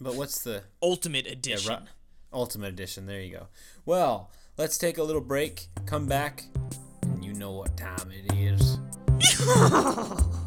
But 0.00 0.14
what's 0.16 0.42
the 0.42 0.62
Ultimate 0.82 1.26
Edition. 1.26 1.72
Ri- 1.84 1.88
Ultimate 2.32 2.68
Edition? 2.68 3.06
There 3.06 3.20
you 3.20 3.32
go. 3.36 3.46
Well, 3.86 4.30
let's 4.56 4.76
take 4.78 4.98
a 4.98 5.02
little 5.02 5.20
break. 5.22 5.68
Come 5.86 6.06
back, 6.06 6.44
and 7.02 7.24
you 7.24 7.32
know 7.34 7.52
what 7.52 7.76
time 7.76 8.10
it 8.10 8.32
is. 8.34 8.78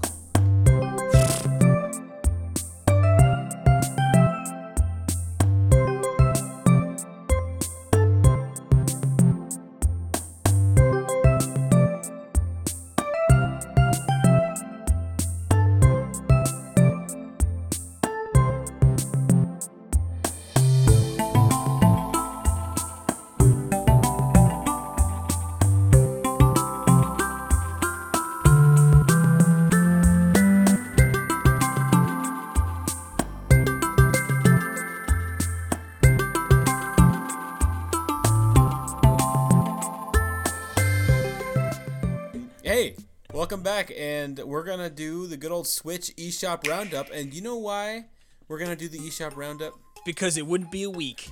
and 44.28 44.38
we're 44.48 44.64
gonna 44.64 44.90
do 44.90 45.26
the 45.28 45.38
good 45.38 45.52
old 45.52 45.68
Switch 45.68 46.14
eShop 46.18 46.68
Roundup. 46.68 47.10
And 47.12 47.34
you 47.34 47.42
know 47.42 47.56
why 47.58 48.06
we're 48.48 48.60
gonna 48.60 48.76
do 48.76 48.88
the 48.90 49.00
eShop 49.00 49.36
Roundup? 49.36 49.74
because 50.06 50.38
it 50.38 50.48
wouldn't 50.48 50.72
be 50.72 50.84
a 50.84 50.90
week. 50.90 51.30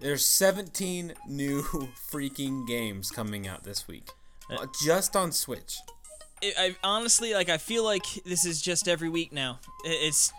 There's 0.00 0.24
17 0.24 1.12
new 1.28 1.62
freaking 2.10 2.66
games 2.66 3.10
coming 3.10 3.46
out 3.46 3.62
this 3.64 3.86
week, 3.86 4.08
Uh, 4.50 4.66
just 4.82 5.14
on 5.16 5.32
Switch. 5.32 5.76
it, 6.40 6.54
I 6.58 6.76
honestly 6.82 7.34
like. 7.34 7.50
I 7.50 7.58
feel 7.58 7.84
like 7.84 8.04
this 8.24 8.46
is 8.46 8.62
just 8.62 8.88
every 8.88 9.10
week 9.10 9.32
now. 9.32 9.58
It, 9.84 9.90
it's 10.08 10.32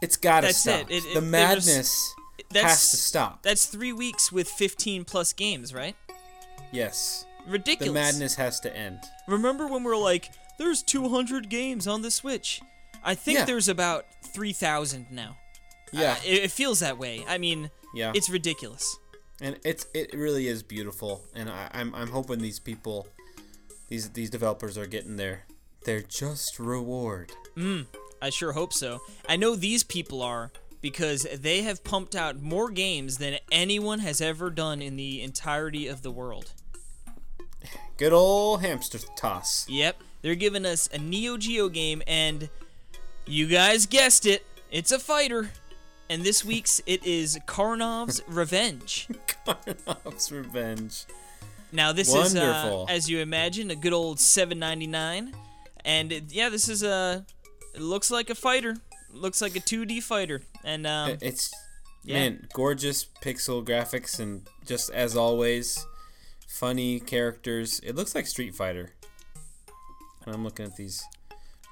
It's 0.00 0.16
gotta 0.16 0.46
That's 0.46 0.58
stop. 0.58 0.90
it. 0.90 1.04
It- 1.04 1.14
the 1.14 1.20
madness 1.20 2.14
that's 2.50 2.64
has 2.66 2.90
to 2.92 2.96
stop. 2.96 3.42
That's 3.42 3.66
three 3.66 3.92
weeks 3.92 4.30
with 4.32 4.48
15 4.48 5.04
plus 5.04 5.32
games, 5.34 5.74
right? 5.74 5.96
yes, 6.72 7.26
Ridiculous. 7.46 7.88
the 7.88 7.92
madness 7.94 8.34
has 8.36 8.58
to 8.60 8.74
end. 8.76 9.00
Remember 9.28 9.66
when 9.66 9.84
we 9.84 9.90
were 9.90 9.96
like, 9.98 10.30
"There's 10.58 10.82
200 10.82 11.48
games 11.48 11.86
on 11.86 12.02
the 12.02 12.10
Switch." 12.10 12.60
I 13.04 13.14
think 13.14 13.38
Yeah. 13.38 13.44
there's 13.44 13.68
about 13.68 14.06
3,000 14.24 15.06
now. 15.10 15.36
Yeah, 15.92 16.12
Uh, 16.12 16.16
it, 16.26 16.44
it 16.44 16.50
feels 16.50 16.80
that 16.80 16.98
way. 16.98 17.24
I 17.28 17.38
mean, 17.38 17.70
yeah. 17.94 18.12
it's 18.14 18.28
ridiculous. 18.28 18.96
and 19.40 19.58
it's 19.64 19.86
it 19.94 20.12
really 20.14 20.48
is 20.48 20.62
beautiful 20.62 21.22
and 21.34 21.50
I, 21.50 21.68
I'm, 21.72 21.94
I'm 21.94 22.08
hoping 22.10 22.38
these 22.40 22.58
people 22.58 23.06
these 23.88 24.08
these 24.10 24.30
developers 24.30 24.78
are 24.78 24.86
getting 24.86 25.16
their 25.16 25.44
their 25.84 26.00
just 26.00 26.58
reward 26.58 27.32
I 28.22 28.30
sure 28.30 28.52
hope 28.52 28.72
so. 28.72 29.00
I 29.28 29.36
know 29.36 29.54
these 29.54 29.84
people 29.84 30.22
are 30.22 30.50
because 30.80 31.26
they 31.34 31.62
have 31.62 31.84
pumped 31.84 32.14
out 32.16 32.40
more 32.40 32.70
games 32.70 33.18
than 33.18 33.38
anyone 33.52 33.98
has 34.00 34.20
ever 34.22 34.48
done 34.50 34.80
in 34.80 34.96
the 34.96 35.20
entirety 35.22 35.86
of 35.86 36.00
the 36.02 36.10
world. 36.10 36.52
good 37.98 38.12
old 38.14 38.62
hamster 38.62 38.98
toss 39.16 39.66
Yep, 39.68 40.02
they're 40.26 40.34
giving 40.34 40.66
us 40.66 40.88
a 40.92 40.98
Neo 40.98 41.36
Geo 41.36 41.68
game, 41.68 42.02
and 42.08 42.48
you 43.26 43.46
guys 43.46 43.86
guessed 43.86 44.26
it, 44.26 44.44
it's 44.72 44.90
a 44.90 44.98
fighter. 44.98 45.50
And 46.10 46.24
this 46.24 46.44
week's 46.44 46.80
it 46.84 47.06
is 47.06 47.38
Karnov's 47.46 48.20
Revenge. 48.28 49.06
Karnov's 49.46 50.32
revenge 50.32 51.04
Now 51.70 51.92
this 51.92 52.10
Wonderful. 52.12 52.84
is, 52.86 52.90
uh, 52.90 52.92
as 52.92 53.08
you 53.08 53.20
imagine, 53.20 53.70
a 53.70 53.76
good 53.76 53.92
old 53.92 54.18
7.99, 54.18 55.32
and 55.84 56.10
it, 56.12 56.24
yeah, 56.32 56.48
this 56.48 56.68
is 56.68 56.82
a. 56.82 57.24
It 57.74 57.80
looks 57.80 58.10
like 58.10 58.28
a 58.28 58.34
fighter. 58.34 58.76
Looks 59.12 59.40
like 59.40 59.54
a 59.54 59.60
2D 59.60 60.02
fighter, 60.02 60.42
and 60.64 60.88
um, 60.88 61.18
it's 61.20 61.52
Yeah. 62.04 62.14
man 62.18 62.48
gorgeous 62.52 63.06
pixel 63.22 63.64
graphics 63.64 64.18
and 64.18 64.48
just 64.66 64.90
as 64.90 65.16
always 65.16 65.86
funny 66.48 66.98
characters 67.00 67.80
it 67.84 67.94
looks 67.94 68.14
like 68.14 68.26
street 68.26 68.54
fighter 68.54 68.90
when 70.26 70.34
i'm 70.34 70.44
looking 70.44 70.66
at 70.66 70.76
these 70.76 71.02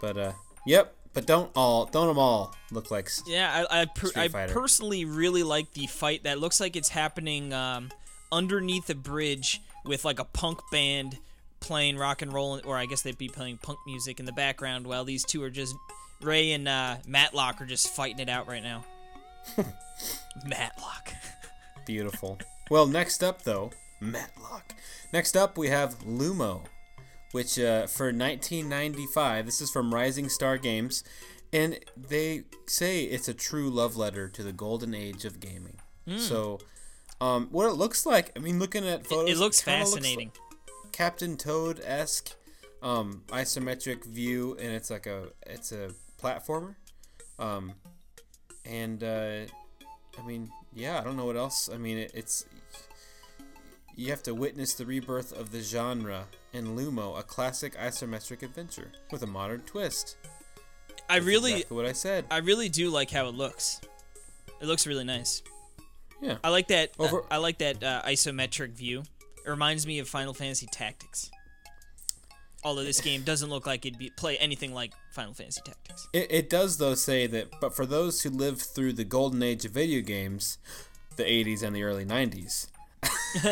but 0.01 0.17
uh 0.17 0.33
yep 0.67 0.95
but 1.13 1.27
don't 1.27 1.51
all 1.55 1.87
don't 1.87 2.09
them 2.09 2.19
all 2.19 2.55
look 2.73 2.91
like 2.91 3.09
Yeah, 3.27 3.67
I 3.71 3.83
I, 3.83 3.85
per- 3.87 4.11
I 4.17 4.29
personally 4.49 5.05
really 5.05 5.45
like 5.45 5.73
the 5.73 5.87
fight 5.87 6.25
that 6.25 6.41
looks 6.41 6.59
like 6.59 6.75
it's 6.75 6.89
happening 6.89 7.53
um, 7.53 7.91
underneath 8.33 8.91
a 8.91 8.97
bridge 8.97 9.63
with 9.85 10.05
like 10.05 10.19
a 10.19 10.25
punk 10.25 10.59
band 10.73 11.17
playing 11.61 11.97
rock 11.97 12.21
and 12.21 12.33
roll, 12.33 12.61
or 12.65 12.77
I 12.77 12.87
guess 12.87 13.03
they'd 13.03 13.17
be 13.17 13.29
playing 13.29 13.59
punk 13.59 13.79
music 13.87 14.19
in 14.19 14.27
the 14.27 14.33
background 14.33 14.89
while 14.89 15.05
these 15.05 15.25
two 15.25 15.41
are 15.45 15.51
just 15.51 15.77
Ray 16.21 16.51
and 16.51 16.67
uh, 16.67 16.97
Matlock 17.07 17.61
are 17.63 17.67
just 17.67 17.95
fighting 17.95 18.19
it 18.19 18.29
out 18.29 18.49
right 18.49 18.63
now. 18.63 18.85
Matlock. 20.45 21.13
Beautiful. 21.87 22.39
Well, 22.71 22.87
next 22.87 23.23
up 23.23 23.43
though, 23.43 23.71
Matlock. 24.01 24.75
Next 25.13 25.37
up 25.37 25.57
we 25.57 25.69
have 25.69 25.97
Lumo, 26.01 26.63
which 27.35 27.59
uh, 27.59 27.89
for 27.89 28.07
1995. 28.13 29.45
This 29.45 29.61
is 29.61 29.69
from 29.69 29.93
Rising 29.93 30.29
Star 30.29 30.57
Games, 30.57 31.03
and 31.53 31.81
they 31.97 32.45
say 32.67 33.03
it's 33.03 33.27
a 33.27 33.35
true 33.35 33.69
love 33.69 33.97
letter 33.97 34.29
to 34.29 34.45
the 34.45 34.53
golden 34.53 34.95
age 34.95 35.25
of 35.25 35.41
gaming. 35.41 35.79
So, 36.17 36.61
um, 37.21 37.49
what 37.51 37.67
it 37.67 37.73
looks 37.73 38.07
like, 38.07 38.31
I 38.37 38.39
mean, 38.39 38.61
looking 38.61 38.87
at 38.87 39.05
photos, 39.05 39.31
it 39.31 39.39
looks 39.39 39.61
kinda 39.65 39.85
fascinating. 39.85 40.29
like 40.29 40.93
Captain 40.93 41.37
Toad 41.37 41.81
esque, 41.85 42.37
um, 42.83 43.23
isometric 43.29 44.05
view, 44.05 44.57
and 44.61 44.73
it's 44.73 44.91
like 44.91 45.07
a 45.07 45.31
it's 45.45 45.73
a 45.73 45.91
platformer, 46.23 46.77
um, 47.41 47.73
and 48.65 49.03
uh, 49.03 49.41
I 50.17 50.25
mean, 50.25 50.51
yeah, 50.73 51.01
I 51.01 51.03
don't 51.03 51.17
know 51.17 51.27
what 51.27 51.37
else. 51.37 51.69
I 51.73 51.79
mean, 51.79 51.99
it, 51.99 52.13
it's 52.15 52.45
you 53.97 54.11
have 54.11 54.23
to 54.25 54.35
witness 54.35 54.75
the 54.75 54.87
rebirth 54.87 55.33
of 55.33 55.51
the 55.53 55.61
genre 55.61 56.27
in 56.53 56.77
Lumo, 56.77 57.19
a 57.19 57.23
classic 57.23 57.77
isometric 57.77 58.43
adventure 58.43 58.91
with 59.11 59.23
a 59.23 59.27
modern 59.27 59.61
twist. 59.63 60.17
I 61.09 61.15
That's 61.17 61.27
really, 61.27 61.53
exactly 61.53 61.77
what 61.77 61.87
I 61.87 61.93
said. 61.93 62.25
I 62.31 62.39
really 62.39 62.69
do 62.69 62.91
like 62.91 63.11
how 63.11 63.29
it 63.29 63.35
looks. 63.35 63.81
It 64.61 64.67
looks 64.67 64.87
really 64.87 65.05
nice. 65.05 65.43
Yeah. 66.21 66.37
I 66.43 66.49
like 66.49 66.69
that. 66.69 66.93
uh, 66.99 67.05
Over- 67.05 67.25
I 67.31 67.37
like 67.39 67.59
that 67.59 67.83
uh, 67.83 68.03
isometric 68.07 68.71
view. 68.71 69.03
It 69.45 69.51
reminds 69.51 69.87
me 69.87 69.99
of 69.99 70.09
Final 70.09 70.33
Fantasy 70.33 70.67
Tactics. 70.73 71.31
Although 72.65 72.85
this 72.85 73.03
game 73.03 73.23
doesn't 73.23 73.51
look 73.51 73.67
like 73.67 73.85
it'd 73.85 73.99
be 73.99 74.11
play 74.17 74.39
anything 74.39 74.73
like 74.73 74.95
Final 75.13 75.35
Fantasy 75.35 75.61
Tactics. 75.67 76.09
It, 76.15 76.29
it 76.31 76.51
does 76.51 76.79
though 76.79 76.95
say 76.95 77.27
that, 77.27 77.61
but 77.61 77.77
for 77.77 77.85
those 77.85 78.23
who 78.23 78.31
lived 78.31 78.63
through 78.63 78.95
the 78.95 79.05
golden 79.05 79.43
age 79.43 79.67
of 79.67 79.73
video 79.73 80.01
games, 80.01 80.57
the 81.17 81.25
80s 81.25 81.63
and 81.63 81.77
the 81.77 81.83
early 81.83 82.07
90s, 82.07 82.69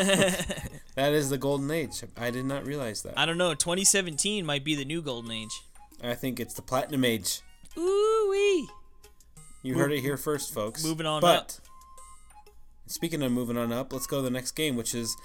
that 0.95 1.13
is 1.13 1.29
the 1.29 1.37
golden 1.37 1.69
age. 1.71 2.03
I 2.17 2.31
did 2.31 2.45
not 2.45 2.65
realize 2.65 3.01
that. 3.03 3.17
I 3.17 3.25
don't 3.25 3.37
know. 3.37 3.53
2017 3.53 4.45
might 4.45 4.63
be 4.63 4.75
the 4.75 4.85
new 4.85 5.01
golden 5.01 5.31
age. 5.31 5.61
I 6.03 6.15
think 6.15 6.39
it's 6.39 6.53
the 6.53 6.61
platinum 6.61 7.05
age. 7.05 7.41
Ooh 7.77 8.27
wee. 8.29 8.69
You 9.61 9.75
heard 9.75 9.93
it 9.93 10.01
here 10.01 10.17
first, 10.17 10.53
folks. 10.53 10.83
moving 10.83 11.05
on 11.05 11.21
but 11.21 11.37
up. 11.37 11.51
Speaking 12.87 13.23
of 13.23 13.31
moving 13.31 13.57
on 13.57 13.71
up, 13.71 13.93
let's 13.93 14.07
go 14.07 14.17
to 14.17 14.21
the 14.21 14.29
next 14.29 14.51
game, 14.51 14.75
which 14.75 14.93
is 14.93 15.15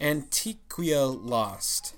Antiquia 0.00 1.18
Lost. 1.24 1.94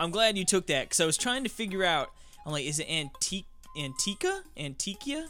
I'm 0.00 0.10
glad 0.10 0.38
you 0.38 0.44
took 0.44 0.68
that 0.68 0.84
because 0.84 1.00
I 1.00 1.06
was 1.06 1.16
trying 1.16 1.42
to 1.42 1.50
figure 1.50 1.84
out. 1.84 2.10
I'm 2.46 2.52
like, 2.52 2.64
is 2.64 2.78
it 2.78 2.88
Antique, 2.88 3.46
Antica, 3.76 4.42
Antiquia? 4.56 5.26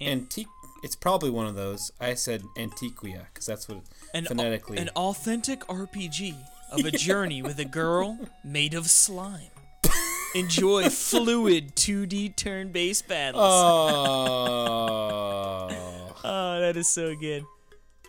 Antique. 0.00 0.48
It's 0.82 0.96
probably 0.96 1.30
one 1.30 1.46
of 1.46 1.54
those. 1.54 1.92
I 2.00 2.14
said 2.14 2.42
Antiquia 2.56 3.26
because 3.32 3.46
that's 3.46 3.68
what 3.68 3.82
An, 4.14 4.26
phonetically. 4.26 4.76
an 4.78 4.88
authentic 4.90 5.60
RPG 5.66 6.34
of 6.70 6.84
a 6.84 6.90
journey 7.08 7.40
with 7.42 7.58
a 7.58 7.64
girl 7.64 8.18
made 8.44 8.74
of 8.74 8.88
slime. 8.90 9.48
Enjoy 10.34 10.88
fluid 10.90 11.74
2D 11.76 12.36
turn-based 12.36 13.08
battles. 13.08 13.42
oh 13.42 15.68
Oh, 16.24 16.60
that 16.60 16.76
is 16.76 16.86
so 16.88 17.14
good. 17.16 17.44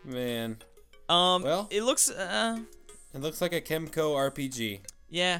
man, 0.05 0.57
Um, 1.09 1.41
Well- 1.43 1.67
it 1.71 1.81
looks, 1.83 2.09
uh, 2.11 2.59
it 3.13 3.21
looks 3.21 3.41
like 3.41 3.53
a 3.53 3.61
Kemco 3.61 4.13
RPG. 4.15 4.81
yeah. 5.09 5.39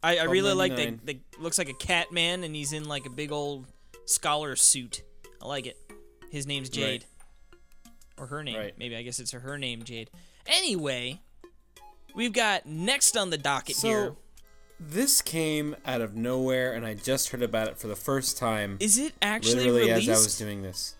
I, 0.00 0.18
I 0.18 0.22
really 0.24 0.54
like 0.54 0.76
the, 0.76 0.86
$12.99. 0.86 1.04
the 1.06 1.18
looks 1.40 1.58
like 1.58 1.68
a 1.68 1.74
cat 1.74 2.12
man 2.12 2.44
and 2.44 2.54
he's 2.54 2.72
in 2.72 2.84
like 2.86 3.04
a 3.06 3.10
big 3.10 3.32
old 3.32 3.66
scholar 4.06 4.54
suit. 4.54 5.02
I 5.42 5.46
like 5.48 5.66
it. 5.66 5.76
His 6.30 6.46
name's 6.46 6.70
Jade. 6.70 7.04
Or 8.18 8.26
her 8.26 8.42
name. 8.42 8.56
Right. 8.56 8.74
Maybe 8.78 8.96
I 8.96 9.02
guess 9.02 9.18
it's 9.18 9.32
her 9.32 9.58
name, 9.58 9.82
Jade. 9.84 10.10
Anyway, 10.46 11.20
we've 12.14 12.32
got 12.32 12.66
next 12.66 13.16
on 13.16 13.30
the 13.30 13.38
docket 13.38 13.76
So 13.76 13.88
here. 13.88 14.14
this 14.80 15.22
came 15.22 15.76
out 15.86 16.00
of 16.00 16.14
nowhere, 16.14 16.72
and 16.72 16.84
I 16.86 16.94
just 16.94 17.30
heard 17.30 17.42
about 17.42 17.68
it 17.68 17.78
for 17.78 17.86
the 17.86 17.96
first 17.96 18.38
time. 18.38 18.76
Is 18.80 18.98
it 18.98 19.12
actually 19.22 19.56
literally 19.70 19.90
released? 19.90 20.08
as 20.08 20.18
I 20.18 20.22
was 20.24 20.38
doing 20.38 20.62
this. 20.62 20.96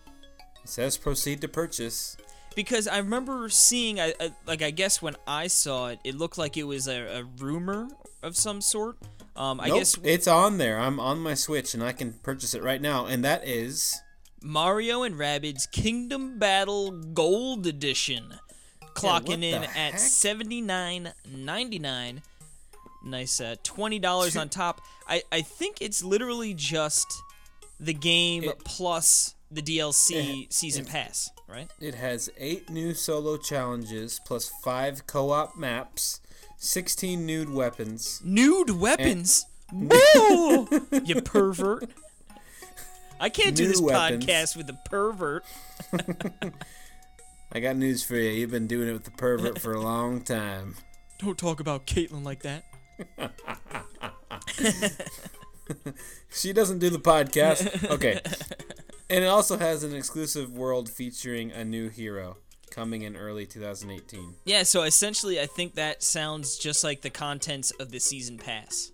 It 0.63 0.69
says 0.69 0.97
proceed 0.97 1.41
to 1.41 1.47
purchase. 1.47 2.15
because 2.55 2.87
I 2.87 2.97
remember 2.97 3.49
seeing, 3.49 3.99
I, 3.99 4.13
I, 4.19 4.31
like 4.45 4.61
I 4.61 4.71
guess 4.71 5.01
when 5.01 5.15
I 5.27 5.47
saw 5.47 5.87
it, 5.87 5.99
it 6.03 6.15
looked 6.15 6.37
like 6.37 6.57
it 6.57 6.63
was 6.63 6.87
a, 6.87 7.19
a 7.19 7.23
rumor 7.37 7.87
of 8.21 8.35
some 8.37 8.61
sort. 8.61 8.97
Um, 9.35 9.61
I 9.61 9.69
nope, 9.69 9.79
guess 9.79 9.97
it's 10.03 10.27
on 10.27 10.57
there. 10.57 10.77
I'm 10.77 10.99
on 10.99 11.19
my 11.19 11.33
Switch, 11.33 11.73
and 11.73 11.81
I 11.81 11.93
can 11.93 12.13
purchase 12.13 12.53
it 12.53 12.61
right 12.61 12.81
now. 12.81 13.05
And 13.05 13.23
that 13.23 13.47
is 13.47 14.01
Mario 14.41 15.03
and 15.03 15.15
Rabbids 15.15 15.69
Kingdom 15.71 16.39
Battle 16.39 16.91
Gold 16.91 17.67
Edition, 17.67 18.33
clocking 18.95 19.27
what 19.27 19.43
in 19.43 19.61
the 19.61 19.67
at 19.67 19.91
heck? 19.93 19.99
seventy 19.99 20.61
nine 20.61 21.11
ninety 21.29 21.79
nine. 21.79 22.21
Nice, 23.03 23.39
uh, 23.41 23.55
twenty 23.63 23.99
dollars 23.99 24.35
on 24.37 24.49
top. 24.49 24.81
I 25.07 25.23
I 25.31 25.41
think 25.41 25.77
it's 25.81 26.03
literally 26.03 26.53
just 26.53 27.07
the 27.79 27.93
game 27.93 28.43
It- 28.43 28.59
plus 28.65 29.35
the 29.51 29.61
DLC 29.61 30.43
it- 30.45 30.53
season 30.53 30.85
it- 30.85 30.89
pass, 30.91 31.29
right? 31.47 31.69
it 31.79 31.95
has 31.95 32.29
eight 32.37 32.69
new 32.69 32.93
solo 32.93 33.37
challenges 33.37 34.19
plus 34.25 34.51
five 34.63 35.07
co-op 35.07 35.57
maps, 35.57 36.19
sixteen 36.57 37.25
nude 37.25 37.49
weapons. 37.49 38.21
Nude 38.23 38.71
weapons. 38.71 39.45
Woo! 39.73 40.67
you 41.05 41.21
pervert. 41.21 41.89
I 43.19 43.29
can't 43.29 43.55
do 43.55 43.67
this 43.67 43.81
weapons. 43.81 44.25
podcast 44.25 44.55
with 44.55 44.69
a 44.69 44.77
pervert. 44.85 45.43
I 47.51 47.59
got 47.59 47.75
news 47.75 48.03
for 48.03 48.15
you. 48.15 48.29
You've 48.29 48.51
been 48.51 48.67
doing 48.67 48.87
it 48.87 48.93
with 48.93 49.05
the 49.05 49.11
pervert 49.11 49.59
for 49.59 49.73
a 49.73 49.81
long 49.81 50.21
time. 50.21 50.75
Don't 51.19 51.37
talk 51.37 51.59
about 51.59 51.85
Caitlyn 51.85 52.23
like 52.23 52.43
that. 52.43 52.63
She 56.31 56.53
doesn't 56.53 56.79
do 56.79 56.89
the 56.89 56.99
podcast. 56.99 57.89
Okay. 57.89 58.21
And 59.09 59.23
it 59.23 59.27
also 59.27 59.57
has 59.57 59.83
an 59.83 59.95
exclusive 59.95 60.51
world 60.51 60.89
featuring 60.89 61.51
a 61.51 61.65
new 61.65 61.89
hero 61.89 62.37
coming 62.69 63.01
in 63.01 63.15
early 63.15 63.45
2018. 63.45 64.35
Yeah, 64.45 64.63
so 64.63 64.83
essentially, 64.83 65.39
I 65.39 65.47
think 65.47 65.75
that 65.75 66.03
sounds 66.03 66.57
just 66.57 66.83
like 66.83 67.01
the 67.01 67.09
contents 67.09 67.71
of 67.79 67.91
the 67.91 67.99
season 67.99 68.37
pass. 68.37 68.91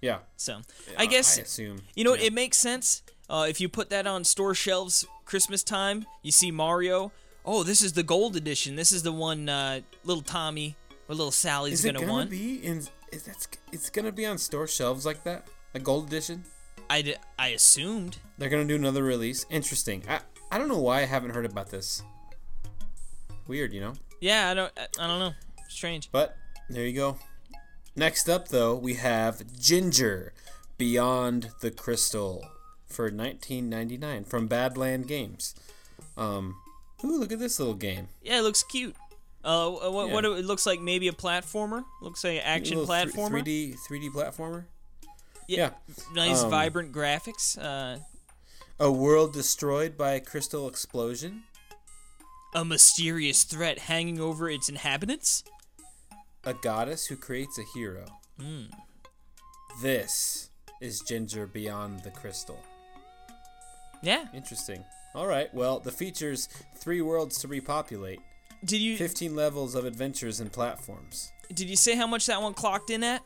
Yeah. 0.00 0.18
So, 0.36 0.62
I 0.98 1.06
guess 1.06 1.38
I 1.38 1.42
assume. 1.42 1.82
you 1.94 2.02
know 2.02 2.14
yeah. 2.14 2.26
it 2.26 2.32
makes 2.32 2.58
sense. 2.58 3.02
Uh, 3.32 3.46
if 3.48 3.62
you 3.62 3.68
put 3.68 3.88
that 3.88 4.06
on 4.06 4.24
store 4.24 4.54
shelves 4.54 5.06
Christmas 5.24 5.62
time, 5.62 6.04
you 6.22 6.30
see 6.30 6.50
Mario. 6.50 7.12
Oh, 7.46 7.62
this 7.62 7.80
is 7.80 7.94
the 7.94 8.02
gold 8.02 8.36
edition. 8.36 8.76
This 8.76 8.92
is 8.92 9.02
the 9.02 9.10
one 9.10 9.48
uh, 9.48 9.80
little 10.04 10.22
Tommy 10.22 10.76
or 11.08 11.14
little 11.14 11.32
Sally's 11.32 11.80
Is 11.80 11.84
gonna, 11.86 12.00
gonna 12.00 12.12
want. 12.12 12.30
be 12.30 12.56
in? 12.62 12.82
Is 13.10 13.22
that's 13.24 13.48
it's 13.72 13.88
gonna 13.88 14.12
be 14.12 14.26
on 14.26 14.36
store 14.36 14.66
shelves 14.66 15.06
like 15.06 15.24
that? 15.24 15.48
A 15.74 15.78
gold 15.78 16.08
edition? 16.08 16.44
I, 16.90 17.00
d- 17.00 17.14
I 17.38 17.48
assumed. 17.48 18.18
They're 18.36 18.50
gonna 18.50 18.66
do 18.66 18.76
another 18.76 19.02
release. 19.02 19.46
Interesting. 19.48 20.02
I 20.06 20.20
I 20.50 20.58
don't 20.58 20.68
know 20.68 20.78
why 20.78 21.00
I 21.00 21.06
haven't 21.06 21.30
heard 21.30 21.46
about 21.46 21.70
this. 21.70 22.02
Weird, 23.46 23.72
you 23.72 23.80
know. 23.80 23.94
Yeah, 24.20 24.50
I 24.50 24.54
don't. 24.54 24.72
I, 24.78 24.86
I 25.04 25.06
don't 25.06 25.18
know. 25.18 25.32
Strange. 25.68 26.10
But 26.12 26.36
there 26.68 26.84
you 26.86 26.94
go. 26.94 27.16
Next 27.96 28.28
up, 28.28 28.48
though, 28.48 28.74
we 28.76 28.94
have 28.94 29.42
Ginger 29.58 30.34
Beyond 30.76 31.50
the 31.60 31.70
Crystal 31.70 32.44
for 32.92 33.10
19.99 33.10 34.26
from 34.26 34.48
Badland 34.48 35.06
Games. 35.06 35.54
Um, 36.16 36.56
ooh, 37.04 37.18
look 37.18 37.32
at 37.32 37.38
this 37.38 37.58
little 37.58 37.74
game. 37.74 38.08
Yeah, 38.22 38.38
it 38.38 38.42
looks 38.42 38.62
cute. 38.62 38.94
Uh, 39.44 39.70
what, 39.70 40.10
what 40.10 40.24
it 40.24 40.44
looks 40.44 40.66
like? 40.66 40.80
Maybe 40.80 41.08
a 41.08 41.12
platformer. 41.12 41.84
Looks 42.00 42.22
like 42.22 42.34
an 42.34 42.42
action 42.44 42.78
platformer. 42.78 43.42
3D 43.42 43.76
3D 43.90 44.10
platformer. 44.10 44.64
Yeah. 45.48 45.56
Yeah. 45.58 45.70
Nice, 46.14 46.44
Um, 46.44 46.50
vibrant 46.50 46.92
graphics. 46.92 47.58
Uh, 47.60 47.98
A 48.78 48.90
world 48.92 49.32
destroyed 49.32 49.96
by 49.98 50.12
a 50.12 50.20
crystal 50.20 50.68
explosion. 50.68 51.42
a 52.54 52.64
mysterious 52.64 53.42
threat 53.44 53.78
hanging 53.80 54.20
over 54.20 54.48
its 54.50 54.68
inhabitants. 54.68 55.42
A 56.44 56.52
goddess 56.54 57.06
who 57.06 57.16
creates 57.16 57.58
a 57.58 57.62
hero. 57.74 58.04
Hmm. 58.38 58.64
This 59.80 60.50
is 60.80 61.00
Ginger 61.00 61.46
Beyond 61.46 62.02
the 62.04 62.10
Crystal. 62.10 62.60
Yeah. 64.02 64.26
Interesting. 64.34 64.84
All 65.14 65.26
right. 65.26 65.52
Well, 65.54 65.80
the 65.80 65.92
features 65.92 66.48
three 66.76 67.00
worlds 67.00 67.38
to 67.40 67.48
repopulate. 67.48 68.20
Did 68.64 68.80
you 68.80 68.96
15 68.96 69.34
levels 69.34 69.74
of 69.74 69.84
adventures 69.84 70.40
and 70.40 70.52
platforms. 70.52 71.32
did 71.48 71.68
you 71.68 71.76
say 71.76 71.96
how 71.96 72.06
much 72.06 72.26
that 72.26 72.40
one 72.40 72.54
clocked 72.54 72.90
in 72.90 73.02
at? 73.02 73.22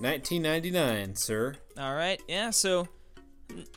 1999, 0.00 1.16
sir. 1.16 1.56
All 1.76 1.94
right. 1.94 2.20
Yeah. 2.28 2.50
So 2.50 2.88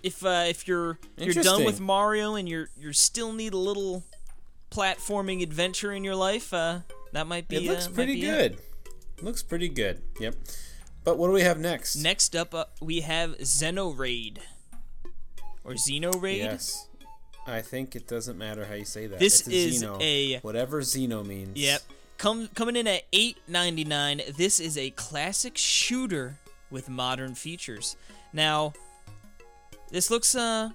if 0.04 0.24
uh, 0.26 0.46
if 0.48 0.68
you're 0.68 1.00
you're 1.18 1.44
done 1.44 1.66
with 1.66 1.80
Mario 1.80 2.36
and 2.36 2.48
you're 2.48 2.70
you're 2.78 2.94
still 2.94 3.34
need 3.34 3.54
a 3.54 3.58
little 3.58 4.04
platforming 4.70 5.42
adventure 5.44 5.92
in 5.92 6.04
your 6.04 6.16
life, 6.16 6.54
uh, 6.54 6.80
that 7.14 7.28
might 7.28 7.48
be. 7.48 7.58
It 7.58 7.64
looks 7.64 7.88
uh, 7.88 7.92
pretty 7.92 8.16
be 8.16 8.28
it. 8.28 8.56
good. 8.56 9.26
Looks 9.26 9.44
pretty 9.44 9.70
good. 9.70 10.02
Yep. 10.20 10.36
But 11.04 11.18
what 11.18 11.28
do 11.28 11.34
we 11.34 11.42
have 11.42 11.60
next? 11.60 11.96
Next 11.96 12.36
up, 12.36 12.54
uh, 12.54 12.66
we 12.80 13.02
have 13.02 13.38
Xenoraid 13.40 14.38
or 15.64 15.74
Xenoraid. 15.74 16.38
Yes. 16.38 16.88
I 17.48 17.62
think 17.62 17.96
it 17.96 18.08
doesn't 18.08 18.38
matter 18.38 18.66
how 18.66 18.76
you 18.76 18.86
say 18.86 19.08
that. 19.08 19.20
This 19.20 19.40
it's 19.42 19.50
a 19.50 19.52
is 19.54 19.84
Xeno. 19.84 20.02
a- 20.02 20.40
whatever 20.42 20.82
Xeno 20.82 21.26
means. 21.26 21.58
Yep. 21.58 21.82
Come 22.18 22.50
coming 22.54 22.76
in 22.76 22.86
at 22.88 23.04
eight 23.14 23.38
ninety 23.48 23.84
nine. 23.84 24.22
This 24.38 24.60
is 24.60 24.78
a 24.78 24.92
classic 24.92 25.58
shooter 25.58 26.38
with 26.70 26.88
modern 26.88 27.34
features. 27.34 27.96
Now, 28.32 28.74
this 29.90 30.12
looks 30.12 30.36
uh 30.36 30.70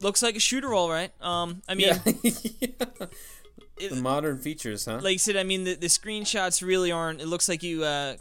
looks 0.00 0.22
like 0.22 0.36
a 0.36 0.40
shooter, 0.40 0.72
all 0.72 0.90
right. 0.90 1.10
Um, 1.20 1.62
I 1.68 1.74
mean, 1.74 1.88
Yeah. 1.88 1.98
it- 2.04 2.78
the 3.90 3.96
modern 3.96 4.38
features, 4.38 4.84
huh? 4.84 5.00
like 5.02 5.14
I 5.14 5.16
said, 5.16 5.36
I 5.36 5.42
mean 5.42 5.64
the, 5.64 5.74
the 5.74 5.86
screenshots 5.88 6.62
really 6.64 6.92
aren't. 6.92 7.20
It 7.20 7.26
looks 7.26 7.48
like 7.48 7.62
you. 7.62 7.82
Uh, 7.84 8.14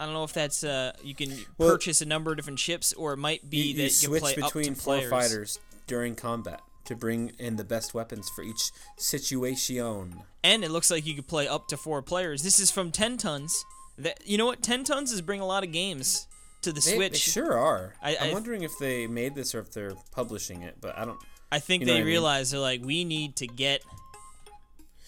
I 0.00 0.04
don't 0.04 0.14
know 0.14 0.24
if 0.24 0.32
that's 0.32 0.62
uh 0.64 0.92
you 1.02 1.14
can 1.14 1.30
Well- 1.58 1.70
purchase 1.70 2.00
a 2.00 2.06
number 2.06 2.30
of 2.30 2.36
different 2.36 2.58
ships, 2.60 2.92
or 2.92 3.12
it 3.14 3.16
might 3.18 3.48
be 3.50 3.58
you, 3.58 3.74
that 3.74 4.02
you 4.02 4.12
you 4.12 4.18
switch 4.20 4.36
between 4.36 4.74
four 4.74 4.96
players. 4.98 5.10
fighters 5.10 5.58
during 5.86 6.14
combat 6.14 6.60
to 6.84 6.94
bring 6.96 7.32
in 7.38 7.56
the 7.56 7.64
best 7.64 7.94
weapons 7.94 8.28
for 8.34 8.42
each 8.42 8.70
situation. 8.96 10.22
and 10.44 10.64
it 10.64 10.70
looks 10.70 10.90
like 10.90 11.04
you 11.06 11.14
could 11.14 11.26
play 11.28 11.48
up 11.48 11.66
to 11.68 11.76
four 11.76 12.00
players. 12.02 12.42
This 12.42 12.60
is 12.60 12.70
from 12.70 12.90
Ten 12.92 13.16
Tons. 13.18 13.64
That 13.98 14.20
you 14.26 14.38
know 14.38 14.46
what 14.46 14.62
Ten 14.62 14.84
Tons 14.84 15.10
is 15.12 15.20
bring 15.20 15.40
a 15.40 15.46
lot 15.46 15.64
of 15.64 15.72
games 15.72 16.28
to 16.62 16.72
the 16.72 16.80
They, 16.80 16.94
Switch. 16.96 17.12
they 17.12 17.18
sure 17.32 17.58
are. 17.58 17.94
I- 18.02 18.14
am 18.14 18.32
wondering 18.32 18.62
if 18.62 18.78
they 18.78 19.06
made 19.06 19.34
this 19.34 19.54
or 19.54 19.58
if 19.60 19.72
they're 19.72 19.94
publishing 20.12 20.62
it, 20.62 20.76
but 20.80 20.96
I 20.96 21.04
don't. 21.04 21.18
I 21.50 21.58
think 21.58 21.84
they 21.84 21.92
what 21.92 21.96
I 21.96 22.00
mean? 22.00 22.06
realize 22.06 22.50
they're 22.50 22.60
like, 22.60 22.84
we 22.84 23.04
need 23.04 23.36
to 23.36 23.46
get, 23.46 23.82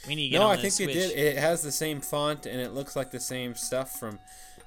we 0.09 0.14
need 0.14 0.24
to 0.24 0.28
get 0.30 0.38
No, 0.38 0.49
I 0.49 0.57
think 0.57 0.72
Switch. 0.72 0.88
they 0.88 0.95
did. 0.95 1.11
It 1.12 1.36
has 1.38 1.62
the 1.62 1.70
same 1.72 2.01
font 2.01 2.47
and 2.47 2.59
it 2.61 2.72
looks 2.72 2.97
like 2.97 3.11
the 3.11 3.20
same 3.20 3.55
stuff 3.55 3.99
from. 4.01 4.18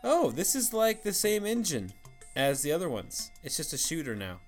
Oh, 0.04 0.32
this 0.32 0.56
is 0.56 0.74
like 0.74 1.04
the 1.04 1.14
same 1.14 1.46
engine 1.46 1.94
as 2.36 2.62
the 2.62 2.72
other 2.72 2.90
ones. 2.90 3.32
It's 3.44 3.58
just 3.58 3.74
a 3.74 3.78
shooter 3.78 4.16
now. 4.16 4.40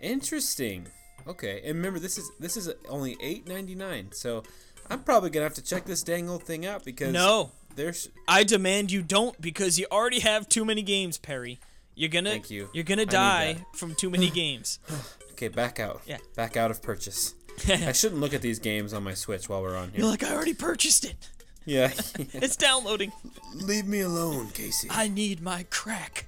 Interesting. 0.00 0.88
Okay, 1.26 1.60
and 1.64 1.76
remember 1.76 1.98
this 1.98 2.18
is 2.18 2.30
this 2.38 2.56
is 2.56 2.70
only 2.88 3.16
eight 3.20 3.48
ninety 3.48 3.74
nine. 3.74 4.08
So 4.12 4.42
I'm 4.90 5.02
probably 5.02 5.30
gonna 5.30 5.44
have 5.44 5.54
to 5.54 5.64
check 5.64 5.84
this 5.84 6.02
dang 6.02 6.28
old 6.28 6.42
thing 6.42 6.66
out 6.66 6.84
because 6.84 7.12
No, 7.12 7.52
there's 7.74 8.10
I 8.28 8.44
demand 8.44 8.92
you 8.92 9.02
don't 9.02 9.40
because 9.40 9.78
you 9.78 9.86
already 9.90 10.20
have 10.20 10.48
too 10.48 10.64
many 10.64 10.82
games, 10.82 11.18
Perry. 11.18 11.58
You're 11.94 12.10
gonna, 12.10 12.30
Thank 12.30 12.50
you. 12.50 12.68
You're 12.74 12.84
gonna 12.84 13.06
die 13.06 13.64
from 13.74 13.94
too 13.94 14.10
many 14.10 14.28
games. 14.30 14.78
okay 15.32 15.48
back 15.48 15.80
out. 15.80 16.02
Yeah. 16.06 16.18
Back 16.36 16.56
out 16.56 16.70
of 16.70 16.82
purchase. 16.82 17.34
I 17.68 17.92
shouldn't 17.92 18.20
look 18.20 18.34
at 18.34 18.42
these 18.42 18.58
games 18.58 18.92
on 18.92 19.02
my 19.02 19.14
Switch 19.14 19.48
while 19.48 19.62
we're 19.62 19.76
on 19.76 19.90
here. 19.90 20.00
You're 20.00 20.10
like, 20.10 20.22
I 20.22 20.34
already 20.34 20.52
purchased 20.52 21.06
it. 21.06 21.30
Yeah. 21.66 21.92
It's 22.32 22.56
downloading. 22.56 23.12
Leave 23.54 23.86
me 23.86 24.00
alone, 24.00 24.48
Casey. 24.50 24.88
I 24.90 25.08
need 25.08 25.40
my 25.42 25.64
crack. 25.70 26.26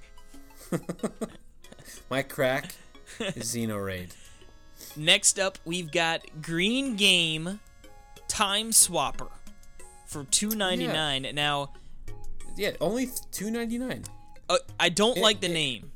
My 2.10 2.22
crack 2.22 2.74
is 3.20 3.54
Xenoraid. 3.54 4.14
Next 4.96 5.38
up, 5.38 5.58
we've 5.64 5.90
got 5.90 6.22
Green 6.42 6.96
Game 6.96 7.60
Time 8.28 8.70
Swapper 8.70 9.28
for 10.06 10.24
two 10.24 10.50
ninety 10.50 10.86
nine. 10.86 11.26
Now, 11.34 11.72
Yeah, 12.56 12.72
only 12.80 13.10
two 13.32 13.50
ninety 13.50 13.78
nine. 13.78 14.04
uh, 14.48 14.58
I 14.80 14.88
don't 14.88 15.18
It- 15.18 15.22
like 15.22 15.40
the 15.40 15.48
it- 15.50 15.52
name. 15.52 15.92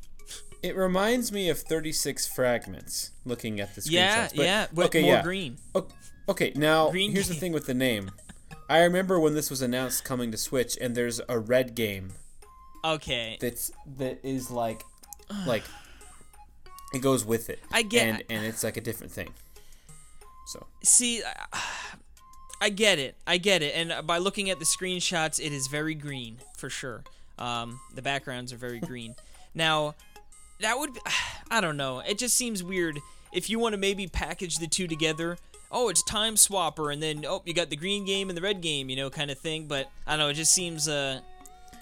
It 0.62 0.76
reminds 0.76 1.32
me 1.32 1.48
of 1.48 1.58
thirty 1.58 1.92
six 1.92 2.26
fragments. 2.26 3.10
Looking 3.24 3.58
at 3.60 3.74
the 3.74 3.80
screenshots. 3.80 3.90
Yeah, 3.90 4.28
But- 4.36 4.44
yeah, 4.44 4.66
but 4.72 4.86
okay, 4.86 5.02
more 5.02 5.14
yeah. 5.14 5.22
green. 5.22 5.58
Okay, 6.28 6.52
now 6.54 6.90
Green 6.90 7.10
here's 7.12 7.28
the 7.28 7.34
thing 7.34 7.52
with 7.52 7.66
the 7.66 7.74
name. 7.74 8.10
I 8.68 8.78
remember 8.82 9.18
when 9.20 9.34
this 9.34 9.50
was 9.50 9.60
announced 9.62 10.04
coming 10.04 10.30
to 10.32 10.38
Switch, 10.38 10.78
and 10.80 10.94
there's 10.94 11.20
a 11.28 11.38
red 11.38 11.74
game 11.74 12.12
Okay, 12.84 13.36
that's 13.40 13.70
that 13.98 14.18
is 14.24 14.50
like, 14.50 14.82
like, 15.46 15.62
it 16.92 16.98
goes 17.00 17.24
with 17.24 17.48
it. 17.48 17.60
I 17.70 17.82
get- 17.82 18.06
and 18.08 18.24
and 18.28 18.44
it's 18.44 18.64
like 18.64 18.76
a 18.76 18.80
different 18.80 19.12
thing. 19.12 19.32
So 20.48 20.66
see, 20.82 21.22
I- 21.22 21.60
I 22.60 22.68
get 22.68 22.98
it, 23.00 23.16
I 23.26 23.38
get 23.38 23.62
it, 23.62 23.74
and 23.74 24.06
by 24.06 24.18
looking 24.18 24.48
at 24.50 24.58
the 24.60 24.64
screenshots, 24.64 25.44
it 25.44 25.52
is 25.52 25.66
very 25.66 25.94
green 25.94 26.38
for 26.56 26.70
sure. 26.70 27.02
Um, 27.38 27.80
the 27.94 28.02
backgrounds 28.02 28.52
are 28.52 28.56
very 28.58 28.80
green. 28.80 29.14
Now, 29.54 29.94
that 30.60 30.78
would, 30.78 30.94
be, 30.94 31.00
I 31.50 31.60
don't 31.60 31.76
know. 31.76 31.98
It 31.98 32.16
just 32.16 32.34
seems 32.36 32.62
weird 32.64 32.98
if 33.34 33.50
you 33.50 33.58
want 33.58 33.74
to 33.74 33.76
maybe 33.76 34.06
package 34.06 34.56
the 34.58 34.66
two 34.66 34.86
together. 34.88 35.36
Oh, 35.72 35.88
it's 35.88 36.02
Time 36.02 36.34
Swapper, 36.34 36.92
and 36.92 37.02
then 37.02 37.24
oh, 37.26 37.42
you 37.46 37.54
got 37.54 37.70
the 37.70 37.76
green 37.76 38.04
game 38.04 38.28
and 38.28 38.36
the 38.36 38.42
red 38.42 38.60
game, 38.60 38.90
you 38.90 38.96
know, 38.96 39.08
kind 39.10 39.30
of 39.30 39.38
thing. 39.38 39.66
But 39.66 39.90
I 40.06 40.12
don't 40.12 40.18
know. 40.20 40.28
It 40.28 40.34
just 40.34 40.52
seems, 40.52 40.86
uh, 40.86 41.20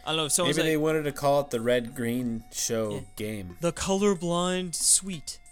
I 0.04 0.08
don't 0.10 0.16
know. 0.16 0.24
If 0.26 0.32
someone's 0.32 0.56
maybe 0.56 0.68
like 0.68 0.72
they 0.72 0.76
wanted 0.76 1.02
to 1.04 1.12
call 1.12 1.40
it 1.40 1.50
the 1.50 1.60
Red 1.60 1.94
Green 1.94 2.44
Show 2.52 2.90
Yeah. 2.92 3.00
game. 3.16 3.56
the 3.60 3.72
colorblind 3.72 4.74
suite. 4.74 5.38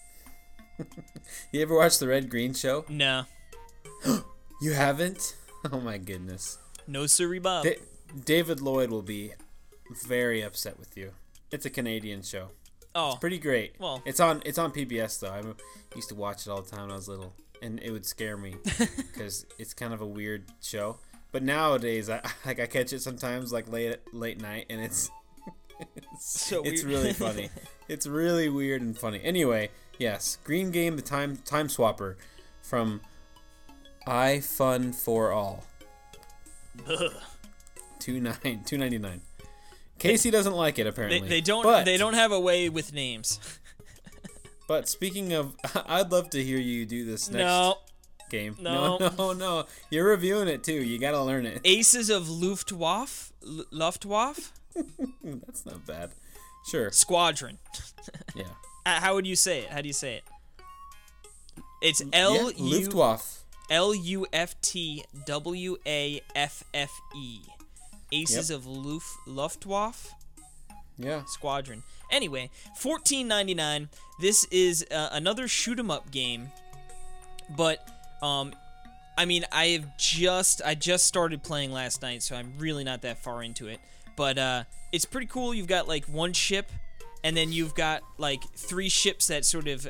You 1.53 1.61
ever 1.63 1.75
watch 1.77 1.99
the 1.99 2.07
Red 2.09 2.31
Green 2.31 2.55
Show? 2.55 2.85
No, 2.89 3.25
You 4.63 4.73
haven't? 4.73 5.35
Oh 5.73 5.81
my 5.81 5.99
goodness. 5.99 6.57
no 6.87 7.07
siree, 7.07 7.41
Bob. 7.41 7.65
Da- 7.65 7.79
David 8.25 8.61
Lloyd 8.61 8.91
will 8.91 9.03
be 9.03 9.33
very 10.05 10.41
upset 10.41 10.79
with 10.79 10.97
you. 10.97 11.11
It's 11.51 11.67
a 11.67 11.71
Canadian 11.71 12.23
show. 12.23 12.51
oh, 12.95 13.17
Pretty 13.21 13.39
great. 13.39 13.75
Well- 13.81 14.01
it's 14.07 14.21
on 14.21 14.41
it's 14.47 14.57
on 14.57 14.71
PBS 14.71 15.19
though. 15.19 15.33
I 15.33 15.43
used 15.97 16.09
to 16.11 16.15
watch 16.15 16.47
it 16.47 16.51
all 16.51 16.63
the 16.63 16.71
time 16.71 16.83
when 16.83 16.93
I 16.93 16.95
was 16.95 17.09
little, 17.09 17.35
and 17.63 17.81
it 17.81 17.91
would 17.91 18.07
scare 18.07 18.37
me 18.37 18.57
because 18.97 19.47
it's 19.59 19.75
kind 19.75 19.93
of 19.93 20.01
a 20.01 20.07
weird 20.07 20.45
show. 20.63 20.99
But 21.33 21.43
nowadays, 21.43 22.09
I 22.09 22.21
like 22.47 22.61
I 22.61 22.67
catch 22.67 22.93
it 22.93 23.01
sometimes 23.01 23.53
like 23.53 23.69
late 23.71 23.97
late 24.13 24.41
night, 24.41 24.67
and 24.71 24.81
it's 24.81 25.11
it's, 25.97 26.41
So 26.41 26.63
it's 26.65 26.85
really 26.85 27.13
funny. 27.13 27.51
it's 27.89 28.07
really 28.07 28.49
weird 28.49 28.83
and 28.83 28.97
funny. 28.97 29.21
Anyway, 29.23 29.71
yes, 29.99 30.39
Green 30.45 30.71
Game, 30.71 30.97
the 30.97 31.03
time 31.03 31.37
time 31.39 31.69
swapper 31.69 32.17
from 32.63 33.01
iFun4all. 34.07 35.65
Ugh. 36.89 37.13
Two 37.99 38.21
nine 38.21 38.63
two 38.65 38.79
ninety 38.79 38.99
nine. 38.99 39.21
Casey 39.99 40.31
doesn't 40.31 40.55
like 40.55 40.79
it 40.79 40.85
They, 40.85 40.89
apparently. 40.91 41.29
they 41.29 41.41
don't. 41.41 41.65
But, 41.65 41.85
They 41.85 41.97
don't 41.97 42.15
have 42.15 42.31
a 42.31 42.39
way 42.39 42.69
with 42.69 42.93
names. 42.93 43.41
But 44.69 44.89
speaking 44.89 45.33
of, 45.33 45.57
I'd 45.87 46.13
love 46.13 46.31
to 46.31 46.45
hear 46.45 46.59
you 46.59 46.87
do 46.87 47.05
this 47.05 47.29
next 47.31 47.39
No, 47.43 47.79
game. 48.31 48.55
No. 48.61 48.99
no, 48.99 49.09
no, 49.19 49.33
no. 49.33 49.65
You're 49.91 50.07
reviewing 50.09 50.47
it 50.47 50.63
too. 50.63 50.75
You 50.75 50.99
gotta 51.01 51.21
learn 51.23 51.45
it. 51.47 51.61
Aces 51.65 52.11
of 52.11 52.29
Luftwaffe, 52.29 53.33
L- 53.45 53.65
Luftwaffe 53.73 54.53
That's 55.25 55.67
not 55.67 55.85
bad. 55.87 56.11
Sure. 56.71 56.91
Squadron. 56.93 57.59
Yeah. 58.37 58.45
Uh, 58.87 59.01
How 59.01 59.15
would 59.15 59.27
you 59.27 59.35
say 59.37 59.61
it? 59.61 59.71
How 59.71 59.81
do 59.81 59.89
you 59.89 59.95
say 59.95 60.17
it? 60.17 60.25
It's 61.81 62.01
yeah, 62.01 62.09
L 62.13 62.51
U 62.53 62.55
Luftwaffe. 62.59 63.45
L 63.71 63.95
U 63.95 64.27
F 64.33 64.61
T 64.61 65.05
W 65.27 65.77
A 65.87 66.21
F 66.37 66.63
F 66.75 66.91
E. 67.17 67.39
Aces 68.13 68.51
of 68.51 68.67
Luf- 68.67 69.17
Luftwaffe 69.27 70.13
Yeah. 70.99 71.25
Squadron. 71.27 71.83
Anyway, 72.11 72.51
fourteen 72.77 73.29
ninety 73.29 73.55
nine. 73.55 73.89
This 74.21 74.45
is 74.51 74.85
uh, 74.91 75.11
another 75.13 75.47
shoot 75.49 75.79
'em 75.79 75.91
up 75.91 76.11
game, 76.11 76.51
but 77.57 77.87
um, 78.23 78.53
I 79.17 79.25
mean, 79.25 79.45
I 79.53 79.67
have 79.69 79.97
just 79.99 80.61
I 80.65 80.75
just 80.75 81.07
started 81.07 81.43
playing 81.43 81.73
last 81.73 82.03
night, 82.03 82.23
so 82.23 82.35
I'm 82.37 82.53
really 82.59 82.85
not 82.85 83.03
that 83.03 83.19
far 83.23 83.43
into 83.43 83.69
it. 83.69 83.81
But 84.17 84.39
uh, 84.39 84.65
it's 84.93 85.05
pretty 85.05 85.27
cool. 85.29 85.55
You've 85.55 85.67
got 85.69 85.87
like 85.87 86.05
one 86.07 86.33
ship, 86.33 86.71
and 87.23 87.37
then 87.37 87.53
you've 87.53 87.75
got 87.75 88.03
like 88.17 88.43
three 88.57 88.89
ships 88.89 89.29
that 89.29 89.45
sort 89.45 89.69
of 89.69 89.87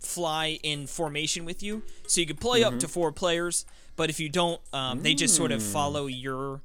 fly 0.00 0.58
in 0.62 0.86
formation 0.86 1.44
with 1.44 1.62
you, 1.62 1.82
so 2.06 2.20
you 2.20 2.26
can 2.26 2.36
play 2.36 2.62
up 2.64 2.78
to 2.80 2.88
four 2.88 3.12
players. 3.12 3.66
But 3.96 4.10
if 4.10 4.20
you 4.20 4.28
don't, 4.28 4.60
um, 4.72 5.02
they 5.02 5.12
just 5.14 5.34
sort 5.34 5.50
of 5.50 5.60
follow 5.62 6.06
your 6.06 6.60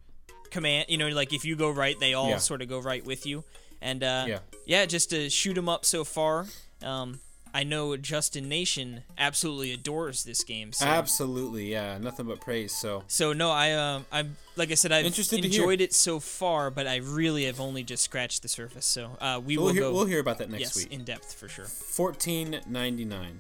command. 0.52 0.86
You 0.88 0.98
know, 1.00 1.10
like 1.10 1.34
if 1.34 1.44
you 1.44 1.56
go 1.56 1.70
right, 1.72 2.00
they 2.00 2.14
all 2.14 2.30
Yeah. 2.30 2.38
sort 2.38 2.62
of 2.62 2.70
go 2.70 2.80
right 2.80 3.04
with 3.04 3.26
you. 3.26 3.44
And 3.84 4.04
uh, 4.04 4.26
Yeah. 4.28 4.40
yeah, 4.66 4.86
just 4.86 5.10
to 5.12 5.30
shoot 5.30 5.58
'em 5.58 5.68
up 5.70 5.84
so 5.86 6.04
far. 6.04 6.48
Um, 6.82 7.20
I 7.56 7.64
know 7.64 7.96
Justin 7.98 8.50
Nation 8.50 9.04
absolutely 9.16 9.72
adores 9.74 10.24
this 10.24 10.44
game. 10.44 10.74
So, 10.74 10.86
Absolutely. 10.88 11.72
Yeah. 11.72 12.00
Nothing 12.00 12.26
but 12.26 12.42
praise. 12.42 12.74
So. 12.76 13.04
so 13.08 13.32
no, 13.34 13.52
I 13.52 13.74
um, 13.74 14.06
I'm 14.12 14.38
like 14.56 14.72
I 14.72 14.74
said, 14.74 14.92
I've 14.92 15.06
Interested 15.06 15.44
enjoyed 15.46 15.80
it 15.82 15.94
so 15.94 16.20
far, 16.20 16.72
but 16.72 16.88
I 16.88 16.96
really 16.98 17.46
have 17.46 17.60
only 17.60 17.84
just 17.84 18.04
scratched 18.04 18.42
the 18.42 18.48
surface. 18.48 18.86
So 18.88 19.18
uh, 19.22 19.40
we 19.46 19.58
We'll 19.58 19.68
will 19.68 19.74
hear, 19.74 19.82
go 19.84 19.94
we'll 19.94 20.06
hear 20.06 20.20
about 20.20 20.40
that 20.40 20.50
next 20.50 20.62
yes 20.62 20.78
week. 20.78 20.92
in 20.92 21.04
depth 21.04 21.34
for 21.34 21.48
sure. 21.48 21.66
Fourteen 21.66 22.60
ninety 22.68 23.06
nine. 23.06 23.40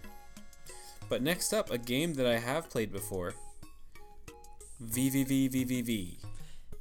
But 1.09 1.21
next 1.23 1.51
up, 1.53 1.71
a 1.71 1.77
game 1.79 2.13
that 2.15 2.27
I 2.27 2.37
have 2.37 2.69
played 2.69 2.91
before. 2.91 3.33
VVVVVV. 4.81 6.17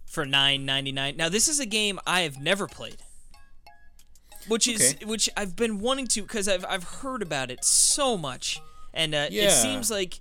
for 0.06 0.26
nine 0.26 0.66
ninety 0.66 0.92
nine. 0.92 1.16
Now 1.16 1.28
this 1.30 1.48
is 1.48 1.60
a 1.60 1.66
game 1.66 1.98
I 2.06 2.20
have 2.22 2.38
never 2.40 2.66
played, 2.66 2.96
which 4.48 4.66
is 4.68 4.94
Okay. 4.94 5.04
which 5.04 5.28
I've 5.36 5.54
been 5.56 5.78
wanting 5.78 6.06
to 6.08 6.22
because 6.22 6.48
I've 6.48 6.64
I've 6.68 6.84
heard 6.84 7.22
about 7.22 7.50
it 7.50 7.64
so 7.64 8.16
much, 8.16 8.60
and 8.94 9.14
uh, 9.14 9.28
Yeah. 9.30 9.44
it 9.44 9.50
seems 9.52 9.90
like 9.90 10.20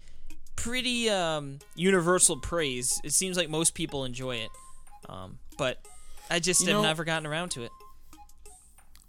pretty 0.56 1.10
um, 1.10 1.60
universal 1.76 2.38
praise. 2.38 3.00
It 3.04 3.14
seems 3.14 3.38
like 3.38 3.50
most 3.50 3.74
people 3.74 4.06
enjoy 4.06 4.36
it, 4.38 4.50
um, 5.10 5.40
but 5.58 5.80
I 6.30 6.40
just 6.40 6.62
You 6.62 6.68
have 6.68 6.76
know- 6.78 6.82
never 6.84 7.04
gotten 7.04 7.26
around 7.28 7.50
to 7.52 7.64
it. 7.64 7.72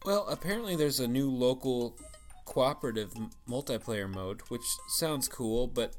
Well, 0.04 0.26
apparently 0.28 0.74
there's 0.76 0.98
a 0.98 1.06
new 1.06 1.30
local 1.30 1.96
cooperative 2.44 3.12
m- 3.16 3.30
multiplayer 3.48 4.12
mode, 4.12 4.40
which 4.48 4.62
sounds 4.88 5.28
cool, 5.28 5.68
but 5.68 5.94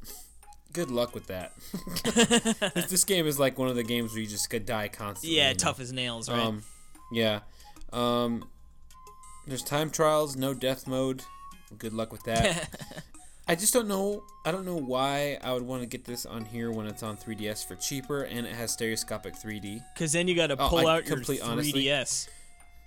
good 0.73 0.91
luck 0.91 1.13
with 1.15 1.27
that. 1.27 1.53
This- 2.73 3.05
game 3.05 3.25
is 3.27 3.39
like 3.39 3.57
one 3.57 3.69
of 3.69 3.75
the 3.75 3.83
games 3.83 4.11
where 4.11 4.19
you 4.21 4.27
just 4.27 4.49
could 4.49 4.65
die 4.65 4.87
constantly. 4.89 5.37
Yeah, 5.37 5.49
you 5.49 5.53
know? 5.53 5.57
tough 5.59 5.79
as 5.79 5.93
nails, 5.93 6.29
right? 6.29 6.39
Um, 6.39 6.63
yeah. 7.13 7.41
Um, 7.93 8.49
there's 9.47 9.63
time 9.63 9.89
trials, 9.89 10.35
no 10.35 10.53
death 10.53 10.87
mode. 10.87 11.23
Good 11.77 11.93
luck 11.93 12.11
with 12.11 12.23
that. 12.23 12.69
I 13.47 13.55
just 13.55 13.73
don't 13.73 13.87
know. 13.89 14.23
I 14.45 14.51
don't 14.51 14.63
know 14.65 14.77
why 14.77 15.37
I 15.43 15.51
would 15.53 15.63
want 15.63 15.81
to 15.81 15.87
get 15.87 16.05
this 16.05 16.25
on 16.25 16.45
here 16.45 16.71
when 16.71 16.85
it's 16.87 17.03
on 17.03 17.17
3DS 17.17 17.67
for 17.67 17.75
cheaper 17.75 18.21
and 18.23 18.47
it 18.47 18.53
has 18.53 18.71
stereoscopic 18.71 19.33
3D. 19.35 19.81
Because 19.93 20.13
then 20.13 20.27
you 20.29 20.35
got 20.35 20.47
to 20.47 20.55
Oh, 20.57 20.69
pull 20.69 20.87
I 20.87 20.97
out 20.97 21.05
your 21.07 21.17
complete- 21.17 21.41
3DS. 21.41 21.47
honestly, 21.49 21.89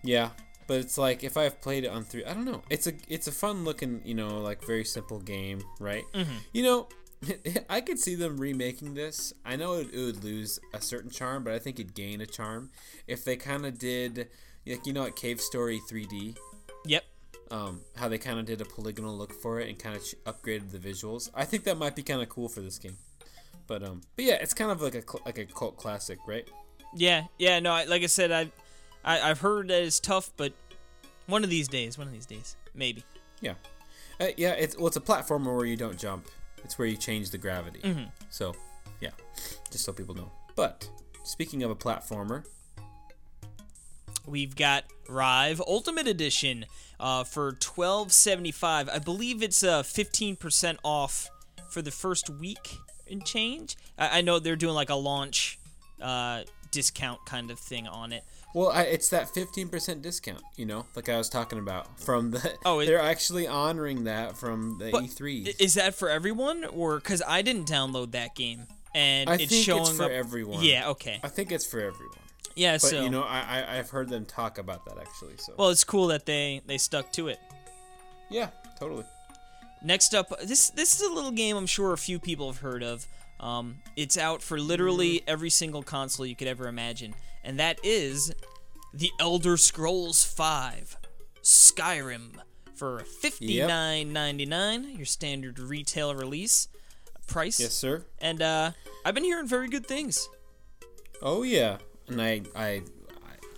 Yeah, 0.03 0.31
but 0.67 0.79
it's 0.79 0.97
like 0.97 1.25
if 1.25 1.37
I've 1.37 1.61
played 1.61 1.85
it 1.85 1.89
on 1.89 2.05
three, 2.05 2.25
I 2.25 2.33
don't 2.33 2.45
know. 2.47 2.63
It's 2.71 2.87
a 2.87 2.93
it's 3.09 3.27
a 3.27 3.33
fun 3.33 3.65
looking, 3.65 4.01
you 4.05 4.15
know, 4.15 4.41
like 4.41 4.65
very 4.65 4.85
simple 4.85 5.21
game, 5.21 5.61
right? 5.79 6.05
Mm-hmm. 6.15 6.37
You 6.55 6.63
know, 6.63 6.89
I 7.69 7.81
could 7.83 7.99
see 7.99 8.15
them 8.15 8.37
remaking 8.39 8.95
this. 8.95 9.33
I 9.45 9.57
know 9.57 9.75
it, 9.75 9.89
it 9.93 9.99
would 9.99 10.25
lose 10.25 10.59
a 10.73 10.81
certain 10.81 11.11
charm, 11.11 11.45
but 11.45 11.53
I 11.53 11.59
think 11.59 11.79
it'd 11.81 11.95
gain 11.95 12.21
a 12.23 12.27
charm 12.27 12.71
if 13.07 13.25
they 13.25 13.37
kind 13.37 13.67
of 13.67 13.79
did, 13.79 14.29
like 14.67 14.87
you 14.87 14.93
know, 14.93 15.05
at 15.05 15.17
Cave 15.17 15.41
Story 15.41 15.81
3D, 15.89 16.37
Yep. 16.87 17.05
um, 17.51 17.81
how 17.97 18.09
they 18.09 18.19
kind 18.19 18.39
of 18.39 18.47
did 18.47 18.61
a 18.61 18.65
polygonal 18.65 19.17
look 19.17 19.33
for 19.33 19.61
it 19.61 19.69
and 19.69 19.79
kind 19.79 19.97
of 19.97 20.05
ch- 20.05 20.15
upgraded 20.27 20.71
the 20.73 20.79
visuals. 20.79 21.31
I 21.35 21.45
think 21.45 21.65
that 21.65 21.77
might 21.79 21.95
be 21.97 22.03
kind 22.03 22.21
of 22.23 22.29
cool 22.29 22.49
for 22.49 22.61
this 22.61 22.79
game. 22.79 22.97
But 23.67 23.83
um, 23.83 24.03
but 24.17 24.25
yeah, 24.25 24.35
it's 24.35 24.55
kind 24.55 24.71
of 24.71 24.81
like 24.81 24.95
a 24.95 25.03
cl- 25.03 25.23
like 25.27 25.39
a 25.39 25.45
cult 25.47 25.77
classic, 25.77 26.19
right? 26.27 26.49
Yeah, 26.95 27.25
yeah. 27.39 27.59
No, 27.61 27.73
I, 27.73 27.85
like 27.85 28.03
I 28.03 28.07
said, 28.07 28.31
I, 28.31 28.51
I 29.05 29.31
I've 29.31 29.41
heard 29.41 29.69
that 29.69 29.83
it's 29.83 29.99
tough, 29.99 30.31
but 30.37 30.53
one 31.27 31.43
of 31.43 31.51
these 31.51 31.67
days, 31.67 31.99
one 31.99 32.07
of 32.07 32.13
these 32.13 32.27
days, 32.27 32.57
maybe. 32.75 33.03
Yeah, 33.41 33.55
uh, 34.21 34.29
yeah. 34.37 34.53
It's 34.53 34.77
well, 34.77 34.87
it's 34.87 34.97
a 34.97 35.01
platformer 35.01 35.57
where 35.57 35.67
you 35.67 35.77
don't 35.77 35.99
jump. 35.99 36.27
It's 36.65 36.79
where 36.79 36.87
you 36.87 36.97
change 36.97 37.31
the 37.31 37.39
gravity. 37.39 37.81
Mhm. 37.81 38.09
So, 38.31 38.55
yeah, 39.01 39.11
just 39.71 39.85
so 39.85 39.93
people 39.93 40.15
know. 40.15 40.31
But 40.55 40.89
speaking 41.25 41.65
of 41.65 41.71
a 41.73 41.77
platformer, 41.77 42.45
We've 44.27 44.55
got 44.57 44.85
Rive 45.09 45.61
Ultimate 45.67 46.07
Edition 46.09 46.65
uh, 46.99 47.25
for 47.25 47.53
twelve 47.53 48.13
seventy 48.13 48.53
five. 48.53 48.89
I 48.89 48.99
believe 48.99 49.43
it's 49.43 49.63
uh 49.63 49.83
fifteen 49.83 50.37
percent 50.37 50.79
off 50.83 51.29
for 51.71 51.83
the 51.83 51.91
first 51.91 52.29
week 52.31 52.77
and 53.11 53.25
change. 53.25 53.77
I, 53.99 54.19
I 54.19 54.21
know 54.21 54.39
they're 54.39 54.57
doing 54.57 54.75
like 54.75 54.91
a 54.91 54.95
launch 54.97 55.59
uh, 56.01 56.43
discount 56.71 57.25
kind 57.27 57.51
of 57.51 57.59
thing 57.59 57.87
on 57.87 58.13
it. 58.13 58.25
Well, 58.55 58.71
I, 58.71 58.83
it's 58.85 59.11
that 59.11 59.27
15% 59.35 60.01
discount, 60.01 60.41
you 60.57 60.65
know, 60.65 60.87
like 60.95 61.11
I 61.11 61.19
was 61.19 61.29
talking 61.29 61.59
about 61.59 62.01
from 62.01 62.31
the. 62.31 62.55
Oh, 62.65 62.81
it- 62.81 62.87
they're 62.87 62.99
actually 63.01 63.47
honoring 63.47 64.05
that 64.05 64.37
from 64.39 64.79
the 64.79 64.89
E 64.89 64.93
E3. 64.93 65.61
Is 65.61 65.75
that 65.75 65.95
for 65.95 66.09
everyone, 66.09 66.65
or 66.65 66.97
because 66.97 67.23
I 67.27 67.43
didn't 67.43 67.67
download 67.69 68.13
that 68.13 68.35
game 68.35 68.67
and 68.95 69.29
I 69.29 69.35
it's 69.35 69.47
think 69.53 69.65
showing 69.65 69.83
it's 69.83 69.97
for 69.97 70.05
up? 70.05 70.11
everyone. 70.11 70.63
Yeah. 70.65 70.89
Okay. 70.91 71.21
I 71.23 71.29
think 71.29 71.53
it's 71.53 71.67
for 71.67 71.81
everyone. 71.81 72.17
Yeah. 72.57 72.75
But 72.75 72.81
so 72.83 73.03
you 73.03 73.11
know, 73.11 73.23
I, 73.23 73.41
I 73.63 73.79
I've 73.79 73.91
heard 73.91 74.09
them 74.09 74.25
talk 74.25 74.59
about 74.59 74.85
that 74.87 74.99
actually. 74.99 75.37
So 75.37 75.55
well, 75.57 75.69
it's 75.71 75.85
cool 75.85 76.09
that 76.09 76.27
they 76.27 76.63
they 76.67 76.79
stuck 76.79 77.13
to 77.13 77.29
it. 77.29 77.39
yeah, 78.31 78.51
totally. 78.79 79.05
Next 79.83 80.15
up, 80.15 80.33
this 80.41 80.71
this 80.71 81.01
is 81.01 81.09
a 81.09 81.13
little 81.13 81.31
game 81.31 81.57
I'm 81.57 81.67
sure 81.67 81.93
a 81.93 81.99
few 81.99 82.19
people 82.19 82.51
have 82.51 82.61
heard 82.61 82.83
of. 82.83 83.07
Um, 83.39 83.77
it's 83.97 84.17
out 84.17 84.43
for 84.43 84.59
literally 84.59 85.23
every 85.27 85.51
single 85.51 85.83
console 85.83 86.25
you 86.25 86.35
could 86.35 86.49
ever 86.49 86.67
imagine, 86.67 87.15
and 87.45 87.59
that 87.61 87.79
is 87.85 88.33
The 88.95 89.11
Elder 89.21 89.59
Scrolls 89.59 90.25
V 90.25 90.97
Skyrim 91.43 92.39
for 92.75 93.03
$59.99, 93.23 94.97
your 94.97 95.07
standard 95.07 95.59
retail 95.59 96.15
release 96.15 96.69
price. 97.27 97.61
Yes, 97.61 97.73
sir. 97.73 98.05
And 98.19 98.41
uh, 98.43 98.73
I've 99.05 99.15
been 99.15 99.25
hearing 99.25 99.47
very 99.47 99.69
good 99.69 99.87
things. 99.87 100.29
Oh 101.23 101.43
yeah, 101.43 101.79
and 102.09 102.21
I, 102.21 102.43
I 102.55 102.67
I 102.67 102.83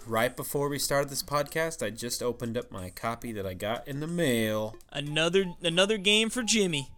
right 0.06 0.36
before 0.36 0.68
we 0.68 0.78
started 0.78 1.10
this 1.10 1.22
podcast, 1.22 1.84
I 1.84 1.90
just 1.90 2.22
opened 2.22 2.56
up 2.56 2.70
my 2.70 2.90
copy 2.90 3.32
that 3.32 3.46
I 3.46 3.54
got 3.54 3.86
in 3.86 4.00
the 4.00 4.06
mail. 4.06 4.76
Another 4.92 5.44
another 5.62 5.98
game 5.98 6.30
for 6.30 6.42
Jimmy. 6.42 6.90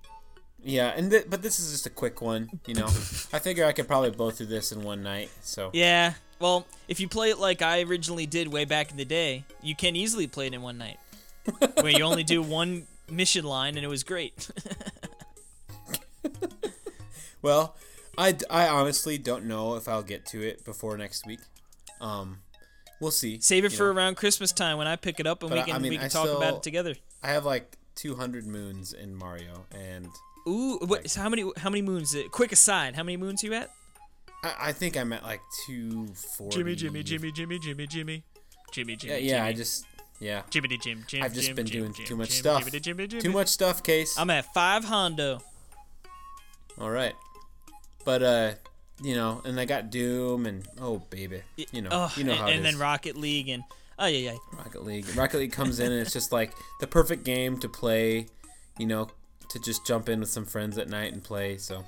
Yeah, 0.62 0.92
and 0.94 1.10
th- 1.10 1.26
but 1.28 1.42
this 1.42 1.58
is 1.58 1.72
just 1.72 1.86
a 1.86 1.90
quick 1.90 2.20
one, 2.20 2.60
you 2.66 2.74
know. 2.74 2.86
I 3.32 3.38
figure 3.38 3.64
I 3.64 3.72
could 3.72 3.88
probably 3.88 4.10
blow 4.10 4.30
through 4.30 4.46
this 4.46 4.72
in 4.72 4.82
one 4.82 5.02
night. 5.02 5.30
So 5.42 5.70
Yeah. 5.72 6.14
Well, 6.38 6.66
if 6.88 7.00
you 7.00 7.08
play 7.08 7.30
it 7.30 7.38
like 7.38 7.60
I 7.60 7.82
originally 7.82 8.26
did 8.26 8.48
way 8.48 8.64
back 8.64 8.90
in 8.90 8.96
the 8.96 9.04
day, 9.04 9.44
you 9.62 9.74
can 9.74 9.94
easily 9.94 10.26
play 10.26 10.46
it 10.46 10.54
in 10.54 10.62
one 10.62 10.78
night. 10.78 10.98
where 11.80 11.90
you 11.90 12.04
only 12.04 12.22
do 12.22 12.42
one 12.42 12.86
mission 13.10 13.44
line 13.44 13.76
and 13.76 13.84
it 13.84 13.88
was 13.88 14.04
great. 14.04 14.50
Well, 17.42 17.74
I, 18.20 18.36
I 18.50 18.68
honestly 18.68 19.16
don't 19.16 19.46
know 19.46 19.76
if 19.76 19.88
I'll 19.88 20.02
get 20.02 20.26
to 20.26 20.46
it 20.46 20.64
before 20.64 20.98
next 20.98 21.26
week. 21.26 21.40
Um, 22.00 22.40
we'll 23.00 23.10
see. 23.10 23.40
Save 23.40 23.64
it 23.64 23.72
for 23.72 23.92
know. 23.92 23.98
around 23.98 24.16
Christmas 24.16 24.52
time 24.52 24.76
when 24.76 24.86
I 24.86 24.96
pick 24.96 25.20
it 25.20 25.26
up 25.26 25.42
and 25.42 25.50
But 25.50 25.58
we 25.58 25.64
can 25.64 25.74
I 25.74 25.78
mean, 25.78 25.90
we 25.90 25.96
can 25.96 26.06
I 26.06 26.08
talk 26.08 26.28
about 26.28 26.56
it 26.56 26.62
together. 26.62 26.94
I 27.22 27.28
have 27.28 27.46
like 27.46 27.78
200 27.94 28.46
moons 28.46 28.92
in 28.92 29.14
Mario, 29.14 29.64
and 29.72 30.08
Ooh, 30.46 30.78
what, 30.86 31.08
so 31.10 31.20
how 31.22 31.28
many 31.28 31.50
how 31.56 31.70
many 31.70 31.82
moons? 31.82 32.14
uh, 32.14 32.22
Quick 32.30 32.52
aside, 32.52 32.94
how 32.94 33.02
many 33.02 33.16
moons 33.16 33.42
you 33.42 33.54
at? 33.54 33.70
I, 34.42 34.54
I 34.60 34.72
think 34.72 34.96
I'm 34.96 35.12
at 35.12 35.22
like 35.22 35.40
240. 35.66 36.56
Jimmy, 36.56 36.74
Jimmy, 36.74 37.02
Jimmy, 37.02 37.32
Jimmy, 37.32 37.58
Jimmy, 37.58 37.86
Jimmy, 37.86 38.22
Jimmy, 38.72 38.96
Jimmy. 38.96 39.20
Yeah, 39.20 39.36
yeah. 39.36 39.44
I 39.44 39.52
just 39.52 39.86
yeah. 40.18 40.42
Jimmy, 40.50 40.76
Jim, 40.78 41.04
Jim. 41.06 41.22
I've 41.22 41.32
just 41.32 41.46
Jim, 41.46 41.56
been 41.56 41.66
Jim, 41.66 41.82
doing 41.82 41.92
Jim, 41.94 42.06
too 42.06 42.16
much 42.16 42.28
Jim, 42.28 42.38
stuff. 42.38 42.64
Jimmy, 42.64 42.80
Jimmy, 42.80 43.06
Jimmy. 43.06 43.22
Too 43.22 43.32
much 43.32 43.48
stuff, 43.48 43.82
case. 43.82 44.18
I'm 44.18 44.30
at 44.30 44.44
five 44.52 44.84
Hondo. 44.84 45.40
All 46.78 46.90
right, 46.90 47.14
but 48.10 48.22
uh, 48.24 48.52
you 49.02 49.14
know, 49.14 49.40
and 49.44 49.58
I 49.60 49.66
got 49.66 49.90
Doom, 49.90 50.46
and 50.46 50.66
oh 50.80 50.98
baby, 51.10 51.42
you 51.70 51.80
know, 51.82 51.90
Oh, 51.92 52.12
you 52.16 52.24
know 52.24 52.32
and, 52.32 52.40
how 52.40 52.46
and 52.48 52.60
it 52.60 52.62
then. 52.64 52.76
Rocket 52.78 53.16
League 53.16 53.48
and 53.48 53.62
oh 54.00 54.06
yeah, 54.06 54.32
yeah. 54.32 54.36
Rocket 54.52 54.84
League. 54.84 55.06
Rocket 55.16 55.38
League 55.38 55.52
comes 55.52 55.78
in 55.78 55.92
and 55.92 56.00
it's 56.00 56.12
just 56.12 56.32
like 56.32 56.52
the 56.80 56.88
perfect 56.88 57.22
game 57.24 57.56
to 57.60 57.68
play, 57.68 58.26
you 58.78 58.86
know, 58.86 59.08
to 59.50 59.60
just 59.60 59.86
jump 59.86 60.08
in 60.08 60.18
with 60.18 60.28
some 60.28 60.44
friends 60.44 60.76
at 60.76 60.88
night 60.88 61.12
and 61.12 61.22
play. 61.22 61.56
So 61.56 61.84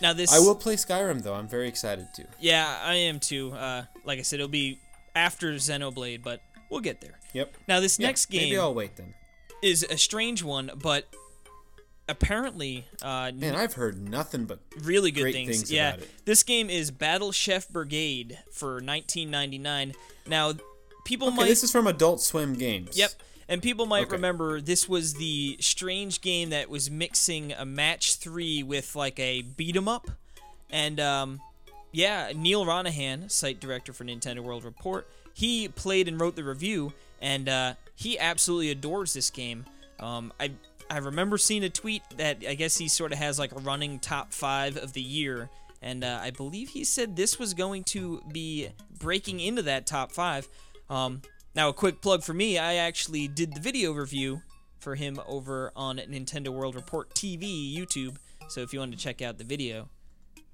Now 0.00 0.12
this 0.14 0.32
I 0.32 0.40
will 0.40 0.56
play 0.56 0.74
Skyrim 0.74 1.22
though. 1.22 1.34
I'm 1.34 1.48
very 1.48 1.68
excited 1.68 2.08
to. 2.16 2.26
Yeah, 2.40 2.76
I 2.82 2.94
am 2.94 3.20
too. 3.20 3.52
Uh, 3.52 3.84
like 4.04 4.18
I 4.18 4.22
said, 4.22 4.40
it'll 4.40 4.48
be 4.48 4.80
after 5.14 5.52
Xenoblade, 5.54 6.24
but 6.24 6.40
we'll 6.70 6.80
get 6.80 7.00
there. 7.00 7.20
Yep. 7.34 7.54
Now 7.68 7.78
this 7.78 8.00
next 8.00 8.26
game 8.26 8.42
Maybe 8.42 8.58
I'll 8.58 8.74
wait 8.74 8.96
then. 8.96 9.14
is 9.62 9.84
a 9.88 9.96
strange 9.96 10.42
one, 10.42 10.72
but 10.82 11.06
apparently 12.08 12.84
uh, 13.02 13.32
Man, 13.34 13.54
I've 13.54 13.74
heard 13.74 14.08
nothing 14.08 14.44
but 14.44 14.60
really 14.82 15.10
good 15.10 15.32
things. 15.32 15.48
things 15.58 15.72
yeah, 15.72 15.90
about 15.94 16.00
it. 16.02 16.10
this 16.24 16.42
game 16.42 16.70
is 16.70 16.90
Battle 16.90 17.32
Chef 17.32 17.68
Brigade 17.68 18.38
for 18.52 18.74
1999. 18.74 19.94
Now, 20.26 20.52
people 21.04 21.28
Okay, 21.28 21.36
might 21.36 21.46
this 21.48 21.62
is 21.64 21.70
from 21.72 21.86
Adult 21.86 22.20
Swim 22.20 22.54
Games. 22.54 22.96
Yep. 22.96 23.12
And 23.48 23.60
people 23.62 23.84
might 23.84 24.04
Okay. 24.04 24.12
remember 24.12 24.60
this 24.60 24.88
was 24.88 25.14
the 25.14 25.58
strange 25.60 26.20
game 26.22 26.50
that 26.50 26.70
was 26.70 26.90
mixing 26.90 27.52
a 27.52 27.64
match 27.66 28.14
three 28.16 28.62
with 28.62 28.96
like 28.96 29.18
a 29.20 29.42
beat 29.42 29.76
'em 29.76 29.86
up. 29.88 30.08
And 30.70 30.98
um, 30.98 31.40
yeah, 31.92 32.32
Neal 32.34 32.64
Ronaghan, 32.64 33.30
site 33.30 33.60
director 33.60 33.92
for 33.92 34.04
Nintendo 34.04 34.40
World 34.40 34.64
Report, 34.64 35.06
he 35.34 35.68
played 35.68 36.08
and 36.08 36.18
wrote 36.18 36.36
the 36.36 36.44
review, 36.44 36.92
and 37.20 37.48
uh, 37.48 37.74
he 37.94 38.18
absolutely 38.18 38.70
adores 38.70 39.12
this 39.12 39.28
game. 39.30 39.66
Um, 40.00 40.32
I 40.40 40.52
I 40.90 40.98
remember 40.98 41.38
seeing 41.38 41.64
a 41.64 41.70
tweet 41.70 42.02
that 42.16 42.38
I 42.48 42.54
guess 42.54 42.76
he 42.76 42.88
sort 42.88 43.12
of 43.12 43.18
has 43.18 43.38
like 43.38 43.52
a 43.52 43.58
running 43.60 43.98
top 43.98 44.32
five 44.32 44.76
of 44.76 44.92
the 44.92 45.00
year, 45.02 45.48
and 45.82 46.04
uh, 46.04 46.18
I 46.22 46.30
believe 46.30 46.70
he 46.70 46.84
said 46.84 47.16
this 47.16 47.38
was 47.38 47.54
going 47.54 47.84
to 47.84 48.22
be 48.32 48.68
breaking 48.98 49.40
into 49.40 49.62
that 49.62 49.86
top 49.86 50.12
five. 50.12 50.48
Um, 50.90 51.22
now, 51.54 51.68
a 51.68 51.72
quick 51.72 52.00
plug 52.00 52.22
for 52.22 52.34
me: 52.34 52.58
I 52.58 52.74
actually 52.74 53.28
did 53.28 53.54
the 53.54 53.60
video 53.60 53.92
review 53.92 54.42
for 54.78 54.94
him 54.94 55.18
over 55.26 55.72
on 55.74 55.96
Nintendo 55.96 56.48
World 56.48 56.74
Report 56.74 57.14
TV 57.14 57.74
YouTube. 57.74 58.16
So 58.48 58.60
if 58.60 58.72
you 58.74 58.78
want 58.80 58.92
to 58.92 58.98
check 58.98 59.22
out 59.22 59.38
the 59.38 59.44
video, 59.44 59.88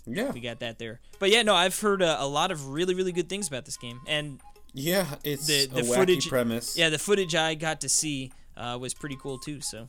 Yeah. 0.07 0.31
we 0.31 0.41
got 0.41 0.61
that 0.61 0.78
there. 0.78 1.01
But 1.18 1.31
yeah, 1.31 1.43
no, 1.43 1.55
I've 1.57 1.78
heard 1.81 2.01
uh, 2.03 2.16
a 2.20 2.26
lot 2.28 2.53
of 2.53 2.68
really, 2.68 2.95
really 2.95 3.11
good 3.11 3.28
things 3.28 3.49
about 3.49 3.64
this 3.64 3.76
game, 3.76 4.01
and 4.07 4.41
Yeah, 4.72 5.07
it's 5.24 5.47
the 5.49 5.64
a 5.64 5.66
the 5.66 5.81
wacky 5.83 5.95
footage 5.97 6.28
premise. 6.28 6.78
Yeah, 6.78 6.89
the 6.91 6.99
footage 6.99 7.35
I 7.35 7.55
got 7.55 7.81
to 7.81 7.89
see 7.89 8.31
uh, 8.61 8.78
was 8.78 8.94
pretty 8.94 9.16
cool 9.20 9.38
too. 9.38 9.61
So 9.61 9.88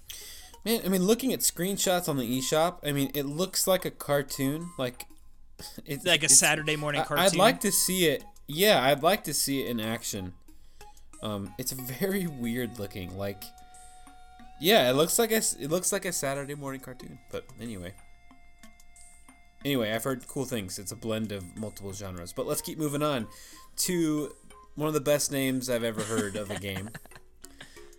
Man, 0.64 0.82
I 0.86 0.90
mean, 0.90 1.04
looking 1.04 1.34
at 1.34 1.40
screenshots 1.40 2.08
on 2.08 2.18
the 2.18 2.40
eShop, 2.40 2.78
I 2.86 2.92
mean, 2.92 3.10
it 3.16 3.26
looks 3.26 3.66
like 3.66 3.84
a 3.84 3.92
cartoon, 3.92 4.70
like 4.78 5.06
it's 5.86 6.06
like 6.06 6.22
a 6.22 6.26
it's- 6.26 6.38
Saturday 6.38 6.76
morning 6.76 7.04
cartoon. 7.04 7.26
I'd 7.26 7.36
like 7.36 7.60
to 7.62 7.72
see 7.72 8.06
it. 8.06 8.24
Yeah, 8.48 8.84
I'd 8.84 9.02
like 9.02 9.24
to 9.26 9.34
see 9.34 9.62
it 9.64 9.70
in 9.70 9.80
action. 9.80 10.34
Um, 11.24 11.54
it's 11.58 11.72
very 11.72 12.28
weird 12.42 12.80
looking. 12.80 13.18
Like, 13.18 13.44
yeah, 14.60 14.90
it 14.90 14.94
looks 14.94 15.18
like 15.18 15.32
a 15.32 15.38
it 15.60 15.70
looks 15.70 15.92
like 15.92 16.06
a 16.06 16.12
Saturday 16.14 16.56
morning 16.56 16.82
cartoon. 16.82 17.18
But 17.32 17.46
anyway, 17.60 17.94
anyway, 19.66 19.92
I've 19.92 20.04
heard 20.04 20.28
cool 20.28 20.46
things. 20.46 20.78
It's 20.80 20.92
a 20.92 20.96
blend 20.96 21.32
of 21.32 21.58
multiple 21.58 21.94
genres. 21.94 22.34
But 22.34 22.46
let's 22.48 22.62
keep 22.62 22.78
moving 22.78 23.02
on 23.04 23.28
to 23.78 24.32
one 24.76 24.88
of 24.88 24.94
the 24.94 25.02
best 25.02 25.32
names 25.32 25.70
I've 25.70 25.84
ever 25.84 26.02
heard 26.04 26.36
of 26.36 26.52
a 26.52 26.60
game. 26.60 26.90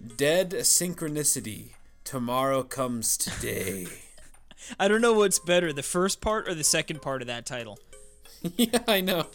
Dead 0.05 0.51
Synchronicity. 0.51 1.75
Tomorrow 2.03 2.65
comes 2.65 3.17
today. 3.17 3.87
I 4.81 4.89
don't 4.89 5.01
know 5.01 5.13
what's 5.13 5.39
better, 5.39 5.73
the 5.73 5.83
first 5.83 6.21
part 6.21 6.49
or 6.49 6.55
the 6.55 6.65
second 6.65 7.01
part 7.03 7.23
of 7.23 7.29
that 7.29 7.47
title. 7.47 7.79
yeah, 8.57 8.81
I 8.89 9.01
know. 9.01 9.29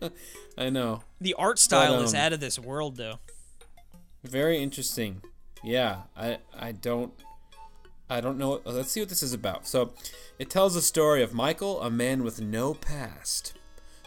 I 0.58 0.70
know. 0.70 1.02
The 1.20 1.34
art 1.34 1.58
style 1.58 2.00
is 2.00 2.14
um, 2.14 2.20
out 2.20 2.32
of 2.32 2.40
this 2.40 2.58
world, 2.58 2.96
though. 2.96 3.18
Very 4.24 4.62
interesting. 4.62 5.20
Yeah, 5.62 6.02
I 6.16 6.38
I 6.58 6.72
don't 6.72 7.12
I 8.08 8.22
don't 8.22 8.38
know. 8.38 8.62
Let's 8.64 8.92
see 8.92 9.00
what 9.00 9.10
this 9.10 9.22
is 9.22 9.34
about. 9.34 9.66
So, 9.66 9.92
it 10.38 10.48
tells 10.48 10.74
the 10.74 10.82
story 10.82 11.22
of 11.22 11.34
Michael, 11.34 11.82
a 11.82 11.90
man 11.90 12.24
with 12.24 12.40
no 12.40 12.72
past, 12.72 13.52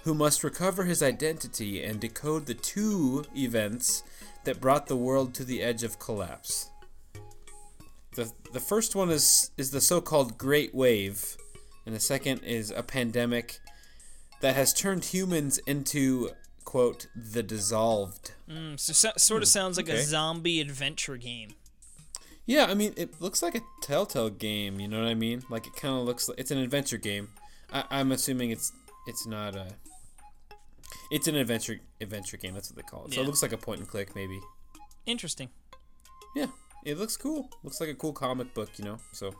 who 0.03 0.16
must 0.16 0.43
recover 0.43 0.86
his 0.86 1.03
identity 1.03 1.84
and 1.84 1.99
decode 1.99 2.47
the 2.47 2.55
two 2.55 3.26
events 3.36 4.01
that 4.46 4.62
brought 4.62 4.88
the 4.88 4.96
world 4.96 5.34
to 5.36 5.44
the 5.44 5.62
edge 5.62 5.84
of 5.84 6.00
collapse. 6.00 6.70
The 8.16 8.32
the 8.54 8.60
first 8.60 8.96
one 8.96 9.10
is 9.10 9.52
is 9.58 9.72
the 9.72 9.82
so-called 9.82 10.38
Great 10.38 10.74
Wave, 10.74 11.38
and 11.86 11.96
the 11.96 12.00
second 12.00 12.40
is 12.44 12.72
a 12.72 12.84
pandemic 12.84 13.60
that 14.42 14.56
has 14.56 14.74
turned 14.74 15.06
humans 15.06 15.58
into 15.60 16.32
quote 16.66 17.08
the 17.16 17.44
dissolved. 17.44 18.34
Mm, 18.50 18.80
so, 18.80 18.94
so 18.94 19.12
sort 19.18 19.42
of 19.42 19.48
sounds 19.48 19.78
like 19.78 19.90
a 19.90 19.98
Hmm, 19.98 20.04
zombie 20.04 20.62
adventure 20.62 21.18
game. 21.18 21.52
Yeah, 22.46 22.66
I 22.66 22.74
mean, 22.74 22.94
it 22.98 23.22
looks 23.22 23.44
like 23.44 23.54
a 23.56 23.62
Telltale 23.84 24.32
game. 24.32 24.80
You 24.80 24.88
know 24.88 25.00
what 25.00 25.08
I 25.08 25.14
mean? 25.14 25.44
Like 25.50 25.68
it 25.68 25.76
kind 25.76 25.96
of 26.00 26.06
looks 26.06 26.28
like 26.28 26.40
it's 26.40 26.52
an 26.52 26.58
adventure 26.58 26.98
game. 26.98 27.30
I, 27.72 27.84
I'm 27.92 28.12
assuming 28.12 28.50
it's 28.52 28.72
it's 29.08 29.28
not 29.28 29.56
a. 29.56 29.68
It's 31.12 31.28
an 31.28 31.36
adventure 31.36 31.80
adventure 32.01 32.38
game. 32.38 32.53
That's 32.53 32.70
what 32.70 32.76
they 32.78 32.84
call 32.84 33.05
it. 33.05 33.14
So 33.14 33.20
Yeah. 33.20 33.24
it 33.24 33.28
looks 33.28 33.41
like 33.41 33.51
a 33.53 33.57
point 33.57 33.80
and 33.80 33.89
click, 33.89 34.16
maybe. 34.16 34.39
Interesting. 35.05 35.49
Yeah, 36.36 36.47
it 36.86 36.97
looks 36.97 37.18
cool. 37.18 37.49
Looks 37.64 37.80
like 37.82 37.89
a 37.89 37.95
cool 37.95 38.14
comic 38.14 38.53
book, 38.53 38.70
you 38.78 38.86
know. 38.86 38.97
So. 39.14 39.34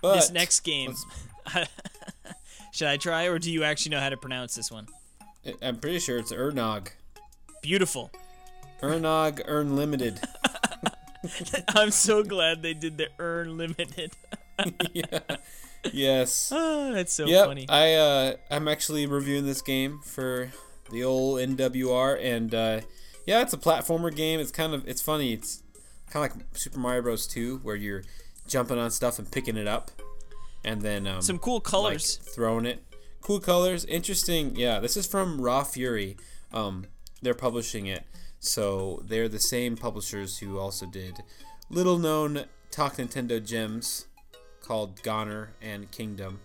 But 0.00 0.14
this 0.16 0.30
next 0.30 0.60
game. 0.60 0.94
Should 2.72 2.88
I 2.88 2.96
try, 2.98 3.24
or 3.28 3.38
do 3.38 3.50
you 3.50 3.64
actually 3.64 3.90
know 3.90 4.00
how 4.00 4.10
to 4.10 4.16
pronounce 4.16 4.54
this 4.54 4.70
one? 4.70 4.86
I- 5.46 5.54
I'm 5.62 5.78
pretty 5.78 5.98
sure 5.98 6.18
it's 6.18 6.32
Uurnog. 6.32 6.88
Beautiful. 7.62 8.10
Uurnog 8.82 9.40
Uurnlimited. 9.48 10.22
I'm 11.74 11.90
so 11.90 12.22
glad 12.22 12.62
they 12.62 12.74
did 12.74 12.98
the 12.98 13.08
Uurnlimited. 13.18 14.12
yeah. 14.92 15.20
Yes. 15.92 16.50
Oh, 16.54 16.92
that's 16.94 17.12
so 17.12 17.26
yep. 17.26 17.46
funny. 17.46 17.66
I 17.68 17.94
uh, 17.94 18.36
I'm 18.50 18.68
actually 18.68 19.06
reviewing 19.06 19.46
this 19.46 19.62
game 19.62 20.00
for 20.04 20.50
the 20.90 21.04
old 21.04 21.38
NWR, 21.38 22.22
and 22.22 22.54
uh, 22.54 22.80
yeah, 23.26 23.42
it's 23.42 23.52
a 23.52 23.58
platformer 23.58 24.14
game. 24.14 24.40
It's 24.40 24.50
kind 24.50 24.74
of 24.74 24.86
it's 24.88 25.02
funny. 25.02 25.32
It's 25.32 25.62
kind 26.10 26.24
of 26.24 26.36
like 26.36 26.46
Super 26.56 26.78
Mario 26.78 27.02
Bros. 27.02 27.26
2, 27.26 27.58
where 27.62 27.76
you're 27.76 28.04
jumping 28.46 28.78
on 28.78 28.90
stuff 28.90 29.18
and 29.18 29.30
picking 29.30 29.56
it 29.56 29.66
up, 29.66 29.90
and 30.64 30.82
then 30.82 31.06
um, 31.06 31.22
Some 31.22 31.38
cool 31.38 31.56
like, 31.56 31.64
colors. 31.64 32.16
throwing 32.16 32.66
it. 32.66 32.82
Cool 33.20 33.40
colors, 33.40 33.84
interesting. 33.86 34.54
Yeah, 34.54 34.78
this 34.78 34.96
is 34.96 35.06
from 35.06 35.40
Raw 35.40 35.64
Fury. 35.64 36.16
Um, 36.52 36.86
they're 37.22 37.34
publishing 37.34 37.86
it, 37.86 38.04
so 38.38 39.02
they're 39.04 39.28
the 39.28 39.40
same 39.40 39.76
publishers 39.76 40.38
who 40.38 40.58
also 40.58 40.86
did 40.86 41.22
little 41.70 41.98
known 41.98 42.44
Talk 42.70 42.96
Nintendo 42.96 43.44
gems 43.44 44.06
called 44.66 45.02
GoNNER 45.02 45.52
and 45.62 45.90
Kingdom. 45.90 46.40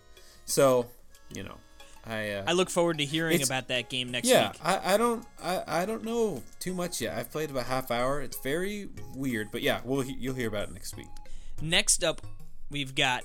So, 0.45 0.88
you 1.34 1.43
know, 1.43 1.57
I 2.05 2.32
uh, 2.32 2.43
I 2.47 2.53
look 2.53 2.69
forward 2.69 2.99
to 2.99 3.05
hearing 3.05 3.43
about 3.43 3.67
that 3.69 3.89
game 3.89 4.11
next 4.11 4.28
yeah, 4.28 4.51
week. 4.51 4.59
I, 4.63 4.93
I 4.93 4.97
don't 4.97 5.26
I, 5.41 5.63
I 5.67 5.86
don't 5.86 6.03
know 6.03 6.43
too 6.59 6.74
much 6.74 6.99
yet. 7.01 7.17
I've 7.17 7.32
played 7.32 7.51
about 7.51 7.65
half 7.65 7.91
hour. 7.91 8.22
It's 8.22 8.39
very 8.39 8.89
weird, 9.15 9.51
but 9.51 9.61
yeah, 9.61 9.82
we'll 9.84 10.05
you'll 10.05 10.36
hear 10.36 10.47
about 10.47 10.69
it 10.69 10.74
next 10.74 10.97
week. 10.97 11.09
Next 11.61 12.03
up, 12.03 12.22
we've 12.69 12.95
got 12.95 13.24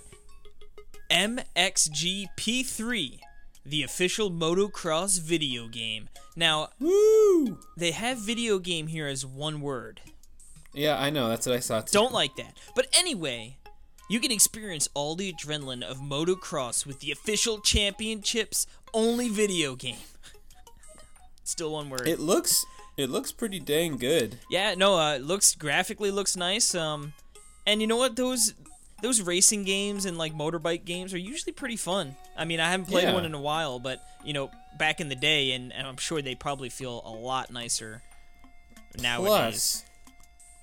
MXGP3, 1.10 3.20
the 3.64 3.82
official 3.82 4.30
motocross 4.30 5.18
video 5.20 5.68
game. 5.68 6.08
Now, 6.34 6.68
Woo! 6.78 7.58
they 7.76 7.92
have 7.92 8.18
video 8.18 8.58
game 8.58 8.88
here 8.88 9.06
as 9.06 9.24
one 9.24 9.62
word. 9.62 10.02
Yeah, 10.74 11.00
I 11.00 11.08
know. 11.08 11.30
That's 11.30 11.46
what 11.46 11.56
I 11.56 11.60
saw 11.60 11.80
too. 11.80 11.92
Don't 11.92 12.12
like 12.12 12.36
that. 12.36 12.58
But 12.74 12.88
anyway, 12.92 13.56
you 14.08 14.20
can 14.20 14.30
experience 14.30 14.88
all 14.94 15.14
the 15.16 15.32
adrenaline 15.32 15.82
of 15.82 15.98
motocross 15.98 16.86
with 16.86 17.00
the 17.00 17.10
official 17.10 17.58
championships 17.58 18.66
only 18.94 19.28
video 19.28 19.74
game. 19.76 19.96
Still 21.44 21.72
one 21.72 21.90
word. 21.90 22.06
It 22.08 22.18
looks 22.20 22.64
it 22.96 23.10
looks 23.10 23.30
pretty 23.32 23.60
dang 23.60 23.96
good. 23.98 24.38
yeah, 24.50 24.74
no, 24.74 24.98
uh, 24.98 25.14
it 25.16 25.22
looks 25.22 25.54
graphically 25.54 26.10
looks 26.10 26.36
nice. 26.36 26.74
Um, 26.74 27.12
and 27.66 27.80
you 27.80 27.86
know 27.86 27.96
what? 27.96 28.16
Those 28.16 28.54
those 29.02 29.20
racing 29.20 29.64
games 29.64 30.06
and 30.06 30.16
like 30.16 30.32
motorbike 30.34 30.84
games 30.84 31.12
are 31.12 31.18
usually 31.18 31.52
pretty 31.52 31.76
fun. 31.76 32.16
I 32.36 32.44
mean, 32.46 32.60
I 32.60 32.70
haven't 32.70 32.86
played 32.86 33.04
Yeah. 33.04 33.14
one 33.14 33.24
in 33.26 33.34
a 33.34 33.40
while, 33.40 33.78
but 33.78 34.00
you 34.24 34.32
know, 34.32 34.50
back 34.78 35.00
in 35.00 35.08
the 35.08 35.14
day, 35.14 35.52
and, 35.52 35.72
and 35.72 35.86
I'm 35.86 35.98
sure 35.98 36.20
they 36.22 36.34
probably 36.34 36.68
feel 36.70 37.02
a 37.04 37.10
lot 37.12 37.50
nicer 37.52 38.02
nowadays. 39.00 39.28
Plus, 39.28 39.84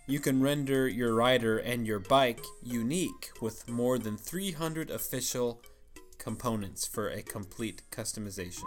you 0.06 0.20
can 0.20 0.42
render 0.42 0.88
your 0.88 1.14
rider 1.14 1.58
and 1.58 1.88
your 1.88 2.00
bike 2.00 2.44
unique 2.62 3.32
with 3.42 3.70
more 3.70 3.98
than 3.98 4.18
300 4.18 4.90
official 4.90 5.62
components 6.18 6.86
for 6.86 7.10
a 7.10 7.22
complete 7.22 7.82
customization. 7.92 8.64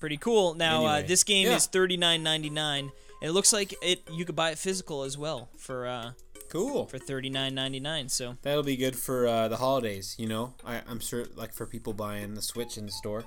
Pretty 0.00 0.16
cool. 0.18 0.54
Now, 0.54 0.84
uh, 0.84 1.02
this 1.02 1.24
game 1.24 1.46
yeah. 1.46 1.56
is 1.56 1.66
thirty 1.66 1.96
nine 1.96 2.22
ninety 2.22 2.50
nine. 2.50 2.92
It 3.22 3.30
looks 3.30 3.50
like 3.52 3.74
it. 3.82 4.02
You 4.12 4.26
could 4.26 4.36
buy 4.36 4.50
it 4.50 4.58
physical 4.58 5.04
as 5.04 5.16
well 5.16 5.48
for 5.56 5.86
uh, 5.86 6.12
Cool. 6.50 6.86
for 6.86 6.98
thirty 6.98 7.30
nine 7.30 7.54
ninety 7.54 7.80
nine. 7.80 8.10
So 8.10 8.36
That'll 8.42 8.62
be 8.62 8.76
good 8.76 8.94
for 8.94 9.26
uh, 9.26 9.48
the 9.48 9.56
holidays, 9.56 10.14
you 10.18 10.26
know. 10.28 10.52
I, 10.66 10.82
I'm 10.86 11.00
sure, 11.00 11.24
like 11.34 11.54
for 11.54 11.64
people 11.66 11.94
buying 11.94 12.34
the 12.34 12.42
Switch 12.42 12.76
in 12.76 12.84
the 12.84 12.92
store, 12.92 13.24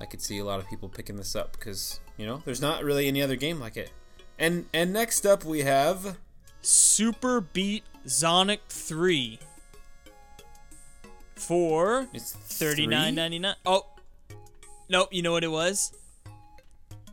I 0.00 0.06
could 0.06 0.22
see 0.22 0.38
a 0.38 0.44
lot 0.44 0.60
of 0.60 0.68
people 0.68 0.88
picking 0.88 1.16
this 1.16 1.34
up 1.34 1.52
because 1.52 1.98
you 2.16 2.24
know 2.24 2.40
there's 2.44 2.62
not 2.62 2.84
really 2.84 3.08
any 3.08 3.20
other 3.20 3.36
game 3.36 3.58
like 3.58 3.76
it. 3.76 3.90
And 4.38 4.66
and 4.74 4.92
next 4.92 5.24
up 5.26 5.44
we 5.44 5.60
have 5.62 6.18
Super 6.62 7.40
Beat 7.40 7.84
Sonic 8.06 8.60
three 8.68 9.38
for 11.34 12.06
it's 12.12 12.32
thirty 12.32 12.86
nine 12.86 13.08
three? 13.12 13.16
ninety 13.16 13.38
nine. 13.38 13.54
Oh, 13.64 13.86
nope. 14.88 15.08
You 15.12 15.22
know 15.22 15.32
what 15.32 15.44
it 15.44 15.50
was? 15.50 15.92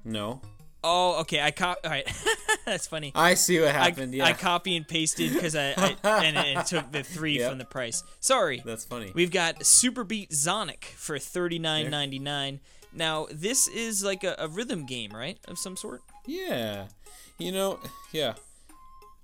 No, 0.05 0.41
Oh, 0.85 1.21
okay. 1.21 1.39
I 1.41 1.51
cop. 1.51 1.77
All 1.85 1.89
right, 1.89 2.05
that's 2.65 2.87
funny. 2.87 3.13
I 3.15 3.35
see 3.35 3.57
what 3.61 3.69
I, 3.69 3.71
happened. 3.71 4.13
yeah, 4.13 4.25
I 4.25 4.33
copy 4.33 4.75
and 4.75 4.85
pasted 4.85 5.33
because 5.33 5.55
I, 5.55 5.69
I 5.77 5.95
and 6.25 6.35
it, 6.37 6.57
it 6.57 6.65
took 6.65 6.91
the 6.91 7.03
three 7.03 7.39
Yep. 7.39 7.49
from 7.51 7.57
the 7.57 7.63
price. 7.65 8.03
Sorry. 8.19 8.61
that's 8.65 8.83
funny. 8.83 9.11
We've 9.15 9.31
got 9.31 9.59
Superbeat 9.61 10.31
Xonic 10.31 10.83
for 10.83 11.17
thirty 11.19 11.57
nine 11.57 11.89
ninety 11.89 12.19
nine. 12.19 12.59
Now 12.91 13.27
this 13.31 13.67
is 13.69 14.03
like 14.03 14.25
a, 14.25 14.35
a 14.37 14.47
rhythm 14.49 14.85
game, 14.85 15.11
right, 15.11 15.37
of 15.47 15.57
some 15.57 15.77
sort. 15.77 16.01
Yeah, 16.25 16.87
you 17.37 17.51
know, 17.51 17.79
yeah. 18.11 18.33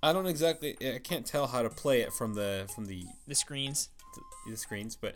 I 0.02 0.12
don't 0.14 0.26
exactly. 0.26 0.76
I 0.80 0.98
can't 0.98 1.26
tell 1.26 1.46
how 1.46 1.60
to 1.62 1.68
play 1.70 2.00
it 2.00 2.12
from 2.12 2.34
the 2.34 2.66
from 2.74 2.86
the 2.86 3.04
The 3.28 3.34
screens. 3.34 3.90
the 4.48 4.56
screens, 4.56 4.96
but 4.96 5.14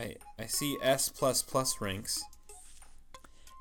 I 0.00 0.16
I 0.38 0.46
see 0.46 0.76
S 0.82 1.08
plus 1.08 1.42
plus 1.42 1.80
ranks. 1.80 2.22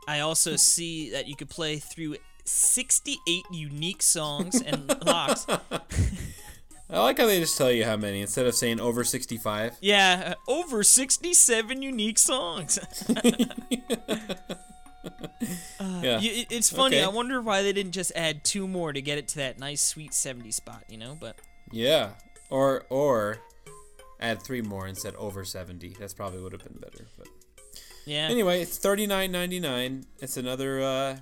I 0.07 0.19
also 0.21 0.55
see 0.73 1.11
that 1.11 1.27
you 1.27 1.35
could 1.35 1.49
play 1.49 1.77
through 1.77 2.15
sixty 2.45 3.17
eight 3.27 3.45
unique 3.51 4.01
songs 4.01 4.59
and 4.61 4.87
locks. 5.05 5.45
I 6.89 6.99
like 6.99 7.17
how 7.17 7.25
they 7.25 7.39
just 7.39 7.57
tell 7.57 7.71
you 7.71 7.83
how 7.85 7.97
many 7.97 8.21
instead 8.21 8.45
of 8.47 8.55
saying 8.55 8.79
over 8.79 9.03
sixty 9.03 9.37
five. 9.37 9.75
Yeah, 9.81 10.33
over 10.47 10.83
sixty 10.83 11.33
seven 11.35 11.81
unique 11.83 12.17
songs. 12.19 12.79
Yeah, 16.01 16.19
You- 16.19 16.45
it's 16.49 16.69
funny. 16.69 16.97
Okay. 16.97 17.03
I 17.05 17.07
wonder 17.09 17.41
why 17.41 17.61
they 17.61 17.73
didn't 17.73 17.91
just 17.93 18.11
add 18.15 18.43
two 18.43 18.67
more 18.67 18.91
to 18.93 19.01
get 19.01 19.17
it 19.17 19.27
to 19.29 19.35
that 19.37 19.59
nice 19.59 19.83
sweet 19.83 20.13
seventy 20.13 20.51
spot. 20.51 20.83
You 20.89 20.97
know, 20.97 21.17
but 21.19 21.37
yeah, 21.71 22.11
or 22.49 22.85
or 22.89 23.39
add 24.19 24.41
three 24.41 24.61
more 24.61 24.85
and 24.87 24.97
said 24.97 25.15
over 25.15 25.43
seventy. 25.45 25.95
That's 25.99 26.13
probably 26.13 26.41
would 26.41 26.51
have 26.53 26.63
been 26.63 26.77
better. 26.79 27.05
But 27.17 27.27
yeah. 28.05 28.27
anyway, 28.29 28.61
it's 28.61 28.77
thirty 28.77 29.07
nine 29.07 29.31
ninety 29.31 29.59
nine. 29.59 30.05
It's 30.19 30.37
another 30.37 30.81
uh, 30.81 31.17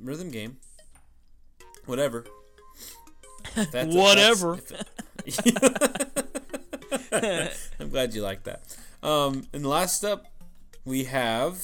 rhythm 0.00 0.30
game. 0.30 0.56
Whatever. 1.86 2.24
That's- 3.54 3.94
Whatever. 3.94 4.58
I'm 7.80 7.90
glad 7.90 8.14
you 8.14 8.22
like 8.22 8.44
that. 8.44 8.62
Um, 9.02 9.46
and 9.52 9.64
last 9.66 10.04
up, 10.04 10.26
we 10.84 11.04
have 11.04 11.62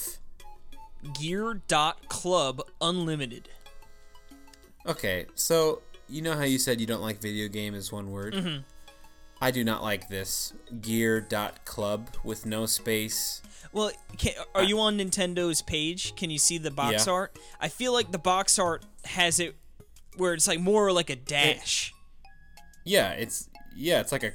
Gear 1.21 1.61
dot 1.69 2.09
Club 2.09 2.63
Unlimited. 2.81 3.49
Okay, 4.87 5.27
so 5.35 5.83
you 6.09 6.23
know 6.23 6.35
how 6.35 6.43
you 6.45 6.59
said 6.59 6.81
you 6.81 6.87
don't 6.87 7.01
like 7.03 7.21
video 7.21 7.49
game 7.49 7.75
is 7.75 7.91
one 7.93 8.11
word? 8.11 8.35
Mm-hmm. 8.35 8.63
I 9.41 9.51
do 9.51 9.65
not 9.65 9.83
like 9.83 10.09
this. 10.09 10.53
Gear.club 10.81 12.09
with 12.25 12.47
no 12.47 12.67
space. 12.67 13.43
Well, 13.73 13.91
can, 14.17 14.33
are 14.55 14.63
you 14.63 14.79
on 14.81 14.99
Nintendo's 14.99 15.61
page? 15.61 16.15
Can 16.17 16.31
you 16.31 16.39
see 16.39 16.59
the 16.59 16.71
box 16.71 17.07
Yeah. 17.07 17.13
art? 17.13 17.39
I 17.61 17.69
feel 17.69 17.93
like 17.93 18.13
the 18.13 18.19
box 18.19 18.59
art 18.59 18.85
has 19.05 19.41
it 19.41 19.57
where 20.17 20.33
it's 20.35 20.47
like 20.47 20.61
more 20.61 20.93
like 20.93 21.11
a 21.11 21.17
dash. 21.17 21.93
Yeah, 22.85 23.11
it's 23.13 23.49
yeah, 23.75 24.01
it's 24.01 24.13
like 24.13 24.23
a 24.23 24.33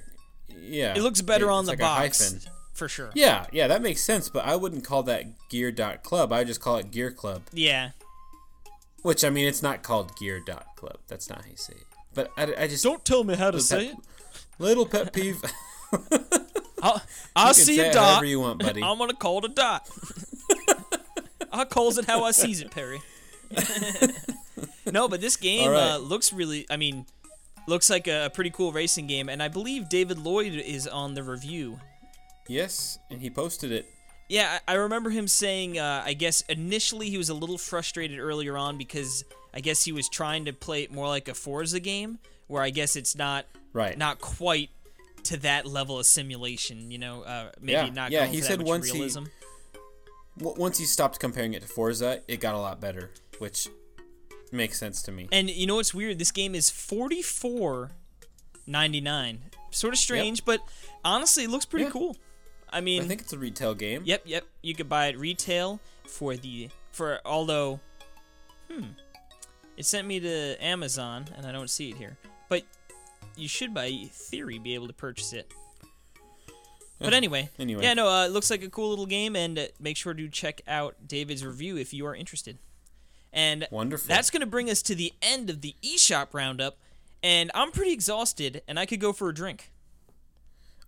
yeah. 0.50 0.96
It, 0.96 1.02
looks 1.02 1.22
better 1.22 1.46
it- 1.46 1.54
on 1.54 1.60
it's 1.62 1.68
the 1.68 1.72
like 1.74 1.80
a 1.80 1.84
box 1.84 2.34
hyphen. 2.34 2.52
For 2.80 2.90
sure. 2.90 3.12
Yeah, 3.14 3.46
yeah, 3.52 3.68
that 3.68 3.84
makes 3.84 4.02
sense, 4.02 4.28
but 4.30 4.44
I 4.46 4.56
wouldn't 4.56 4.84
call 4.84 5.04
that 5.04 5.26
gear.club. 5.50 6.34
I 6.34 6.44
just 6.44 6.60
call 6.62 6.78
it 6.78 6.90
gear 6.90 7.12
club. 7.12 7.44
Yeah. 7.54 7.92
Which 9.04 9.24
I 9.24 9.30
mean, 9.30 9.48
it's 9.48 9.62
not 9.62 9.84
called 9.84 10.16
gear.club. 10.18 10.98
That's 11.08 11.30
not 11.30 11.44
how 11.44 11.50
you 11.52 11.58
say 11.58 11.74
it. 11.74 11.84
But 12.14 12.32
I, 12.36 12.64
I 12.64 12.68
just 12.68 12.84
Don't 12.84 13.06
tell 13.06 13.24
me 13.24 13.36
how 13.36 13.52
to 13.52 13.60
say 13.62 13.90
pet- 13.90 13.98
it. 13.98 14.44
little 14.58 14.86
pet 14.88 15.14
peeve. 15.14 15.40
I'll, 16.82 17.02
I'll 17.36 17.50
you 17.50 17.54
can 17.54 17.54
see 17.54 17.80
a 17.82 17.94
dot. 17.94 18.06
however 18.14 18.26
you 18.26 18.40
want, 18.40 18.60
buddy. 18.60 18.82
I'm 18.84 18.98
gonna 18.98 19.14
call 19.14 19.38
it 19.40 19.46
a 19.46 19.50
dot. 19.50 19.88
I 21.52 21.66
calls 21.66 21.98
it 21.98 22.06
how 22.06 22.24
I 22.24 22.32
sees 22.32 22.62
it, 22.62 22.72
Perry. 22.72 23.00
no, 24.92 25.08
but 25.08 25.22
this 25.22 25.36
game 25.36 25.68
All 25.68 25.72
right. 25.72 25.92
uh, 25.94 25.98
looks 25.98 26.32
really. 26.34 26.66
I 26.70 26.78
mean, 26.78 27.06
looks 27.68 27.90
like 27.90 28.08
a, 28.08 28.26
a 28.26 28.30
pretty 28.30 28.50
cool 28.52 28.72
racing 28.72 29.08
game, 29.08 29.30
and 29.30 29.42
I 29.42 29.48
believe 29.48 29.90
David 29.90 30.20
Lloyd 30.20 30.54
is 30.54 30.88
on 30.88 31.14
the 31.16 31.24
review. 31.24 31.80
Yes, 32.50 33.00
and 33.10 33.22
he 33.22 33.30
posted 33.30 33.72
it. 33.72 33.86
Yeah, 34.28 34.60
I 34.68 34.74
remember 34.74 35.10
him 35.10 35.28
saying. 35.28 35.80
Uh, 35.80 36.04
I 36.06 36.14
guess 36.14 36.42
initially 36.42 37.10
he 37.10 37.18
was 37.18 37.30
a 37.30 37.34
little 37.34 37.58
frustrated 37.58 38.20
earlier 38.20 38.58
on 38.58 38.78
because 38.78 39.24
I 39.54 39.60
guess 39.62 39.84
he 39.86 39.92
was 39.92 40.08
trying 40.10 40.46
to 40.46 40.54
play 40.54 40.84
it 40.84 40.92
more 40.92 41.08
like 41.08 41.28
a 41.30 41.34
Forza 41.34 41.80
game, 41.80 42.20
where 42.48 42.62
I 42.62 42.70
guess 42.70 42.96
it's 42.96 43.16
not 43.16 43.46
Right. 43.74 43.98
not 43.98 44.20
quite 44.20 44.70
to 45.24 45.38
that 45.38 45.66
level 45.66 45.98
of 46.00 46.06
simulation. 46.06 46.92
You 46.92 46.98
know, 47.00 47.22
uh, 47.24 47.52
maybe 47.60 47.72
Yeah, 47.74 47.90
not. 47.90 48.12
yeah, 48.12 48.26
he 48.28 48.42
said 48.42 48.62
once 48.62 48.90
he- 48.92 49.00
W- 50.38 50.56
once 50.62 50.78
he 50.78 50.86
stopped 50.86 51.20
comparing 51.20 51.54
it 51.54 51.62
to 51.62 51.68
Forza, 51.68 52.22
it 52.28 52.40
got 52.40 52.54
a 52.56 52.60
lot 52.60 52.80
better, 52.80 53.12
which 53.40 53.68
makes 54.52 54.80
sense 54.80 55.02
to 55.04 55.12
me. 55.12 55.28
And 55.32 55.50
you 55.50 55.66
know 55.68 55.76
what's 55.76 55.94
weird? 55.94 56.20
This 56.20 56.32
game 56.32 56.54
is 56.56 56.70
forty 56.70 57.22
four 57.22 57.92
ninety 58.68 59.02
nine. 59.02 59.42
Sort 59.72 59.94
of 59.94 60.00
strange, 60.00 60.46
but 60.46 60.62
honestly, 61.04 61.44
it 61.46 61.50
looks 61.50 61.66
pretty 61.66 61.86
Yeah. 61.86 61.92
cool. 61.92 62.16
I 62.72 62.82
mean, 62.82 63.04
I 63.04 63.06
think 63.08 63.22
it's 63.22 63.34
a 63.34 63.38
retail 63.38 63.74
game. 63.74 64.04
yep, 64.06 64.22
yep. 64.26 64.46
You 64.62 64.76
could 64.76 64.90
buy 64.90 65.08
it 65.08 65.18
retail 65.18 65.80
for 66.08 66.36
the 66.36 66.70
for 66.92 67.20
although, 67.26 67.80
hmm, 68.72 68.84
it 69.78 69.86
sent 69.86 70.08
me 70.08 70.20
to 70.20 70.56
Amazon 70.64 71.26
and 71.36 71.46
I 71.46 71.52
don't 71.52 71.70
see 71.70 71.90
it 71.90 71.98
here. 71.98 72.18
But 72.50 72.64
you 73.36 73.48
should, 73.48 73.74
by 73.74 73.92
theory, 74.12 74.60
be 74.60 74.74
able 74.76 74.88
to 74.88 74.94
purchase 74.94 75.34
it. 75.34 75.52
But 77.00 77.14
anyway, 77.14 77.50
Anyway. 77.58 77.82
yeah, 77.84 77.94
no, 77.94 78.10
uh, 78.10 78.26
it 78.26 78.32
looks 78.32 78.50
like 78.52 78.62
a 78.62 78.70
cool 78.70 78.90
little 78.90 79.06
game, 79.06 79.34
and 79.34 79.58
uh, 79.58 79.66
make 79.80 79.96
sure 79.96 80.14
to 80.14 80.28
check 80.28 80.62
out 80.68 80.96
David's 81.08 81.46
review 81.46 81.78
if 81.78 81.94
you 81.94 82.06
are 82.06 82.14
interested. 82.14 82.58
And 83.32 83.68
Wonderful. 83.72 84.08
that's 84.10 84.30
going 84.30 84.42
to 84.42 84.46
bring 84.48 84.70
us 84.70 84.82
to 84.82 84.96
the 84.96 85.14
end 85.22 85.50
of 85.50 85.62
the 85.62 85.76
eShop 85.82 86.34
roundup, 86.34 86.78
and 87.24 87.52
I'm 87.54 87.72
pretty 87.72 87.94
exhausted, 87.94 88.64
and 88.68 88.78
I 88.78 88.86
could 88.86 89.00
go 89.00 89.14
for 89.14 89.30
a 89.30 89.34
drink. 89.34 89.72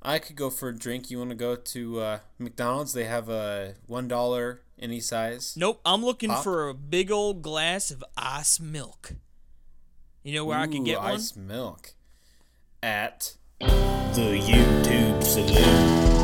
I 0.01 0.17
could 0.19 0.35
go 0.35 0.49
for 0.49 0.69
a 0.69 0.75
drink. 0.75 1.11
You 1.11 1.19
want 1.19 1.29
to 1.29 1.35
go 1.35 1.55
to 1.55 1.99
uh, 1.99 2.19
McDonald's? 2.39 2.93
They 2.93 3.05
have 3.05 3.29
a 3.29 3.75
one 3.85 4.07
dollar 4.07 4.61
any 4.79 4.99
size. 4.99 5.53
Nope, 5.55 5.79
I'm 5.85 6.03
looking 6.03 6.29
Pop? 6.31 6.43
for 6.43 6.67
a 6.69 6.73
big 6.73 7.11
old 7.11 7.41
glass 7.43 7.91
of 7.91 8.03
ice 8.17 8.59
milk. 8.59 9.13
You 10.23 10.33
know 10.33 10.45
where 10.45 10.57
I 10.57 10.65
can 10.67 10.81
Ooh, 10.81 10.85
get 10.85 10.99
one? 10.99 11.11
ice 11.13 11.35
milk 11.35 11.93
at 12.81 13.35
the 13.59 14.39
YouTube 14.41 15.23
Saloon. 15.23 16.17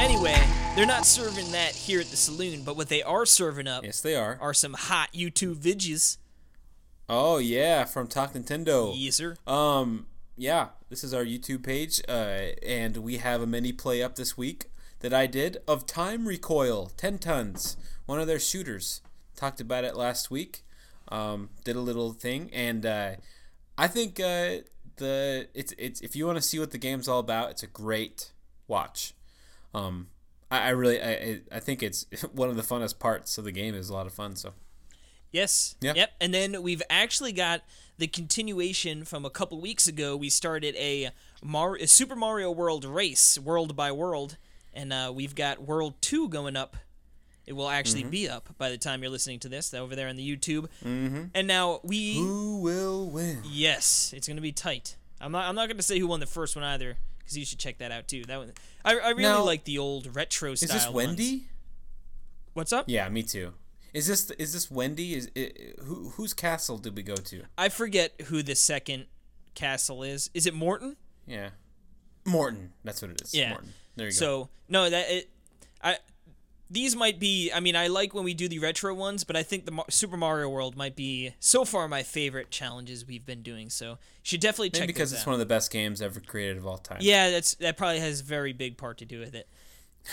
Anyway, 0.00 0.36
they're 0.76 0.86
not 0.86 1.06
serving 1.06 1.50
that 1.52 1.74
here 1.74 2.00
at 2.00 2.06
the 2.06 2.16
saloon, 2.16 2.62
but 2.62 2.76
what 2.76 2.88
they 2.88 3.02
are 3.02 3.26
serving 3.26 3.66
up 3.66 3.84
Yes, 3.84 4.00
they 4.00 4.16
are. 4.16 4.38
are 4.40 4.54
some 4.54 4.74
hot 4.74 5.10
YouTube 5.14 5.56
vidges. 5.56 6.18
Oh 7.08 7.38
yeah, 7.38 7.84
from 7.84 8.06
Talk 8.06 8.32
Nintendo. 8.32 8.92
Yes, 8.96 9.16
sir. 9.16 9.36
Um, 9.46 10.06
yeah, 10.36 10.68
this 10.88 11.04
is 11.04 11.14
our 11.14 11.24
YouTube 11.24 11.62
page, 11.64 12.00
uh, 12.08 12.52
and 12.66 12.96
we 12.98 13.18
have 13.18 13.40
a 13.40 13.46
mini 13.46 13.72
play 13.72 14.02
up 14.02 14.16
this 14.16 14.36
week 14.36 14.70
that 15.00 15.14
I 15.14 15.26
did 15.26 15.58
of 15.68 15.86
Time 15.86 16.26
Recoil, 16.26 16.90
10tons, 16.96 17.76
one 18.06 18.20
of 18.20 18.26
their 18.26 18.40
shooters. 18.40 19.00
Talked 19.36 19.60
about 19.60 19.84
it 19.84 19.96
last 19.96 20.30
week. 20.30 20.62
Um, 21.08 21.50
did 21.64 21.76
a 21.76 21.80
little 21.80 22.12
thing, 22.12 22.50
and 22.52 22.86
uh, 22.86 23.10
I 23.76 23.88
think 23.88 24.18
uh, 24.18 24.58
the 24.96 25.48
it's 25.54 25.74
it's 25.76 26.00
if 26.00 26.16
you 26.16 26.24
want 26.26 26.36
to 26.36 26.42
see 26.42 26.58
what 26.58 26.70
the 26.70 26.78
game's 26.78 27.08
all 27.08 27.18
about, 27.18 27.50
it's 27.50 27.62
a 27.62 27.66
great 27.66 28.32
watch. 28.68 29.12
Um, 29.74 30.08
I, 30.50 30.68
I 30.68 30.68
really 30.70 31.02
I 31.02 31.40
I- 31.52 31.60
think 31.60 31.82
it's 31.82 32.06
one 32.32 32.48
of 32.48 32.56
the 32.56 32.62
funnest 32.62 32.98
parts 32.98 33.36
of 33.38 33.44
the 33.44 33.52
game. 33.52 33.74
is 33.74 33.88
a 33.90 33.92
lot 33.92 34.06
of 34.06 34.12
fun. 34.14 34.34
So 34.36 34.54
Yes. 35.34 35.74
Yeah. 35.80 35.92
Yep. 35.96 36.10
And 36.20 36.32
then 36.32 36.62
we've 36.62 36.82
actually 36.88 37.32
got 37.32 37.62
the 37.98 38.06
continuation 38.06 39.04
from 39.04 39.24
a 39.24 39.30
couple 39.30 39.60
weeks 39.60 39.86
ago. 39.88 40.16
We 40.16 40.30
started 40.30 40.74
a, 40.76 41.10
Mar- 41.42 41.76
a 41.76 41.86
Super 41.86 42.14
Mario 42.16 42.50
World 42.50 42.84
race, 42.84 43.36
world 43.38 43.74
by 43.76 43.90
world, 43.92 44.36
and 44.72 44.92
uh, 44.92 45.12
we've 45.14 45.34
got 45.34 45.60
World 45.62 45.94
Two 46.00 46.28
going 46.28 46.56
up. 46.56 46.76
It 47.46 47.52
will 47.52 47.68
actually 47.68 48.02
Mm-hmm. 48.02 48.10
be 48.10 48.28
up 48.28 48.48
by 48.58 48.70
the 48.70 48.78
time 48.78 49.02
you're 49.02 49.10
listening 49.10 49.38
to 49.40 49.48
this. 49.48 49.74
Over 49.74 49.94
there 49.94 50.08
on 50.08 50.16
the 50.16 50.26
YouTube. 50.36 50.68
Mm-hmm. 50.84 51.24
And 51.34 51.46
now 51.46 51.80
we. 51.82 52.14
who 52.14 52.60
will 52.62 53.10
win? 53.10 53.42
Yes, 53.44 54.14
it's 54.16 54.26
gonna 54.26 54.40
be 54.40 54.52
tight. 54.52 54.96
I'm 55.20 55.32
not. 55.32 55.46
I'm 55.48 55.54
not 55.54 55.68
gonna 55.68 55.82
say 55.82 55.98
who 55.98 56.06
won 56.06 56.20
the 56.20 56.26
first 56.26 56.56
one 56.56 56.64
either, 56.64 56.96
because 57.18 57.36
you 57.36 57.44
should 57.44 57.58
check 57.58 57.78
that 57.78 57.90
out 57.92 58.08
too. 58.08 58.24
That 58.24 58.38
one. 58.38 58.52
I, 58.84 58.92
I 58.98 59.08
really 59.10 59.22
Now, 59.24 59.44
like 59.44 59.64
the 59.64 59.78
old 59.78 60.14
retro 60.16 60.54
style. 60.54 60.68
Is 60.68 60.84
this 60.84 60.84
ones. 60.86 60.94
Wendy? 61.08 61.44
What's 62.54 62.72
up? 62.72 62.86
Yeah, 62.88 63.08
me 63.08 63.22
too. 63.22 63.52
Is 63.94 64.08
this 64.08 64.30
is 64.32 64.52
this 64.52 64.70
Wendy? 64.70 65.14
Is 65.14 65.30
it, 65.36 65.78
who 65.84 66.10
whose 66.10 66.34
castle 66.34 66.78
did 66.78 66.96
we 66.96 67.02
go 67.02 67.14
to? 67.14 67.44
I 67.56 67.68
forget 67.68 68.12
who 68.26 68.42
the 68.42 68.56
second 68.56 69.06
castle 69.54 70.02
is. 70.02 70.30
Is 70.34 70.46
it 70.46 70.52
Morton? 70.52 70.96
Yeah, 71.26 71.50
Morton. 72.26 72.72
That's 72.82 73.00
what 73.00 73.12
it 73.12 73.22
is. 73.22 73.32
Yeah. 73.32 73.50
Morton. 73.50 73.72
There 73.94 74.06
you 74.06 74.12
go. 74.12 74.16
So 74.16 74.48
no, 74.68 74.90
that 74.90 75.10
it, 75.10 75.30
I 75.80 75.98
these 76.70 76.96
might 76.96 77.20
be. 77.20 77.52
I 77.52 77.60
mean, 77.60 77.76
I 77.76 77.86
like 77.86 78.14
when 78.14 78.24
we 78.24 78.34
do 78.34 78.48
the 78.48 78.58
retro 78.58 78.92
ones, 78.94 79.22
but 79.22 79.36
I 79.36 79.44
think 79.44 79.64
the 79.64 79.70
Mar- 79.70 79.90
Super 79.90 80.16
Mario 80.16 80.48
World 80.48 80.76
might 80.76 80.96
be 80.96 81.34
so 81.38 81.64
far 81.64 81.86
my 81.86 82.02
favorite 82.02 82.50
challenges 82.50 83.06
we've 83.06 83.24
been 83.24 83.42
doing. 83.42 83.70
So 83.70 83.90
you 83.90 83.96
should 84.24 84.40
definitely 84.40 84.70
Maybe 84.72 84.78
check 84.78 84.86
because 84.88 85.12
it's 85.12 85.22
out. 85.22 85.28
one 85.28 85.34
of 85.34 85.40
the 85.40 85.46
best 85.46 85.70
games 85.70 86.02
ever 86.02 86.18
created 86.18 86.56
of 86.56 86.66
all 86.66 86.78
time. 86.78 86.98
Yeah, 87.00 87.30
that's 87.30 87.54
that 87.56 87.76
probably 87.76 88.00
has 88.00 88.20
a 88.20 88.24
very 88.24 88.52
big 88.52 88.76
part 88.76 88.98
to 88.98 89.04
do 89.04 89.20
with 89.20 89.36
it. 89.36 89.48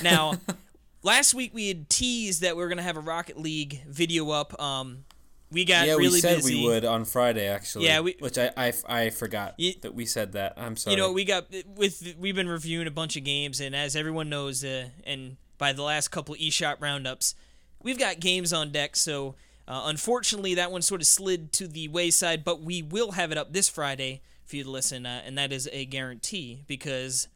Now, 0.03 0.36
last 1.04 1.34
week 1.34 1.54
we 1.54 1.68
had 1.68 1.89
teased 1.89 2.41
that 2.41 2.56
we 2.58 2.64
are 2.64 2.70
gonna 2.70 2.82
have 2.84 2.97
a 2.97 3.02
Rocket 3.02 3.38
League 3.39 3.82
video 3.88 4.30
up. 4.32 4.60
Um, 4.62 5.06
we 5.52 5.66
got 5.66 5.86
Yeah, 5.86 5.93
really 5.93 6.10
we 6.14 6.22
said 6.22 6.38
busy. 6.38 6.62
we 6.62 6.68
would 6.68 6.86
on 6.86 7.04
Friday 7.06 7.47
actually. 7.47 7.86
Yeah, 7.86 7.99
we- 8.02 8.16
which 8.20 8.38
I 8.38 8.52
I, 8.56 8.74
I 8.88 9.10
forgot 9.10 9.56
Ye- 9.58 9.78
that 9.82 9.93
we 9.93 10.06
said 10.06 10.32
that. 10.34 10.54
I'm 10.58 10.78
sorry. 10.78 10.95
You 10.95 11.02
know, 11.02 11.12
we 11.12 11.26
got 11.26 11.47
with 11.76 12.16
we've 12.18 12.36
been 12.36 12.47
reviewing 12.49 12.88
a 12.88 12.91
bunch 12.91 13.18
of 13.18 13.24
games, 13.24 13.60
and 13.60 13.76
as 13.76 13.95
everyone 13.95 14.30
knows, 14.30 14.64
uh, 14.64 14.89
and 15.06 15.38
by 15.58 15.74
the 15.74 15.84
last 15.84 16.10
couple 16.10 16.36
eShop 16.36 16.78
roundups, 16.82 17.36
we've 17.84 17.99
got 17.99 18.20
games 18.20 18.54
on 18.54 18.72
deck. 18.72 18.95
So 18.95 19.36
uh, 19.68 19.84
unfortunately, 19.86 20.56
that 20.56 20.72
one 20.72 20.82
sort 20.82 21.02
of 21.02 21.08
slid 21.08 21.52
to 21.54 21.68
the 21.68 21.88
wayside. 21.89 22.43
But 22.43 22.62
we 22.62 22.82
will 22.82 23.12
have 23.12 23.32
it 23.32 23.38
up 23.38 23.52
this 23.54 23.68
Friday 23.70 24.22
for 24.45 24.56
you 24.56 24.64
to 24.64 24.70
listen, 24.70 25.06
uh, 25.06 25.22
and 25.26 25.38
that 25.38 25.52
is 25.52 25.68
a 25.74 25.86
guarantee 25.86 26.64
because 26.68 27.28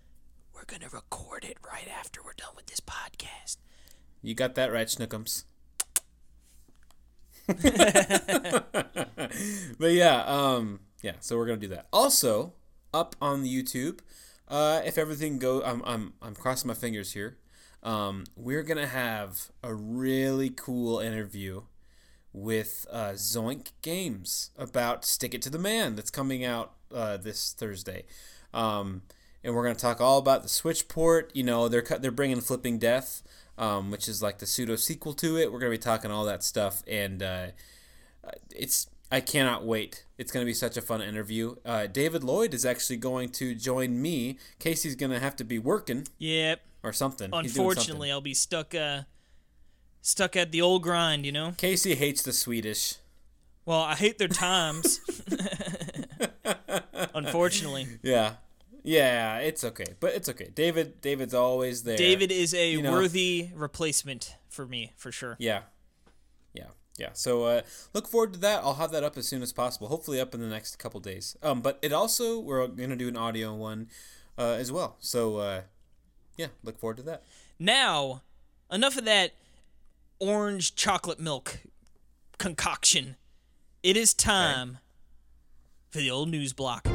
we're 0.67 0.79
gonna 0.79 0.89
record 0.91 1.43
it 1.43 1.57
right 1.65 1.87
after 1.87 2.21
we're 2.23 2.33
done 2.33 2.55
with 2.55 2.67
this 2.67 2.79
podcast. 2.79 3.57
you 4.21 4.33
got 4.33 4.55
that 4.55 4.71
right, 4.71 4.87
Schnookums. 4.87 5.43
but 9.77 9.91
yeah, 9.91 10.23
um, 10.23 10.79
yeah. 11.03 11.13
So 11.19 11.37
we're 11.37 11.45
gonna 11.45 11.59
do 11.59 11.67
that. 11.67 11.87
Also, 11.93 12.53
up 12.93 13.15
on 13.21 13.43
the 13.43 13.63
YouTube, 13.63 13.99
uh, 14.47 14.81
if 14.85 14.97
everything 14.97 15.37
go, 15.37 15.61
I'm 15.63 15.83
I'm 15.85 16.13
I'm 16.21 16.35
crossing 16.35 16.67
my 16.67 16.73
fingers 16.73 17.13
here. 17.13 17.37
Um, 17.83 18.23
we're 18.35 18.63
gonna 18.63 18.87
have 18.87 19.51
a 19.61 19.73
really 19.75 20.49
cool 20.49 20.99
interview 20.99 21.61
with 22.33 22.87
uh, 22.91 23.11
Zoink 23.11 23.67
Games 23.83 24.49
about 24.57 25.05
Stick 25.05 25.35
It 25.35 25.41
to 25.43 25.49
the 25.49 25.59
Man 25.59 25.95
that's 25.95 26.09
coming 26.09 26.43
out 26.43 26.73
uh, 26.93 27.17
this 27.17 27.53
Thursday. 27.53 28.05
Um, 28.53 29.03
and 29.45 29.55
we're 29.55 29.63
gonna 29.63 29.75
talk 29.75 30.01
all 30.01 30.17
about 30.17 30.43
the 30.43 30.49
Switch 30.49 30.87
port. 30.87 31.31
You 31.33 31.43
know, 31.43 31.67
they're 31.69 31.81
cut, 31.81 32.01
they're 32.01 32.11
bringing 32.11 32.41
Flipping 32.41 32.79
Death, 32.79 33.21
um, 33.57 33.91
which 33.91 34.07
is 34.09 34.21
like 34.21 34.39
the 34.39 34.45
pseudo 34.45 34.75
sequel 34.75 35.13
to 35.13 35.37
it. 35.37 35.51
We're 35.51 35.59
gonna 35.59 35.71
be 35.71 35.77
talking 35.77 36.11
all 36.11 36.25
that 36.25 36.43
stuff, 36.43 36.83
and 36.87 37.21
uh, 37.23 37.47
it's 38.53 38.87
I 39.11 39.21
cannot 39.21 39.63
wait. 39.65 40.03
It's 40.17 40.31
gonna 40.31 40.45
be 40.45 40.53
such 40.53 40.75
a 40.77 40.81
fun 40.81 41.01
interview. 41.01 41.55
Uh, 41.63 41.85
David 41.87 42.23
Lloyd 42.23 42.53
is 42.53 42.65
actually 42.65 42.97
going 42.97 43.29
to 43.33 43.53
join 43.55 44.01
me. 44.01 44.37
Casey's 44.59 44.95
gonna 44.95 45.19
have 45.19 45.35
to 45.37 45.43
be 45.43 45.59
working 45.59 46.07
Yep. 46.17 46.61
or 46.83 46.91
something. 46.91 47.29
Doing 47.31 47.43
something. 47.47 47.61
Unfortunately, 47.61 48.11
I'll 48.11 48.21
be 48.21 48.33
stuck 48.33 48.73
uh, 48.73 49.03
stuck 50.01 50.35
at 50.35 50.51
the 50.51 50.61
old 50.61 50.81
grind. 50.83 51.25
You 51.25 51.31
know. 51.31 51.53
Casey 51.57 51.95
hates 51.95 52.23
the 52.23 52.33
Swedish. 52.33 52.95
Well, 53.65 53.81
I 53.81 53.95
hate 53.95 54.17
their 54.17 54.27
times. 54.27 54.99
Unfortunately. 57.13 57.87
Yeah. 58.03 58.33
Yeah, 58.85 59.39
it's 59.39 59.63
okay. 59.63 59.95
But 59.99 60.13
it's 60.13 60.29
okay. 60.29 60.51
David 60.53 61.01
David's 61.01 61.33
always 61.33 61.83
there. 61.83 61.97
David 61.97 62.31
is 62.31 62.53
a 62.53 62.71
You 62.71 62.81
know- 62.83 62.91
worthy 62.91 63.49
replacement 63.55 64.35
for 64.47 64.65
me, 64.67 64.93
for 64.95 65.11
sure. 65.11 65.35
Yeah. 65.39 65.61
Yeah. 66.53 66.67
Yeah. 66.97 67.09
So 67.13 67.43
uh, 67.45 67.61
look 67.93 68.07
forward 68.07 68.33
to 68.33 68.39
that. 68.39 68.63
I'll 68.63 68.75
have 68.75 68.91
that 68.91 69.03
up 69.03 69.17
as 69.17 69.27
soon 69.27 69.41
as 69.41 69.51
possible. 69.51 69.87
Hopefully 69.87 70.19
up 70.21 70.33
in 70.35 70.39
the 70.39 70.47
next 70.47 70.77
couple 70.77 70.99
days. 70.99 71.35
Um 71.41 71.61
but 71.61 71.79
it 71.81 71.91
also 71.91 72.39
we're 72.39 72.65
going 72.67 72.91
to 72.91 72.95
do 72.95 73.07
an 73.07 73.17
audio 73.17 73.53
one 73.55 73.89
uh, 74.37 74.51
as 74.59 74.71
well. 74.71 74.95
So 74.99 75.37
uh, 75.37 75.61
yeah, 76.37 76.47
look 76.63 76.77
forward 76.77 76.97
to 76.97 77.03
that. 77.03 77.23
Now, 77.57 78.21
enough 78.71 78.97
of 78.97 79.05
that 79.05 79.31
orange 80.19 80.75
chocolate 80.75 81.19
milk 81.19 81.59
concoction. 82.37 83.15
It 83.81 83.97
is 83.97 84.13
time 84.13 84.77
for 85.89 85.99
the 85.99 86.11
old 86.11 86.29
news 86.29 86.53
block. 86.53 86.87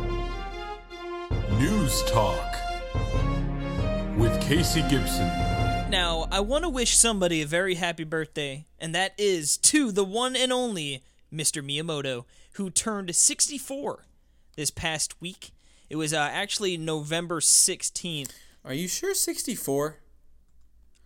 News 1.61 2.03
Talk 2.05 2.57
with 4.17 4.41
Casey 4.41 4.81
Gibson. 4.89 5.29
Now, 5.91 6.27
I 6.33 6.41
want 6.41 6.65
to 6.65 6.71
wish 6.71 6.97
somebody 6.97 7.43
a 7.43 7.47
very 7.47 7.75
happy 7.75 8.05
birthday, 8.05 8.65
and 8.79 8.95
that 8.95 9.13
is 9.19 9.59
to 9.59 9.93
the 9.93 10.03
one 10.03 10.35
and 10.37 10.55
only 10.55 11.05
Mr. 11.31 11.63
Miyamoto, 11.63 12.25
who 12.53 12.71
turned 12.71 13.15
64 13.15 14.07
this 14.57 14.71
past 14.71 15.21
week. 15.21 15.51
It 15.91 15.97
was 15.97 16.15
uh, 16.15 16.31
actually 16.33 16.79
November 16.79 17.41
16th. 17.41 18.31
Are 18.65 18.73
you 18.73 18.89
sure 18.89 19.13
64? 19.13 19.97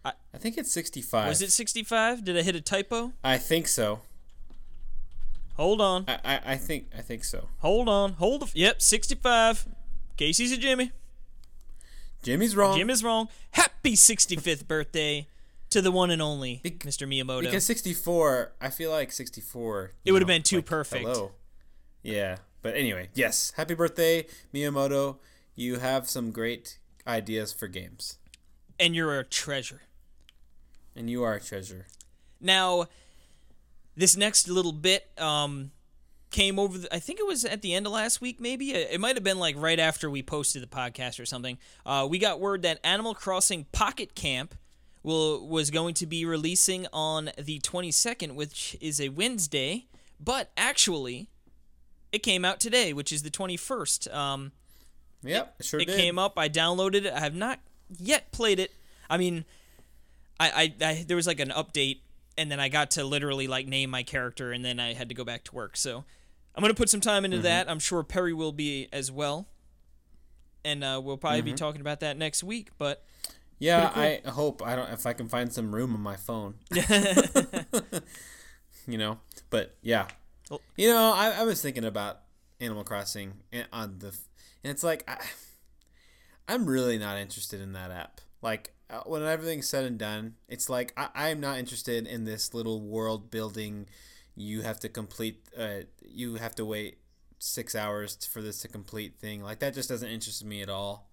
I- 0.04 0.12
I 0.32 0.38
think 0.38 0.56
it's 0.56 0.70
65. 0.70 1.26
Was 1.30 1.42
it 1.42 1.50
65? 1.50 2.24
Did 2.24 2.38
I 2.38 2.42
hit 2.42 2.54
a 2.54 2.60
typo? 2.60 3.12
I 3.24 3.38
think 3.38 3.66
so. 3.66 4.02
Hold 5.56 5.80
on. 5.80 6.04
I, 6.06 6.18
I, 6.24 6.40
I 6.52 6.56
think 6.56 6.90
I 6.96 7.00
think 7.00 7.24
so. 7.24 7.48
Hold 7.58 7.88
on. 7.88 8.12
Hold 8.14 8.42
the. 8.42 8.50
Yep, 8.54 8.80
65. 8.80 9.66
Casey's 10.16 10.52
a 10.52 10.56
Jimmy. 10.56 10.92
Jimmy's 12.22 12.56
wrong. 12.56 12.76
Jim 12.78 12.90
is 12.90 13.04
wrong. 13.04 13.28
Happy 13.50 13.94
65th 13.94 14.66
birthday 14.66 15.26
to 15.70 15.82
the 15.82 15.90
one 15.90 16.10
and 16.10 16.22
only 16.22 16.60
Bec- 16.62 16.78
Mr. 16.80 17.06
Miyamoto. 17.06 17.42
Because 17.42 17.64
64, 17.66 18.52
I 18.60 18.70
feel 18.70 18.90
like 18.90 19.12
64. 19.12 19.92
It 20.04 20.12
would've 20.12 20.26
been 20.28 20.42
too 20.42 20.56
like, 20.56 20.66
perfect. 20.66 21.04
Hello. 21.06 21.32
Yeah. 22.02 22.36
But 22.62 22.76
anyway, 22.76 23.08
yes. 23.14 23.52
Happy 23.56 23.74
birthday, 23.74 24.26
Miyamoto. 24.54 25.18
You 25.54 25.78
have 25.80 26.08
some 26.08 26.30
great 26.30 26.78
ideas 27.06 27.52
for 27.52 27.68
games. 27.68 28.18
and 28.80 28.94
you're 28.96 29.18
a 29.18 29.24
treasure. 29.24 29.82
And 30.96 31.10
you 31.10 31.22
are 31.24 31.34
a 31.34 31.40
treasure. 31.40 31.86
Now, 32.40 32.86
this 33.96 34.16
next 34.16 34.48
little 34.48 34.72
bit, 34.72 35.08
um, 35.18 35.72
came 36.34 36.58
over. 36.58 36.78
The, 36.78 36.92
I 36.94 36.98
think 36.98 37.20
it 37.20 37.26
was 37.26 37.44
at 37.44 37.62
the 37.62 37.72
end 37.74 37.86
of 37.86 37.92
last 37.92 38.20
week, 38.20 38.40
maybe. 38.40 38.72
It, 38.72 38.90
it 38.92 39.00
might 39.00 39.14
have 39.14 39.22
been 39.22 39.38
like 39.38 39.54
right 39.56 39.78
after 39.78 40.10
we 40.10 40.20
posted 40.22 40.62
the 40.62 40.66
podcast 40.66 41.20
or 41.20 41.24
something. 41.24 41.58
Uh, 41.86 42.06
we 42.10 42.18
got 42.18 42.40
word 42.40 42.62
that 42.62 42.80
Animal 42.82 43.14
Crossing 43.14 43.64
Pocket 43.70 44.14
Camp 44.16 44.54
will 45.04 45.46
was 45.46 45.70
going 45.70 45.94
to 45.94 46.06
be 46.06 46.24
releasing 46.26 46.86
on 46.92 47.30
the 47.38 47.60
22nd, 47.60 48.32
which 48.34 48.76
is 48.80 49.00
a 49.00 49.10
Wednesday. 49.10 49.86
But 50.18 50.50
actually, 50.56 51.28
it 52.10 52.18
came 52.24 52.44
out 52.44 52.58
today, 52.58 52.92
which 52.92 53.12
is 53.12 53.22
the 53.22 53.30
21st. 53.30 54.12
Um, 54.12 54.52
Yep, 55.22 55.62
sure 55.62 55.80
it 55.80 55.86
did. 55.86 55.96
came 55.96 56.18
up. 56.18 56.38
I 56.38 56.50
downloaded 56.50 57.06
it. 57.06 57.12
I 57.14 57.20
have 57.20 57.34
not 57.34 57.58
yet 57.98 58.30
played 58.30 58.58
it. 58.58 58.72
I 59.08 59.16
mean, 59.16 59.46
I, 60.38 60.74
I, 60.80 60.86
I 60.86 61.04
there 61.06 61.16
was 61.16 61.26
like 61.26 61.40
an 61.40 61.48
update, 61.48 62.00
and 62.36 62.50
then 62.50 62.60
I 62.60 62.68
got 62.68 62.90
to 62.92 63.04
literally 63.04 63.46
like 63.46 63.66
name 63.66 63.88
my 63.88 64.02
character, 64.02 64.52
and 64.52 64.62
then 64.62 64.78
I 64.78 64.92
had 64.92 65.08
to 65.08 65.14
go 65.14 65.24
back 65.24 65.44
to 65.44 65.54
work. 65.54 65.78
So 65.78 66.04
I'm 66.54 66.62
gonna 66.62 66.74
put 66.74 66.88
some 66.88 67.00
time 67.00 67.24
into 67.24 67.38
that. 67.40 67.68
I'm 67.68 67.80
sure 67.80 68.02
Perry 68.02 68.32
will 68.32 68.52
be 68.52 68.88
as 68.92 69.10
well, 69.10 69.48
and 70.64 70.84
uh, 70.84 71.00
we'll 71.02 71.16
probably 71.16 71.42
be 71.42 71.52
talking 71.52 71.80
about 71.80 72.00
that 72.00 72.16
next 72.16 72.44
week. 72.44 72.70
But 72.78 73.04
Yeah, 73.58 73.88
Pretty 73.88 74.26
I 74.26 74.30
hope 74.30 74.62
I 74.64 74.76
don't 74.76 74.90
if 74.90 75.06
I 75.06 75.12
can 75.14 75.28
find 75.28 75.52
some 75.52 75.74
room 75.74 75.94
on 75.94 76.00
my 76.00 76.16
phone. 76.16 76.54
you 78.86 78.98
know, 78.98 79.18
but 79.50 79.76
yeah, 79.82 80.06
Well- 80.50 80.60
you 80.76 80.88
know, 80.88 81.12
I, 81.12 81.30
I 81.30 81.42
was 81.44 81.60
thinking 81.60 81.84
about 81.84 82.20
Animal 82.60 82.84
Crossing 82.84 83.34
and 83.52 83.66
on 83.72 83.98
the, 83.98 84.08
and 84.62 84.70
it's 84.70 84.84
like 84.84 85.04
I, 85.08 85.18
I'm 86.48 86.66
really 86.66 86.98
not 86.98 87.18
interested 87.18 87.60
in 87.60 87.72
that 87.72 87.90
app. 87.90 88.20
Like 88.42 88.72
uh, 88.90 89.00
when 89.06 89.22
everything's 89.22 89.68
said 89.68 89.84
and 89.84 89.98
done, 89.98 90.34
it's 90.48 90.68
like 90.68 90.92
I, 90.96 91.08
I'm 91.14 91.40
not 91.40 91.58
interested 91.58 92.06
in 92.06 92.24
this 92.24 92.54
little 92.54 92.80
world 92.80 93.30
building. 93.30 93.86
You 94.36 94.62
have 94.62 94.80
to 94.80 94.88
complete. 94.88 95.48
Uh, 95.56 95.80
you 96.04 96.36
have 96.36 96.54
to 96.56 96.64
wait 96.64 96.98
six 97.38 97.74
hours 97.74 98.16
for 98.26 98.40
this 98.40 98.60
to 98.60 98.68
complete 98.68 99.18
thing. 99.18 99.42
Like 99.42 99.60
that 99.60 99.74
just 99.74 99.88
doesn't 99.88 100.08
interest 100.08 100.44
me 100.44 100.62
at 100.62 100.68
all, 100.68 101.10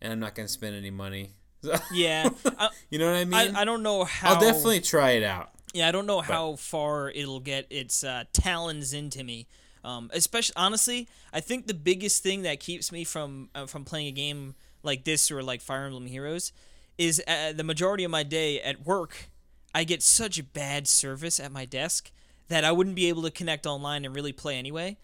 and 0.00 0.12
I'm 0.12 0.20
not 0.20 0.34
gonna 0.34 0.48
spend 0.48 0.76
any 0.76 0.90
money. 0.90 1.34
yeah, 1.92 2.30
I, 2.58 2.68
You 2.88 2.98
know 2.98 3.10
what 3.10 3.18
I 3.18 3.24
mean? 3.24 3.56
I, 3.56 3.62
I 3.62 3.64
don't 3.64 3.82
know 3.82 4.04
how. 4.04 4.34
I'll 4.34 4.40
definitely 4.40 4.80
try 4.80 5.12
it 5.12 5.22
out. 5.22 5.50
Yeah, 5.72 5.88
I 5.88 5.92
don't 5.92 6.06
know 6.06 6.20
how 6.20 6.56
far 6.56 7.10
it'll 7.10 7.40
get 7.40 7.66
its 7.70 8.02
uh, 8.02 8.24
talons 8.32 8.92
into 8.92 9.22
me. 9.22 9.46
Um, 9.84 10.10
especially, 10.12 10.54
honestly, 10.56 11.08
I 11.32 11.40
think 11.40 11.66
the 11.66 11.74
biggest 11.74 12.22
thing 12.22 12.42
that 12.42 12.60
keeps 12.60 12.92
me 12.92 13.04
from 13.04 13.50
uh, 13.54 13.66
from 13.66 13.84
playing 13.84 14.08
a 14.08 14.12
game 14.12 14.54
like 14.82 15.04
this 15.04 15.30
or 15.30 15.42
like 15.42 15.60
Fire 15.60 15.84
Emblem 15.84 16.06
Heroes 16.06 16.52
is 16.98 17.22
uh, 17.26 17.52
the 17.52 17.64
majority 17.64 18.04
of 18.04 18.10
my 18.10 18.22
day 18.22 18.60
at 18.60 18.86
work. 18.86 19.30
I 19.74 19.84
get 19.84 20.02
such 20.02 20.52
bad 20.52 20.88
service 20.88 21.38
at 21.38 21.52
my 21.52 21.64
desk 21.64 22.10
that 22.50 22.64
I 22.64 22.72
wouldn't 22.72 22.96
be 22.96 23.08
able 23.08 23.22
to 23.22 23.30
connect 23.30 23.64
online 23.64 24.04
and 24.04 24.14
really 24.14 24.32
play 24.32 24.58
anyway. 24.58 24.98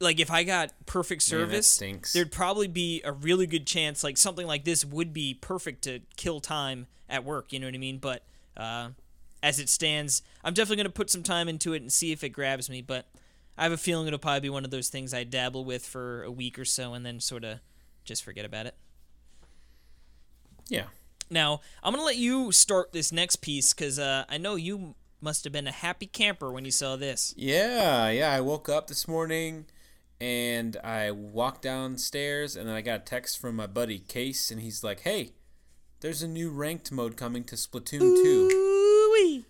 Like 0.00 0.20
if 0.20 0.30
I 0.30 0.44
got 0.44 0.70
perfect 0.84 1.22
service, 1.22 1.66
stinks. 1.66 2.12
there'd 2.12 2.30
probably 2.30 2.68
be 2.68 3.00
a 3.04 3.10
really 3.10 3.46
good 3.46 3.66
chance 3.66 4.04
like 4.04 4.18
something 4.18 4.46
like 4.46 4.64
this 4.64 4.84
would 4.84 5.14
be 5.14 5.32
perfect 5.32 5.82
to 5.84 6.00
kill 6.16 6.40
time 6.40 6.86
at 7.08 7.24
work. 7.24 7.52
You 7.52 7.60
know 7.60 7.66
what 7.66 7.74
I 7.74 7.78
mean? 7.78 7.98
But 7.98 8.22
uh, 8.54 8.90
as 9.42 9.58
it 9.58 9.70
stands, 9.70 10.20
I'm 10.44 10.52
definitely 10.52 10.76
gonna 10.76 10.90
put 10.90 11.08
some 11.08 11.22
time 11.22 11.48
into 11.48 11.72
it 11.72 11.80
and 11.80 11.90
see 11.90 12.12
if 12.12 12.22
it 12.22 12.30
grabs 12.30 12.68
me. 12.68 12.82
But 12.82 13.06
I 13.56 13.62
have 13.62 13.72
a 13.72 13.78
feeling 13.78 14.06
it'll 14.06 14.18
probably 14.18 14.40
be 14.40 14.50
one 14.50 14.66
of 14.66 14.70
those 14.70 14.90
things 14.90 15.14
I 15.14 15.24
dabble 15.24 15.64
with 15.64 15.86
for 15.86 16.22
a 16.24 16.30
week 16.30 16.58
or 16.58 16.66
so 16.66 16.92
and 16.92 17.06
then 17.06 17.18
sort 17.18 17.44
of 17.44 17.60
just 18.04 18.22
forget 18.22 18.44
about 18.44 18.66
it. 18.66 18.74
Yeah. 20.68 20.84
Now 21.30 21.62
I'm 21.82 21.94
gonna 21.94 22.04
let 22.04 22.18
you 22.18 22.52
start 22.52 22.92
this 22.92 23.10
next 23.10 23.36
piece 23.36 23.72
because 23.72 23.98
uh, 23.98 24.26
I 24.28 24.36
know 24.36 24.56
you 24.56 24.96
must 25.24 25.42
have 25.44 25.52
been 25.54 25.66
a 25.66 25.72
happy 25.72 26.06
camper 26.06 26.52
when 26.52 26.66
you 26.66 26.70
saw 26.70 26.96
this. 26.96 27.32
Yeah, 27.36 28.10
yeah. 28.10 28.30
I 28.30 28.42
woke 28.42 28.68
up 28.68 28.88
this 28.88 29.08
morning 29.08 29.64
and 30.20 30.76
I 30.84 31.10
walked 31.12 31.62
downstairs 31.62 32.54
and 32.56 32.68
then 32.68 32.76
I 32.76 32.82
got 32.82 33.00
a 33.00 33.04
text 33.04 33.40
from 33.40 33.56
my 33.56 33.66
buddy 33.66 33.98
Case 33.98 34.50
and 34.50 34.60
he's 34.60 34.84
like, 34.84 35.00
"Hey, 35.00 35.32
there's 36.00 36.22
a 36.22 36.28
new 36.28 36.50
ranked 36.50 36.92
mode 36.92 37.16
coming 37.16 37.42
to 37.44 37.56
Splatoon 37.56 38.00
2." 38.00 38.50
Ooh-wee. 38.52 39.46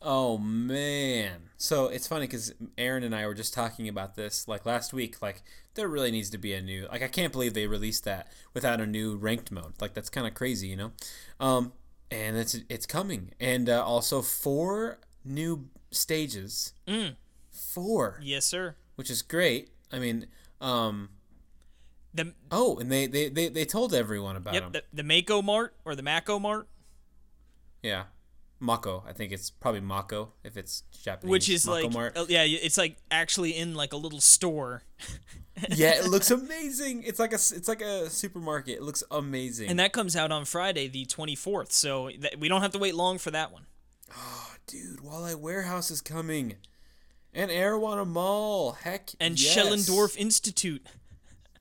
Oh 0.00 0.38
man. 0.38 1.50
So 1.56 1.88
it's 1.88 2.06
funny 2.06 2.28
cuz 2.28 2.54
Aaron 2.78 3.02
and 3.02 3.14
I 3.14 3.26
were 3.26 3.34
just 3.34 3.52
talking 3.52 3.88
about 3.88 4.14
this 4.14 4.46
like 4.46 4.64
last 4.64 4.92
week 4.92 5.20
like 5.20 5.42
there 5.74 5.88
really 5.88 6.12
needs 6.12 6.30
to 6.30 6.38
be 6.38 6.54
a 6.54 6.62
new 6.62 6.86
like 6.86 7.02
I 7.02 7.08
can't 7.08 7.32
believe 7.32 7.52
they 7.54 7.66
released 7.66 8.04
that 8.04 8.32
without 8.54 8.80
a 8.80 8.86
new 8.86 9.16
ranked 9.16 9.50
mode. 9.50 9.74
Like 9.80 9.92
that's 9.92 10.08
kind 10.08 10.28
of 10.28 10.34
crazy, 10.34 10.68
you 10.68 10.76
know. 10.76 10.92
Um 11.40 11.72
and 12.10 12.36
it's 12.36 12.56
it's 12.68 12.86
coming 12.86 13.32
and 13.40 13.68
uh, 13.68 13.84
also 13.84 14.22
four 14.22 14.98
new 15.24 15.68
stages. 15.90 16.72
Mm. 16.86 17.16
Four. 17.50 18.20
Yes, 18.22 18.46
sir. 18.46 18.76
which 18.96 19.10
is 19.10 19.22
great. 19.22 19.70
I 19.92 19.98
mean, 19.98 20.26
um, 20.60 21.10
The 22.14 22.32
oh, 22.50 22.78
and 22.78 22.90
they 22.90 23.06
they, 23.06 23.28
they, 23.28 23.48
they 23.48 23.64
told 23.64 23.94
everyone 23.94 24.36
about 24.36 24.54
yep 24.54 24.64
them. 24.64 24.72
the, 24.72 25.02
the 25.02 25.02
Mako 25.02 25.42
Mart 25.42 25.74
or 25.84 25.94
the 25.94 26.02
Mako 26.02 26.38
Mart, 26.38 26.68
yeah, 27.82 28.04
Mako. 28.60 29.02
I 29.08 29.12
think 29.12 29.32
it's 29.32 29.50
probably 29.50 29.80
Mako 29.80 30.32
if 30.44 30.56
it's 30.56 30.82
Japanese. 31.02 31.30
which 31.30 31.48
is 31.48 31.66
Mako 31.66 31.82
like 31.82 31.92
Mart. 31.92 32.16
uh, 32.16 32.26
yeah, 32.28 32.44
it's 32.44 32.76
like 32.78 32.96
actually 33.10 33.56
in 33.56 33.74
like 33.74 33.92
a 33.92 33.96
little 33.96 34.20
store. 34.20 34.82
yeah, 35.70 35.94
it 35.98 36.06
looks 36.08 36.30
amazing. 36.30 37.02
It's 37.02 37.18
like 37.18 37.32
a 37.32 37.36
it's 37.36 37.68
like 37.68 37.80
a 37.80 38.08
supermarket. 38.10 38.76
It 38.78 38.82
looks 38.82 39.02
amazing. 39.10 39.70
And 39.70 39.78
that 39.78 39.92
comes 39.92 40.14
out 40.14 40.30
on 40.30 40.44
Friday, 40.44 40.88
the 40.88 41.06
24th. 41.06 41.72
So 41.72 42.08
th- 42.10 42.36
we 42.38 42.48
don't 42.48 42.60
have 42.62 42.72
to 42.72 42.78
wait 42.78 42.94
long 42.94 43.18
for 43.18 43.30
that 43.30 43.50
one. 43.52 43.66
oh, 44.16 44.54
dude, 44.66 44.98
Walleye 45.00 45.34
Warehouse 45.36 45.90
is 45.90 46.00
coming, 46.00 46.56
and 47.34 47.50
Arowana 47.50 48.06
Mall. 48.06 48.72
Heck, 48.72 49.10
And 49.18 49.40
yes. 49.40 49.56
Shellendorf 49.56 50.16
Institute. 50.16 50.86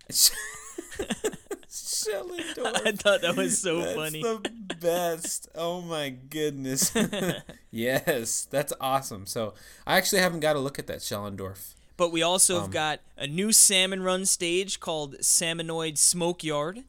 Shellendorf. 1.70 2.82
I 2.88 2.91
thought 2.94 3.22
that 3.22 3.36
was 3.36 3.62
so 3.62 3.82
That's 3.82 3.96
funny. 3.96 4.22
the 4.22 4.76
best. 4.80 5.48
Oh 5.56 5.82
my 5.82 6.10
goodness. 6.10 6.91
yes, 7.72 8.48
that's 8.50 8.74
awesome. 8.82 9.26
So 9.26 9.54
I 9.86 9.98
actually 9.98 10.22
haven't 10.22 10.40
got 10.40 10.54
to 10.54 10.60
look 10.60 10.80
at 10.80 10.88
that 10.88 11.00
Shellendorf. 11.00 11.74
But 11.98 12.12
we 12.12 12.22
also 12.24 12.56
Um, 12.56 12.62
have 12.64 12.72
got 12.72 13.00
a 13.18 13.28
new 13.28 13.52
salmon 13.52 14.02
run 14.04 14.26
stage 14.26 14.80
called 14.80 15.18
Salmonoid 15.18 15.98
Smoke 15.98 16.44
Yard. 16.44 16.84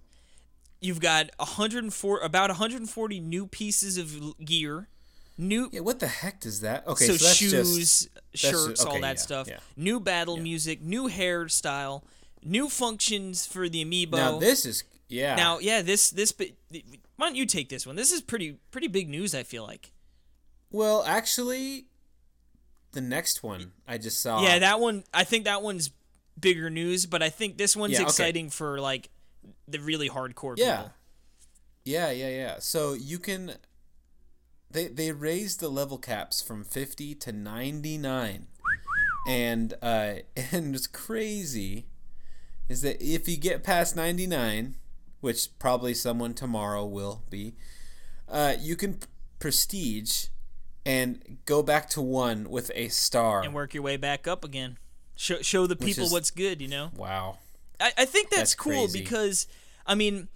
You've 0.81 1.01
got 1.01 1.31
104 1.37 2.21
about 2.21 2.49
140 2.51 3.21
new 3.21 3.47
pieces 3.47 3.99
of 3.99 4.35
gear. 4.45 4.89
New 5.37 5.69
Yeah, 5.73 5.81
what 5.81 5.99
the 6.01 6.07
heck 6.07 6.41
does 6.41 6.61
that? 6.61 6.87
Okay, 6.87 7.07
so, 7.07 7.17
so, 7.17 7.33
shoes, 7.35 8.09
just 8.33 8.45
shirts, 8.53 8.85
all 8.85 8.93
okay, 8.93 9.01
that 9.01 9.17
yeah, 9.17 9.21
stuff. 9.21 9.49
yeah. 9.49 9.59
New 9.77 9.99
battle 10.01 10.37
music, 10.37 10.81
new 10.83 11.09
hairstyle, 11.09 12.03
new 12.45 12.69
functions 12.69 13.47
for 13.47 13.69
the 13.69 13.85
amiibo. 13.85 14.13
now 14.13 14.39
this 14.39 14.65
is 14.65 14.85
yeah. 15.09 15.35
Now, 15.35 15.59
yeah, 15.59 15.83
this 15.83 16.11
this 16.11 16.33
why 16.39 17.27
don't 17.27 17.35
you 17.35 17.45
take 17.45 17.69
this 17.69 17.85
one? 17.87 17.97
This 17.97 18.13
is 18.13 18.21
pretty 18.21 18.59
pretty 18.71 18.87
big 18.87 19.09
news. 19.09 19.35
I 19.35 19.43
feel 19.43 19.65
like. 19.65 19.93
well, 20.71 21.03
actually, 21.05 21.87
the 22.93 23.01
next 23.01 23.43
one 23.43 23.73
I 23.89 23.99
just 23.99 24.23
saw. 24.23 24.41
Yeah, 24.43 24.61
that 24.61 24.79
one. 24.79 25.03
I 25.13 25.25
think 25.25 25.45
that 25.45 25.63
one's 25.63 25.91
bigger 26.39 26.71
news, 26.71 27.07
but 27.07 27.23
I 27.23 27.29
think 27.29 27.59
this 27.59 27.77
one's 27.77 27.95
Yeah, 27.95 28.01
okay. 28.03 28.07
exciting 28.07 28.51
for 28.51 28.81
like 28.81 29.11
the 29.67 29.81
really 29.81 30.09
hardcore 30.09 30.55
Yeah. 30.57 30.77
people. 30.77 30.93
Yeah, 31.85 32.11
yeah, 32.13 32.29
yeah. 32.29 32.57
So 32.61 32.93
you 32.93 33.19
can 33.19 33.55
they 34.71 34.87
they 34.87 35.11
raised 35.11 35.59
the 35.59 35.69
level 35.69 35.99
caps 35.99 36.41
from 36.41 36.65
50 36.65 37.17
to 37.17 37.33
99. 37.33 38.47
And 39.29 39.75
uh 39.83 40.15
and 40.53 40.75
it's 40.75 40.87
crazy 40.87 41.87
is 42.71 42.83
that 42.83 43.03
if 43.03 43.29
you 43.29 43.37
get 43.37 43.63
past 43.63 43.97
99, 43.97 44.77
which 45.21 45.49
probably 45.59 45.93
someone 45.93 46.33
tomorrow 46.35 46.87
will 46.87 47.23
be, 47.29 47.55
uh 48.29 48.55
you 48.61 48.77
can 48.77 48.99
prestige 49.41 50.27
and 50.87 51.39
go 51.45 51.63
back 51.63 51.91
to 51.91 52.01
1 52.01 52.49
with 52.49 52.71
a 52.75 52.89
star. 52.89 53.43
and 53.43 53.53
work 53.53 53.75
your 53.75 53.83
way 53.83 53.97
back 53.97 54.27
up 54.29 54.45
again. 54.45 54.79
Show 55.17 55.43
show 55.43 55.67
the 55.67 55.77
people 55.77 56.05
is- 56.05 56.13
what's 56.13 56.31
good. 56.31 56.63
You 56.63 56.69
know. 56.69 56.91
wow. 56.97 57.39
I, 57.81 57.93
I 57.99 58.05
think 58.05 58.29
that's, 58.31 58.41
That's 58.41 58.55
cool 58.55 58.73
crazy. 58.73 59.01
because, 59.01 59.47
I 59.87 59.95
mean, 59.95 60.29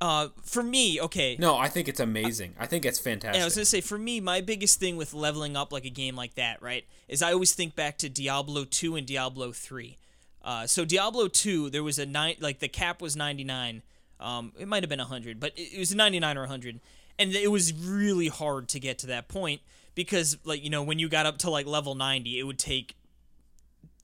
uh, 0.00 0.28
for 0.44 0.62
me, 0.62 1.00
okay. 1.00 1.36
No, 1.38 1.56
I 1.56 1.66
think 1.68 1.88
it's 1.88 1.98
amazing. 1.98 2.54
I 2.60 2.66
think 2.66 2.84
it's 2.84 2.98
And 2.98 3.04
fantastic. 3.04 3.42
I 3.42 3.44
was 3.44 3.54
gonna 3.56 3.64
say, 3.64 3.80
for 3.80 3.98
me, 3.98 4.20
my 4.20 4.40
biggest 4.40 4.78
thing 4.78 4.96
with 4.96 5.12
leveling 5.12 5.56
up 5.56 5.72
like 5.72 5.84
a 5.84 5.90
game 5.90 6.14
like 6.14 6.34
that, 6.36 6.62
right, 6.62 6.84
is 7.08 7.22
I 7.22 7.32
always 7.32 7.54
think 7.54 7.74
back 7.74 7.98
to 7.98 8.08
Diablo 8.08 8.64
two 8.64 8.94
and 8.96 9.04
Diablo 9.06 9.50
three. 9.52 9.98
Uh, 10.46 10.64
so 10.64 10.84
Diablo 10.84 11.26
two, 11.26 11.68
there 11.70 11.82
was 11.82 11.98
a 11.98 12.06
nine, 12.06 12.36
like 12.38 12.60
the 12.60 12.68
cap 12.68 13.02
was 13.02 13.16
ninety 13.16 13.42
nine. 13.42 13.82
Um, 14.20 14.52
it 14.56 14.68
might 14.68 14.84
have 14.84 14.88
been 14.88 15.00
hundred, 15.00 15.40
but 15.40 15.52
it, 15.58 15.74
it 15.74 15.78
was 15.78 15.92
ninety 15.92 16.20
nine 16.20 16.38
or 16.38 16.46
hundred, 16.46 16.78
and 17.18 17.34
it 17.34 17.50
was 17.50 17.72
really 17.72 18.28
hard 18.28 18.68
to 18.68 18.78
get 18.78 18.96
to 19.00 19.08
that 19.08 19.26
point 19.26 19.60
because, 19.96 20.38
like, 20.44 20.62
you 20.62 20.70
know, 20.70 20.84
when 20.84 21.00
you 21.00 21.08
got 21.08 21.26
up 21.26 21.38
to 21.38 21.50
like 21.50 21.66
level 21.66 21.96
ninety, 21.96 22.38
it 22.38 22.44
would 22.44 22.60
take 22.60 22.94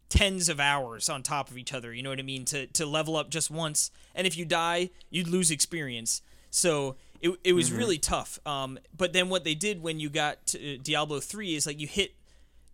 tens 0.08 0.48
of 0.48 0.58
hours 0.58 1.08
on 1.08 1.22
top 1.22 1.48
of 1.48 1.56
each 1.56 1.72
other. 1.72 1.94
You 1.94 2.02
know 2.02 2.10
what 2.10 2.18
I 2.18 2.22
mean? 2.22 2.44
To 2.46 2.66
to 2.66 2.86
level 2.86 3.16
up 3.16 3.30
just 3.30 3.48
once, 3.48 3.92
and 4.12 4.26
if 4.26 4.36
you 4.36 4.44
die, 4.44 4.90
you'd 5.10 5.28
lose 5.28 5.52
experience. 5.52 6.22
So 6.50 6.96
it, 7.20 7.38
it 7.44 7.52
was 7.52 7.70
really 7.70 7.98
tough. 7.98 8.40
Um, 8.44 8.80
but 8.96 9.12
then 9.12 9.28
what 9.28 9.44
they 9.44 9.54
did 9.54 9.80
when 9.80 10.00
you 10.00 10.10
got 10.10 10.44
to 10.48 10.76
Diablo 10.78 11.20
three 11.20 11.54
is 11.54 11.68
like 11.68 11.78
you 11.78 11.86
hit 11.86 12.16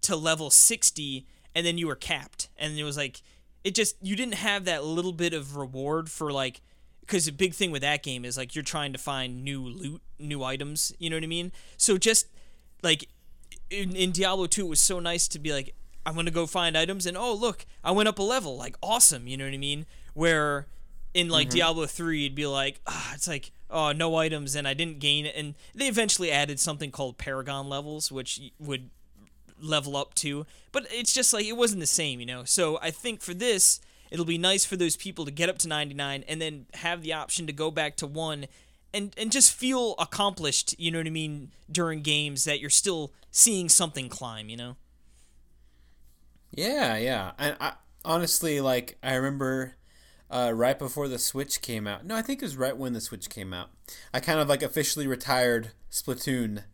to 0.01 0.17
level 0.17 0.49
sixty, 0.49 1.27
and 1.55 1.67
then 1.67 1.77
you 1.77 1.87
were 1.87 1.97
capped, 1.97 2.49
and 2.57 2.79
it 2.79 2.85
was 2.85 2.97
like 2.97 3.21
it 3.65 3.75
just 3.75 3.97
you 4.03 4.17
didn't 4.17 4.35
have 4.35 4.65
that 4.65 4.85
little 4.85 5.13
bit 5.13 5.33
of 5.35 5.57
reward 5.57 6.11
for 6.11 6.33
like 6.33 6.61
because 7.01 7.25
the 7.25 7.33
big 7.33 7.55
thing 7.55 7.71
with 7.71 7.83
that 7.83 8.03
game 8.03 8.25
is 8.25 8.37
like 8.37 8.55
you're 8.55 8.65
trying 8.65 8.93
to 8.93 8.99
find 8.99 9.43
new 9.43 9.63
loot, 9.63 10.03
new 10.19 10.45
items. 10.45 10.93
You 10.99 11.11
know 11.11 11.17
what 11.17 11.25
I 11.25 11.29
mean? 11.29 11.53
So 11.77 11.97
just 11.97 12.27
like 12.83 13.09
in, 13.71 13.97
in 13.97 14.13
Diablo 14.13 14.47
2, 14.47 14.67
it 14.67 14.69
was 14.69 14.81
so 14.81 15.01
nice 15.01 15.27
to 15.29 15.39
be 15.39 15.53
like, 15.53 15.75
I'm 16.05 16.15
gonna 16.15 16.31
go 16.31 16.47
find 16.47 16.77
items, 16.77 17.07
and 17.07 17.17
oh 17.17 17.35
look, 17.35 17.67
I 17.83 17.91
went 17.91 18.09
up 18.09 18.19
a 18.19 18.23
level. 18.23 18.57
Like 18.57 18.77
awesome, 18.83 19.27
you 19.27 19.37
know 19.37 19.45
what 19.45 19.55
I 19.55 19.59
mean? 19.59 19.87
Where 20.15 20.67
in 21.15 21.29
like 21.29 21.51
Diablo 21.51 21.87
3, 21.87 22.21
you'd 22.21 22.35
be 22.35 22.47
like, 22.47 22.81
ah, 22.87 23.13
it's 23.15 23.29
like 23.29 23.53
oh 23.71 23.93
no 23.93 24.17
items, 24.17 24.55
and 24.55 24.69
I 24.69 24.75
didn't 24.75 25.01
gain 25.01 25.27
it. 25.27 25.35
And 25.37 25.55
they 25.75 25.89
eventually 25.89 26.31
added 26.31 26.61
something 26.61 26.91
called 26.91 27.19
Paragon 27.19 27.69
levels, 27.69 28.13
which 28.13 28.41
would 28.59 28.91
level 29.61 29.97
up 29.97 30.15
to. 30.15 30.47
But 30.73 30.87
it's 30.91 31.13
just 31.13 31.33
like 31.33 31.47
it 31.47 31.57
wasn't 31.57 31.81
the 31.81 31.87
same, 31.87 32.21
you 32.21 32.27
know. 32.27 32.45
So 32.45 32.79
I 32.81 32.91
think 32.91 33.21
for 33.21 33.35
this, 33.35 33.81
it'll 34.11 34.25
be 34.25 34.39
nice 34.39 34.65
for 34.65 34.77
those 34.77 34.97
people 34.97 35.25
to 35.25 35.31
get 35.31 35.49
up 35.49 35.59
to 35.59 35.69
99 35.69 36.25
and 36.29 36.41
then 36.41 36.67
have 36.75 37.03
the 37.03 37.13
option 37.13 37.47
to 37.47 37.53
go 37.53 37.71
back 37.71 37.97
to 37.97 38.07
1 38.07 38.47
and 38.95 39.15
and 39.19 39.31
just 39.31 39.53
feel 39.53 39.95
accomplished, 39.99 40.75
you 40.79 40.91
know 40.91 40.99
what 40.99 41.07
I 41.07 41.11
mean, 41.11 41.51
during 41.71 42.03
games 42.03 42.45
that 42.45 42.61
you're 42.61 42.71
still 42.71 43.13
seeing 43.31 43.69
something 43.69 44.09
climb, 44.09 44.49
you 44.49 44.57
know. 44.57 44.77
Yeah, 46.51 46.97
yeah. 46.97 47.33
And 47.39 47.57
I 47.61 47.75
honestly 48.05 48.61
like 48.61 48.97
I 49.03 49.15
remember 49.15 49.75
uh, 50.31 50.53
right 50.55 50.79
before 50.79 51.09
the 51.09 51.19
Switch 51.19 51.61
came 51.63 51.87
out. 51.87 52.05
No, 52.05 52.15
I 52.17 52.23
think 52.23 52.43
it 52.43 52.45
was 52.45 52.57
right 52.57 52.77
when 52.77 52.93
the 52.93 53.01
Switch 53.01 53.31
came 53.31 53.53
out. 53.53 53.71
I 54.13 54.21
kind 54.21 54.41
of 54.41 54.49
like 54.49 54.63
officially 54.63 55.07
retired 55.07 55.73
Splatoon, 55.91 56.65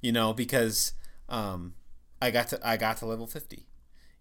you 0.00 0.12
know, 0.12 0.32
because 0.32 0.92
um, 1.28 1.74
I 2.24 2.30
got 2.30 2.48
to 2.48 2.60
I 2.66 2.76
got 2.76 2.96
to 2.98 3.06
level 3.06 3.26
fifty, 3.26 3.66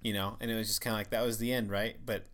you 0.02 0.14
know, 0.14 0.38
and 0.40 0.52
it 0.52 0.56
was 0.56 0.68
just 0.68 0.82
kind 0.82 0.94
of 0.94 1.00
like 1.00 1.10
that 1.12 1.24
was 1.26 1.38
the 1.38 1.52
end, 1.54 1.70
right? 1.72 1.96
But 2.06 2.26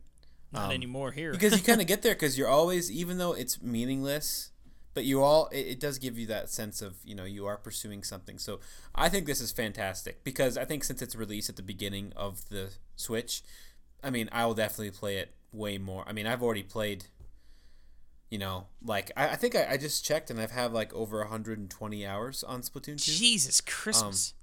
Not 0.51 0.65
Um, 0.65 0.71
anymore 0.71 1.11
here. 1.11 1.31
because 1.31 1.53
you 1.57 1.63
kind 1.63 1.79
of 1.81 1.87
get 1.93 2.01
there 2.01 2.15
because 2.15 2.37
you're 2.37 2.47
always 2.47 2.91
even 2.91 3.17
though 3.19 3.33
it's 3.33 3.61
meaningless 3.61 4.51
but 4.95 5.05
you 5.05 5.21
all 5.21 5.47
it, 5.51 5.65
it 5.73 5.79
does 5.79 5.99
give 5.99 6.17
you 6.17 6.25
that 6.25 6.49
sense 6.49 6.81
of 6.81 6.95
you 7.05 7.13
know 7.13 7.23
you 7.23 7.45
are 7.45 7.55
pursuing 7.57 8.01
something 8.03 8.39
so 8.39 8.59
i 8.95 9.07
think 9.07 9.27
this 9.27 9.39
is 9.39 9.51
fantastic 9.51 10.23
because 10.23 10.57
i 10.57 10.65
think 10.65 10.83
since 10.83 11.01
it's 11.03 11.15
released 11.15 11.47
at 11.49 11.55
the 11.55 11.61
beginning 11.61 12.11
of 12.15 12.49
the 12.49 12.71
switch 12.95 13.43
i 14.03 14.09
mean 14.09 14.27
i 14.31 14.43
will 14.47 14.55
definitely 14.55 14.89
play 14.89 15.17
it 15.17 15.35
way 15.53 15.77
more 15.77 16.03
i 16.09 16.11
mean 16.11 16.25
i've 16.25 16.41
already 16.41 16.63
played 16.63 17.05
you 18.31 18.39
know 18.39 18.65
like 18.83 19.11
i, 19.15 19.29
I 19.29 19.35
think 19.35 19.55
I, 19.55 19.73
I 19.73 19.77
just 19.77 20.03
checked 20.03 20.31
and 20.31 20.41
i've 20.41 20.51
had 20.51 20.73
like 20.73 20.91
over 20.93 21.19
120 21.19 22.05
hours 22.07 22.43
on 22.43 22.61
splatoon 22.61 22.97
2 23.03 23.11
Jesus 23.19 23.61
Christmas. 23.61 24.33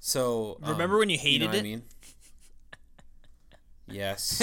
So 0.00 0.58
um, 0.62 0.70
Remember 0.72 0.98
when 0.98 1.08
you 1.10 1.16
know 1.16 1.22
hated 1.22 1.46
what 1.46 1.54
I 1.54 1.58
it? 1.58 1.62
mean 1.62 1.82
yes 3.90 4.42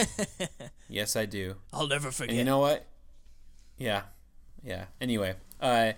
yes 0.90 1.16
i 1.16 1.26
do 1.26 1.56
I'll 1.72 1.88
never 1.88 2.12
forget. 2.12 2.30
And 2.32 2.38
you 2.40 2.44
know 2.44 2.60
what? 2.60 2.86
Yeah, 3.78 4.04
yeah. 4.64 4.86
Anyway, 5.02 5.36
uh, 5.60 5.92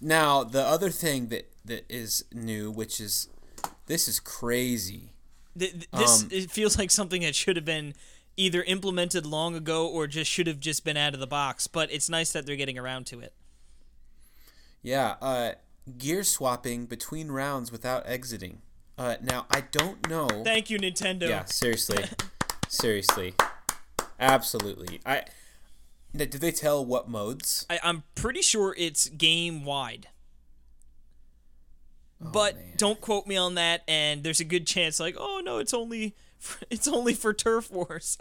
now 0.00 0.44
the 0.44 0.62
other 0.62 0.88
thing 0.90 1.28
that 1.28 1.50
that 1.64 1.84
is 1.88 2.24
new, 2.32 2.70
which 2.70 3.00
is 3.00 3.28
this 3.86 4.06
is 4.08 4.20
crazy. 4.20 5.12
Th- 5.58 5.72
th- 5.72 5.88
this 5.92 6.22
um, 6.22 6.28
it 6.30 6.50
feels 6.50 6.78
like 6.78 6.90
something 6.92 7.22
that 7.22 7.34
should 7.34 7.56
have 7.56 7.64
been 7.64 7.94
either 8.36 8.62
implemented 8.62 9.26
long 9.26 9.54
ago 9.56 9.86
or 9.88 10.06
just 10.06 10.30
should 10.30 10.46
have 10.46 10.60
just 10.60 10.84
been 10.84 10.96
out 10.96 11.12
of 11.12 11.20
the 11.20 11.26
box. 11.26 11.66
But 11.66 11.90
it's 11.92 12.08
nice 12.08 12.32
that 12.32 12.46
they're 12.46 12.56
getting 12.56 12.78
around 12.78 13.06
to 13.06 13.18
it. 13.20 13.34
Yeah, 14.80 15.16
uh, 15.20 15.52
gear 15.98 16.22
swapping 16.22 16.86
between 16.86 17.30
rounds 17.32 17.70
without 17.72 18.06
exiting. 18.06 18.62
Uh, 19.02 19.16
now 19.20 19.46
I 19.50 19.62
don't 19.62 20.08
know. 20.08 20.28
Thank 20.44 20.70
you, 20.70 20.78
Nintendo. 20.78 21.28
Yeah, 21.28 21.44
seriously, 21.44 22.04
seriously, 22.68 23.34
absolutely. 24.20 25.00
I 25.04 25.24
did 26.14 26.30
they 26.30 26.52
tell 26.52 26.84
what 26.84 27.08
modes? 27.08 27.66
I, 27.68 27.80
I'm 27.82 28.04
pretty 28.14 28.42
sure 28.42 28.76
it's 28.78 29.08
game 29.08 29.64
wide. 29.64 30.06
but 32.20 32.54
Oh, 32.54 32.58
man. 32.58 32.72
don't 32.76 33.00
quote 33.00 33.26
me 33.26 33.36
on 33.36 33.56
that. 33.56 33.82
And 33.88 34.22
there's 34.22 34.38
a 34.38 34.44
good 34.44 34.68
chance, 34.68 35.00
like, 35.00 35.16
oh 35.18 35.42
no, 35.44 35.58
it's 35.58 35.74
only 35.74 36.14
for, 36.38 36.64
it's 36.70 36.86
only 36.86 37.14
for 37.14 37.34
Turf 37.34 37.72
Wars. 37.72 38.18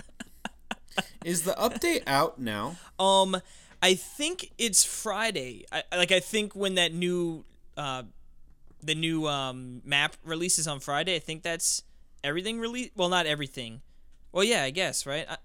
Is 1.23 1.43
the 1.43 1.51
update 1.53 2.01
out 2.07 2.39
now? 2.39 2.77
um, 2.97 3.39
I 3.83 3.93
think 3.93 4.51
it's 4.57 4.83
Friday. 4.83 5.65
I, 5.71 5.83
like 5.95 6.11
I 6.11 6.19
think 6.21 6.55
when 6.55 6.73
that 6.75 6.91
new 6.91 7.45
uh, 7.77 8.03
the 8.83 8.95
new 8.95 9.27
um 9.27 9.81
map 9.85 10.15
releases 10.23 10.67
on 10.67 10.79
Friday, 10.79 11.15
I 11.15 11.19
think 11.19 11.43
that's 11.43 11.83
everything 12.23 12.59
release. 12.59 12.89
Well, 12.95 13.09
not 13.09 13.25
everything. 13.25 13.81
Well, 14.31 14.43
yeah, 14.43 14.63
I 14.63 14.69
guess 14.71 15.05
right. 15.05 15.25
I, 15.29 15.37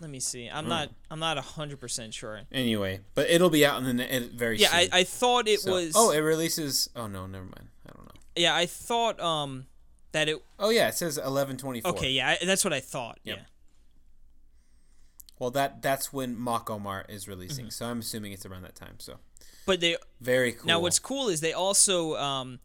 let 0.00 0.10
me 0.10 0.20
see. 0.20 0.48
I'm 0.48 0.68
not. 0.68 0.90
I'm 1.10 1.18
not 1.18 1.36
hundred 1.38 1.80
percent 1.80 2.14
sure. 2.14 2.42
Anyway, 2.52 3.00
but 3.14 3.28
it'll 3.28 3.50
be 3.50 3.66
out 3.66 3.82
in 3.82 3.96
the 3.96 4.16
in- 4.16 4.30
very 4.36 4.56
Yeah, 4.58 4.68
soon. 4.68 4.88
I, 4.92 4.98
I 5.00 5.04
thought 5.04 5.48
it 5.48 5.60
So- 5.60 5.72
was. 5.72 5.92
Oh, 5.96 6.10
it 6.12 6.18
releases. 6.20 6.88
Oh 6.94 7.06
no, 7.08 7.26
never 7.26 7.44
mind. 7.44 7.68
I 7.86 7.92
don't 7.96 8.04
know. 8.06 8.20
yeah, 8.36 8.54
I 8.54 8.66
thought 8.66 9.18
um 9.20 9.66
that 10.12 10.28
it. 10.28 10.40
Oh 10.58 10.70
yeah, 10.70 10.88
it 10.88 10.94
says 10.94 11.18
eleven 11.18 11.56
twenty 11.56 11.80
four. 11.80 11.90
Okay, 11.92 12.10
yeah, 12.10 12.36
I, 12.40 12.44
that's 12.44 12.62
what 12.64 12.72
I 12.72 12.80
thought. 12.80 13.18
Yep. 13.24 13.36
Yeah. 13.38 13.42
Well, 15.38 15.50
that 15.52 15.82
that's 15.82 16.12
when 16.12 16.36
Mako 16.36 16.78
Mart 16.78 17.06
is 17.10 17.28
releasing, 17.28 17.66
Mm-hmm. 17.66 17.70
so 17.70 17.86
I'm 17.86 18.00
assuming 18.00 18.32
it's 18.32 18.44
around 18.46 18.62
that 18.62 18.74
time. 18.74 18.96
So 18.98 19.18
But 19.68 19.80
they 19.80 19.96
very 20.18 20.52
cool. 20.52 20.66
now 20.66 20.80
what's 20.80 20.98
cool 20.98 21.28
is 21.28 21.40
they 21.40 21.52
also 21.52 22.16
um 22.16 22.58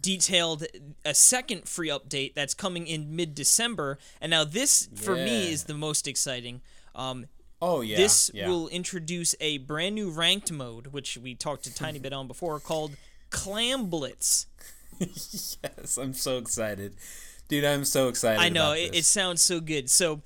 detailed 0.00 0.66
a 1.04 1.14
second 1.14 1.66
free 1.66 1.88
update 1.88 2.34
that's 2.34 2.52
coming 2.52 2.86
in 2.88 3.14
mid 3.14 3.34
December, 3.36 3.98
and 4.20 4.30
now 4.30 4.42
this 4.44 4.88
for 4.96 5.14
me 5.14 5.52
is 5.52 5.64
the 5.64 5.74
most 5.74 6.08
exciting. 6.08 6.60
Um, 6.94 7.26
oh 7.62 7.80
yeah, 7.80 7.96
this 7.96 8.32
yeah. 8.34 8.48
will 8.48 8.66
introduce 8.68 9.34
a 9.40 9.58
brand 9.58 9.94
new 9.94 10.10
ranked 10.10 10.50
mode, 10.50 10.88
which 10.88 11.16
we 11.16 11.36
talked 11.36 11.66
a 11.68 11.74
tiny 11.74 12.00
bit 12.00 12.12
on 12.12 12.26
before, 12.26 12.58
called 12.58 12.96
Clam 13.30 13.86
Blitz. 13.86 14.46
yes, 14.98 15.96
I'm 15.96 16.12
so 16.14 16.38
excited, 16.38 16.96
dude. 17.48 17.64
I'm 17.64 17.84
so 17.84 18.08
excited. 18.08 18.40
I 18.40 18.48
know 18.48 18.72
it, 18.72 18.90
it 18.92 19.04
sounds 19.04 19.40
so 19.40 19.60
good. 19.60 19.88
So 19.88 20.20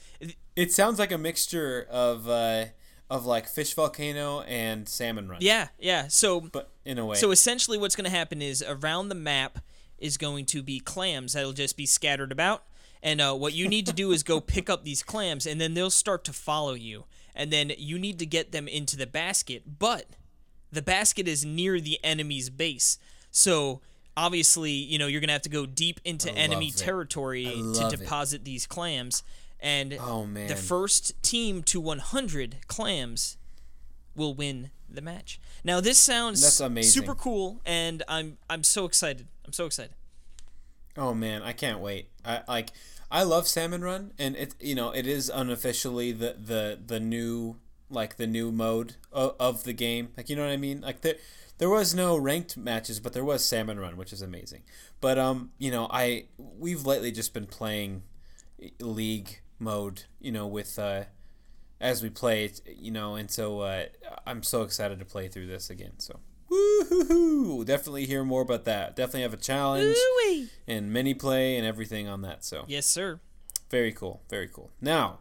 It 0.56 0.72
sounds 0.72 0.98
like 0.98 1.12
a 1.12 1.18
mixture 1.18 1.86
of 1.88 2.28
uh, 2.28 2.64
of 3.10 3.24
like 3.26 3.48
Fish 3.48 3.74
Volcano 3.74 4.42
and 4.42 4.88
Salmon 4.88 5.28
Run. 5.28 5.38
yeah, 5.40 5.68
yeah. 5.78 6.08
So 6.08 6.40
but 6.40 6.70
in 6.84 6.98
a 6.98 7.06
way. 7.06 7.16
So 7.16 7.30
essentially, 7.30 7.78
what's 7.78 7.96
going 7.96 8.04
to 8.04 8.16
happen 8.16 8.42
is 8.42 8.62
around 8.66 9.08
the 9.08 9.14
map 9.14 9.58
is 9.98 10.16
going 10.16 10.46
to 10.46 10.62
be 10.62 10.78
clams 10.80 11.32
that'll 11.32 11.52
just 11.52 11.76
be 11.76 11.86
scattered 11.86 12.32
about. 12.32 12.64
And 13.02 13.20
uh, 13.20 13.34
what 13.34 13.52
you 13.52 13.68
need 13.68 13.86
to 13.86 13.92
do 13.92 14.10
is 14.10 14.22
go 14.22 14.40
pick 14.40 14.68
up 14.68 14.84
these 14.84 15.02
clams, 15.02 15.46
and 15.46 15.60
then 15.60 15.74
they'll 15.74 15.90
start 15.90 16.24
to 16.24 16.32
follow 16.32 16.74
you. 16.74 17.04
And 17.34 17.52
then 17.52 17.72
you 17.78 17.98
need 17.98 18.18
to 18.18 18.26
get 18.26 18.50
them 18.50 18.66
into 18.66 18.96
the 18.96 19.06
basket, 19.06 19.78
but 19.78 20.06
the 20.72 20.82
basket 20.82 21.28
is 21.28 21.44
near 21.44 21.80
the 21.80 21.98
enemy's 22.02 22.50
base. 22.50 22.98
So 23.30 23.80
obviously, 24.16 24.72
you 24.72 24.98
know, 24.98 25.06
you're 25.06 25.20
going 25.20 25.28
to 25.28 25.34
have 25.34 25.42
to 25.42 25.48
go 25.48 25.64
deep 25.64 26.00
into 26.04 26.32
enemy 26.32 26.68
it. 26.68 26.76
territory 26.76 27.44
to 27.44 27.62
love 27.62 27.92
it. 27.92 28.00
deposit 28.00 28.44
these 28.44 28.66
clams. 28.66 29.22
And 29.60 29.96
Oh, 30.00 30.24
man. 30.24 30.48
the 30.48 30.56
first 30.56 31.20
team 31.22 31.62
to 31.64 31.80
100 31.80 32.56
clams 32.68 33.36
will 34.14 34.34
win 34.34 34.70
the 34.88 35.00
match. 35.02 35.40
Now 35.64 35.80
this 35.80 35.98
sounds 35.98 36.40
That's 36.42 36.60
amazing. 36.60 37.02
super 37.02 37.14
cool, 37.14 37.60
and 37.66 38.02
I'm 38.08 38.38
I'm 38.48 38.62
so 38.64 38.84
excited. 38.84 39.26
I'm 39.44 39.52
so 39.52 39.66
excited. 39.66 39.94
Oh 40.96 41.12
man, 41.14 41.42
I 41.42 41.52
can't 41.52 41.80
wait. 41.80 42.08
I 42.24 42.42
like 42.48 42.70
I 43.10 43.22
love 43.22 43.46
Salmon 43.48 43.82
Run 43.82 44.12
and 44.18 44.34
it 44.36 44.54
you 44.60 44.74
know, 44.74 44.90
it 44.90 45.06
is 45.06 45.28
unofficially 45.30 46.12
the 46.12 46.36
the 46.38 46.78
the 46.84 47.00
new 47.00 47.56
like 47.90 48.16
the 48.16 48.26
new 48.26 48.50
mode 48.52 48.94
of, 49.12 49.34
of 49.38 49.64
the 49.64 49.72
game. 49.72 50.08
Like 50.16 50.28
you 50.30 50.36
know 50.36 50.42
what 50.44 50.52
I 50.52 50.56
mean? 50.56 50.80
Like 50.80 51.02
there 51.02 51.16
there 51.58 51.68
was 51.70 51.94
no 51.94 52.16
ranked 52.16 52.56
matches, 52.56 52.98
but 53.00 53.12
there 53.12 53.24
was 53.24 53.44
Salmon 53.44 53.78
Run, 53.78 53.96
which 53.96 54.12
is 54.12 54.22
amazing. 54.22 54.62
But 55.00 55.18
um, 55.18 55.50
you 55.58 55.70
know, 55.70 55.86
I 55.90 56.26
we've 56.38 56.86
lately 56.86 57.12
just 57.12 57.34
been 57.34 57.46
playing 57.46 58.02
league 58.80 59.40
mode, 59.58 60.04
you 60.20 60.32
know, 60.32 60.46
with 60.46 60.78
uh 60.78 61.04
as 61.80 62.02
we 62.02 62.10
play, 62.10 62.46
it, 62.46 62.60
you 62.76 62.90
know, 62.90 63.14
and 63.14 63.30
so 63.30 63.60
uh, 63.60 63.84
I'm 64.26 64.42
so 64.42 64.62
excited 64.62 64.98
to 64.98 65.04
play 65.04 65.28
through 65.28 65.46
this 65.46 65.70
again. 65.70 65.92
So, 65.98 66.18
woohoo! 66.50 67.64
Definitely 67.64 68.06
hear 68.06 68.24
more 68.24 68.42
about 68.42 68.64
that. 68.64 68.96
Definitely 68.96 69.22
have 69.22 69.34
a 69.34 69.36
challenge 69.36 69.96
Ooh-wee. 69.96 70.48
and 70.66 70.92
mini 70.92 71.14
play 71.14 71.56
and 71.56 71.64
everything 71.66 72.08
on 72.08 72.22
that. 72.22 72.44
So 72.44 72.64
Yes, 72.66 72.86
sir. 72.86 73.20
very 73.70 73.92
cool, 73.92 74.22
very 74.28 74.48
cool. 74.48 74.70
Now, 74.80 75.20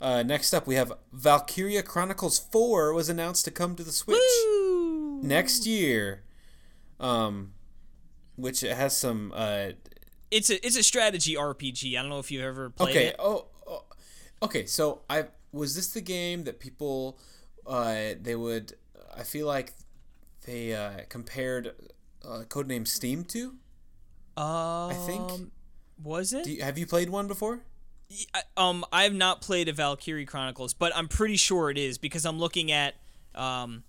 uh, 0.00 0.22
next 0.24 0.52
up 0.52 0.66
we 0.66 0.74
have 0.74 0.92
Valkyria 1.12 1.82
Chronicles 1.82 2.38
Four 2.38 2.92
was 2.92 3.08
announced 3.08 3.44
to 3.44 3.50
come 3.52 3.76
to 3.76 3.84
the 3.84 3.92
Switch 3.92 4.18
Woo! 4.46 5.22
next 5.22 5.64
year, 5.66 6.24
um, 6.98 7.52
which 8.36 8.62
it 8.62 8.76
has 8.76 8.96
some. 8.96 9.32
Uh, 9.34 9.70
It's 10.30 10.50
a 10.50 10.64
it's 10.66 10.76
a 10.76 10.82
strategy 10.82 11.34
RPG. 11.36 11.96
I 11.96 12.00
don't 12.02 12.10
know 12.10 12.18
if 12.18 12.30
you've 12.32 12.42
ever 12.44 12.70
played 12.70 12.90
okay, 12.90 13.06
it. 13.08 13.16
oh, 13.20 13.46
oh, 13.46 13.46
okay. 14.44 14.66
So 14.66 15.02
I 15.10 15.26
was 15.52 15.74
this 15.76 15.88
the 15.88 16.00
game 16.00 16.44
that 16.44 16.60
people 16.60 17.18
uh, 17.66 18.14
they 18.20 18.34
would. 18.34 18.74
I 19.16 19.22
feel 19.22 19.46
like 19.46 19.72
they 20.46 20.74
uh, 20.74 21.00
compared 21.08 21.74
uh, 22.24 22.42
Codename 22.48 22.86
Steam 22.86 23.24
to. 23.26 23.54
Um, 24.36 24.90
I 24.90 24.94
think- 25.06 25.52
Was 26.02 26.32
it? 26.32 26.44
Do 26.44 26.52
you, 26.52 26.62
have 26.62 26.76
you 26.78 26.86
played 26.86 27.08
one 27.10 27.28
before? 27.28 27.60
I- 28.34 28.42
um, 28.56 28.84
I 28.92 29.04
have 29.04 29.14
not 29.14 29.40
played 29.40 29.68
a 29.68 29.72
Valkyrie 29.72 30.26
Chronicles, 30.26 30.74
but 30.74 30.94
I'm 30.96 31.08
pretty 31.08 31.36
sure 31.36 31.70
it 31.70 31.78
is 31.78 31.98
because 31.98 32.26
I'm 32.26 32.38
looking 32.38 32.70
at 32.72 32.94
um 33.34 33.82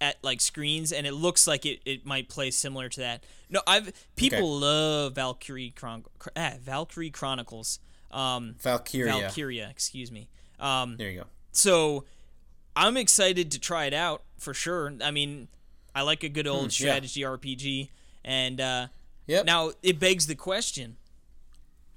at 0.00 0.16
like 0.22 0.40
screens 0.40 0.92
and 0.92 1.06
it 1.06 1.12
looks 1.14 1.46
like 1.46 1.64
it, 1.64 1.80
it 1.84 2.04
might 2.04 2.28
play 2.28 2.50
similar 2.50 2.88
to 2.88 3.00
that. 3.00 3.24
No, 3.48 3.60
I've 3.66 3.92
people 4.16 4.38
Okay. 4.38 4.66
love 4.66 5.14
Valkyrie 5.14 5.70
Chron- 5.76 6.04
ah, 6.36 6.54
Valkyrie 6.60 7.10
Chronicles. 7.10 7.78
Um, 8.14 8.54
Valkyria. 8.60 9.12
Valkyria, 9.12 9.68
excuse 9.70 10.10
me. 10.12 10.28
Um, 10.60 10.96
There 10.96 11.10
you 11.10 11.20
go. 11.20 11.26
so 11.52 12.04
I'm 12.76 12.96
excited 12.96 13.50
to 13.52 13.58
try 13.58 13.86
it 13.86 13.94
out 13.94 14.22
for 14.38 14.54
sure. 14.54 14.92
I 15.02 15.10
mean, 15.10 15.48
I 15.94 16.02
like 16.02 16.22
a 16.22 16.28
good 16.28 16.46
old 16.46 16.60
Hmm, 16.60 16.64
yeah. 16.66 16.68
strategy 17.00 17.20
RPG, 17.22 17.90
and 18.24 18.60
uh, 18.60 18.86
Yep. 19.26 19.46
now 19.46 19.72
it 19.82 19.98
begs 19.98 20.26
the 20.26 20.34
question: 20.36 20.96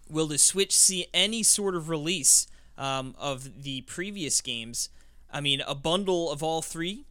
Will 0.09 0.27
the 0.27 0.37
Switch 0.37 0.75
see 0.75 1.07
any 1.13 1.43
sort 1.43 1.75
of 1.75 1.89
release 1.89 2.47
um, 2.77 3.15
of 3.17 3.63
the 3.63 3.81
previous 3.81 4.41
games? 4.41 4.89
I 5.31 5.41
mean, 5.41 5.61
a 5.67 5.75
bundle 5.75 6.31
of 6.31 6.41
all 6.41 6.61
three. 6.61 7.05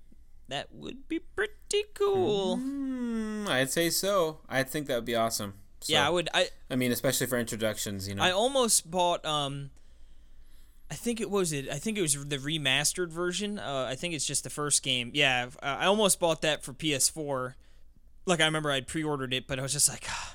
That 0.49 0.73
would 0.73 1.09
be 1.09 1.19
pretty 1.19 1.85
cool. 1.95 2.59
Mm, 2.59 3.49
I'd 3.49 3.70
say 3.70 3.91
so. 3.91 4.39
I 4.49 4.62
think 4.62 4.87
that 4.87 4.95
would 4.95 5.05
be 5.05 5.16
awesome. 5.16 5.55
So, 5.87 5.93
yeah, 5.93 6.07
I 6.07 6.11
would. 6.11 6.29
I 6.35 6.49
I 6.71 6.77
mean, 6.77 6.91
especially 6.93 7.27
for 7.29 7.39
introductions, 7.39 8.09
you 8.09 8.15
know. 8.15 8.23
I 8.23 8.33
almost 8.33 8.91
bought 8.91 9.25
um 9.25 9.71
I 10.91 10.95
think 10.95 11.21
it 11.21 11.31
was 11.31 11.53
it 11.53 11.69
I 11.71 11.77
think 11.79 11.97
it 11.97 12.03
was 12.03 12.15
the 12.15 12.39
remastered 12.39 13.11
version. 13.11 13.59
Uh, 13.59 13.87
I 13.89 13.95
think 13.95 14.15
it's 14.15 14.27
just 14.27 14.45
the 14.45 14.51
first 14.51 14.83
game. 14.83 15.11
Yeah, 15.15 15.49
I 15.63 15.75
I 15.75 15.87
almost 15.87 16.19
bought 16.21 16.43
that 16.43 16.65
for 16.65 16.73
PS4. 16.73 17.55
Like 18.25 18.41
I 18.41 18.45
remember 18.45 18.71
I'd 18.73 18.89
pre-ordered 18.89 19.33
it, 19.33 19.47
but 19.47 19.59
I 19.59 19.63
was 19.63 19.73
just 19.73 19.89
like 19.89 20.05
"Ah, 20.09 20.35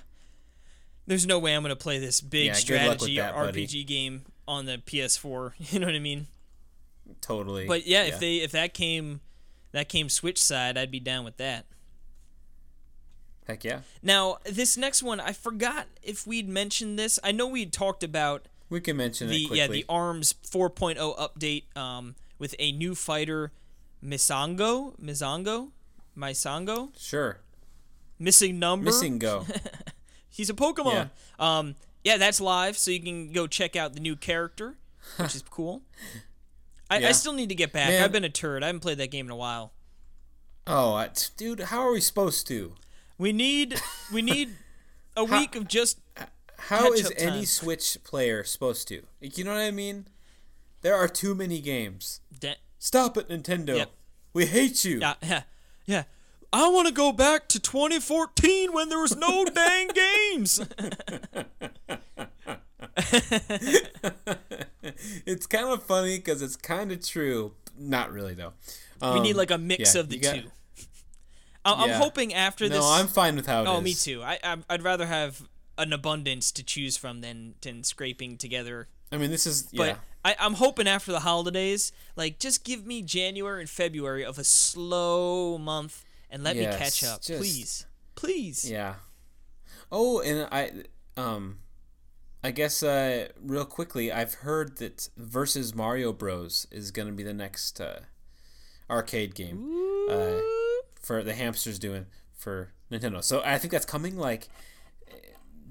there's 1.07 1.27
no 1.27 1.39
way 1.39 1.53
I'm 1.53 1.63
going 1.63 1.71
to 1.71 1.75
play 1.75 1.99
this 1.99 2.21
big 2.21 2.45
Yeah, 2.45 2.53
good 2.65 2.87
luck 2.87 3.01
with 3.01 3.09
strategy 3.11 3.17
that, 3.17 3.35
buddy. 3.35 3.67
RPG 3.67 3.87
game 3.87 4.21
on 4.47 4.65
the 4.65 4.77
PS4. 4.77 5.53
You 5.71 5.79
know 5.79 5.87
what 5.87 5.95
I 5.95 5.99
mean? 5.99 6.27
totally. 7.19 7.67
But 7.67 7.85
yeah, 7.85 8.03
if 8.03 8.19
they 8.19 8.37
if 8.37 8.51
that 8.51 8.73
came 8.73 9.19
that 9.73 9.89
came 9.89 10.09
Switch 10.09 10.41
side, 10.41 10.77
I'd 10.77 10.91
be 10.91 10.99
down 10.99 11.25
with 11.25 11.37
that. 11.37 11.65
Heck 13.51 13.65
yeah. 13.65 13.81
Now, 14.01 14.37
this 14.45 14.77
next 14.77 15.03
one, 15.03 15.19
I 15.19 15.33
forgot 15.33 15.87
if 16.01 16.25
we'd 16.25 16.47
mentioned 16.47 16.97
this. 16.97 17.19
I 17.21 17.33
know 17.33 17.47
we'd 17.47 17.73
talked 17.73 18.01
about 18.01 18.47
We 18.69 18.79
can 18.79 18.95
mention 18.95 19.27
the 19.27 19.35
it 19.43 19.47
quickly. 19.47 19.57
yeah 19.57 19.67
the 19.67 19.85
ARMS 19.89 20.33
4.0 20.49 20.95
update 21.17 21.63
um, 21.77 22.15
with 22.39 22.55
a 22.59 22.71
new 22.71 22.95
fighter 22.95 23.51
misango 24.01 24.97
Misango, 24.99 25.71
misango 26.17 26.89
Sure. 26.97 27.39
missing 28.17 28.57
number 28.57 28.85
Missing 28.85 29.19
go. 29.19 29.45
he's 30.29 30.49
a 30.49 30.53
pokemon 30.53 31.09
um 31.37 31.75
yeah 32.05 32.15
that's 32.17 32.39
live 32.41 32.77
so 32.77 32.89
you 32.89 32.99
can 33.01 33.31
go 33.33 33.45
check 33.47 33.75
out 33.75 33.93
the 33.93 33.99
new 33.99 34.15
character 34.15 34.75
which 35.17 35.35
is 35.35 35.43
cool 35.49 35.81
I, 36.89 37.07
I 37.07 37.11
still 37.11 37.33
need 37.33 37.49
to 37.49 37.55
get 37.55 37.71
back 37.73 37.89
Man. 37.89 38.03
i've 38.03 38.11
been 38.13 38.23
a 38.23 38.29
turd 38.29 38.63
i 38.63 38.67
haven't 38.67 38.79
played 38.79 38.97
that 38.97 39.11
game 39.11 39.25
in 39.27 39.31
a 39.31 39.35
while 39.35 39.73
oh, 40.67 41.05
dude, 41.37 41.59
how 41.59 41.81
are 41.81 41.91
we 41.91 41.99
supposed 42.01 42.47
to? 42.47 42.75
We 43.17 43.31
need 43.31 43.79
we 44.11 44.21
need 44.21 44.55
a 45.17 45.23
week 45.23 45.55
of 45.55 45.67
just 45.67 45.99
How 46.57 46.91
is 46.93 47.11
any 47.17 47.31
time. 47.31 47.45
Switch 47.45 47.97
player 48.03 48.43
supposed 48.43 48.87
to? 48.89 49.03
Like, 49.21 49.37
You 49.37 49.43
know 49.43 49.51
what 49.53 49.61
I 49.61 49.71
mean? 49.71 50.07
There 50.81 50.95
are 50.95 51.07
too 51.07 51.35
many 51.35 51.59
games. 51.61 52.21
de- 52.39 52.55
Stop 52.79 53.15
it, 53.17 53.29
Nintendo. 53.29 53.75
Yep. 53.77 53.91
We 54.33 54.45
hate 54.47 54.83
you. 54.85 54.99
yeah 54.99 55.15
yeah 55.21 55.41
yeah 55.85 56.03
I 56.53 56.67
want 56.69 56.87
to 56.87 56.93
go 56.93 57.11
back 57.13 57.47
to 57.49 57.59
2014 57.59 58.73
when 58.73 58.89
there 58.89 58.99
was 58.99 59.15
no 59.15 59.45
dang 59.53 59.89
games. 59.89 60.59
It's 65.25 65.45
kind 65.47 65.67
of 65.67 65.83
funny 65.83 66.17
because 66.17 66.41
it's 66.41 66.55
kind 66.55 66.91
of 66.91 67.05
true. 67.05 67.53
Not 67.77 68.11
really 68.11 68.33
though. 68.33 68.53
We 69.01 69.19
need 69.21 69.31
Um, 69.31 69.37
like 69.37 69.51
a 69.51 69.57
mix 69.57 69.95
yeah, 69.95 70.01
of 70.01 70.09
the 70.09 70.17
got- 70.17 70.35
two. 70.35 70.51
I- 71.65 71.73
I'm 71.83 71.89
Yeah. 71.89 71.97
hoping 71.99 72.33
after 72.33 72.67
this. 72.69 72.79
No, 72.79 72.89
I'm 72.89 73.07
fine 73.07 73.35
with 73.35 73.45
how 73.47 73.59
it 73.61 73.63
is. 73.63 73.69
oh, 73.69 73.81
me 73.81 73.93
too. 73.93 74.23
I, 74.23 74.39
I 74.43 74.57
I'd 74.69 74.81
rather 74.83 75.05
have 75.05 75.47
an 75.77 75.93
abundance 75.93 76.51
to 76.53 76.63
choose 76.63 76.97
from 76.97 77.21
than 77.21 77.55
than 77.61 77.83
scraping 77.83 78.37
together. 78.37 78.87
I 79.11 79.17
mean, 79.17 79.31
this 79.31 79.45
is 79.45 79.63
But. 79.73 79.99
I, 80.23 80.35
I'm 80.39 80.53
hoping 80.53 80.87
after 80.87 81.11
the 81.11 81.21
holidays, 81.21 81.91
like 82.15 82.37
just 82.37 82.63
give 82.63 82.85
me 82.85 83.01
January 83.01 83.61
and 83.61 83.69
February 83.69 84.23
of 84.23 84.37
a 84.37 84.43
slow 84.43 85.57
month 85.57 86.05
and 86.29 86.43
let 86.43 86.55
Yes, 86.55 86.73
me 86.73 86.77
catch 86.85 87.03
up, 87.03 87.21
just- 87.23 87.39
please, 87.39 87.85
please. 88.15 88.69
Yeah. 88.69 88.95
Oh, 89.91 90.19
and 90.21 90.47
I 90.51 90.83
um 91.19 91.57
I 92.43 92.51
guess 92.51 92.83
uh 92.83 93.29
real 93.41 93.65
quickly, 93.65 94.11
I've 94.11 94.35
heard 94.35 94.77
that 94.77 95.09
versus 95.17 95.73
Mario 95.73 96.13
Bros 96.13 96.67
is 96.71 96.91
going 96.91 97.07
to 97.07 97.13
be 97.15 97.23
the 97.23 97.33
next 97.33 97.81
uh 97.81 98.01
arcade 98.89 99.33
game 99.35 99.71
uh 100.09 100.39
for 101.01 101.23
the 101.23 101.33
hamsters 101.33 101.79
doing 101.79 102.05
for 102.35 102.71
Nintendo. 102.91 103.23
So 103.23 103.41
I 103.45 103.57
think 103.57 103.71
that's 103.71 103.85
coming 103.85 104.17
like 104.17 104.49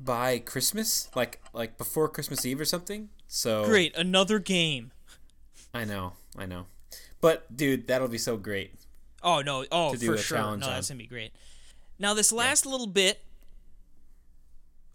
by 0.02 0.38
Christmas, 0.38 1.08
like 1.14 1.40
like 1.52 1.78
before 1.78 2.08
Christmas 2.08 2.44
Eve 2.44 2.60
or 2.60 2.64
something. 2.64 3.10
So 3.28 3.64
Great, 3.64 3.96
another 3.96 4.38
game. 4.38 4.92
I 5.72 5.84
know, 5.84 6.14
I 6.36 6.46
know. 6.46 6.66
But 7.20 7.54
dude, 7.56 7.86
that'll 7.86 8.08
be 8.08 8.18
so 8.18 8.36
great. 8.36 8.74
Oh 9.22 9.42
no! 9.42 9.66
Oh, 9.70 9.92
To 9.92 9.98
do 9.98 10.06
for 10.06 10.14
a 10.14 10.18
sure. 10.18 10.38
No, 10.38 10.56
that's 10.56 10.90
on. 10.90 10.96
gonna 10.96 11.04
be 11.04 11.06
great. 11.08 11.32
Now 11.98 12.14
this 12.14 12.32
last 12.32 12.64
little 12.64 12.86
bit, 12.86 13.20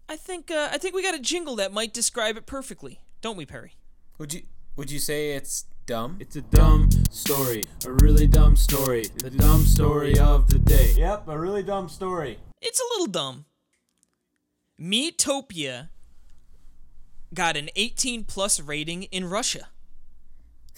I 0.08 0.16
think 0.16 0.50
uh, 0.50 0.68
I 0.72 0.78
think 0.78 0.94
we 0.94 1.02
got 1.02 1.14
a 1.14 1.20
jingle 1.20 1.56
that 1.56 1.72
might 1.72 1.94
describe 1.94 2.36
it 2.36 2.46
perfectly, 2.46 3.00
don't 3.20 3.36
we, 3.36 3.46
Perry? 3.46 3.74
Would 4.18 4.34
you 4.34 4.42
would 4.74 4.90
you 4.90 4.98
say 4.98 5.32
it's 5.32 5.66
dumb? 5.86 6.16
It's 6.20 6.36
a 6.36 6.42
dumb 6.42 6.90
story, 7.10 7.62
a 7.86 7.92
really 7.92 8.26
dumb 8.26 8.56
story, 8.56 9.06
the 9.16 9.30
dumb 9.30 9.62
story 9.62 10.18
of 10.18 10.48
the 10.48 10.58
day. 10.58 10.92
Yep, 10.96 11.28
a 11.28 11.38
really 11.38 11.62
dumb 11.62 11.88
story. 11.88 12.38
It's 12.60 12.80
a 12.80 12.84
little 12.92 13.06
dumb. 13.06 13.44
Miitopia 14.80 15.88
got 17.32 17.56
an 17.56 17.70
18 17.76 18.24
plus 18.24 18.60
rating 18.60 19.04
in 19.04 19.24
Russia. 19.24 19.68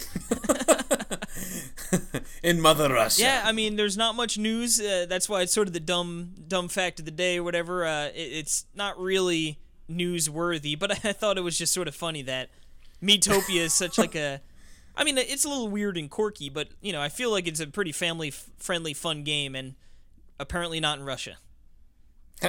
In 2.42 2.60
Mother 2.60 2.92
Russia. 2.92 3.22
Yeah, 3.22 3.42
I 3.44 3.52
mean, 3.52 3.76
there's 3.76 3.96
not 3.96 4.14
much 4.14 4.38
news. 4.38 4.80
Uh, 4.80 5.06
that's 5.08 5.28
why 5.28 5.42
it's 5.42 5.52
sort 5.52 5.66
of 5.66 5.74
the 5.74 5.80
dumb, 5.80 6.34
dumb 6.46 6.68
fact 6.68 7.00
of 7.00 7.04
the 7.04 7.10
day 7.10 7.38
or 7.38 7.42
whatever. 7.42 7.84
Uh, 7.84 8.06
it, 8.06 8.14
it's 8.14 8.66
not 8.74 8.98
really 9.00 9.58
newsworthy, 9.90 10.78
but 10.78 10.92
I 11.04 11.12
thought 11.12 11.38
it 11.38 11.40
was 11.40 11.58
just 11.58 11.72
sort 11.72 11.88
of 11.88 11.94
funny 11.94 12.22
that 12.22 12.50
Miitopia 13.02 13.62
is 13.62 13.72
such 13.74 13.98
like 13.98 14.14
a. 14.14 14.40
I 14.98 15.04
mean, 15.04 15.16
it's 15.16 15.44
a 15.44 15.48
little 15.48 15.68
weird 15.68 15.96
and 15.96 16.10
quirky, 16.10 16.48
but 16.48 16.70
you 16.82 16.92
know, 16.92 17.00
I 17.00 17.08
feel 17.08 17.30
like 17.30 17.46
it's 17.46 17.60
a 17.60 17.68
pretty 17.68 17.92
family 17.92 18.28
f- 18.28 18.50
friendly, 18.56 18.92
fun 18.94 19.22
game, 19.22 19.54
and 19.54 19.76
apparently 20.40 20.80
not 20.80 20.98
in 20.98 21.04
Russia. 21.04 21.36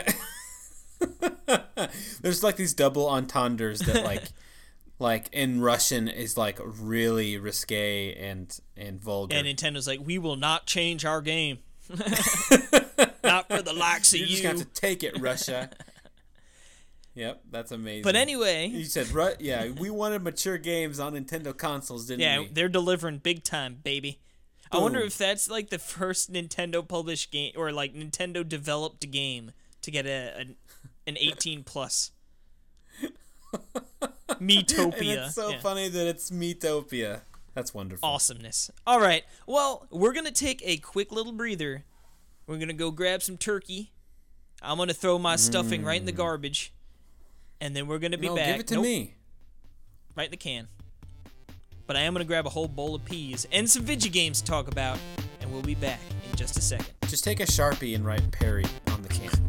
There's 2.21 2.43
like 2.43 2.55
these 2.55 2.73
double 2.73 3.07
entendres 3.07 3.80
that 3.81 4.03
like 4.03 4.23
like 4.99 5.30
in 5.31 5.61
Russian 5.61 6.07
is 6.07 6.38
like 6.38 6.59
really 6.63 7.38
risque 7.38 8.15
and 8.15 8.59
and 8.76 8.99
vulgar. 8.99 9.35
And 9.35 9.45
Nintendo's 9.45 9.88
like, 9.88 9.99
we 10.03 10.17
will 10.17 10.35
not 10.35 10.65
change 10.65 11.05
our 11.05 11.21
game. 11.21 11.59
not 13.23 13.47
for 13.47 13.61
the 13.61 13.73
likes 13.76 14.13
of 14.13 14.19
just 14.21 14.31
you. 14.31 14.43
gonna 14.43 14.57
have 14.59 14.73
to 14.73 14.81
take 14.81 15.03
it, 15.03 15.19
Russia. 15.19 15.69
Yep, 17.19 17.41
that's 17.51 17.73
amazing. 17.73 18.03
But 18.03 18.15
anyway, 18.15 18.67
you 18.67 18.85
said, 18.85 19.11
right. 19.11 19.35
yeah, 19.41 19.71
we 19.71 19.89
wanted 19.89 20.23
mature 20.23 20.57
games 20.57 21.01
on 21.01 21.15
Nintendo 21.15 21.55
consoles, 21.55 22.07
didn't 22.07 22.21
yeah, 22.21 22.39
we? 22.39 22.45
Yeah, 22.45 22.49
they're 22.53 22.69
delivering 22.69 23.17
big 23.17 23.43
time, 23.43 23.79
baby. 23.83 24.21
I 24.71 24.77
wonder 24.77 25.01
if 25.01 25.17
that's 25.17 25.49
like 25.49 25.69
the 25.69 25.79
first 25.79 26.31
Nintendo 26.31 26.87
published 26.87 27.31
game 27.31 27.51
or 27.57 27.73
like 27.73 27.93
Nintendo 27.93 28.47
developed 28.47 29.11
game 29.11 29.51
to 29.81 29.91
get 29.91 30.05
a, 30.05 30.33
a 30.39 30.45
an 31.07 31.17
18 31.19 31.65
plus. 31.65 32.11
Miitopia. 34.29 34.93
And 34.93 35.01
it's 35.01 35.35
so 35.35 35.49
Yeah. 35.49 35.59
funny 35.59 35.89
that 35.89 36.07
it's 36.07 36.31
Miitopia. 36.31 37.21
That's 37.53 37.73
wonderful. 37.73 38.07
Awesomeness. 38.07 38.71
All 38.87 39.01
right. 39.01 39.25
Well, 39.45 39.87
we're 39.89 40.13
going 40.13 40.27
to 40.27 40.31
take 40.31 40.61
a 40.63 40.77
quick 40.77 41.11
little 41.11 41.33
breather. 41.33 41.83
We're 42.47 42.57
going 42.57 42.69
to 42.69 42.73
go 42.73 42.91
grab 42.91 43.23
some 43.23 43.35
turkey. 43.35 43.91
I'm 44.61 44.77
going 44.77 44.87
to 44.87 44.93
throw 44.93 45.19
my 45.19 45.35
stuffing 45.35 45.83
right 45.83 45.99
in 45.99 46.05
the 46.05 46.13
mm. 46.13 46.17
garbage. 46.17 46.71
And 47.61 47.76
then 47.76 47.88
we're 47.88 47.99
going 47.99 48.11
to 48.14 48.18
be 48.18 48.27
no, 48.27 48.36
back. 48.36 48.48
give 48.48 48.60
it 48.61 48.68
to 48.68 48.76
Nope, 48.76 48.84
me. 48.84 49.15
Right 50.15 50.26
in 50.26 50.31
the 50.31 50.38
can. 50.38 50.68
But 51.88 51.95
I 51.95 52.02
am 52.02 52.14
going 52.14 52.23
to 52.23 52.27
grab 52.27 52.45
a 52.45 52.49
whole 52.49 52.68
bowl 52.68 52.95
of 52.95 53.03
peas 53.06 53.48
and 53.52 53.69
some 53.69 53.84
video 53.84 54.11
games 54.11 54.41
to 54.41 54.45
talk 54.45 54.68
about. 54.68 54.98
And 55.41 55.52
we'll 55.52 55.61
be 55.61 55.76
back 55.76 55.99
in 56.30 56.36
just 56.38 56.57
a 56.57 56.61
second. 56.61 56.88
Just 57.07 57.23
take 57.23 57.40
a 57.40 57.45
sharpie 57.45 57.95
and 57.95 58.06
write 58.06 58.30
Perry 58.31 58.65
on 58.88 59.02
the 59.02 59.10
can. 59.10 59.48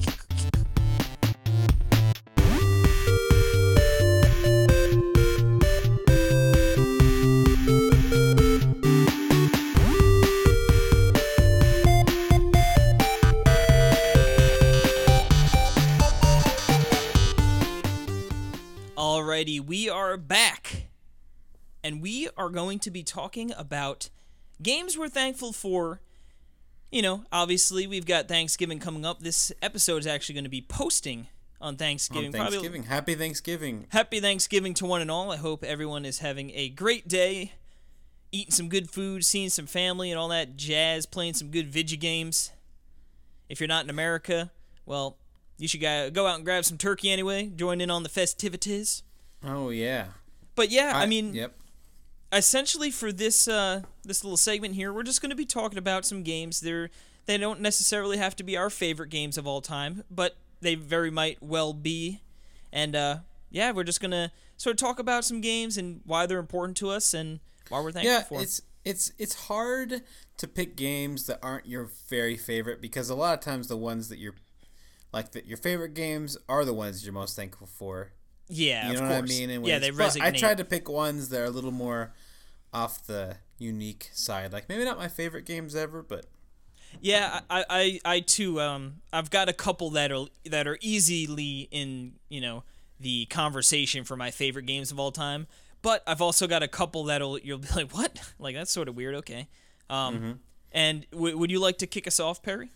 And 21.90 22.00
we 22.00 22.28
are 22.36 22.48
going 22.48 22.78
to 22.80 22.90
be 22.90 23.02
talking 23.02 23.50
about 23.58 24.10
games 24.62 24.96
we're 24.96 25.08
thankful 25.08 25.52
for. 25.52 26.00
You 26.92 27.02
know, 27.02 27.24
obviously, 27.32 27.88
we've 27.88 28.06
got 28.06 28.28
Thanksgiving 28.28 28.78
coming 28.78 29.04
up. 29.04 29.18
This 29.20 29.50
episode 29.60 29.96
is 29.96 30.06
actually 30.06 30.36
going 30.36 30.44
to 30.44 30.50
be 30.50 30.62
posting 30.62 31.26
on 31.60 31.76
Thanksgiving. 31.76 32.26
On 32.26 32.32
Probably- 32.32 32.52
Thanksgiving. 32.58 32.82
Happy 32.84 33.16
Thanksgiving. 33.16 33.86
Happy 33.88 34.20
Thanksgiving 34.20 34.72
to 34.74 34.86
one 34.86 35.00
and 35.00 35.10
all. 35.10 35.32
I 35.32 35.36
hope 35.36 35.64
everyone 35.64 36.04
is 36.04 36.20
having 36.20 36.52
a 36.54 36.68
great 36.68 37.08
day, 37.08 37.54
eating 38.30 38.52
some 38.52 38.68
good 38.68 38.88
food, 38.88 39.24
seeing 39.24 39.48
some 39.48 39.66
family, 39.66 40.12
and 40.12 40.18
all 40.18 40.28
that 40.28 40.56
jazz, 40.56 41.06
playing 41.06 41.34
some 41.34 41.48
good 41.48 41.66
video 41.66 41.98
games. 41.98 42.52
If 43.48 43.58
you're 43.58 43.66
not 43.66 43.82
in 43.82 43.90
America, 43.90 44.52
well, 44.86 45.16
you 45.58 45.66
should 45.66 45.80
go 45.80 46.08
go 46.08 46.28
out 46.28 46.36
and 46.36 46.44
grab 46.44 46.64
some 46.64 46.78
turkey 46.78 47.10
anyway, 47.10 47.50
join 47.56 47.80
in 47.80 47.90
on 47.90 48.04
the 48.04 48.08
festivities. 48.08 49.02
Oh 49.44 49.70
yeah. 49.70 50.06
But 50.54 50.70
yeah, 50.70 50.92
I, 50.94 51.06
mean, 51.06 51.34
Yep. 51.34 51.54
Essentially 52.32 52.90
for 52.90 53.12
this 53.12 53.48
uh, 53.48 53.82
this 54.04 54.24
little 54.24 54.36
segment 54.36 54.74
here, 54.74 54.92
we're 54.92 55.02
just 55.02 55.20
going 55.20 55.30
to 55.30 55.36
be 55.36 55.46
talking 55.46 55.78
about 55.78 56.04
some 56.04 56.22
games. 56.22 56.60
They're 56.60 56.90
they 57.26 57.36
don't 57.38 57.60
necessarily 57.60 58.16
have 58.16 58.34
to 58.36 58.42
be 58.42 58.56
our 58.56 58.70
favorite 58.70 59.10
games 59.10 59.38
of 59.38 59.46
all 59.46 59.60
time, 59.60 60.04
but 60.10 60.36
they 60.60 60.74
very 60.74 61.10
might 61.10 61.42
well 61.42 61.72
be. 61.72 62.20
And 62.72 62.94
uh, 62.96 63.18
yeah, 63.50 63.72
we're 63.72 63.84
just 63.84 64.00
gonna 64.00 64.32
sort 64.56 64.74
of 64.74 64.78
talk 64.78 64.98
about 64.98 65.24
some 65.24 65.40
games 65.40 65.76
and 65.78 66.00
why 66.04 66.26
they're 66.26 66.38
important 66.38 66.76
to 66.78 66.90
us 66.90 67.14
and 67.14 67.40
why 67.68 67.80
we're 67.80 67.92
thankful 67.92 68.10
for. 68.12 68.18
Yeah, 68.18 68.22
for. 68.22 68.34
'em. 68.36 68.42
it's 68.42 68.62
it's 68.84 69.12
it's 69.18 69.34
hard 69.46 70.02
to 70.38 70.48
pick 70.48 70.76
games 70.76 71.26
that 71.26 71.38
aren't 71.42 71.66
your 71.66 71.90
very 72.08 72.36
favorite 72.36 72.80
because 72.80 73.10
a 73.10 73.14
lot 73.14 73.34
of 73.34 73.40
times 73.40 73.68
the 73.68 73.76
ones 73.76 74.08
that 74.08 74.18
you're 74.18 74.34
like 75.12 75.32
that 75.32 75.46
your 75.46 75.58
favorite 75.58 75.94
games 75.94 76.38
are 76.48 76.64
the 76.64 76.72
ones 76.72 77.04
you're 77.04 77.12
most 77.12 77.36
thankful 77.36 77.66
for. 77.66 78.12
yeah, 78.48 78.88
You 78.88 78.94
know 78.94 79.02
of 79.02 79.08
what 79.10 79.18
I 79.18 79.22
mean? 79.22 79.50
And 79.50 79.66
yeah, 79.66 79.78
they 79.78 79.90
but 79.90 80.20
I 80.20 80.30
tried 80.30 80.58
to 80.58 80.64
pick 80.64 80.88
ones 80.88 81.28
that 81.28 81.40
are 81.40 81.44
a 81.44 81.50
little 81.50 81.72
more 81.72 82.12
off 82.72 83.04
the 83.06 83.36
unique 83.58 84.10
side. 84.12 84.52
Like 84.52 84.68
maybe 84.68 84.84
not 84.84 84.98
my 84.98 85.08
favorite 85.08 85.44
games 85.46 85.74
ever, 85.74 86.02
but 86.02 86.26
Yeah, 87.00 87.40
I, 87.50 87.64
I, 87.70 88.00
I 88.04 88.20
too. 88.20 88.60
Um, 88.60 88.96
I've 89.12 89.30
got 89.30 89.48
a 89.48 89.52
couple 89.52 89.90
that 89.90 90.10
are 90.12 90.26
that 90.46 90.66
are 90.66 90.78
easily 90.80 91.68
in 91.70 92.12
you 92.28 92.40
know 92.40 92.64
the 92.98 93.26
conversation 93.26 94.04
for 94.04 94.16
my 94.16 94.30
favorite 94.30 94.66
games 94.66 94.90
of 94.92 94.98
all 95.00 95.12
time. 95.12 95.46
But 95.82 96.02
I've 96.06 96.20
also 96.20 96.46
got 96.46 96.62
a 96.62 96.68
couple 96.68 97.04
that'll 97.04 97.38
you'll 97.38 97.58
be 97.58 97.68
like, 97.76 97.92
what? 97.92 98.32
Like 98.38 98.54
that's 98.54 98.70
sort 98.72 98.88
of 98.88 98.96
weird. 98.96 99.14
Okay. 99.16 99.48
Um, 99.88 100.14
Mm-hmm. 100.16 100.32
and 100.72 101.06
w- 101.10 101.36
would 101.38 101.50
you 101.50 101.58
like 101.60 101.78
to 101.78 101.86
kick 101.86 102.06
us 102.06 102.20
off, 102.20 102.42
Perry? 102.42 102.70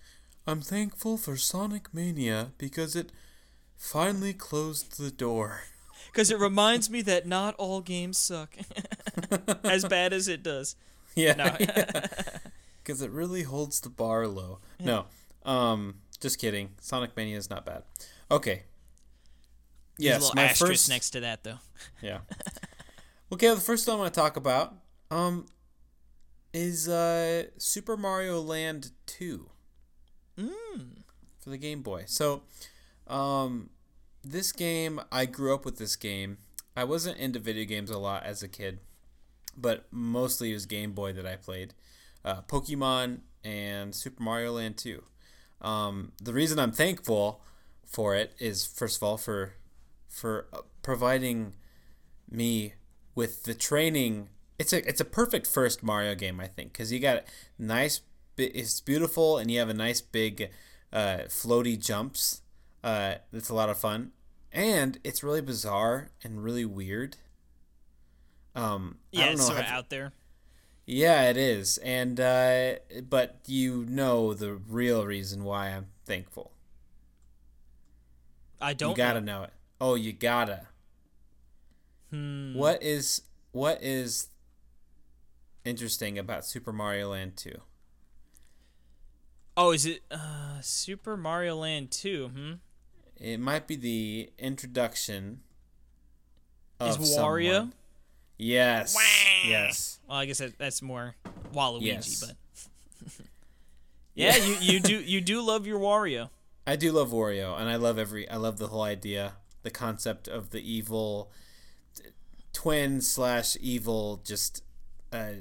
I'm 0.47 0.61
thankful 0.61 1.17
for 1.17 1.37
Sonic 1.37 1.93
Mania 1.95 2.53
because 2.59 2.97
it 2.97 3.11
finally 3.77 4.33
closed 4.33 4.99
the 4.99 5.11
door. 5.11 5.63
Because 6.13 6.31
it 6.31 6.39
reminds 6.39 6.89
me 6.91 7.03
that 7.03 7.27
not 7.27 7.55
all 7.57 7.81
games 7.81 8.19
suck, 8.19 8.55
as 9.65 9.85
bad 9.85 10.13
as 10.13 10.29
it 10.29 10.43
does. 10.43 10.77
Yeah. 11.15 11.35
No. 11.35 11.57
Because 12.83 13.01
it 13.01 13.11
really 13.13 13.45
holds 13.45 13.81
the 13.81 13.89
bar 13.89 14.27
low. 14.29 14.59
No. 14.79 15.07
Um 15.45 15.97
just 16.21 16.39
kidding. 16.39 16.71
Sonic 16.81 17.17
Mania 17.17 17.39
is 17.39 17.49
not 17.49 17.65
bad. 17.65 17.83
Okay. 18.31 18.65
There's 19.99 20.01
a 20.01 20.03
Yes, 20.03 20.21
little 20.23 20.35
my 20.37 20.45
asterisk 20.45 20.71
first 20.73 20.89
next 20.91 21.11
to 21.11 21.21
that 21.21 21.45
though. 21.45 21.59
Yeah. 22.03 22.19
okay, 23.33 23.49
the 23.55 23.61
first 23.61 23.87
one 23.89 23.97
I 23.97 24.01
want 24.01 24.13
to 24.15 24.21
talk 24.21 24.37
about 24.37 24.75
um 25.11 25.47
is 26.53 26.89
uh 26.89 27.45
Super 27.59 27.97
Mario 27.97 28.41
Land 28.43 28.91
2 29.07 29.49
for 31.41 31.51
the 31.51 31.59
Game 31.59 31.83
Boy. 31.83 32.05
So, 32.07 32.43
um 33.07 33.71
this 34.23 34.53
game 34.53 35.01
I 35.13 35.27
grew 35.27 35.55
up 35.55 35.65
with 35.65 35.79
this 35.79 35.97
game. 35.97 36.39
I 36.77 36.85
wasn't 36.85 37.19
into 37.19 37.39
video 37.39 37.65
games 37.65 37.91
a 37.91 37.99
lot 37.99 38.25
as 38.25 38.43
a 38.43 38.49
kid, 38.49 38.81
but 39.57 39.87
mostly 39.91 40.51
it 40.51 40.55
was 40.55 40.67
Game 40.67 40.93
Boy 40.93 41.13
that 41.13 41.27
I 41.27 41.37
played. 41.37 41.75
Uh, 42.25 42.43
Pokemon 42.43 43.21
and 43.45 43.95
Super 43.95 44.23
Mario 44.23 44.53
Land 44.53 44.77
2. 44.79 45.03
Um, 45.61 46.13
the 46.23 46.33
reason 46.33 46.59
I'm 46.59 46.73
thankful 46.73 47.41
for 47.87 48.15
it 48.15 48.35
is 48.39 48.67
first 48.67 48.97
of 48.97 49.03
all 49.03 49.17
for 49.17 49.55
for 50.09 50.47
uh, 50.53 50.59
providing 50.83 51.55
me 52.31 52.75
with 53.15 53.45
the 53.45 53.55
training. 53.55 54.29
It's 54.59 54.73
a 54.73 54.87
it's 54.89 55.01
a 55.01 55.05
perfect 55.05 55.47
first 55.47 55.83
Mario 55.83 56.15
game, 56.15 56.41
I 56.41 56.47
think, 56.47 56.73
because 56.73 56.93
you 56.93 57.01
got 57.01 57.25
nice. 57.59 58.01
It's 58.37 58.81
beautiful, 58.81 59.39
and 59.39 59.51
you 59.51 59.59
have 59.61 59.69
a 59.69 59.75
nice 59.75 60.01
big, 60.01 60.51
uh, 60.93 61.19
floaty 61.29 61.79
jumps. 61.81 62.43
Uh, 62.83 63.17
it's 63.33 63.49
a 63.49 63.55
lot 63.55 63.69
of 63.69 63.79
fun, 63.79 64.11
and 64.53 64.99
it's 65.05 65.23
really 65.23 65.41
bizarre 65.41 66.11
and 66.23 66.43
really 66.43 66.65
weird. 66.65 67.17
Um, 68.55 68.99
I 69.15 69.19
Yeah, 69.19 69.27
it's 69.31 69.47
sort 69.47 69.59
of 69.61 69.65
out 69.67 69.91
there. 69.91 70.13
yeah, 70.87 71.29
it 71.31 71.37
is, 71.37 71.79
and 71.79 72.21
uh, 72.21 72.75
but 73.09 73.41
you 73.47 73.85
know 73.89 74.33
the 74.35 74.53
real 74.55 75.05
reason 75.07 75.43
why 75.45 75.69
I'm 75.71 75.87
thankful. 76.05 76.53
I 78.61 78.73
don't. 78.75 78.91
you 78.91 78.97
gotta 78.97 79.21
know. 79.21 79.39
know 79.41 79.45
it. 79.45 79.51
Oh, 79.81 79.95
you 79.97 80.13
gotta. 80.13 80.69
Hmm. 82.11 82.55
What 82.55 82.83
is 82.83 83.23
what 83.53 83.83
is 83.83 84.29
interesting 85.65 86.19
about 86.19 86.45
Super 86.47 86.73
Mario 86.73 87.11
Land 87.11 87.37
2? 87.37 87.59
Oh, 89.57 89.73
is 89.73 89.87
it 89.87 90.03
uh, 90.11 90.61
Super 90.61 91.17
Mario 91.17 91.57
Land 91.57 91.91
2? 91.91 92.29
Hmm. 92.29 92.53
It 93.17 93.39
might 93.39 93.67
be 93.67 93.77
the 93.77 94.31
introduction 94.39 95.41
Is 96.81 96.97
Wario? 96.99 97.53
someone. 97.53 97.73
Yes. 98.39 98.97
Yes. 99.47 99.99
Well, 100.09 100.19
I 100.19 100.27
guess 100.27 100.39
that, 100.39 100.59
that's 100.59 100.83
more 100.83 101.15
Waluigi, 101.55 101.83
Yes. 101.83 102.25
but 102.25 102.37
yeah, 104.15 104.37
you, 104.37 104.57
you 104.61 104.81
do 104.81 105.01
you 105.01 105.21
do 105.21 105.41
love 105.43 105.67
your 105.67 105.79
Wario. 105.79 106.31
I 106.67 106.77
do 106.77 106.93
love 106.93 107.11
Wario, 107.11 107.59
and 107.59 107.69
I 107.69 107.77
love 107.77 107.99
every. 107.99 108.29
I 108.29 108.37
love 108.37 108.59
the 108.59 108.69
whole 108.69 108.83
idea, 108.83 109.35
the 109.63 109.71
concept 109.71 110.27
of 110.29 110.51
the 110.51 110.61
evil 110.61 111.31
twin 112.53 113.01
slash 113.01 113.57
evil, 113.61 114.21
just 114.25 114.63
uh, 115.13 115.33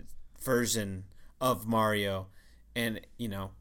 version 0.42 1.06
of 1.40 1.66
Mario, 1.66 2.28
and 2.76 3.00
you 3.18 3.28
know, 3.30 3.52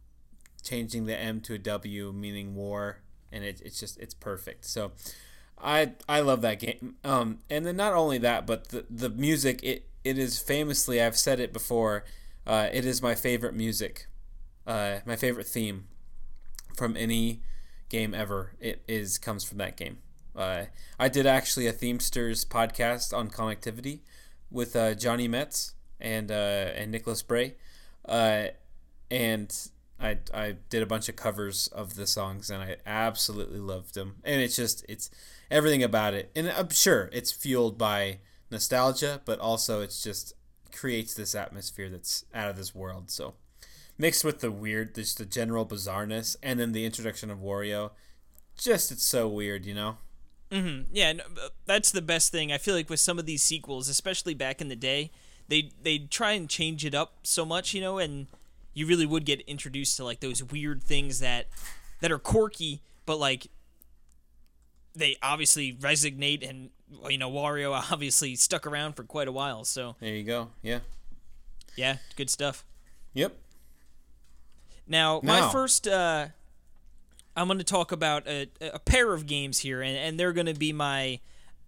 changing 0.62 1.06
the 1.06 1.16
M 1.18 1.40
to 1.42 1.54
a 1.54 1.58
W, 1.58 2.12
meaning 2.12 2.54
war, 2.54 2.98
and 3.30 3.44
it, 3.44 3.60
it's 3.64 3.78
just 3.78 3.98
it's 3.98 4.14
perfect. 4.14 4.64
So, 4.64 4.92
I 5.62 5.92
I 6.08 6.20
love 6.20 6.42
that 6.42 6.58
game. 6.58 6.96
Um, 7.04 7.38
and 7.48 7.64
then 7.64 7.76
not 7.76 7.92
only 7.92 8.18
that, 8.18 8.46
but 8.46 8.68
the 8.68 8.84
the 8.90 9.08
music. 9.08 9.60
It 9.62 9.86
it 10.04 10.18
is 10.18 10.38
famously. 10.38 11.00
I've 11.00 11.16
said 11.16 11.38
it 11.40 11.52
before. 11.52 12.04
Uh, 12.46 12.68
it 12.72 12.84
is 12.84 13.00
my 13.00 13.14
favorite 13.14 13.54
music. 13.54 14.06
Uh, 14.66 14.98
my 15.06 15.16
favorite 15.16 15.46
theme 15.46 15.86
from 16.76 16.96
any 16.96 17.42
game 17.88 18.14
ever. 18.14 18.52
It 18.58 18.82
is 18.88 19.18
comes 19.18 19.44
from 19.44 19.58
that 19.58 19.76
game. 19.76 19.98
Uh, 20.34 20.64
I 20.98 21.08
did 21.08 21.26
actually 21.26 21.66
a 21.66 21.72
Themesters 21.72 22.46
podcast 22.46 23.16
on 23.16 23.30
connectivity 23.30 24.00
with 24.50 24.74
uh, 24.74 24.94
Johnny 24.94 25.28
Metts 25.28 25.74
and 26.00 26.30
uh, 26.30 26.70
and 26.74 26.90
Nicholas 26.90 27.22
Bray, 27.22 27.54
uh, 28.08 28.46
and 29.10 29.54
I 30.00 30.18
I 30.34 30.56
did 30.68 30.82
a 30.82 30.86
bunch 30.86 31.08
of 31.08 31.16
covers 31.16 31.68
of 31.68 31.94
the 31.94 32.06
songs 32.06 32.50
and 32.50 32.62
I 32.62 32.76
absolutely 32.84 33.60
loved 33.60 33.94
them. 33.94 34.16
And 34.24 34.40
it's 34.42 34.56
just 34.56 34.84
it's 34.88 35.10
everything 35.52 35.82
about 35.82 36.14
it. 36.14 36.30
And 36.34 36.50
I'm 36.50 36.70
sure 36.70 37.10
it's 37.12 37.30
fueled 37.30 37.78
by 37.78 38.18
nostalgia, 38.50 39.20
but 39.24 39.38
also 39.38 39.80
it's 39.80 40.02
just 40.02 40.34
creates 40.72 41.14
this 41.14 41.34
atmosphere 41.34 41.88
that's 41.90 42.24
out 42.34 42.48
of 42.48 42.56
this 42.56 42.74
world. 42.74 43.10
So 43.10 43.34
mixed 43.98 44.24
with 44.24 44.40
the 44.40 44.50
weird, 44.50 44.94
just 44.94 45.18
the 45.18 45.24
general 45.26 45.66
bizarreness, 45.66 46.34
and 46.42 46.58
then 46.58 46.72
the 46.72 46.84
introduction 46.84 47.30
of 47.30 47.38
Wario. 47.38 47.90
Just 48.56 48.90
it's 48.90 49.04
so 49.04 49.28
weird, 49.28 49.64
you 49.66 49.74
know. 49.74 49.98
hmm 50.50 50.82
Yeah, 50.92 51.12
no, 51.12 51.24
that's 51.66 51.92
the 51.92 52.02
best 52.02 52.32
thing. 52.32 52.50
I 52.52 52.58
feel 52.58 52.74
like 52.74 52.90
with 52.90 53.00
some 53.00 53.18
of 53.18 53.26
these 53.26 53.42
sequels, 53.42 53.88
especially 53.88 54.34
back 54.34 54.60
in 54.60 54.68
the 54.68 54.76
day, 54.76 55.10
they 55.48 55.70
they 55.82 55.98
try 55.98 56.32
and 56.32 56.48
change 56.48 56.84
it 56.84 56.94
up 56.94 57.14
so 57.22 57.44
much, 57.44 57.74
you 57.74 57.80
know, 57.80 57.98
and 57.98 58.26
you 58.74 58.86
really 58.86 59.06
would 59.06 59.24
get 59.26 59.40
introduced 59.42 59.96
to 59.98 60.04
like 60.04 60.20
those 60.20 60.42
weird 60.42 60.82
things 60.82 61.20
that 61.20 61.46
that 62.00 62.10
are 62.10 62.18
quirky, 62.18 62.82
but 63.06 63.18
like 63.18 63.48
they 64.94 65.16
obviously 65.22 65.72
resonate 65.74 66.48
and 66.48 66.70
you 67.08 67.18
know 67.18 67.30
Wario 67.30 67.72
obviously 67.92 68.36
stuck 68.36 68.66
around 68.66 68.94
for 68.94 69.04
quite 69.04 69.28
a 69.28 69.32
while. 69.32 69.64
So 69.64 69.96
There 70.00 70.14
you 70.14 70.24
go. 70.24 70.50
Yeah. 70.62 70.80
yeah, 71.76 71.96
good 72.16 72.30
stuff. 72.30 72.64
Yep. 73.14 73.36
Now, 74.86 75.20
my 75.22 75.50
first, 75.50 75.86
uh, 75.86 76.26
I'm 77.36 77.46
going 77.46 77.58
to 77.58 77.64
talk 77.64 77.92
about 77.92 78.26
a, 78.26 78.48
a 78.60 78.78
pair 78.78 79.12
of 79.14 79.26
games 79.26 79.60
here, 79.60 79.80
and, 79.80 79.96
and 79.96 80.20
they're 80.20 80.32
going 80.32 80.46
to 80.46 80.54
be 80.54 80.72
my. 80.72 81.20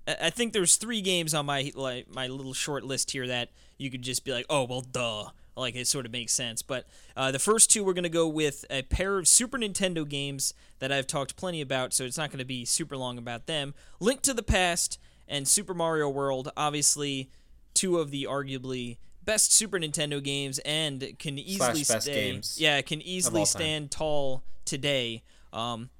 I 0.07 0.17
I 0.23 0.31
think 0.31 0.53
there's 0.53 0.77
three 0.77 1.01
games 1.01 1.33
on 1.33 1.47
my 1.47 1.71
like 1.75 2.13
my 2.13 2.27
little 2.29 2.53
short 2.55 2.85
list 2.85 3.13
here 3.13 3.27
that 3.27 3.51
you 3.79 3.91
could 3.91 4.03
just 4.03 4.25
be 4.25 4.33
like, 4.33 4.47
oh 4.51 4.65
well, 4.65 4.83
duh, 4.83 5.31
like 5.57 5.75
it 5.75 5.87
sort 5.87 6.07
of 6.07 6.13
makes 6.13 6.33
sense. 6.33 6.63
But 6.63 6.87
uh, 7.17 7.31
the 7.31 7.39
first 7.39 7.71
two, 7.71 7.85
we're 7.85 7.93
going 7.93 8.05
to 8.05 8.09
go 8.09 8.27
with 8.27 8.65
a 8.71 8.83
pair 8.83 9.19
of 9.19 9.29
Super 9.29 9.59
Nintendo 9.59 10.09
games 10.09 10.55
that 10.79 10.93
I've 10.93 11.07
talked 11.07 11.37
plenty 11.37 11.61
about, 11.61 11.93
so 11.93 12.05
it's 12.05 12.19
not 12.19 12.31
going 12.31 12.39
to 12.39 12.45
be 12.45 12.65
super 12.65 12.97
long 12.97 13.19
about 13.19 13.47
them. 13.47 13.75
Link 14.01 14.23
to 14.23 14.35
the 14.35 14.43
Past 14.43 14.99
and 15.29 15.47
Super 15.47 15.75
Mario 15.75 16.09
World, 16.09 16.51
obviously 16.57 17.31
two 17.73 17.99
of 17.99 18.11
the 18.11 18.25
arguably 18.25 18.99
best 19.25 19.53
Super 19.53 19.79
Nintendo 19.79 20.23
games 20.23 20.59
and 20.61 21.17
can 21.19 21.39
easily 21.39 21.81
best 21.85 22.03
stay 22.03 22.41
yeah, 22.57 22.81
can 22.83 23.01
easily 23.03 23.45
stand 23.45 23.91
tall 23.91 24.43
today. 24.65 25.23
Um 25.53 25.91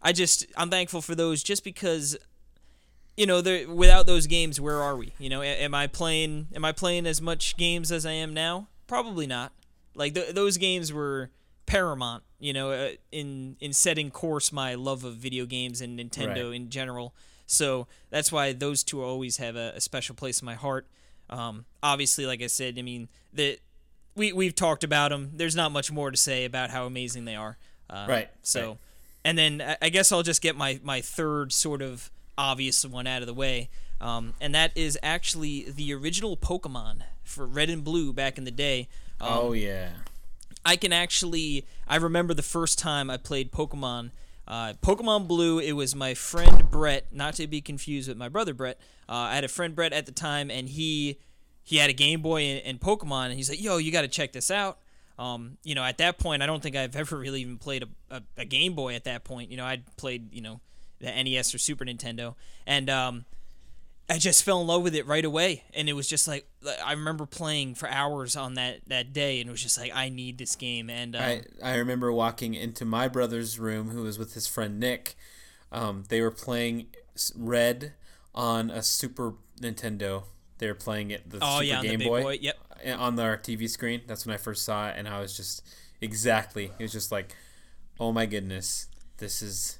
I 0.00 0.12
just 0.12 0.46
I'm 0.56 0.70
thankful 0.70 1.02
for 1.02 1.14
those 1.14 1.42
just 1.42 1.64
because 1.64 2.16
you 3.16 3.26
know, 3.26 3.42
without 3.68 4.06
those 4.06 4.28
games, 4.28 4.60
where 4.60 4.80
are 4.80 4.96
we? 4.96 5.12
You 5.18 5.28
know, 5.28 5.42
am 5.42 5.74
I 5.74 5.88
playing 5.88 6.48
am 6.54 6.64
I 6.64 6.72
playing 6.72 7.04
as 7.06 7.20
much 7.20 7.56
games 7.56 7.90
as 7.90 8.06
I 8.06 8.12
am 8.12 8.32
now? 8.32 8.68
Probably 8.88 9.26
not. 9.28 9.52
Like 9.94 10.14
th- 10.14 10.34
those 10.34 10.56
games 10.56 10.92
were 10.92 11.30
paramount, 11.66 12.24
you 12.40 12.52
know, 12.52 12.70
uh, 12.72 12.90
in 13.12 13.56
in 13.60 13.72
setting 13.72 14.10
course 14.10 14.50
my 14.52 14.74
love 14.74 15.04
of 15.04 15.14
video 15.16 15.46
games 15.46 15.80
and 15.80 15.98
Nintendo 15.98 16.46
Right. 16.48 16.56
in 16.56 16.70
general. 16.70 17.14
So 17.46 17.86
that's 18.10 18.32
why 18.32 18.52
those 18.52 18.82
two 18.82 19.02
always 19.02 19.36
have 19.36 19.54
a, 19.56 19.72
a 19.76 19.80
special 19.80 20.14
place 20.14 20.40
in 20.40 20.46
my 20.46 20.54
heart. 20.54 20.86
Um, 21.30 21.64
obviously, 21.82 22.26
like 22.26 22.42
I 22.42 22.46
said, 22.46 22.78
I 22.78 22.82
mean 22.82 23.08
that 23.34 23.58
we 24.16 24.32
we've 24.32 24.54
talked 24.54 24.82
about 24.84 25.10
them. 25.10 25.32
There's 25.34 25.54
not 25.56 25.70
much 25.72 25.92
more 25.92 26.10
to 26.10 26.16
say 26.16 26.44
about 26.44 26.70
how 26.70 26.86
amazing 26.86 27.24
they 27.26 27.36
are. 27.36 27.58
Uh, 27.90 28.06
Right, 28.08 28.30
So, 28.42 28.68
right. 28.68 28.78
and 29.24 29.38
then 29.38 29.60
I- 29.62 29.76
I 29.82 29.88
guess 29.90 30.10
I'll 30.12 30.22
just 30.22 30.40
get 30.42 30.56
my 30.56 30.80
my 30.82 31.00
third 31.00 31.52
sort 31.52 31.82
of 31.82 32.10
obvious 32.36 32.84
one 32.84 33.06
out 33.06 33.20
of 33.22 33.26
the 33.26 33.34
way, 33.34 33.68
um, 34.00 34.34
and 34.40 34.54
that 34.54 34.72
is 34.76 34.98
actually 35.02 35.70
the 35.70 35.92
original 35.92 36.36
Pokemon 36.36 37.02
for 37.28 37.46
Red 37.46 37.70
and 37.70 37.84
Blue 37.84 38.12
back 38.12 38.38
in 38.38 38.44
the 38.44 38.50
day. 38.50 38.88
Um, 39.20 39.28
oh 39.30 39.52
yeah. 39.52 39.90
I 40.64 40.76
can 40.76 40.92
actually 40.92 41.66
I 41.86 41.96
remember 41.96 42.34
the 42.34 42.42
first 42.42 42.78
time 42.78 43.10
I 43.10 43.16
played 43.16 43.52
Pokemon. 43.52 44.10
Uh, 44.46 44.72
Pokemon 44.82 45.28
Blue. 45.28 45.58
It 45.58 45.72
was 45.72 45.94
my 45.94 46.14
friend 46.14 46.70
Brett, 46.70 47.06
not 47.12 47.34
to 47.34 47.46
be 47.46 47.60
confused 47.60 48.08
with 48.08 48.16
my 48.16 48.30
brother 48.30 48.54
Brett. 48.54 48.80
Uh, 49.08 49.12
I 49.12 49.34
had 49.34 49.44
a 49.44 49.48
friend 49.48 49.74
Brett 49.74 49.92
at 49.92 50.06
the 50.06 50.12
time, 50.12 50.50
and 50.50 50.68
he 50.68 51.18
he 51.62 51.76
had 51.76 51.90
a 51.90 51.92
Game 51.92 52.22
Boy 52.22 52.42
and, 52.42 52.64
and 52.64 52.80
Pokemon, 52.80 53.26
and 53.26 53.34
he's 53.34 53.50
like, 53.50 53.62
"Yo, 53.62 53.76
you 53.76 53.92
got 53.92 54.02
to 54.02 54.08
check 54.08 54.32
this 54.32 54.50
out." 54.50 54.78
Um, 55.18 55.58
you 55.64 55.74
know, 55.74 55.84
at 55.84 55.98
that 55.98 56.18
point, 56.18 56.42
I 56.42 56.46
don't 56.46 56.62
think 56.62 56.76
I've 56.76 56.96
ever 56.96 57.18
really 57.18 57.42
even 57.42 57.58
played 57.58 57.82
a, 57.82 58.16
a, 58.16 58.22
a 58.38 58.44
Game 58.46 58.74
Boy. 58.74 58.94
At 58.94 59.04
that 59.04 59.24
point, 59.24 59.50
you 59.50 59.58
know, 59.58 59.66
I'd 59.66 59.84
played 59.98 60.32
you 60.32 60.40
know 60.40 60.60
the 60.98 61.06
NES 61.06 61.54
or 61.54 61.58
Super 61.58 61.84
Nintendo, 61.84 62.34
and 62.66 62.88
um, 62.88 63.24
I 64.10 64.16
just 64.18 64.42
fell 64.42 64.60
in 64.60 64.66
love 64.66 64.82
with 64.82 64.94
it 64.94 65.06
right 65.06 65.24
away, 65.24 65.64
and 65.74 65.88
it 65.88 65.92
was 65.92 66.08
just 66.08 66.26
like 66.26 66.46
I 66.84 66.92
remember 66.92 67.26
playing 67.26 67.74
for 67.74 67.88
hours 67.88 68.36
on 68.36 68.54
that 68.54 68.80
that 68.86 69.12
day, 69.12 69.40
and 69.40 69.48
it 69.48 69.52
was 69.52 69.62
just 69.62 69.78
like 69.78 69.92
I 69.94 70.08
need 70.08 70.38
this 70.38 70.56
game, 70.56 70.88
and 70.88 71.14
um, 71.14 71.22
I, 71.22 71.42
I 71.62 71.76
remember 71.76 72.10
walking 72.10 72.54
into 72.54 72.84
my 72.84 73.08
brother's 73.08 73.58
room, 73.58 73.90
who 73.90 74.02
was 74.02 74.18
with 74.18 74.34
his 74.34 74.46
friend 74.46 74.80
Nick. 74.80 75.14
Um, 75.70 76.04
they 76.08 76.22
were 76.22 76.30
playing 76.30 76.86
Red 77.36 77.92
on 78.34 78.70
a 78.70 78.82
Super 78.82 79.34
Nintendo. 79.60 80.24
They 80.56 80.68
were 80.68 80.74
playing 80.74 81.10
it 81.10 81.28
the 81.28 81.38
oh 81.42 81.58
Super 81.58 81.64
yeah, 81.64 81.78
on 81.78 81.82
the 81.82 81.96
Game 81.96 82.08
Boy, 82.08 82.22
boy. 82.22 82.38
Yep. 82.40 82.56
uh, 82.86 82.90
on 82.92 83.20
our 83.20 83.36
TV 83.36 83.68
screen. 83.68 84.02
That's 84.06 84.24
when 84.24 84.34
I 84.34 84.38
first 84.38 84.64
saw 84.64 84.88
it, 84.88 84.94
and 84.96 85.06
I 85.06 85.20
was 85.20 85.36
just 85.36 85.62
exactly. 86.00 86.72
It 86.78 86.82
was 86.82 86.92
just 86.92 87.12
like, 87.12 87.34
oh 88.00 88.12
my 88.12 88.24
goodness, 88.24 88.88
this 89.18 89.42
is 89.42 89.78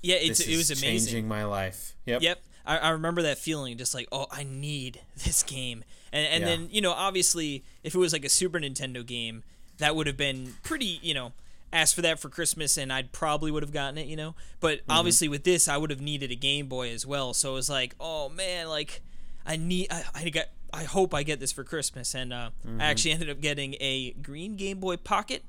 Yeah, 0.00 0.16
it's 0.16 0.38
this 0.38 0.48
it 0.48 0.56
was 0.56 0.70
amazing. 0.70 1.12
changing 1.12 1.28
my 1.28 1.44
life. 1.44 1.94
Yep. 2.06 2.22
Yep. 2.22 2.38
I, 2.68 2.76
I 2.78 2.90
remember 2.90 3.22
that 3.22 3.38
feeling, 3.38 3.76
just 3.78 3.94
like, 3.94 4.06
oh, 4.12 4.26
I 4.30 4.44
need 4.44 5.00
this 5.24 5.42
game. 5.42 5.82
And 6.12 6.24
and 6.26 6.40
Yeah. 6.42 6.46
then 6.50 6.68
you 6.70 6.80
know, 6.80 6.92
obviously, 6.92 7.64
if 7.82 7.94
it 7.94 7.98
was 7.98 8.12
like 8.12 8.24
a 8.24 8.28
Super 8.28 8.60
Nintendo 8.60 9.04
game, 9.04 9.42
that 9.78 9.96
would 9.96 10.06
have 10.06 10.16
been 10.16 10.54
pretty, 10.62 11.00
you 11.02 11.14
know, 11.14 11.32
ask 11.72 11.94
for 11.94 12.02
that 12.02 12.18
for 12.18 12.28
Christmas, 12.28 12.76
and 12.78 12.92
I'd 12.92 13.12
probably 13.12 13.50
would 13.50 13.62
have 13.62 13.72
gotten 13.72 13.98
it, 13.98 14.06
you 14.06 14.16
know. 14.16 14.34
But 14.60 14.78
Mm-hmm. 14.80 14.90
obviously, 14.92 15.28
with 15.28 15.44
this, 15.44 15.66
I 15.68 15.76
would 15.76 15.90
have 15.90 16.00
needed 16.00 16.30
a 16.30 16.34
Game 16.36 16.66
Boy 16.68 16.90
as 16.92 17.04
well. 17.06 17.34
So 17.34 17.50
it 17.52 17.54
was 17.54 17.68
like, 17.70 17.94
oh 18.00 18.28
man, 18.28 18.68
like 18.68 19.00
I 19.46 19.56
need, 19.56 19.88
I, 19.90 20.04
I 20.14 20.28
got. 20.30 20.46
I 20.70 20.84
hope 20.84 21.14
I 21.14 21.22
get 21.22 21.40
this 21.40 21.50
for 21.50 21.64
Christmas, 21.64 22.14
and 22.14 22.30
uh, 22.30 22.50
Mm-hmm. 22.66 22.80
I 22.82 22.84
actually 22.84 23.12
ended 23.16 23.30
up 23.30 23.40
getting 23.40 23.74
a 23.80 24.10
green 24.20 24.56
Game 24.56 24.80
Boy 24.80 24.98
Pocket 24.98 25.42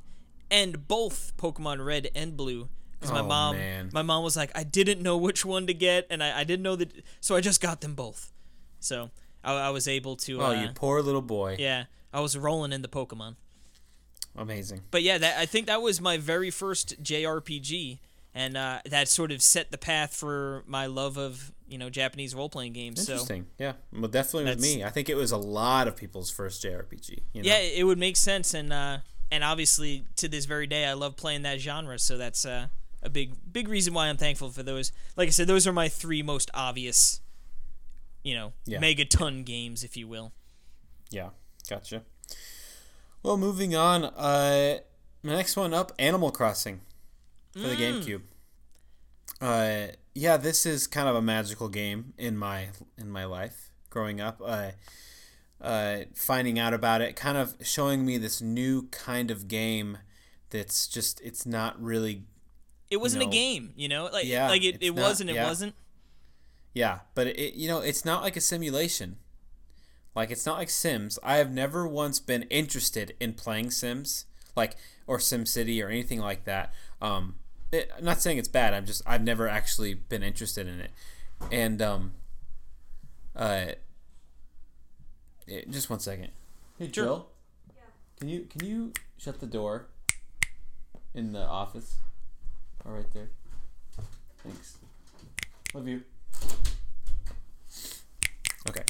and 0.50 0.88
both 0.88 1.34
Pokemon 1.38 1.86
Red 1.86 2.08
and 2.16 2.38
Blue 2.38 2.70
because 3.00 3.14
my 3.14 3.22
Oh, 3.22 3.28
mom, 3.28 3.56
man. 3.56 3.90
my 3.94 4.02
mom 4.02 4.24
was 4.24 4.36
like, 4.36 4.52
I 4.56 4.64
didn't 4.64 5.02
know 5.02 5.18
which 5.18 5.46
one 5.46 5.68
to 5.68 5.74
get, 5.74 6.08
and 6.10 6.22
I, 6.24 6.40
I 6.40 6.44
didn't 6.44 6.64
know 6.64 6.76
that, 6.76 6.92
so 7.22 7.36
I 7.36 7.42
just 7.42 7.62
got 7.62 7.82
them 7.82 7.96
both. 7.96 8.32
So 8.80 9.10
I, 9.44 9.54
I 9.54 9.70
was 9.70 9.88
able 9.88 10.16
to. 10.18 10.42
Oh, 10.42 10.46
uh, 10.48 10.62
you 10.62 10.70
poor 10.76 11.02
little 11.02 11.22
boy. 11.22 11.56
yeah, 11.60 11.86
I 12.14 12.20
was 12.20 12.38
rolling 12.38 12.72
in 12.74 12.82
the 12.82 12.88
Pokemon. 12.90 13.36
Amazing. 14.36 14.82
But 14.92 15.04
yeah, 15.04 15.18
that 15.18 15.38
I 15.38 15.46
think 15.46 15.68
that 15.68 15.82
was 15.82 16.00
my 16.00 16.18
very 16.18 16.52
first 16.52 17.02
JRPG, 17.04 18.00
and 18.34 18.56
uh, 18.56 18.80
that 18.86 19.08
sort 19.08 19.32
of 19.32 19.42
set 19.42 19.72
the 19.72 19.78
path 19.78 20.14
for 20.16 20.64
my 20.68 20.86
love 20.86 21.18
of 21.18 21.52
you 21.68 21.78
know 21.78 21.90
Japanese 21.90 22.34
role 22.36 22.50
playing 22.50 22.74
games. 22.74 23.06
So 23.06 23.14
Interesting. 23.14 23.48
Yeah. 23.58 23.74
Well, 23.92 24.08
definitely 24.08 24.46
with 24.52 24.62
me. 24.62 24.84
I 24.84 24.90
think 24.90 25.10
it 25.10 25.16
was 25.16 25.32
a 25.32 25.38
lot 25.38 25.88
of 25.88 25.96
people's 25.96 26.30
first 26.30 26.64
JRPG. 26.64 27.20
You 27.34 27.42
know? 27.44 27.48
yeah, 27.50 27.58
it 27.60 27.84
would 27.86 27.98
make 27.98 28.16
sense, 28.18 28.54
and 28.54 28.72
uh, 28.72 29.00
and 29.32 29.44
obviously 29.44 30.06
to 30.18 30.28
this 30.28 30.46
very 30.46 30.68
day, 30.68 30.86
I 30.86 30.94
love 30.94 31.16
playing 31.18 31.42
that 31.42 31.60
genre. 31.60 31.98
So 32.00 32.18
that's 32.18 32.46
uh, 32.46 32.68
a 33.02 33.10
big 33.10 33.34
big 33.52 33.68
reason 33.68 33.94
why 33.94 34.08
I'm 34.08 34.18
thankful 34.18 34.50
for 34.50 34.64
those. 34.64 34.92
Like 35.16 35.28
I 35.28 35.32
said, 35.32 35.48
those 35.48 35.66
are 35.68 35.74
my 35.74 35.88
three 35.90 36.22
most 36.22 36.50
obvious, 36.54 37.22
you 38.24 38.36
know, 38.36 38.54
Yeah. 38.66 38.80
megaton 38.80 39.46
games, 39.46 39.84
if 39.84 39.96
you 39.98 40.08
will. 40.08 40.32
Yeah, 41.10 41.30
gotcha. 41.70 42.04
Well, 43.24 43.38
moving 43.38 43.76
on. 43.76 44.06
Uh, 44.06 44.80
the 45.24 45.32
next 45.32 45.56
one 45.58 45.74
up, 45.74 45.92
Animal 46.00 46.32
Crossing 46.32 46.82
for 47.54 47.60
the 47.60 47.76
GameCube. 47.76 48.22
Uh, 49.42 49.88
yeah, 50.14 50.38
this 50.38 50.66
is 50.66 50.88
kind 50.88 51.08
of 51.08 51.16
a 51.16 51.22
magical 51.22 51.70
game 51.70 52.14
in 52.18 52.38
my 52.38 52.70
in 52.98 53.10
my 53.10 53.26
life 53.26 53.72
growing 53.90 54.20
up. 54.22 54.42
Uh, 54.44 54.72
uh, 55.62 56.00
finding 56.16 56.58
out 56.58 56.74
about 56.74 57.02
it, 57.02 57.16
kind 57.16 57.38
of 57.38 57.56
showing 57.62 58.06
me 58.06 58.18
this 58.18 58.42
new 58.42 58.84
kind 58.92 59.30
of 59.32 59.48
game 59.48 59.98
that's 60.52 60.88
just 60.88 61.20
it's 61.22 61.46
not 61.46 61.82
really 61.82 62.24
It 62.90 62.98
wasn't 62.98 63.24
know, 63.24 63.30
a 63.30 63.32
game, 63.32 63.74
you 63.76 63.88
know, 63.88 64.10
like 64.12 64.26
yeah, 64.26 64.48
like 64.50 64.64
it, 64.64 64.78
it 64.82 64.96
not- 64.96 65.02
wasn't, 65.04 65.30
it 65.30 65.36
yeah. 65.36 65.48
wasn't. 65.48 65.76
Yeah, 66.74 67.00
but 67.16 67.28
it 67.28 67.54
you 67.56 67.68
know 67.68 67.80
it's 67.80 68.04
not 68.06 68.22
like 68.24 68.36
a 68.36 68.42
simulation. 68.42 69.18
Like 70.16 70.32
it's 70.32 70.46
not 70.46 70.58
like 70.58 70.70
Sims. 70.70 71.18
I 71.24 71.38
have 71.38 71.52
never 71.52 71.88
once 71.88 72.20
been 72.20 72.44
interested 72.44 73.16
in 73.20 73.34
playing 73.34 73.72
Sims, 73.72 74.26
like 74.56 74.76
or 75.08 75.18
SimCity 75.20 75.84
or 75.84 75.90
anything 75.90 76.20
like 76.20 76.46
that. 76.46 76.74
Um, 77.02 77.36
it, 77.72 77.92
I'm 77.98 78.04
not 78.04 78.22
saying 78.22 78.38
it's 78.38 78.48
bad. 78.48 78.74
I'm 78.74 78.86
just 78.86 79.02
I've 79.06 79.24
never 79.24 79.48
actually 79.48 79.94
been 79.94 80.24
interested 80.24 80.68
in 80.68 80.80
it. 80.82 80.92
And 81.52 81.82
um, 81.82 82.14
uh, 83.36 83.66
it- 85.48 85.70
just 85.70 85.90
one 85.90 86.00
second. 86.00 86.30
Hey 86.78 86.86
Sure. 86.92 87.04
Jill, 87.06 87.28
can 88.20 88.30
you 88.30 88.48
can 88.50 88.66
you 88.66 88.94
shut 89.18 89.40
the 89.40 89.48
door 89.48 89.88
in 91.14 91.34
the 91.34 91.42
office? 91.46 91.98
Oh, 92.86 92.92
right 92.92 93.14
there. 93.14 93.30
Thanks. 94.44 94.78
Love 95.74 95.88
you. 95.88 96.02
Okay. 98.68 98.84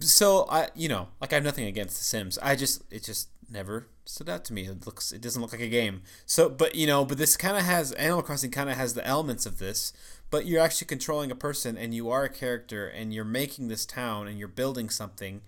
So 0.00 0.46
I, 0.48 0.68
you 0.74 0.88
know, 0.88 1.08
like 1.20 1.32
I 1.32 1.36
have 1.36 1.44
nothing 1.44 1.66
against 1.66 1.98
The 1.98 2.04
Sims. 2.04 2.38
I 2.42 2.56
just, 2.56 2.82
it 2.90 3.02
just 3.04 3.28
never 3.50 3.86
stood 4.04 4.28
out 4.28 4.44
to 4.46 4.52
me. 4.52 4.66
It 4.66 4.86
looks, 4.86 5.12
it 5.12 5.20
doesn't 5.20 5.40
look 5.40 5.52
like 5.52 5.60
a 5.60 5.68
game. 5.68 6.02
So, 6.26 6.48
but 6.48 6.74
you 6.74 6.86
know, 6.86 7.04
but 7.04 7.18
this 7.18 7.36
kind 7.36 7.56
of 7.56 7.64
has 7.64 7.92
Animal 7.92 8.22
Crossing 8.22 8.50
kind 8.50 8.70
of 8.70 8.76
has 8.76 8.94
the 8.94 9.06
elements 9.06 9.46
of 9.46 9.58
this. 9.58 9.92
But 10.30 10.46
you're 10.46 10.60
actually 10.60 10.86
controlling 10.86 11.30
a 11.30 11.36
person, 11.36 11.78
and 11.78 11.94
you 11.94 12.10
are 12.10 12.24
a 12.24 12.28
character, 12.28 12.88
and 12.88 13.14
you're 13.14 13.24
making 13.24 13.68
this 13.68 13.86
town, 13.86 14.26
and 14.26 14.36
you're 14.36 14.48
building 14.48 14.90
something, 14.90 15.42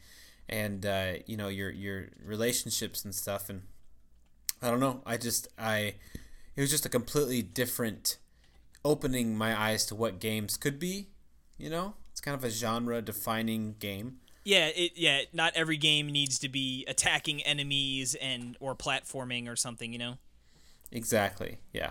and 0.49 0.87
uh, 0.87 1.15
you 1.27 1.37
know 1.37 1.49
your 1.49 1.71
your 1.71 2.11
relationships 2.25 3.05
and 3.05 3.13
stuff. 3.13 3.49
And 3.49 3.63
I 4.63 4.71
don't 4.71 4.79
know. 4.79 5.03
I 5.05 5.17
just, 5.17 5.49
I, 5.59 5.95
it 6.57 6.61
was 6.61 6.71
just 6.71 6.87
a 6.87 6.89
completely 6.89 7.43
different 7.43 8.17
opening 8.85 9.37
my 9.37 9.59
eyes 9.59 9.85
to 9.87 9.95
what 9.95 10.19
games 10.19 10.57
could 10.57 10.79
be. 10.79 11.09
You 11.59 11.71
know, 11.71 11.95
it's 12.11 12.21
kind 12.21 12.35
of 12.35 12.45
a 12.45 12.51
genre 12.51 13.03
defining 13.03 13.77
game. 13.79 14.19
Yeah, 14.45 14.69
it 14.69 14.93
yeah, 14.95 15.23
not 15.33 15.53
every 15.55 15.77
game 15.77 16.07
needs 16.09 16.39
to 16.39 16.49
be 16.49 16.85
attacking 16.87 17.43
enemies 17.43 18.15
and 18.15 18.57
or 18.61 18.75
platforming 18.75 19.49
or 19.49 19.57
something, 19.57 19.93
you 19.93 19.99
know. 19.99 20.19
Exactly. 20.93 21.59
Yeah. 21.73 21.91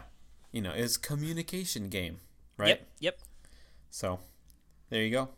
You 0.52 0.62
know, 0.62 0.72
it's 0.72 0.96
communication 0.96 1.90
game, 1.90 2.20
right? 2.58 2.70
Yep, 2.70 2.88
yep. 3.00 3.20
So, 3.90 4.20
there 4.90 5.04
you 5.04 5.12
go. 5.12 5.30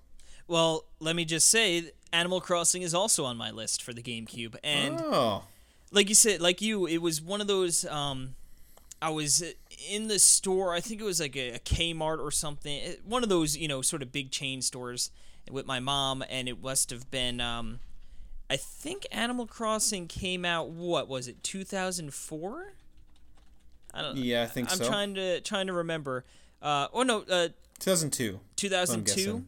Well, 0.48 0.86
let 1.00 1.16
me 1.16 1.26
just 1.26 1.50
say 1.50 1.92
Animal 2.14 2.40
Crossing 2.40 2.84
is 2.84 2.94
also 2.94 3.26
on 3.26 3.36
my 3.36 3.50
list 3.50 3.82
for 3.82 3.94
the 3.94 4.04
GameCube 4.04 4.56
and 4.64 5.02
oh, 5.02 5.44
like 5.92 6.10
you 6.10 6.16
said, 6.16 6.40
like 6.40 6.62
you, 6.62 6.86
it 6.86 7.00
was 7.00 7.22
one 7.22 7.42
of 7.42 7.48
those. 7.48 7.84
Um, 7.86 8.36
I 9.02 9.10
was 9.10 9.44
in 9.92 10.08
the 10.08 10.20
store. 10.20 10.74
I 10.74 10.80
think 10.80 11.02
it 11.02 11.04
was 11.04 11.20
like 11.20 11.36
a, 11.36 11.52
a 11.52 11.60
Kmart 11.60 12.20
or 12.20 12.32
something. 12.32 12.80
eh, 12.82 12.96
One 13.06 13.24
of 13.24 13.30
those, 13.30 13.56
you 13.56 13.68
know, 13.68 13.82
sort 13.82 14.02
of 14.02 14.12
big 14.12 14.32
chain 14.32 14.62
stores 14.62 15.12
with 15.52 15.66
my 15.66 15.80
mom, 15.80 16.24
and 16.30 16.50
it 16.50 16.62
must 16.62 16.90
have 16.90 17.10
been. 17.12 17.40
Um, 17.40 17.80
I 18.50 18.56
think 18.58 19.06
Animal 19.12 19.46
Crossing 19.46 20.08
came 20.08 20.46
out. 20.46 20.70
What 20.70 21.08
was 21.08 21.28
it? 21.28 21.44
Two 21.44 21.64
thousand 21.64 22.14
four. 22.14 22.74
I 23.94 24.02
don't. 24.02 24.18
yeah, 24.18 24.44
I 24.44 24.46
think 24.46 24.72
I'm 24.72 24.78
so. 24.78 24.88
trying 24.88 25.16
to 25.16 25.42
trying 25.42 25.68
to 25.68 25.74
remember. 25.74 26.26
Uh, 26.62 26.88
oh 26.94 27.04
no, 27.04 27.24
uh, 27.30 27.50
2002. 27.80 28.40
2002. 28.56 29.16
guessing. 29.16 29.48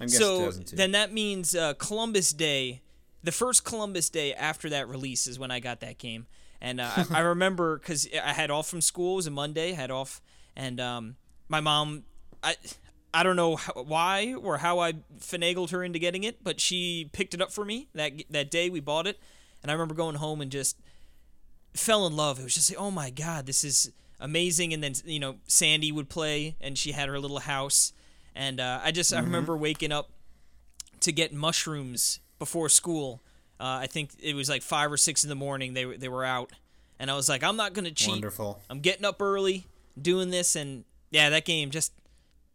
I'm 0.00 0.06
guessing 0.06 0.18
so 0.20 0.38
2002. 0.38 0.76
then 0.76 0.92
that 0.92 1.12
means 1.12 1.54
uh, 1.54 1.74
Columbus 1.74 2.32
Day, 2.32 2.80
the 3.22 3.32
first 3.32 3.64
Columbus 3.64 4.08
Day 4.10 4.32
after 4.34 4.68
that 4.70 4.88
release 4.88 5.26
is 5.26 5.38
when 5.38 5.50
I 5.50 5.60
got 5.60 5.80
that 5.80 5.98
game, 5.98 6.26
and 6.60 6.80
uh, 6.80 6.90
I, 6.96 7.06
I 7.10 7.20
remember 7.20 7.78
because 7.78 8.08
I 8.22 8.32
had 8.32 8.50
off 8.50 8.68
from 8.68 8.80
school. 8.80 9.14
It 9.14 9.16
was 9.16 9.26
a 9.26 9.30
Monday, 9.30 9.72
I 9.72 9.74
had 9.74 9.90
off, 9.90 10.20
and 10.54 10.80
um, 10.80 11.16
my 11.48 11.60
mom, 11.60 12.04
I. 12.42 12.56
I 13.14 13.22
don't 13.22 13.36
know 13.36 13.56
how, 13.56 13.72
why 13.72 14.34
or 14.34 14.58
how 14.58 14.80
I 14.80 14.92
finagled 15.18 15.70
her 15.70 15.82
into 15.82 15.98
getting 15.98 16.24
it, 16.24 16.44
but 16.44 16.60
she 16.60 17.08
picked 17.14 17.32
it 17.32 17.40
up 17.40 17.50
for 17.50 17.64
me 17.64 17.88
that 17.94 18.12
that 18.28 18.50
day 18.50 18.68
we 18.68 18.78
bought 18.80 19.06
it, 19.06 19.18
and 19.62 19.70
I 19.70 19.74
remember 19.74 19.94
going 19.94 20.16
home 20.16 20.42
and 20.42 20.50
just 20.50 20.76
fell 21.72 22.06
in 22.06 22.14
love. 22.14 22.38
It 22.38 22.42
was 22.42 22.54
just 22.54 22.70
like, 22.70 22.78
oh 22.78 22.90
my 22.90 23.08
god, 23.08 23.46
this 23.46 23.64
is 23.64 23.90
amazing. 24.20 24.74
And 24.74 24.82
then 24.82 24.92
you 25.06 25.18
know 25.18 25.36
Sandy 25.46 25.92
would 25.92 26.10
play, 26.10 26.56
and 26.60 26.76
she 26.76 26.92
had 26.92 27.08
her 27.08 27.18
little 27.18 27.38
house, 27.38 27.94
and 28.34 28.60
uh, 28.60 28.80
I 28.84 28.90
just 28.90 29.14
I 29.14 29.20
remember 29.20 29.56
waking 29.56 29.92
up 29.92 30.10
to 31.00 31.12
get 31.12 31.32
mushrooms 31.32 32.20
before 32.38 32.68
school. 32.68 33.22
Uh, 33.58 33.78
I 33.82 33.86
think 33.86 34.10
it 34.20 34.34
was 34.34 34.48
like 34.48 34.62
five 34.62 34.90
or 34.92 34.96
six 34.96 35.24
in 35.24 35.28
the 35.28 35.34
morning. 35.34 35.74
They 35.74 35.86
were- 35.86 35.96
they 35.96 36.08
were 36.08 36.24
out, 36.24 36.52
and 36.98 37.10
I 37.10 37.14
was 37.14 37.28
like, 37.28 37.42
I'm 37.42 37.56
not 37.56 37.72
gonna 37.72 37.90
cheat. 37.90 38.10
Wonderful. 38.10 38.60
I'm 38.68 38.80
getting 38.80 39.04
up 39.04 39.20
early, 39.22 39.66
doing 40.00 40.30
this, 40.30 40.54
and 40.56 40.84
yeah, 41.10 41.30
that 41.30 41.44
game 41.44 41.70
just 41.70 41.92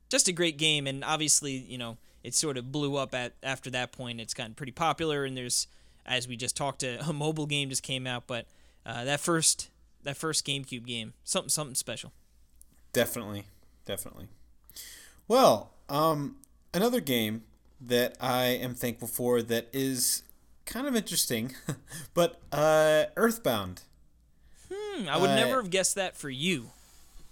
just 0.10 0.28
a 0.28 0.32
great 0.32 0.58
game. 0.58 0.88
And 0.88 1.04
obviously, 1.04 1.54
you 1.54 1.78
know, 1.78 1.98
it 2.24 2.36
sort 2.36 2.58
of 2.58 2.72
blew 2.72 2.98
up 2.98 3.14
at 3.16 3.34
after 3.42 3.70
that 3.72 3.92
point. 3.92 4.20
It's 4.22 4.34
gotten 4.34 4.54
pretty 4.54 4.74
popular, 4.74 5.26
and 5.26 5.36
there's 5.36 5.68
as 6.06 6.28
we 6.28 6.36
just 6.36 6.56
talked, 6.58 6.84
a, 6.84 7.00
a 7.08 7.14
mobile 7.14 7.46
game 7.46 7.70
just 7.70 7.84
came 7.84 8.06
out, 8.08 8.26
but 8.28 8.46
uh, 8.86 9.04
that 9.06 9.20
first 9.20 9.70
that 10.04 10.18
first 10.18 10.46
GameCube 10.46 10.86
game, 10.86 11.14
something 11.24 11.50
something 11.50 11.76
special. 11.76 12.12
Definitely, 12.94 13.46
definitely. 13.86 14.28
Well, 15.28 15.72
um, 15.90 16.38
another 16.74 17.00
game 17.00 17.44
that 17.80 18.16
I 18.20 18.46
am 18.46 18.76
thankful 18.76 19.08
for 19.08 19.42
that 19.44 19.68
is 19.74 20.24
kind 20.66 20.88
of 20.88 20.96
interesting, 20.96 21.56
but 22.14 22.42
uh, 22.52 23.06
Earthbound. 23.16 23.84
Hmm, 24.72 25.10
I 25.10 25.18
would 25.18 25.30
Uh, 25.32 25.36
never 25.36 25.62
have 25.62 25.70
guessed 25.70 25.96
that 25.96 26.16
for 26.16 26.30
you. 26.30 26.72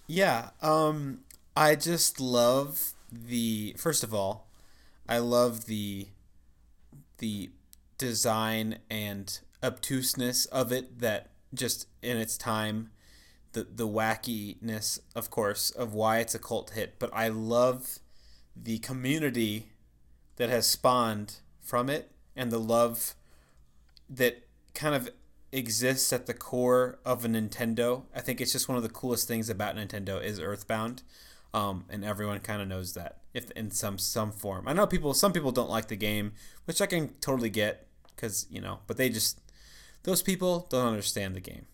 Yeah, 0.07 0.49
um, 0.61 1.21
I 1.55 1.75
just 1.75 2.19
love 2.19 2.93
the. 3.11 3.75
First 3.77 4.03
of 4.03 4.13
all, 4.13 4.47
I 5.07 5.19
love 5.19 5.65
the 5.65 6.07
the 7.19 7.51
design 7.97 8.79
and 8.89 9.39
obtuseness 9.61 10.45
of 10.45 10.71
it. 10.71 10.99
That 10.99 11.29
just 11.53 11.87
in 12.01 12.17
its 12.17 12.37
time, 12.37 12.91
the 13.53 13.63
the 13.63 13.87
wackiness, 13.87 14.99
of 15.15 15.29
course, 15.29 15.69
of 15.69 15.93
why 15.93 16.19
it's 16.19 16.35
a 16.35 16.39
cult 16.39 16.71
hit. 16.71 16.97
But 16.99 17.11
I 17.13 17.27
love 17.27 17.99
the 18.55 18.79
community 18.79 19.69
that 20.37 20.49
has 20.49 20.65
spawned 20.67 21.35
from 21.61 21.89
it 21.89 22.11
and 22.35 22.51
the 22.51 22.59
love 22.59 23.13
that 24.09 24.43
kind 24.73 24.95
of 24.95 25.09
exists 25.51 26.13
at 26.13 26.25
the 26.25 26.33
core 26.33 26.99
of 27.05 27.25
a 27.25 27.27
Nintendo. 27.27 28.03
I 28.15 28.21
think 28.21 28.41
it's 28.41 28.51
just 28.51 28.67
one 28.67 28.77
of 28.77 28.83
the 28.83 28.89
coolest 28.89 29.27
things 29.27 29.49
about 29.49 29.75
Nintendo 29.75 30.21
is 30.21 30.39
Earthbound, 30.39 31.03
um, 31.53 31.85
and 31.89 32.03
everyone 32.05 32.39
kind 32.39 32.61
of 32.61 32.67
knows 32.67 32.93
that 32.93 33.19
if 33.33 33.51
in 33.51 33.71
some 33.71 33.97
some 33.97 34.31
form. 34.31 34.67
I 34.67 34.73
know 34.73 34.87
people, 34.87 35.13
some 35.13 35.33
people 35.33 35.51
don't 35.51 35.69
like 35.69 35.87
the 35.87 35.95
game, 35.95 36.33
which 36.65 36.81
I 36.81 36.85
can 36.85 37.09
totally 37.21 37.49
get 37.49 37.87
because 38.15 38.47
you 38.49 38.61
know, 38.61 38.79
but 38.87 38.97
they 38.97 39.09
just 39.09 39.39
those 40.03 40.21
people 40.21 40.67
don't 40.69 40.87
understand 40.87 41.35
the 41.35 41.41
game. 41.41 41.65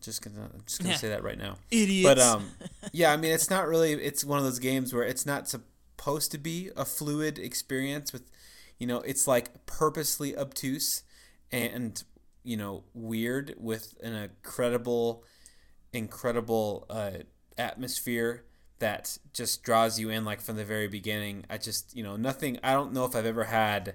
Just 0.00 0.22
gonna, 0.22 0.48
I'm 0.54 0.62
just 0.66 0.82
gonna 0.82 0.96
say 0.96 1.08
that 1.10 1.22
right 1.22 1.38
now. 1.38 1.56
Idiots. 1.70 2.08
But 2.08 2.18
um, 2.18 2.50
yeah, 2.92 3.12
I 3.12 3.16
mean, 3.16 3.32
it's 3.32 3.50
not 3.50 3.68
really. 3.68 3.92
It's 3.92 4.24
one 4.24 4.38
of 4.38 4.44
those 4.44 4.58
games 4.58 4.94
where 4.94 5.04
it's 5.04 5.26
not 5.26 5.48
supposed 5.48 6.30
to 6.32 6.38
be 6.38 6.70
a 6.76 6.84
fluid 6.84 7.38
experience. 7.38 8.12
With, 8.12 8.22
you 8.78 8.86
know, 8.86 9.00
it's 9.00 9.26
like 9.26 9.66
purposely 9.66 10.36
obtuse 10.36 11.02
and 11.52 12.02
you 12.42 12.56
know 12.56 12.84
weird 12.94 13.54
with 13.58 13.94
an 14.02 14.14
incredible, 14.14 15.24
incredible 15.92 16.86
uh, 16.90 17.10
atmosphere 17.58 18.44
that 18.78 19.18
just 19.32 19.62
draws 19.62 19.98
you 20.00 20.10
in 20.10 20.24
like 20.24 20.40
from 20.40 20.56
the 20.56 20.64
very 20.64 20.88
beginning. 20.88 21.44
I 21.48 21.58
just 21.58 21.96
you 21.96 22.02
know 22.02 22.16
nothing. 22.16 22.58
I 22.62 22.72
don't 22.72 22.92
know 22.92 23.04
if 23.04 23.14
I've 23.14 23.26
ever 23.26 23.44
had 23.44 23.94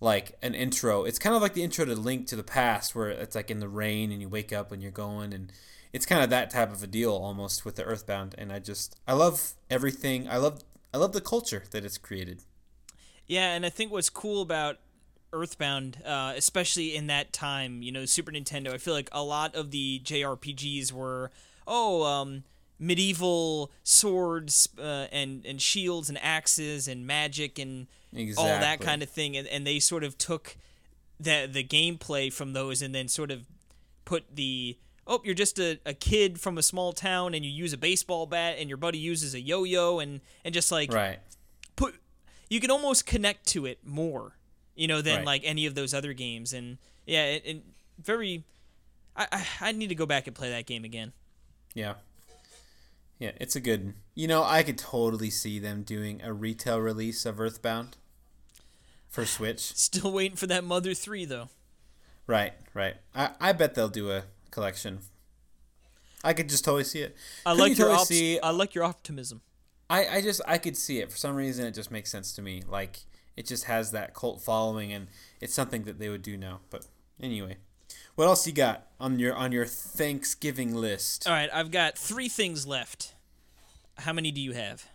like 0.00 0.36
an 0.42 0.54
intro. 0.54 1.04
It's 1.04 1.18
kind 1.18 1.34
of 1.34 1.42
like 1.42 1.54
the 1.54 1.62
intro 1.62 1.84
to 1.84 1.94
Link 1.94 2.26
to 2.28 2.36
the 2.36 2.44
Past, 2.44 2.94
where 2.94 3.10
it's 3.10 3.34
like 3.34 3.50
in 3.50 3.60
the 3.60 3.68
rain 3.68 4.12
and 4.12 4.20
you 4.20 4.28
wake 4.28 4.52
up 4.52 4.70
and 4.70 4.82
you're 4.82 4.92
going, 4.92 5.32
and 5.32 5.52
it's 5.92 6.06
kind 6.06 6.22
of 6.22 6.30
that 6.30 6.50
type 6.50 6.72
of 6.72 6.82
a 6.82 6.86
deal 6.86 7.12
almost 7.12 7.64
with 7.64 7.76
the 7.76 7.84
Earthbound. 7.84 8.34
And 8.38 8.52
I 8.52 8.58
just 8.58 8.96
I 9.08 9.14
love 9.14 9.54
everything. 9.70 10.28
I 10.28 10.36
love 10.36 10.62
I 10.92 10.98
love 10.98 11.12
the 11.12 11.20
culture 11.20 11.64
that 11.70 11.84
it's 11.84 11.98
created. 11.98 12.42
Yeah, 13.26 13.54
and 13.54 13.64
I 13.64 13.70
think 13.70 13.90
what's 13.90 14.10
cool 14.10 14.42
about 14.42 14.78
Earthbound, 15.34 15.98
uh, 16.06 16.32
especially 16.36 16.94
in 16.94 17.08
that 17.08 17.32
time, 17.32 17.82
you 17.82 17.90
know, 17.92 18.04
Super 18.06 18.30
Nintendo, 18.32 18.72
I 18.72 18.78
feel 18.78 18.94
like 18.94 19.08
a 19.12 19.22
lot 19.22 19.54
of 19.54 19.70
the 19.72 20.00
JRPGs 20.04 20.92
were, 20.92 21.30
oh, 21.66 22.04
um, 22.04 22.44
medieval 22.78 23.70
swords 23.82 24.68
uh, 24.78 25.06
and 25.12 25.44
and 25.46 25.60
shields 25.60 26.08
and 26.08 26.18
axes 26.22 26.88
and 26.88 27.06
magic 27.06 27.58
and 27.58 27.86
all 28.38 28.46
that 28.60 28.80
kind 28.80 29.02
of 29.02 29.08
thing, 29.08 29.36
and, 29.36 29.46
and 29.48 29.66
they 29.66 29.78
sort 29.78 30.04
of 30.04 30.16
took 30.18 30.56
the 31.20 31.48
the 31.50 31.62
gameplay 31.64 32.32
from 32.32 32.52
those 32.52 32.82
and 32.82 32.94
then 32.94 33.08
sort 33.08 33.30
of 33.30 33.46
put 34.04 34.24
the 34.34 34.76
oh 35.06 35.20
you're 35.24 35.34
just 35.34 35.58
a, 35.58 35.78
a 35.86 35.94
kid 35.94 36.40
from 36.40 36.58
a 36.58 36.62
small 36.62 36.92
town 36.92 37.34
and 37.34 37.44
you 37.44 37.50
use 37.50 37.72
a 37.72 37.78
baseball 37.78 38.26
bat 38.26 38.56
and 38.58 38.68
your 38.68 38.76
buddy 38.76 38.98
uses 38.98 39.34
a 39.34 39.40
yo-yo 39.40 39.98
and 40.00 40.20
and 40.44 40.52
just 40.52 40.72
like 40.72 40.92
Right. 40.92 41.20
put 41.76 41.94
you 42.50 42.60
can 42.60 42.70
almost 42.70 43.06
connect 43.06 43.46
to 43.48 43.64
it 43.64 43.78
more 43.86 44.36
you 44.74 44.86
know 44.88 45.00
than 45.02 45.18
Right. 45.18 45.26
like 45.26 45.42
any 45.44 45.66
of 45.66 45.74
those 45.74 45.94
other 45.94 46.12
games 46.12 46.52
and 46.52 46.78
yeah 47.06 47.24
it, 47.26 47.42
it 47.44 47.62
very 48.02 48.44
I, 49.16 49.26
I 49.32 49.46
i 49.68 49.72
need 49.72 49.88
to 49.88 49.94
go 49.94 50.06
back 50.06 50.26
and 50.26 50.34
play 50.34 50.50
that 50.50 50.66
game 50.66 50.84
again 50.84 51.12
Yeah. 51.74 51.94
Yeah, 53.20 53.30
it's 53.40 53.54
a 53.54 53.60
good. 53.60 53.94
You 54.16 54.26
know, 54.26 54.42
I 54.42 54.64
could 54.64 54.76
totally 54.76 55.30
see 55.30 55.60
them 55.60 55.82
doing 55.84 56.20
a 56.22 56.32
retail 56.32 56.80
release 56.80 57.24
of 57.24 57.38
Earthbound 57.40 57.96
for 59.08 59.24
Switch. 59.36 59.60
still 59.60 60.12
waiting 60.12 60.36
for 60.36 60.48
that 60.48 60.64
mother 60.64 60.94
3 60.94 61.24
though 61.24 61.48
Right, 62.26 62.54
right. 62.74 62.96
I, 63.14 63.30
I 63.40 63.52
bet 63.52 63.74
they'll 63.76 63.88
do 63.88 64.10
a 64.10 64.24
collection. 64.50 64.98
I 66.24 66.32
could 66.32 66.48
just 66.48 66.64
totally 66.64 66.84
see 66.84 67.00
it. 67.02 67.16
i 67.46 67.50
Couldn't 67.54 67.60
like 67.60 67.70
you 67.70 67.76
your 67.76 67.86
totally 67.88 68.00
ops- 68.00 68.08
see 68.08 68.40
i 68.40 68.50
like 68.50 68.74
your 68.74 68.84
optimism 68.84 69.40
I, 69.88 70.06
I 70.16 70.20
just 70.22 70.40
I 70.46 70.58
could 70.58 70.76
see 70.76 70.98
it 70.98 71.12
for 71.12 71.16
some 71.18 71.36
reason. 71.36 71.66
It 71.66 71.72
just 71.74 71.90
makes 71.90 72.10
sense 72.10 72.34
to 72.36 72.42
me. 72.42 72.62
Like 72.68 73.00
it 73.36 73.46
just 73.46 73.64
has 73.64 73.90
that 73.92 74.14
cult 74.14 74.40
following, 74.40 74.92
and 74.92 75.08
it's 75.40 75.54
something 75.54 75.84
that 75.84 75.98
they 75.98 76.08
would 76.08 76.22
do 76.22 76.36
now. 76.36 76.60
But 76.70 76.86
anyway, 77.20 77.56
what 78.14 78.26
else 78.26 78.46
you 78.46 78.52
got 78.52 78.86
on 79.00 79.18
your 79.18 79.34
on 79.34 79.52
your 79.52 79.66
Thanksgiving 79.66 80.74
list? 80.74 81.26
all 81.26 81.32
right 81.32 81.50
i've 81.52 81.70
got 81.70 81.98
three 81.98 82.28
things 82.28 82.66
left 82.66 83.14
how 83.98 84.12
many 84.12 84.30
do 84.30 84.40
you 84.40 84.52
have 84.52 84.86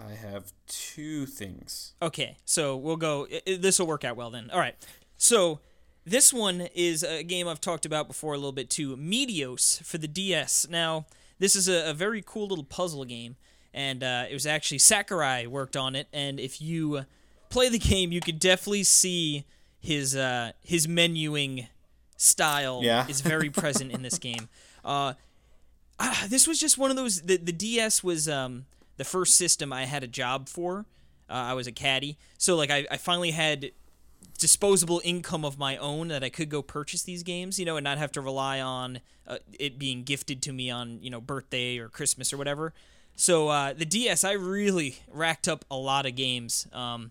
I 0.00 0.14
have 0.14 0.52
two 0.66 1.26
things. 1.26 1.92
Okay, 2.00 2.38
so 2.44 2.76
we'll 2.76 2.96
go. 2.96 3.26
This 3.46 3.78
will 3.78 3.86
work 3.86 4.04
out 4.04 4.16
well 4.16 4.30
then. 4.30 4.50
All 4.50 4.58
right. 4.58 4.74
So 5.16 5.60
this 6.06 6.32
one 6.32 6.68
is 6.74 7.02
a 7.02 7.22
game 7.22 7.46
I've 7.46 7.60
talked 7.60 7.84
about 7.84 8.08
before 8.08 8.32
a 8.32 8.36
little 8.36 8.52
bit 8.52 8.70
too. 8.70 8.96
Meteos 8.96 9.82
for 9.84 9.98
the 9.98 10.08
DS. 10.08 10.66
Now 10.70 11.06
this 11.38 11.54
is 11.54 11.68
a, 11.68 11.90
a 11.90 11.92
very 11.92 12.22
cool 12.24 12.46
little 12.46 12.64
puzzle 12.64 13.04
game, 13.04 13.36
and 13.74 14.02
uh, 14.02 14.24
it 14.30 14.32
was 14.32 14.46
actually 14.46 14.78
Sakurai 14.78 15.46
worked 15.46 15.76
on 15.76 15.94
it. 15.94 16.08
And 16.12 16.40
if 16.40 16.62
you 16.62 17.04
play 17.50 17.68
the 17.68 17.78
game, 17.78 18.12
you 18.12 18.20
could 18.20 18.38
definitely 18.38 18.84
see 18.84 19.44
his 19.78 20.16
uh, 20.16 20.52
his 20.62 20.86
menuing 20.86 21.68
style 22.16 22.80
Yeah. 22.82 23.06
is 23.08 23.20
very 23.20 23.50
present 23.62 23.92
in 23.92 24.02
this 24.02 24.18
game. 24.18 24.48
Uh, 24.84 25.14
ah, 25.98 26.26
this 26.28 26.46
was 26.46 26.58
just 26.58 26.78
one 26.78 26.90
of 26.90 26.96
those. 26.96 27.22
The, 27.22 27.36
the 27.36 27.52
DS 27.52 28.02
was 28.02 28.28
um, 28.28 28.66
the 28.96 29.04
first 29.04 29.36
system 29.36 29.72
I 29.72 29.84
had 29.84 30.02
a 30.02 30.06
job 30.08 30.48
for. 30.48 30.86
Uh, 31.28 31.32
I 31.34 31.54
was 31.54 31.66
a 31.66 31.72
caddy, 31.72 32.16
so 32.38 32.56
like 32.56 32.70
I, 32.70 32.86
I 32.90 32.96
finally 32.96 33.30
had 33.30 33.70
disposable 34.38 35.00
income 35.04 35.44
of 35.44 35.58
my 35.58 35.76
own 35.76 36.08
that 36.08 36.24
I 36.24 36.28
could 36.30 36.48
go 36.48 36.60
purchase 36.62 37.02
these 37.02 37.22
games, 37.22 37.58
you 37.58 37.64
know, 37.64 37.76
and 37.76 37.84
not 37.84 37.98
have 37.98 38.10
to 38.12 38.20
rely 38.20 38.60
on 38.60 39.00
uh, 39.28 39.36
it 39.58 39.78
being 39.78 40.02
gifted 40.02 40.42
to 40.42 40.52
me 40.52 40.70
on 40.70 40.98
you 41.02 41.08
know 41.10 41.20
birthday 41.20 41.78
or 41.78 41.88
Christmas 41.88 42.32
or 42.32 42.36
whatever. 42.36 42.72
So 43.16 43.48
uh, 43.48 43.74
the 43.74 43.84
DS, 43.84 44.24
I 44.24 44.32
really 44.32 44.96
racked 45.12 45.46
up 45.46 45.64
a 45.70 45.76
lot 45.76 46.06
of 46.06 46.16
games, 46.16 46.66
um, 46.72 47.10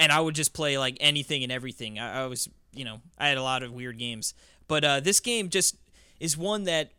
and 0.00 0.10
I 0.10 0.18
would 0.18 0.34
just 0.34 0.54
play 0.54 0.78
like 0.78 0.96
anything 0.98 1.42
and 1.44 1.52
everything. 1.52 1.98
I, 1.98 2.22
I 2.22 2.26
was, 2.26 2.48
you 2.72 2.84
know, 2.84 3.02
I 3.18 3.28
had 3.28 3.36
a 3.36 3.42
lot 3.42 3.62
of 3.62 3.70
weird 3.70 3.98
games, 3.98 4.32
but 4.66 4.82
uh, 4.82 5.00
this 5.00 5.20
game 5.20 5.50
just 5.50 5.76
is 6.18 6.36
one 6.36 6.64
that 6.64 6.90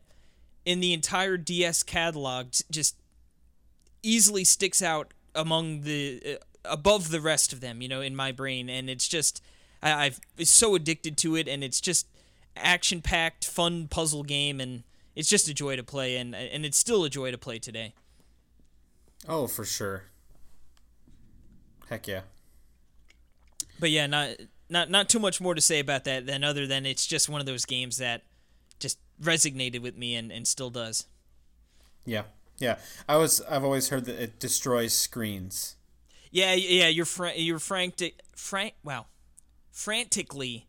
in 0.66 0.80
the 0.80 0.94
entire 0.94 1.36
DS 1.36 1.82
catalog 1.82 2.54
just 2.70 2.96
easily 4.04 4.44
sticks 4.44 4.84
out 4.84 5.14
among 5.34 5.82
the 5.82 6.22
uh, 6.26 6.46
above 6.64 7.10
the 7.10 7.20
rest 7.20 7.52
of 7.52 7.60
them, 7.60 7.82
you 7.82 7.90
know, 7.90 8.02
in 8.02 8.16
my 8.16 8.32
brain, 8.32 8.70
and 8.70 8.88
it's 8.88 9.08
just 9.08 9.42
I, 9.82 10.06
I've 10.06 10.20
it's 10.38 10.52
so 10.52 10.76
addicted 10.76 11.18
to 11.18 11.36
it, 11.36 11.48
and 11.48 11.64
it's 11.64 11.82
just 11.82 12.06
action 12.56 13.02
packed, 13.02 13.46
fun 13.46 13.88
puzzle 13.88 14.22
game, 14.22 14.62
and 14.62 14.84
it's 15.16 15.28
just 15.28 15.50
a 15.50 15.56
joy 15.56 15.76
to 15.76 15.84
play, 15.84 16.18
and 16.18 16.36
and 16.36 16.68
it's 16.68 16.78
still 16.78 17.04
a 17.04 17.10
joy 17.10 17.32
to 17.32 17.38
play 17.40 17.58
today. 17.58 17.96
Oh, 19.28 19.48
for 19.48 19.66
sure. 19.66 20.04
Heck 21.90 22.08
yeah. 22.08 22.22
But 23.82 23.90
yeah, 23.90 24.08
not 24.08 24.30
not 24.70 24.90
not 24.90 25.10
too 25.10 25.20
much 25.20 25.42
more 25.42 25.56
to 25.56 25.60
say 25.60 25.80
about 25.80 26.06
that 26.06 26.26
than 26.26 26.44
other 26.46 26.68
than 26.68 26.86
it's 26.86 27.06
just 27.06 27.28
one 27.28 27.42
of 27.42 27.48
those 27.48 27.66
games 27.66 27.98
that 27.98 28.22
just 28.80 29.00
resonated 29.22 29.82
with 29.82 29.98
me 29.98 30.16
and, 30.16 30.32
and 30.32 30.48
still 30.48 30.70
does. 30.70 31.08
Yeah. 32.06 32.24
Yeah. 32.60 32.78
I 33.10 33.18
was 33.18 33.42
I've 33.50 33.64
always 33.64 33.90
heard 33.90 34.06
that 34.06 34.22
it 34.22 34.40
destroys 34.40 34.94
screens. 34.94 35.76
Yeah, 36.30 36.54
yeah, 36.54 36.88
you're 36.88 37.06
fr- 37.06 37.36
you're 37.36 37.60
frantic, 37.60 38.22
frank, 38.38 38.76
wow, 38.86 39.08
frantically 39.72 40.68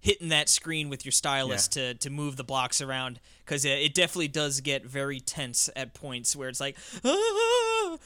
hitting 0.00 0.28
that 0.28 0.48
screen 0.48 0.90
with 0.90 1.06
your 1.06 1.12
stylus 1.12 1.68
to 1.68 1.94
to 1.94 2.10
move 2.10 2.36
the 2.36 2.44
blocks 2.44 2.82
around 2.82 3.20
because 3.44 3.64
it, 3.64 3.78
it 3.78 3.94
definitely 3.94 4.28
does 4.28 4.60
get 4.60 4.84
very 4.84 5.20
tense 5.20 5.70
at 5.76 5.94
points 5.94 6.36
where 6.36 6.50
it's 6.50 6.60
like, 6.60 6.76
ah, 7.04 7.96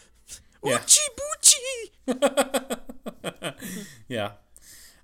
Yeah. 0.64 0.78
oochie 0.78 1.08
boochie. 2.08 3.54
Yeah. 4.08 4.32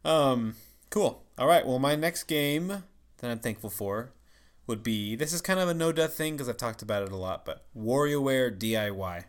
Um 0.04 0.56
cool. 0.90 1.22
All 1.38 1.46
right. 1.46 1.66
Well, 1.66 1.78
my 1.78 1.94
next 1.96 2.24
game 2.24 2.68
that 3.18 3.30
I'm 3.30 3.38
thankful 3.38 3.70
for 3.70 4.12
would 4.66 4.82
be 4.82 5.16
this 5.16 5.32
is 5.32 5.40
kind 5.40 5.58
of 5.60 5.68
a 5.68 5.74
no 5.74 5.92
death 5.92 6.14
thing 6.14 6.34
because 6.34 6.48
I've 6.48 6.56
talked 6.56 6.82
about 6.82 7.02
it 7.02 7.12
a 7.12 7.16
lot, 7.16 7.44
but 7.44 7.64
WarioWare 7.76 8.56
DIY. 8.58 9.24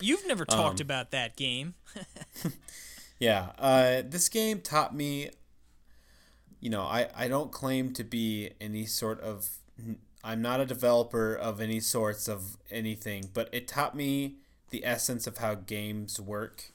You've 0.00 0.26
never 0.26 0.44
talked 0.44 0.80
Um, 0.80 0.84
about 0.84 1.10
that 1.12 1.36
game. 1.36 1.74
Yeah, 3.18 3.52
uh, 3.58 4.02
this 4.04 4.28
game 4.28 4.60
taught 4.60 4.94
me. 4.94 5.30
You 6.60 6.68
know, 6.68 6.82
I 6.82 7.08
I 7.16 7.28
don't 7.28 7.50
claim 7.50 7.94
to 7.94 8.04
be 8.04 8.50
any 8.60 8.84
sort 8.84 9.20
of. 9.22 9.48
I'm 10.22 10.42
not 10.42 10.60
a 10.60 10.66
developer 10.66 11.34
of 11.34 11.58
any 11.62 11.80
sorts 11.80 12.28
of 12.28 12.58
anything, 12.70 13.30
but 13.32 13.48
it 13.52 13.68
taught 13.68 13.94
me 13.96 14.36
the 14.76 14.86
essence 14.86 15.26
of 15.26 15.38
how 15.38 15.54
games 15.54 16.20
work, 16.20 16.70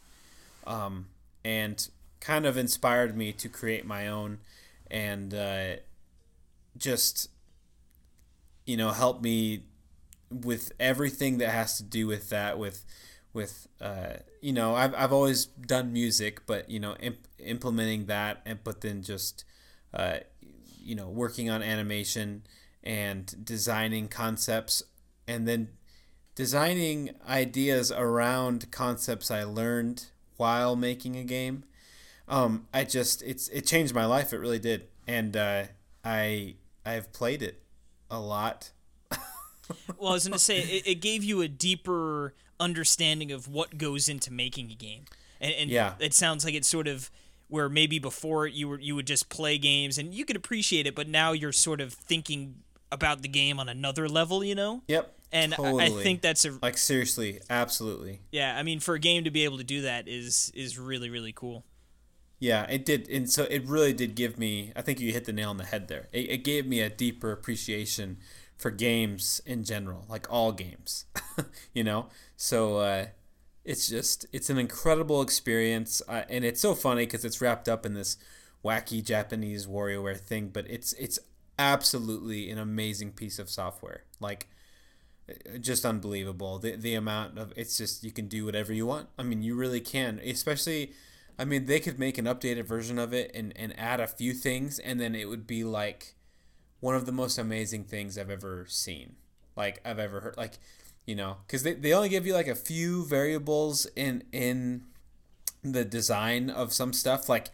um, 0.66 1.08
and 1.46 1.90
kind 2.20 2.46
of 2.46 2.58
inspired 2.58 3.16
me 3.16 3.32
to 3.34 3.50
create 3.50 3.86
my 3.86 4.08
own, 4.08 4.40
and 4.90 5.34
uh, 5.34 5.76
just. 6.78 7.30
You 8.66 8.78
know, 8.78 8.92
help 8.92 9.22
me 9.22 9.64
with 10.30 10.72
everything 10.80 11.40
that 11.40 11.50
has 11.50 11.78
to 11.78 11.84
do 11.84 12.08
with 12.08 12.30
that 12.30 12.58
with 12.58 12.86
with 13.34 13.68
uh, 13.82 14.14
you 14.42 14.54
know 14.54 14.76
I've, 14.76 14.94
I've 14.96 15.12
always 15.12 15.46
done 15.46 15.92
music 15.92 16.46
but 16.46 16.70
you 16.70 16.80
know 16.80 16.96
imp- 17.00 17.28
implementing 17.40 18.06
that 18.06 18.42
and 18.46 18.60
but 18.64 18.82
then 18.82 19.04
just 19.04 19.44
uh, 19.94 20.20
you 20.82 20.96
know 20.96 21.10
working 21.10 21.50
on 21.50 21.62
animation 21.62 22.44
and 22.84 23.34
designing 23.44 24.08
concepts 24.08 24.84
and 25.28 25.48
then 25.48 25.70
designing 26.36 27.12
ideas 27.28 27.92
around 27.92 28.72
concepts 28.72 29.30
I 29.32 29.44
learned 29.44 30.06
while 30.38 30.76
making 30.76 31.16
a 31.16 31.24
game 31.24 31.64
um, 32.28 32.68
I 32.74 32.84
just 32.86 33.22
it's 33.24 33.48
it 33.50 33.66
changed 33.66 33.94
my 33.94 34.06
life 34.06 34.34
it 34.34 34.38
really 34.38 34.60
did 34.60 34.88
and 35.08 35.36
uh, 35.36 35.64
I 36.04 36.56
I've 36.86 37.12
played 37.14 37.42
it 37.42 37.62
a 38.10 38.20
lot 38.20 38.72
Well, 39.98 40.12
I 40.12 40.14
was 40.14 40.28
gonna 40.28 40.40
say 40.40 40.60
it, 40.62 40.86
it 40.86 40.96
gave 40.96 41.24
you 41.24 41.42
a 41.42 41.48
deeper 41.48 42.34
understanding 42.60 43.32
of 43.32 43.48
what 43.48 43.78
goes 43.78 44.10
into 44.10 44.32
making 44.34 44.70
a 44.70 44.76
game, 44.76 45.06
and, 45.40 45.54
and 45.54 45.70
Yeah. 45.70 45.94
it 46.00 46.14
sounds 46.14 46.44
like 46.44 46.54
it's 46.54 46.68
sort 46.68 46.88
of 46.88 47.10
where 47.48 47.70
maybe 47.70 47.98
before 48.00 48.48
you 48.48 48.68
were 48.68 48.80
you 48.80 48.96
would 48.96 49.08
just 49.08 49.30
play 49.30 49.58
games 49.58 49.98
and 49.98 50.14
you 50.14 50.26
could 50.26 50.36
appreciate 50.36 50.88
it, 50.88 50.96
but 50.96 51.08
now 51.08 51.32
you're 51.32 51.54
sort 51.54 51.80
of 51.80 51.94
thinking 51.94 52.56
about 52.92 53.22
the 53.22 53.28
game 53.30 53.60
on 53.62 53.70
another 53.70 54.10
level, 54.10 54.44
you 54.44 54.56
know. 54.56 54.82
yep 54.88 55.16
And 55.32 55.54
I- 55.54 55.86
I 55.86 55.90
think 55.90 56.22
that's 56.22 56.44
a 56.46 56.58
like 56.62 56.78
seriously 56.78 57.40
absolutely 57.50 58.22
yeah. 58.32 58.58
I 58.58 58.64
mean, 58.64 58.80
for 58.80 58.96
a 58.96 59.00
game 59.00 59.24
to 59.24 59.32
be 59.32 59.44
able 59.46 59.58
to 59.58 59.64
do 59.64 59.82
that 59.82 60.08
is 60.08 60.52
is 60.56 60.78
really 60.78 61.10
really 61.10 61.32
cool. 61.34 61.66
Yeah, 62.40 62.64
it 62.64 62.86
did, 62.86 63.08
and 63.08 63.30
so 63.30 63.44
it 63.44 63.64
really 63.68 63.94
did 63.94 64.16
give 64.16 64.40
me. 64.40 64.72
I 64.76 64.82
think 64.82 65.00
you 65.00 65.12
hit 65.14 65.26
the 65.26 65.32
nail 65.34 65.52
on 65.52 65.58
the 65.58 65.64
head 65.66 65.88
there. 65.88 66.08
It, 66.12 66.30
it 66.32 66.38
gave 66.44 66.66
me 66.66 66.82
a 66.82 66.90
deeper 66.90 67.32
appreciation 67.32 68.18
for 68.58 68.72
games 68.72 69.42
in 69.46 69.64
general, 69.64 70.06
like 70.10 70.26
all 70.32 70.52
games, 70.52 71.06
you 71.74 71.84
know. 71.84 72.08
So 72.38 72.78
uh, 72.78 73.06
it's 73.64 73.88
just 73.88 74.26
it's 74.34 74.50
an 74.50 74.58
incredible 74.58 75.22
experience, 75.22 76.02
uh, 76.10 76.24
and 76.30 76.44
it's 76.44 76.60
so 76.60 76.74
funny 76.74 77.06
because 77.06 77.24
it's 77.24 77.42
wrapped 77.42 77.70
up 77.70 77.86
in 77.86 77.94
this 77.94 78.18
wacky 78.66 79.04
Japanese 79.04 79.68
WarioWare 79.68 80.20
thing, 80.20 80.50
but 80.50 80.66
it's 80.68 80.94
it's 80.94 81.20
absolutely 81.60 82.50
an 82.50 82.58
amazing 82.58 83.12
piece 83.12 83.38
of 83.40 83.50
software. 83.52 84.04
Like 84.20 84.48
just 85.60 85.86
unbelievable. 85.86 86.60
The 86.60 86.76
the 86.76 86.96
amount 86.96 87.38
of 87.38 87.54
it's 87.56 87.78
just 87.78 88.04
you 88.04 88.12
can 88.12 88.28
do 88.28 88.46
whatever 88.46 88.74
you 88.74 88.86
want. 88.86 89.10
I 89.18 89.24
mean, 89.24 89.42
you 89.44 89.56
really 89.56 89.82
can. 89.82 90.20
Especially, 90.24 90.94
I 91.38 91.46
mean, 91.46 91.66
they 91.66 91.80
could 91.80 92.00
make 92.00 92.18
an 92.18 92.26
updated 92.26 92.66
version 92.66 93.00
of 93.00 93.14
it 93.14 93.32
and 93.34 93.54
and 93.56 93.78
add 93.80 94.00
a 94.00 94.08
few 94.08 94.34
things, 94.34 94.80
and 94.80 95.00
then 95.00 95.16
it 95.16 95.30
would 95.30 95.48
be 95.48 95.64
like 95.64 96.16
one 96.80 96.96
of 96.96 97.06
the 97.06 97.12
most 97.12 97.38
amazing 97.38 97.86
things 97.86 98.18
I've 98.18 98.30
ever 98.30 98.66
seen. 98.68 99.16
Like 99.56 99.82
I've 99.86 100.00
ever 100.00 100.22
heard. 100.22 100.38
Like 100.38 100.60
you 101.06 101.16
know, 101.16 101.38
because 101.46 101.64
they 101.64 101.74
they 101.74 101.94
only 101.94 102.10
give 102.10 102.26
you 102.26 102.34
like 102.34 102.48
a 102.48 102.56
few 102.56 103.06
variables 103.06 103.86
in 103.96 104.24
in 104.32 104.84
the 105.64 105.86
design 105.86 106.50
of 106.50 106.74
some 106.74 106.94
stuff 106.94 107.30
like 107.30 107.50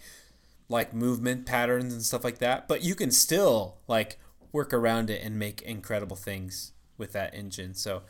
like 0.69 0.93
movement 0.93 1.45
patterns 1.45 1.93
and 1.93 2.03
stuff 2.03 2.23
like 2.23 2.39
that 2.39 2.67
but 2.67 2.83
you 2.83 2.95
can 2.95 3.11
still 3.11 3.77
like 3.87 4.17
work 4.51 4.73
around 4.73 5.09
it 5.09 5.21
and 5.23 5.37
make 5.37 5.61
incredible 5.61 6.15
things 6.15 6.71
with 6.97 7.13
that 7.13 7.33
engine. 7.35 7.73
So 7.73 8.03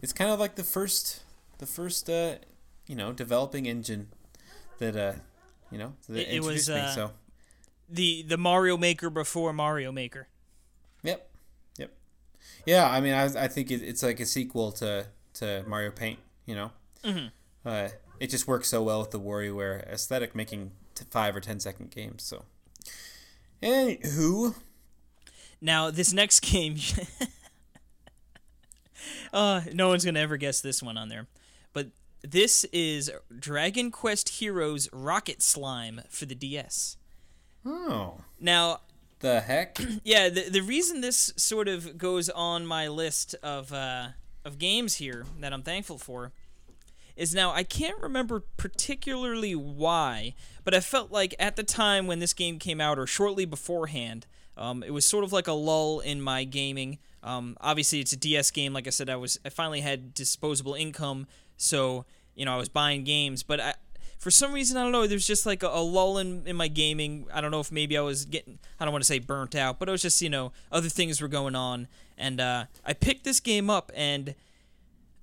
it's 0.00 0.12
kind 0.12 0.30
of 0.30 0.38
like 0.40 0.54
the 0.56 0.64
first 0.64 1.22
the 1.58 1.66
first 1.66 2.08
uh 2.10 2.34
you 2.86 2.96
know 2.96 3.12
developing 3.12 3.66
engine 3.66 4.08
that 4.78 4.96
uh 4.96 5.12
you 5.70 5.78
know 5.78 5.94
that 6.08 6.22
It- 6.30 6.36
it 6.36 6.42
was, 6.44 6.68
me 6.68 6.76
uh, 6.76 6.90
so. 6.94 7.10
The 7.88 8.22
the 8.22 8.36
Mario 8.36 8.76
Maker 8.76 9.10
before 9.10 9.52
Mario 9.52 9.92
Maker. 9.92 10.28
yep 11.02 11.28
yep. 11.78 11.90
Yeah 12.66 12.88
i 12.90 13.00
mean 13.00 13.12
i, 13.14 13.24
I 13.44 13.48
think 13.48 13.70
it, 13.70 13.82
it's 13.82 14.02
like 14.02 14.20
a 14.20 14.26
sequel 14.26 14.72
to 14.72 15.06
to 15.34 15.64
mario 15.66 15.90
paint 15.90 16.18
you 16.46 16.54
know? 16.54 16.70
Mm-hmm. 17.04 17.26
uh 17.68 17.88
it 18.20 18.30
just 18.30 18.46
works 18.48 18.68
so 18.68 18.82
well 18.82 19.00
with 19.00 19.10
the 19.10 19.20
WarioWare 19.20 19.86
aesthetic 19.92 20.34
making 20.34 20.70
t- 20.94 21.04
five 21.10 21.34
or 21.36 21.40
ten 21.40 21.58
second 21.60 21.90
games 21.90 22.22
so. 22.22 22.44
Anywho. 23.62 24.54
Now, 25.60 25.90
this 25.90 26.12
next 26.12 26.40
game, 26.52 26.76
uh, 29.34 29.60
no 29.72 29.88
one's 29.88 30.04
gonna 30.04 30.20
ever 30.20 30.36
guess 30.38 30.60
this 30.60 30.82
one 30.82 30.96
on 30.96 31.08
there, 31.10 31.26
but 31.72 31.88
this 32.22 32.64
is 32.72 33.10
Dragon 33.38 33.90
Quest 33.90 34.28
Heroes 34.30 34.88
Rocket 34.92 35.42
Slime 35.42 36.00
for 36.08 36.24
the 36.24 36.34
DS. 36.34 36.96
oh 37.66 38.20
Now, 38.40 38.80
the 39.20 39.40
heck 39.40 39.78
yeah, 40.04 40.28
the 40.28 40.48
the 40.48 40.62
reason 40.62 41.00
this 41.00 41.32
sort 41.36 41.68
of 41.68 41.98
goes 41.98 42.30
on 42.30 42.66
my 42.66 42.88
list 42.88 43.34
of 43.42 43.72
uh, 43.72 44.08
of 44.44 44.58
games 44.58 44.96
here 44.96 45.26
that 45.40 45.52
I'm 45.52 45.62
thankful 45.62 45.98
for 45.98 46.32
is 47.16 47.34
now 47.34 47.52
I 47.52 47.62
can't 47.62 48.00
remember 48.00 48.42
particularly 48.56 49.54
why, 49.54 50.34
but 50.64 50.74
I 50.74 50.80
felt 50.80 51.10
like 51.10 51.34
at 51.38 51.56
the 51.56 51.62
time 51.62 52.06
when 52.06 52.18
this 52.18 52.32
game 52.32 52.58
came 52.58 52.80
out 52.80 52.98
or 52.98 53.06
shortly 53.06 53.44
beforehand, 53.44 54.26
um, 54.56 54.82
it 54.82 54.92
was 54.92 55.04
sort 55.04 55.24
of 55.24 55.32
like 55.32 55.46
a 55.46 55.52
lull 55.52 56.00
in 56.00 56.20
my 56.20 56.44
gaming. 56.44 56.98
Um, 57.24 57.56
obviously, 57.60 58.00
it's 58.00 58.12
a 58.12 58.16
DS 58.16 58.50
game. 58.50 58.72
Like 58.72 58.86
I 58.86 58.90
said, 58.90 59.08
I 59.08 59.16
was 59.16 59.40
I 59.44 59.48
finally 59.48 59.80
had 59.80 60.14
disposable 60.14 60.74
income, 60.74 61.26
so 61.56 62.04
you 62.36 62.44
know 62.44 62.54
I 62.54 62.58
was 62.58 62.68
buying 62.68 63.02
games. 63.02 63.42
But 63.42 63.60
I, 63.60 63.74
for 64.18 64.30
some 64.30 64.52
reason, 64.52 64.76
I 64.76 64.82
don't 64.82 64.92
know. 64.92 65.06
There's 65.06 65.26
just 65.26 65.46
like 65.46 65.62
a, 65.62 65.68
a 65.68 65.80
lull 65.82 66.18
in, 66.18 66.46
in 66.46 66.54
my 66.54 66.68
gaming. 66.68 67.26
I 67.32 67.40
don't 67.40 67.50
know 67.50 67.60
if 67.60 67.72
maybe 67.72 67.96
I 67.96 68.02
was 68.02 68.26
getting 68.26 68.58
I 68.78 68.84
don't 68.84 68.92
want 68.92 69.02
to 69.02 69.08
say 69.08 69.18
burnt 69.18 69.54
out, 69.54 69.78
but 69.78 69.88
it 69.88 69.92
was 69.92 70.02
just 70.02 70.20
you 70.20 70.30
know 70.30 70.52
other 70.70 70.90
things 70.90 71.20
were 71.20 71.28
going 71.28 71.56
on, 71.56 71.88
and 72.18 72.40
uh, 72.40 72.66
I 72.84 72.92
picked 72.92 73.24
this 73.24 73.40
game 73.40 73.70
up 73.70 73.90
and. 73.94 74.34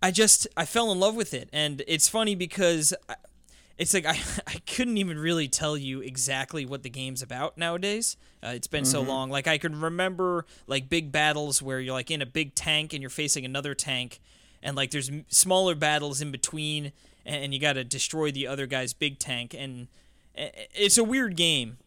I 0.04 0.10
just 0.10 0.48
I 0.58 0.66
fell 0.66 0.92
in 0.92 1.00
love 1.00 1.16
with 1.16 1.32
it, 1.32 1.48
and 1.54 1.84
it's 1.88 2.10
funny 2.10 2.34
because 2.34 2.92
it's 3.78 3.94
like 3.94 4.06
I 4.08 4.18
I 4.48 4.60
couldn't 4.68 4.98
even 4.98 5.18
really 5.20 5.48
tell 5.48 5.78
you 5.78 6.02
exactly 6.02 6.66
what 6.66 6.84
the 6.84 6.90
game's 6.90 7.22
about 7.22 7.58
nowadays. 7.58 8.18
Uh, 8.44 8.50
it's 8.56 8.68
been 8.68 8.86
so 8.86 9.02
long. 9.02 9.30
Like 9.30 9.48
I 9.48 9.58
can 9.58 9.80
remember 9.80 10.46
like 10.68 10.90
big 10.90 11.12
battles 11.12 11.62
where 11.62 11.80
you're 11.80 11.94
like 11.94 12.12
in 12.12 12.22
a 12.22 12.26
big 12.26 12.56
tank 12.56 12.94
and 12.94 13.02
you're 13.02 13.10
facing 13.10 13.46
another 13.46 13.74
tank, 13.76 14.20
and 14.64 14.76
like 14.76 14.92
there's 14.92 15.10
m- 15.10 15.26
smaller 15.30 15.76
battles 15.76 16.22
in 16.22 16.32
between, 16.32 16.92
and, 17.26 17.46
and 17.46 17.54
you 17.54 17.60
got 17.60 17.74
to 17.74 17.84
destroy 17.84 18.32
the 18.32 18.48
other 18.48 18.66
guy's 18.68 18.94
big 18.94 19.20
tank, 19.20 19.56
and 19.58 19.88
it's 20.36 20.98
a 20.98 21.04
weird 21.04 21.36
game, 21.36 21.78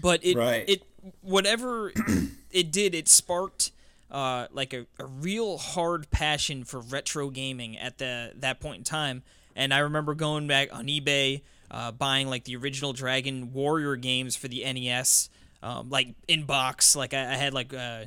but 0.00 0.24
it 0.24 0.36
Right. 0.36 0.68
it 0.68 0.82
whatever 1.20 1.92
it 2.50 2.70
did, 2.70 2.94
it 2.94 3.08
sparked 3.08 3.72
uh, 4.10 4.46
like 4.52 4.72
a, 4.72 4.86
a 4.98 5.06
real 5.06 5.58
hard 5.58 6.10
passion 6.10 6.64
for 6.64 6.80
retro 6.80 7.30
gaming 7.30 7.76
at 7.76 7.98
the 7.98 8.32
that 8.36 8.60
point 8.60 8.78
in 8.78 8.84
time. 8.84 9.22
And 9.56 9.74
I 9.74 9.78
remember 9.78 10.14
going 10.14 10.46
back 10.46 10.72
on 10.72 10.86
eBay, 10.86 11.42
uh, 11.70 11.90
buying 11.90 12.28
like 12.28 12.44
the 12.44 12.54
original 12.56 12.92
Dragon 12.92 13.52
Warrior 13.52 13.96
games 13.96 14.36
for 14.36 14.46
the 14.46 14.62
NES, 14.72 15.30
um, 15.62 15.90
like 15.90 16.14
in 16.28 16.44
box. 16.44 16.94
Like 16.94 17.14
I, 17.14 17.32
I 17.32 17.36
had 17.36 17.52
like 17.54 17.74
uh, 17.74 18.04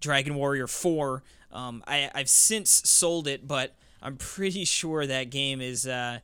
Dragon 0.00 0.34
Warrior 0.36 0.68
Four. 0.68 1.22
Um, 1.52 1.84
I 1.86 2.10
I've 2.14 2.30
since 2.30 2.70
sold 2.88 3.28
it, 3.28 3.46
but 3.46 3.74
I'm 4.00 4.16
pretty 4.16 4.64
sure 4.64 5.06
that 5.06 5.28
game 5.30 5.60
is 5.60 5.86
uh, 5.86 6.20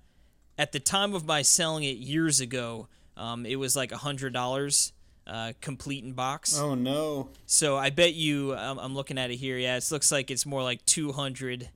at 0.57 0.73
the 0.73 0.81
time 0.81 1.15
of 1.15 1.27
my 1.27 1.43
selling 1.43 1.85
it 1.85 1.99
years 1.99 2.41
ago, 2.41 2.89
um, 3.17 3.45
it 3.45 3.57
was 3.57 3.77
like 3.77 3.93
a 3.93 3.99
hundred 3.99 4.33
dollars 4.33 4.93
uh, 5.27 5.53
complete 5.61 6.05
in 6.05 6.13
box. 6.13 6.59
Oh 6.59 6.75
no. 6.75 7.29
So 7.47 7.77
I 7.77 7.91
bet 7.91 8.15
you, 8.15 8.55
um, 8.57 8.79
I'm 8.79 8.95
looking 8.95 9.19
at 9.19 9.31
it 9.31 9.37
here. 9.37 9.59
Yeah, 9.59 9.77
it 9.77 9.89
looks 9.91 10.11
like 10.11 10.31
it's 10.31 10.47
more 10.47 10.63
like 10.63 10.85
200 10.87 11.69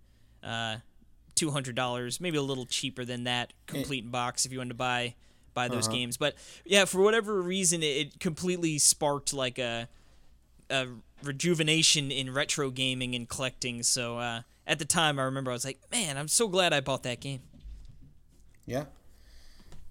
uh, 0.42 0.76
$200, 1.36 2.20
maybe 2.20 2.36
a 2.36 2.42
little 2.42 2.66
cheaper 2.66 3.04
than 3.04 3.24
that 3.24 3.52
complete 3.66 4.04
in 4.04 4.10
box 4.10 4.44
if 4.46 4.52
you 4.52 4.58
wanted 4.58 4.70
to 4.70 4.74
buy 4.74 5.14
buy 5.54 5.68
those 5.68 5.86
Uh-huh. 5.86 5.96
games. 5.96 6.16
But 6.16 6.34
yeah, 6.64 6.86
for 6.86 7.00
whatever 7.02 7.40
reason, 7.42 7.82
it, 7.82 8.18
completely 8.20 8.78
sparked 8.78 9.32
like 9.34 9.58
a 9.58 9.88
a 10.70 10.86
rejuvenation 11.22 12.10
in 12.10 12.32
retro 12.32 12.70
gaming 12.70 13.14
and 13.14 13.28
collecting. 13.28 13.82
So 13.82 14.18
uh, 14.18 14.42
at 14.66 14.78
the 14.78 14.86
time, 14.86 15.18
I 15.18 15.24
remember 15.24 15.50
I 15.50 15.54
was 15.54 15.64
like, 15.66 15.78
man, 15.92 16.16
I'm 16.16 16.28
so 16.28 16.48
glad 16.48 16.72
I 16.72 16.80
bought 16.80 17.02
that 17.02 17.20
game. 17.20 17.40
Yeah. 18.64 18.84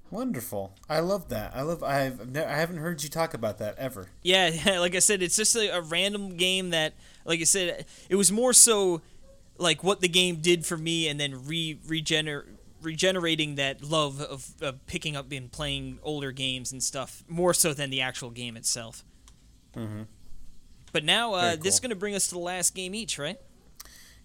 Wonderful. 0.10 0.74
I 0.90 1.00
love 1.00 1.30
that. 1.30 1.54
I 1.56 1.62
love. 1.62 1.84
I've 1.84 2.30
ne- 2.30 2.44
I 2.44 2.58
haven't 2.58 2.78
heard 2.78 3.02
you 3.02 3.10
talk 3.10 3.34
about 3.34 3.60
that 3.60 3.78
ever. 3.78 4.08
Yeah, 4.24 4.52
like 4.80 4.94
I 4.96 5.00
said, 5.00 5.22
it's 5.22 5.38
just 5.38 5.56
a, 5.56 5.70
a 5.78 5.82
random 5.82 6.36
game 6.36 6.72
that, 6.72 6.94
like 7.24 7.40
I 7.40 7.44
said, 7.46 7.86
it 8.10 8.16
was 8.16 8.30
more 8.32 8.52
so 8.52 9.02
like 9.62 9.84
what 9.84 10.02
the 10.02 10.08
game 10.10 10.38
did 10.38 10.66
for 10.66 10.78
me, 10.78 11.08
and 11.08 11.20
then 11.20 11.46
re 11.46 11.78
regener 11.88 12.46
regenerating 12.82 13.56
that 13.56 13.84
love 13.84 14.20
of, 14.22 14.50
of 14.62 14.86
picking 14.88 15.16
up 15.16 15.32
and 15.32 15.52
playing 15.52 16.00
older 16.02 16.32
games 16.32 16.72
and 16.72 16.82
stuff 16.82 17.24
more 17.28 17.54
so 17.54 17.74
than 17.74 17.92
the 17.92 18.02
actual 18.02 18.32
game 18.32 18.58
itself. 18.58 19.04
Mhm. 19.76 20.08
But 20.92 21.04
now 21.06 21.34
uh, 21.36 21.42
Very 21.42 21.56
this 21.58 21.74
is 21.76 21.80
going 21.80 21.92
to 21.92 21.96
bring 21.96 22.16
us 22.16 22.26
to 22.28 22.34
the 22.34 22.40
last 22.40 22.74
game 22.74 22.96
each, 22.96 23.20
right? 23.20 23.38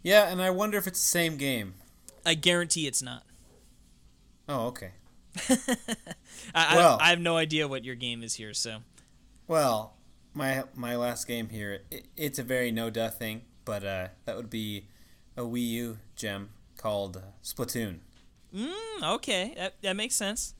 Yeah, 0.02 0.28
and 0.28 0.40
I 0.40 0.50
wonder 0.50 0.78
if 0.78 0.86
it's 0.86 1.00
the 1.00 1.06
same 1.08 1.36
game. 1.36 1.74
I 2.24 2.34
guarantee 2.34 2.86
it's 2.86 3.02
not. 3.02 3.24
Oh, 4.48 4.66
okay. 4.68 4.92
I, 6.54 6.76
Well- 6.76 6.98
I, 7.00 7.06
I 7.06 7.10
have 7.10 7.20
no 7.20 7.36
idea 7.36 7.68
what 7.68 7.84
your 7.84 7.94
game 7.94 8.22
is 8.22 8.34
here, 8.34 8.54
so 8.54 8.78
Well, 9.46 9.94
my 10.34 10.64
my 10.74 10.96
last 10.96 11.26
game 11.26 11.48
here, 11.50 11.82
it, 11.90 12.06
it's 12.16 12.38
a 12.38 12.42
very 12.42 12.70
no 12.72 12.90
duh 12.90 13.10
thing, 13.10 13.42
but 13.64 13.84
uh, 13.84 14.08
that 14.24 14.36
would 14.36 14.50
be 14.50 14.86
a 15.36 15.40
Wii 15.42 15.68
U 15.68 15.98
gem 16.16 16.50
called 16.76 17.22
Splatoon. 17.42 17.98
mm, 18.54 19.02
okay, 19.02 19.54
that, 19.56 19.74
that 19.82 19.96
makes 19.96 20.14
sense. 20.14 20.54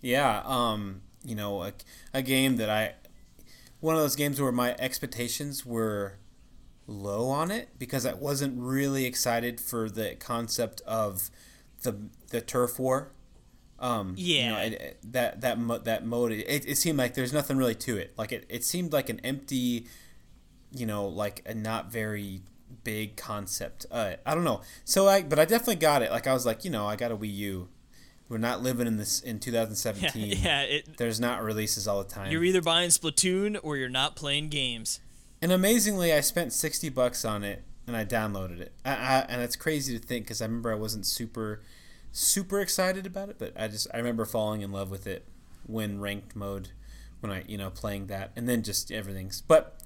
Yeah, 0.00 0.42
um, 0.44 1.02
you 1.24 1.34
know, 1.34 1.62
a, 1.62 1.72
a 2.14 2.22
game 2.22 2.56
that 2.56 2.70
I, 2.70 2.94
one 3.80 3.94
of 3.94 4.00
those 4.00 4.16
games 4.16 4.40
where 4.40 4.52
my 4.52 4.74
expectations 4.78 5.64
were 5.66 6.14
low 6.86 7.28
on 7.28 7.50
it 7.50 7.68
because 7.78 8.04
I 8.06 8.14
wasn't 8.14 8.58
really 8.60 9.04
excited 9.04 9.60
for 9.60 9.88
the 9.90 10.16
concept 10.16 10.80
of 10.86 11.30
the 11.82 11.96
the 12.30 12.40
turf 12.40 12.78
war. 12.78 13.12
Um, 13.78 14.14
you 14.18 14.40
know, 14.44 14.58
Yeah. 14.58 14.62
it, 14.62 14.72
it- 14.72 15.12
that 15.12 15.40
that 15.42 15.58
mo- 15.58 15.78
that 15.78 16.04
mode, 16.04 16.32
it, 16.32 16.66
it 16.66 16.76
seemed 16.78 16.98
like 16.98 17.14
there's 17.14 17.32
nothing 17.32 17.56
really 17.56 17.74
to 17.76 17.96
it. 17.96 18.12
Like 18.18 18.32
it, 18.32 18.44
it 18.48 18.64
seemed 18.64 18.92
like 18.92 19.08
an 19.08 19.20
empty, 19.20 19.86
you 20.72 20.84
know, 20.86 21.06
like 21.06 21.42
a 21.46 21.54
not 21.54 21.90
very 21.92 22.42
big 22.84 23.16
concept. 23.16 23.86
Uh, 23.90 24.14
I 24.24 24.34
don't 24.34 24.44
know. 24.44 24.60
So 24.84 25.08
I, 25.08 25.22
but 25.22 25.38
I 25.38 25.44
definitely 25.44 25.76
got 25.76 26.02
it. 26.02 26.10
Like 26.10 26.26
I 26.26 26.32
was 26.32 26.44
like, 26.46 26.64
you 26.64 26.70
know, 26.70 26.86
I 26.86 26.96
got 26.96 27.10
a 27.12 27.16
Wii 27.16 27.34
U. 27.36 27.68
We're 28.28 28.38
not 28.38 28.62
living 28.62 28.86
in 28.86 28.96
this 28.96 29.20
in 29.20 29.36
Yeah, 29.36 29.40
2017. 29.40 30.38
yeah. 30.42 30.62
It, 30.62 30.96
There's 30.98 31.18
not 31.20 31.42
releases 31.42 31.88
all 31.88 32.02
the 32.02 32.08
time. 32.08 32.30
you're 32.30 32.44
either 32.44 32.62
buying 32.62 32.90
Splatoon 32.90 33.58
or 33.62 33.76
you're 33.76 33.88
not 33.88 34.14
playing 34.16 34.48
games. 34.50 35.00
and 35.42 35.50
amazingly, 35.50 36.12
I 36.12 36.20
spent 36.20 36.52
60 36.52 36.88
bucks 36.90 37.24
on 37.24 37.42
it 37.44 37.64
and 37.86 37.96
I 37.96 38.04
downloaded 38.04 38.60
it. 38.60 38.72
I, 38.84 38.90
I, 38.90 39.18
and 39.28 39.42
it's 39.42 39.56
crazy 39.56 39.98
to 39.98 40.04
think 40.04 40.26
because 40.26 40.40
I 40.40 40.44
remember 40.44 40.70
I 40.70 40.76
wasn't 40.76 41.06
super, 41.06 41.62
super 42.12 42.60
excited 42.60 43.04
about 43.06 43.30
it, 43.30 43.36
but 43.38 43.52
I 43.60 43.66
just 43.68 43.88
I 43.92 43.96
remember 43.96 44.24
falling 44.24 44.60
in 44.62 44.70
love 44.70 44.90
with 44.90 45.06
it 45.08 45.24
when 45.66 46.00
ranked 46.00 46.36
mode, 46.36 46.68
when 47.20 47.32
I 47.32 47.42
you 47.48 47.58
know 47.58 47.70
playing 47.70 48.06
that, 48.08 48.30
and 48.36 48.48
then 48.48 48.62
just 48.62 48.92
everything's. 48.92 49.40
But 49.40 49.76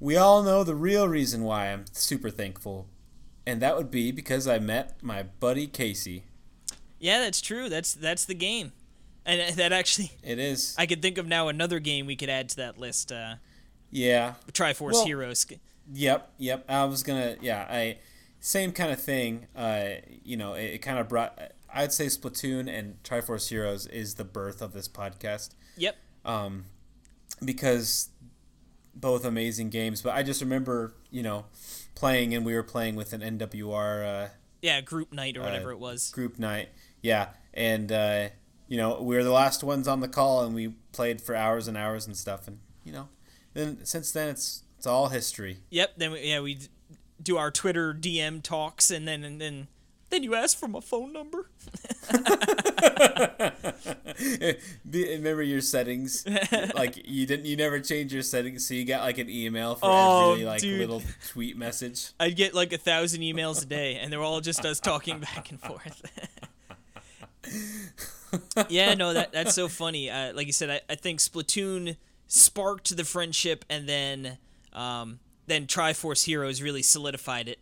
we 0.00 0.16
all 0.16 0.42
know 0.42 0.64
the 0.64 0.74
real 0.74 1.08
reason 1.08 1.42
why 1.44 1.72
I'm 1.72 1.84
super 1.92 2.30
thankful, 2.30 2.86
and 3.46 3.60
that 3.62 3.76
would 3.76 3.90
be 3.90 4.10
because 4.10 4.46
I 4.48 4.58
met 4.58 5.02
my 5.02 5.22
buddy 5.22 5.66
Casey. 5.66 6.24
Yeah, 6.98 7.18
that's 7.20 7.40
true. 7.40 7.68
That's 7.68 7.92
that's 7.94 8.24
the 8.24 8.34
game, 8.34 8.72
and 9.26 9.40
uh, 9.40 9.54
that 9.56 9.72
actually, 9.72 10.12
It 10.22 10.38
is. 10.38 10.74
I 10.78 10.86
could 10.86 11.02
think 11.02 11.18
of 11.18 11.26
now 11.26 11.48
another 11.48 11.78
game 11.78 12.06
we 12.06 12.16
could 12.16 12.30
add 12.30 12.48
to 12.50 12.56
that 12.56 12.78
list. 12.78 13.12
Uh, 13.12 13.36
yeah. 13.90 14.34
Triforce 14.52 14.92
Well- 14.92 15.04
Heroes. 15.06 15.46
Yep, 15.92 16.32
yep. 16.38 16.64
I 16.68 16.84
was 16.86 17.02
gonna, 17.02 17.36
yeah, 17.42 17.66
I 17.68 17.98
same 18.40 18.72
kind 18.72 18.90
of 18.90 19.00
thing. 19.00 19.46
Uh, 19.54 19.84
you 20.24 20.36
know, 20.36 20.54
it, 20.54 20.64
it 20.74 20.78
kind 20.78 20.98
of 20.98 21.08
brought. 21.08 21.38
I'd 21.72 21.92
say 21.92 22.06
Splatoon 22.06 22.68
and 22.72 23.02
Triforce 23.02 23.48
Heroes 23.50 23.86
is 23.88 24.14
the 24.14 24.24
birth 24.24 24.62
of 24.62 24.72
this 24.72 24.88
podcast, 24.88 25.50
Yep. 25.76 25.96
um, 26.24 26.66
because 27.44 28.08
both 28.96 29.24
amazing 29.24 29.70
games. 29.70 30.02
But 30.02 30.14
I 30.14 30.22
just 30.22 30.40
remember, 30.40 30.94
you 31.10 31.22
know, 31.22 31.46
playing 31.94 32.34
and 32.34 32.44
we 32.44 32.54
were 32.54 32.62
playing 32.62 32.96
with 32.96 33.12
an 33.12 33.20
NWR 33.20 34.24
uh, 34.26 34.28
Yeah, 34.62 34.80
group 34.80 35.12
night 35.12 35.36
or 35.36 35.40
whatever 35.42 35.70
it 35.72 35.78
was. 35.78 36.10
group 36.10 36.38
night. 36.38 36.68
Yeah, 37.02 37.28
and 37.52 37.90
uh, 37.92 38.28
you 38.68 38.76
know, 38.76 39.00
we 39.02 39.16
were 39.16 39.24
the 39.24 39.30
last 39.32 39.62
ones 39.62 39.86
on 39.86 40.00
the 40.00 40.08
call, 40.08 40.42
and 40.44 40.54
we 40.54 40.74
played 40.92 41.20
for 41.20 41.34
hours 41.34 41.68
and 41.68 41.76
hours 41.76 42.06
and 42.06 42.16
stuff. 42.16 42.48
And 42.48 42.58
you 42.84 42.92
know, 42.92 43.08
then 43.52 43.84
since 43.84 44.10
then 44.12 44.28
it's 44.30 44.62
it's 44.78 44.86
all 44.86 45.08
history. 45.08 45.58
Yep. 45.70 45.94
Then 45.98 46.12
we, 46.12 46.20
yeah, 46.22 46.40
we 46.40 46.58
do 47.22 47.36
our 47.36 47.50
Twitter 47.50 47.92
DM 47.94 48.42
talks, 48.42 48.90
and 48.90 49.06
then 49.06 49.22
and 49.24 49.40
then 49.40 49.68
then 50.14 50.22
you 50.22 50.34
asked 50.36 50.58
for 50.58 50.68
my 50.68 50.80
phone 50.80 51.12
number. 51.12 51.50
Remember 54.84 55.42
your 55.42 55.60
settings? 55.60 56.24
like 56.74 57.06
you 57.06 57.26
didn't, 57.26 57.46
you 57.46 57.56
never 57.56 57.80
change 57.80 58.12
your 58.14 58.22
settings, 58.22 58.66
so 58.66 58.74
you 58.74 58.84
got 58.84 59.02
like 59.02 59.18
an 59.18 59.28
email 59.28 59.74
for 59.74 59.86
Oh, 59.90 60.32
every 60.32 60.44
like 60.44 60.60
dude. 60.60 60.78
little 60.80 61.02
tweet 61.28 61.56
message. 61.56 62.12
I'd 62.20 62.36
get 62.36 62.54
like 62.54 62.72
a 62.72 62.78
thousand 62.78 63.22
emails 63.22 63.62
a 63.62 63.66
day, 63.66 63.96
and 63.96 64.12
they're 64.12 64.22
all 64.22 64.40
just 64.40 64.64
us 64.64 64.78
talking 64.80 65.18
back 65.20 65.50
and 65.50 65.60
forth. 65.60 66.02
yeah, 68.68 68.94
no, 68.94 69.12
that 69.14 69.32
that's 69.32 69.54
so 69.54 69.68
funny. 69.68 70.10
Uh, 70.10 70.32
like 70.34 70.46
you 70.46 70.52
said, 70.52 70.70
I, 70.70 70.80
I 70.88 70.94
think 70.94 71.20
Splatoon 71.20 71.96
sparked 72.26 72.96
the 72.96 73.04
friendship, 73.04 73.64
and 73.68 73.88
then 73.88 74.38
um, 74.72 75.18
then 75.46 75.66
Triforce 75.66 76.24
Heroes 76.24 76.62
really 76.62 76.82
solidified 76.82 77.48
it. 77.48 77.58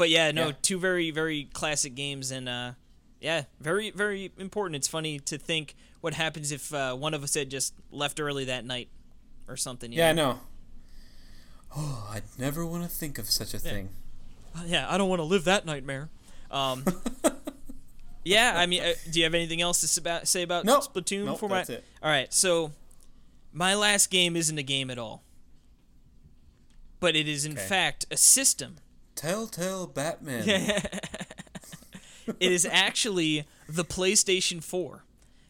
But 0.00 0.08
yeah, 0.08 0.30
no, 0.30 0.46
Yeah. 0.46 0.52
two 0.62 0.78
very 0.78 1.10
very 1.10 1.44
classic 1.52 1.94
games, 1.94 2.30
and 2.30 2.48
uh, 2.48 2.72
yeah, 3.20 3.42
very 3.60 3.90
very 3.90 4.32
important. 4.38 4.76
It's 4.76 4.88
funny 4.88 5.18
to 5.18 5.36
think 5.36 5.74
what 6.00 6.14
happens 6.14 6.52
if 6.52 6.72
uh, 6.72 6.94
one 6.94 7.12
of 7.12 7.22
us 7.22 7.34
had 7.34 7.50
just 7.50 7.74
left 7.92 8.18
early 8.18 8.46
that 8.46 8.64
night, 8.64 8.88
or 9.46 9.58
something. 9.58 9.92
Yeah, 9.92 10.08
I 10.08 10.12
know? 10.12 10.32
know. 10.32 10.38
Oh, 11.76 12.08
I'd 12.10 12.22
never 12.38 12.64
want 12.64 12.82
to 12.82 12.88
think 12.88 13.18
of 13.18 13.28
such 13.28 13.52
a 13.52 13.58
thing. 13.58 13.90
yeah, 14.64 14.86
I 14.88 14.96
don't 14.96 15.10
want 15.10 15.20
to 15.20 15.24
live 15.24 15.44
that 15.44 15.66
nightmare. 15.66 16.08
Um, 16.50 16.82
yeah, 18.24 18.54
I 18.56 18.64
mean, 18.64 18.82
uh, 18.82 18.94
do 19.10 19.18
you 19.20 19.24
have 19.24 19.34
anything 19.34 19.60
else 19.60 19.82
to 19.82 20.26
say 20.26 20.42
about 20.42 20.64
Nope. 20.64 20.82
Splatoon? 20.94 21.26
Nope, 21.26 21.40
that's 21.50 21.68
my... 21.68 21.74
it. 21.74 21.84
All 22.02 22.10
right, 22.10 22.32
so 22.32 22.72
my 23.52 23.74
last 23.74 24.10
game 24.10 24.34
isn't 24.34 24.56
a 24.56 24.62
game 24.62 24.88
at 24.90 24.96
all, 24.98 25.22
but 27.00 27.14
it 27.14 27.28
is 27.28 27.44
in 27.44 27.52
Okay. 27.52 27.66
fact 27.66 28.06
a 28.10 28.16
system. 28.16 28.76
Telltale 29.20 29.86
Batman. 29.86 30.80
It 32.38 32.52
is 32.52 32.64
actually 32.64 33.44
the 33.68 33.84
PlayStation 33.84 34.62
4. 34.62 35.02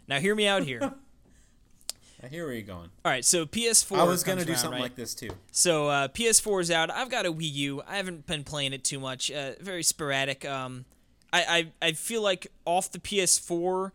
Now, 0.09 0.19
hear 0.19 0.35
me 0.35 0.47
out 0.47 0.63
here. 0.63 0.81
I 2.23 2.29
hear 2.29 2.47
where 2.47 2.55
you're 2.55 2.63
going. 2.63 2.89
All 3.05 3.13
right, 3.13 3.25
so 3.25 3.45
PS4. 3.45 3.99
I 3.99 4.05
was 4.05 4.25
gonna 4.25 4.45
do 4.47 4.53
around, 4.53 4.59
something 4.59 4.77
right? 4.79 4.85
like 4.85 4.95
this 4.95 5.15
too. 5.15 5.31
So 5.53 5.89
uh, 5.89 6.09
PS4 6.09 6.63
is 6.63 6.71
out. 6.71 6.91
I've 6.91 7.11
got 7.11 7.27
a 7.27 7.33
Wii 7.33 7.53
U. 7.53 7.83
I 7.87 7.97
haven't 7.97 8.27
been 8.27 8.45
playing 8.45 8.73
it 8.73 8.83
too 8.83 8.99
much. 8.99 9.31
Uh, 9.31 9.53
very 9.61 9.83
sporadic. 9.83 10.45
Um, 10.47 10.87
I, 11.35 11.71
I 11.83 11.89
I 11.89 11.93
feel 11.93 12.23
like 12.23 12.47
off 12.65 12.91
the 12.93 12.99
PS4. 12.99 13.91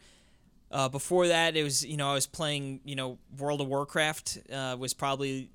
Uh, 0.72 0.89
before 0.89 1.27
that, 1.27 1.56
it 1.56 1.64
was 1.64 1.84
you 1.84 1.97
know 1.97 2.10
I 2.11 2.14
was 2.14 2.27
playing 2.27 2.81
you 2.85 2.95
know 2.95 3.18
World 3.38 3.61
of 3.61 3.68
Warcraft. 3.68 4.39
Uh, 4.52 4.76
was 4.77 4.93
probably 4.93 5.49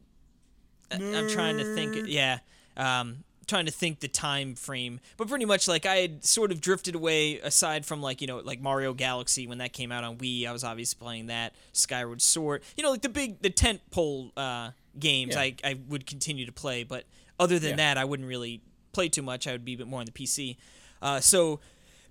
I- 0.91 0.97
I'm 0.97 1.29
trying 1.29 1.59
to 1.59 1.75
think. 1.77 2.09
Yeah. 2.09 2.39
Um, 2.77 3.25
trying 3.51 3.67
to 3.67 3.73
think 3.73 4.01
the 4.01 4.09
time 4.09 4.55
frame 4.55 5.01
but 5.19 5.29
pretty 5.29 5.45
much 5.45 5.69
like 5.69 5.85
i 5.85 5.97
had 5.97 6.25
sort 6.25 6.51
of 6.53 6.61
drifted 6.61 6.95
away 6.95 7.39
aside 7.41 7.85
from 7.85 8.01
like 8.01 8.21
you 8.23 8.27
know 8.27 8.39
like 8.39 8.61
mario 8.63 8.95
galaxy 8.95 9.47
when 9.47 9.59
that 9.59 9.73
came 9.73 9.93
out 9.93 10.05
on 10.05 10.17
wii 10.17 10.47
i 10.47 10.53
was 10.53 10.65
obviously 10.65 10.97
playing 10.99 11.27
that 11.27 11.53
skyward 11.73 12.23
sword 12.23 12.63
you 12.77 12.83
know 12.83 12.91
like 12.91 13.03
the 13.03 13.09
big 13.09 13.43
the 13.43 13.51
tent 13.51 13.81
pole 13.91 14.31
uh, 14.37 14.71
games 14.99 15.35
Yeah. 15.35 15.41
I, 15.43 15.55
I 15.65 15.79
would 15.89 16.07
continue 16.07 16.47
to 16.47 16.53
play 16.53 16.85
but 16.85 17.05
other 17.39 17.59
than 17.59 17.71
Yeah. 17.71 17.77
that 17.77 17.99
i 17.99 18.05
wouldn't 18.05 18.29
really 18.29 18.63
play 18.93 19.09
too 19.09 19.23
much 19.23 19.47
i 19.47 19.53
would 19.53 19.65
be 19.65 19.75
a 19.75 19.77
bit 19.79 19.87
more 19.87 20.01
on 20.01 20.07
the 20.07 20.13
pc 20.13 20.57
uh, 21.03 21.19
so 21.21 21.61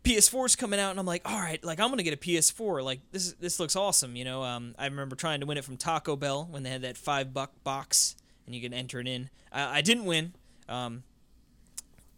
PS4 0.04 0.46
is 0.46 0.56
coming 0.56 0.80
out, 0.80 0.92
and 0.92 1.00
I'm 1.00 1.06
like, 1.06 1.30
all 1.30 1.38
right, 1.40 1.62
like 1.64 1.80
I'm 1.80 1.90
gonna 1.90 2.04
get 2.04 2.14
a 2.14 2.18
PS4. 2.18 2.82
Like 2.84 3.02
this, 3.12 3.34
this 3.34 3.60
looks 3.60 3.76
awesome. 3.76 4.16
You 4.16 4.24
know, 4.24 4.44
um, 4.44 4.74
I 4.80 4.86
remember 4.86 5.16
trying 5.18 5.42
to 5.42 5.46
win 5.46 5.58
it 5.58 5.66
from 5.66 5.76
Taco 5.76 6.16
Bell 6.16 6.48
when 6.50 6.64
they 6.64 6.70
had 6.70 6.84
that 6.84 6.96
five 6.98 7.34
buck 7.34 7.52
box, 7.66 8.16
and 8.46 8.56
you 8.56 8.62
can 8.62 8.74
enter 8.74 9.00
it 9.02 9.08
in. 9.10 9.30
I, 9.52 9.80
I 9.80 9.82
didn't 9.82 10.06
win. 10.06 10.34
Um, 10.70 11.04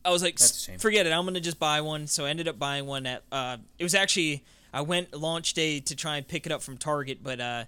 I 0.04 0.10
was 0.12 0.24
like, 0.24 0.38
That's 0.38 0.52
a 0.52 0.56
"S- 0.56 0.62
shame. 0.64 0.80
forget 0.80 1.06
it. 1.06 1.12
I'm 1.12 1.26
gonna 1.26 1.40
just 1.40 1.60
buy 1.60 1.82
one. 1.82 2.08
So 2.08 2.26
I 2.26 2.30
ended 2.30 2.48
up 2.48 2.58
buying 2.58 2.86
one 2.86 3.06
at. 3.06 3.24
Uh, 3.32 3.58
it 3.78 3.84
was 3.84 3.94
actually 3.96 4.44
I 4.74 4.82
went 4.82 5.14
launch 5.14 5.54
day 5.54 5.80
to 5.82 5.96
try 5.96 6.18
and 6.18 6.28
pick 6.28 6.46
it 6.46 6.52
up 6.52 6.62
from 6.62 6.78
Target, 6.78 7.20
but 7.24 7.40
uh, 7.40 7.66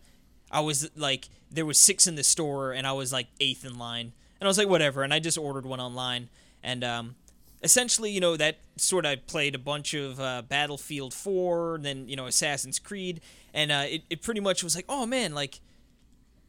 I 0.52 0.62
was 0.62 0.90
like, 0.96 1.30
there 1.52 1.66
was 1.66 1.78
six 1.78 2.08
in 2.08 2.16
the 2.16 2.24
store, 2.24 2.72
and 2.72 2.88
I 2.88 2.94
was 2.94 3.12
like 3.14 3.28
eighth 3.40 3.66
in 3.66 3.78
line, 3.78 4.14
and 4.40 4.48
I 4.48 4.50
was 4.50 4.58
like, 4.58 4.68
whatever, 4.70 5.04
and 5.04 5.14
I 5.14 5.20
just 5.20 5.38
ordered 5.38 5.66
one 5.66 5.80
online, 5.80 6.30
and 6.64 6.84
um, 6.84 7.16
essentially, 7.62 8.10
you 8.12 8.20
know, 8.22 8.38
that 8.38 8.60
sort 8.78 9.06
of 9.06 9.26
played 9.28 9.54
a 9.54 9.60
bunch 9.60 9.94
of 9.94 10.20
uh, 10.20 10.42
Battlefield 10.48 11.14
4, 11.14 11.76
and 11.76 11.86
then 11.86 12.08
you 12.08 12.16
know 12.16 12.26
Assassin's 12.28 12.80
Creed, 12.80 13.20
and 13.54 13.72
uh, 13.72 13.84
it 13.88 14.04
it 14.10 14.22
pretty 14.22 14.40
much 14.40 14.64
was 14.64 14.76
like, 14.76 14.86
oh 14.90 15.06
man, 15.06 15.34
like. 15.36 15.60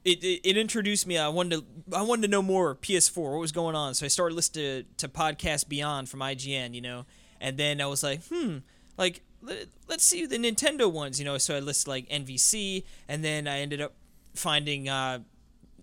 It, 0.05 0.23
it, 0.23 0.41
it 0.45 0.57
introduced 0.57 1.07
me. 1.07 1.17
I 1.17 1.29
wanted 1.29 1.61
to 1.61 1.97
I 1.97 2.03
wanted 2.03 2.23
to 2.23 2.29
know 2.29 2.43
more 2.43 2.75
PS4. 2.75 3.33
What 3.33 3.41
was 3.41 3.53
going 3.53 3.75
on? 3.75 3.95
So 3.95 4.05
I 4.05 4.09
started 4.09 4.35
listening 4.35 4.85
to, 4.99 5.07
to 5.07 5.09
podcast 5.09 5.69
Beyond 5.69 6.09
from 6.09 6.21
IGN. 6.21 6.75
You 6.75 6.83
know, 6.83 7.07
and 7.41 7.57
then 7.57 7.81
I 7.81 7.87
was 7.87 8.03
like, 8.03 8.23
hmm, 8.25 8.59
like 8.99 9.23
let, 9.43 9.69
us 9.91 10.03
see 10.03 10.27
the 10.27 10.37
Nintendo 10.37 10.91
ones, 10.91 11.19
you 11.19 11.25
know. 11.25 11.39
So 11.39 11.57
I 11.57 11.61
listed 11.61 11.89
like 11.89 12.09
NVC, 12.09 12.85
and 13.09 13.25
then 13.25 13.47
I 13.47 13.61
ended 13.61 13.81
up 13.81 13.95
finding 14.35 14.89
uh, 14.89 15.21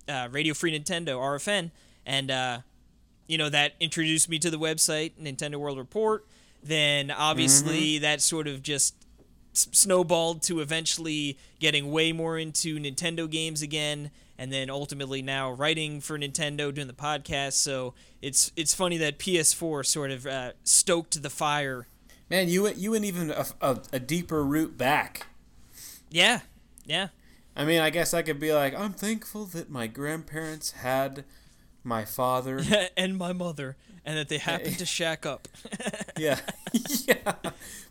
uh, 0.08 0.28
Radio 0.32 0.54
Free 0.54 0.78
Nintendo 0.78 1.18
(RFN), 1.18 1.72
and 2.06 2.32
uh, 2.32 2.60
you 3.28 3.38
know 3.38 3.50
that 3.50 3.74
introduced 3.80 4.30
me 4.30 4.40
to 4.40 4.50
the 4.50 4.58
website 4.58 5.14
Nintendo 5.22 5.56
World 5.56 5.78
Report. 5.78 6.26
Then 6.64 7.10
obviously 7.10 7.96
mm-hmm. 7.96 8.04
that 8.04 8.22
sort 8.22 8.48
of 8.48 8.62
just 8.62 8.96
snowballed 9.54 10.42
to 10.44 10.60
eventually 10.60 11.38
getting 11.60 11.92
way 11.92 12.12
more 12.12 12.38
into 12.38 12.80
Nintendo 12.80 13.30
games 13.30 13.62
again 13.62 14.12
and 14.42 14.52
then 14.52 14.72
ultimately 14.72 15.22
now 15.22 15.52
writing 15.52 16.02
for 16.02 16.18
Nintendo 16.18 16.74
doing 16.74 16.88
the 16.88 16.94
podcast. 16.94 17.54
So 17.54 17.94
it's 18.24 18.52
it's 18.56 18.74
funny 18.74 18.98
that 18.98 19.20
PS4 19.20 19.86
sort 19.86 20.10
of 20.10 20.26
uh, 20.26 20.54
stoked 20.64 21.22
the 21.22 21.30
fire. 21.30 21.86
Man 22.30 22.50
you 22.50 22.64
went 22.64 22.78
you 22.78 22.92
went 22.92 23.06
even 23.06 23.30
a, 23.30 23.46
a, 23.62 23.78
a 23.94 24.00
deeper 24.00 24.44
route 24.44 24.78
back. 24.78 25.28
Yeah 26.10 26.40
yeah. 26.86 27.10
I 27.56 27.66
mean 27.66 27.82
I 27.82 27.92
guess 27.92 28.16
I 28.16 28.24
could 28.24 28.40
be 28.40 28.52
like 28.52 28.74
I'm 28.74 28.94
thankful 28.94 29.46
that 29.46 29.70
my 29.70 29.86
grandparents 29.86 30.72
had 30.72 31.24
my 31.84 32.06
father 32.06 32.62
and 32.98 33.18
my 33.18 33.34
mother 33.34 33.76
and 34.06 34.18
that 34.18 34.30
they 34.30 34.38
happened 34.38 34.78
to 34.78 34.86
shack 34.86 35.26
up 35.26 35.48
yeah 36.18 36.40
yeah 37.08 37.34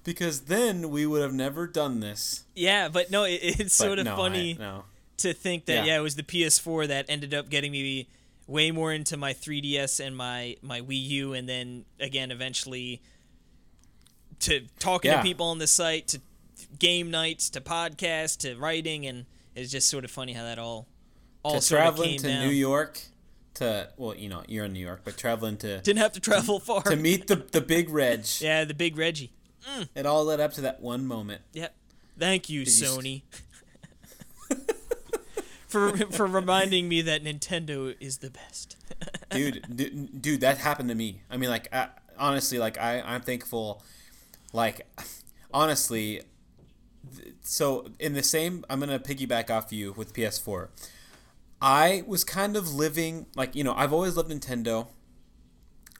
because 0.04 0.42
then 0.42 0.90
we 0.90 1.06
would 1.06 1.22
have 1.22 1.32
never 1.32 1.66
done 1.66 2.00
this. 2.00 2.44
Yeah, 2.54 2.88
but 2.88 3.10
no, 3.10 3.24
it, 3.24 3.40
it's 3.42 3.78
but 3.78 3.84
sort 3.84 3.98
of 3.98 4.06
no, 4.06 4.16
funny 4.16 4.56
I, 4.58 4.62
no. 4.62 4.84
to 5.18 5.32
think 5.32 5.66
that 5.66 5.74
yeah. 5.74 5.84
yeah. 5.84 5.98
it 5.98 6.02
was 6.02 6.16
the 6.16 6.22
PS4 6.22 6.88
that 6.88 7.06
ended 7.08 7.34
up 7.34 7.48
getting 7.50 7.72
me 7.72 8.08
way 8.46 8.70
more 8.70 8.92
into 8.92 9.16
my 9.16 9.32
3DS 9.32 10.04
and 10.04 10.16
my 10.16 10.56
my 10.62 10.80
Wii 10.80 11.08
U, 11.08 11.32
and 11.34 11.48
then 11.48 11.84
again 11.98 12.30
eventually 12.30 13.02
to 14.40 14.62
talking 14.78 15.10
yeah. 15.10 15.18
to 15.18 15.22
people 15.22 15.46
on 15.46 15.58
the 15.58 15.66
site, 15.66 16.08
to 16.08 16.20
game 16.78 17.10
nights, 17.10 17.50
to 17.50 17.60
podcasts, 17.60 18.38
to 18.38 18.56
writing, 18.56 19.06
and 19.06 19.26
it's 19.54 19.70
just 19.70 19.88
sort 19.88 20.04
of 20.04 20.10
funny 20.10 20.32
how 20.32 20.44
that 20.44 20.58
all 20.58 20.86
all 21.42 21.60
to 21.60 21.66
traveling 21.66 22.18
to 22.18 22.28
down. 22.28 22.46
New 22.46 22.52
York 22.52 23.00
to 23.60 23.88
well, 23.96 24.14
you 24.14 24.28
know, 24.28 24.42
you're 24.48 24.64
in 24.64 24.72
New 24.72 24.80
York, 24.80 25.02
but 25.04 25.16
traveling 25.16 25.56
to 25.58 25.80
didn't 25.80 26.00
have 26.00 26.12
to 26.12 26.20
travel 26.20 26.58
far 26.68 26.82
to 26.82 26.96
meet 26.96 27.26
the 27.28 27.36
the 27.36 27.60
big 27.60 27.88
Reg. 27.90 28.24
yeah, 28.40 28.64
the 28.64 28.74
big 28.74 28.96
Reggie. 28.96 29.32
Mm. 29.68 29.88
It 29.94 30.06
all 30.06 30.24
led 30.24 30.40
up 30.40 30.52
to 30.54 30.62
that 30.62 30.80
one 30.80 31.06
moment. 31.06 31.42
Yep. 31.52 31.74
Thank 32.18 32.48
you, 32.48 32.62
Sony. 32.62 33.22
You 34.50 34.56
for 35.68 35.96
for 35.96 36.26
reminding 36.26 36.88
me 36.88 37.02
that 37.02 37.22
Nintendo 37.22 37.94
is 38.00 38.18
the 38.18 38.30
best. 38.30 38.76
dude, 39.30 39.64
dude, 39.74 40.22
dude, 40.22 40.40
that 40.40 40.58
happened 40.58 40.88
to 40.88 40.94
me. 40.94 41.20
I 41.30 41.36
mean, 41.36 41.50
like, 41.50 41.72
I, 41.72 41.88
honestly, 42.18 42.58
like, 42.58 42.78
I, 42.78 43.00
I'm 43.00 43.20
thankful. 43.20 43.82
Like, 44.52 44.86
honestly, 45.52 46.22
so 47.42 47.86
in 47.98 48.14
the 48.14 48.22
same, 48.22 48.64
I'm 48.68 48.80
gonna 48.80 48.98
piggyback 48.98 49.50
off 49.50 49.72
you 49.72 49.92
with 49.92 50.14
PS4. 50.14 50.68
I 51.60 52.04
was 52.06 52.24
kind 52.24 52.56
of 52.56 52.74
living 52.74 53.26
like 53.36 53.54
you 53.54 53.64
know 53.64 53.74
I've 53.74 53.92
always 53.92 54.16
loved 54.16 54.30
Nintendo. 54.30 54.88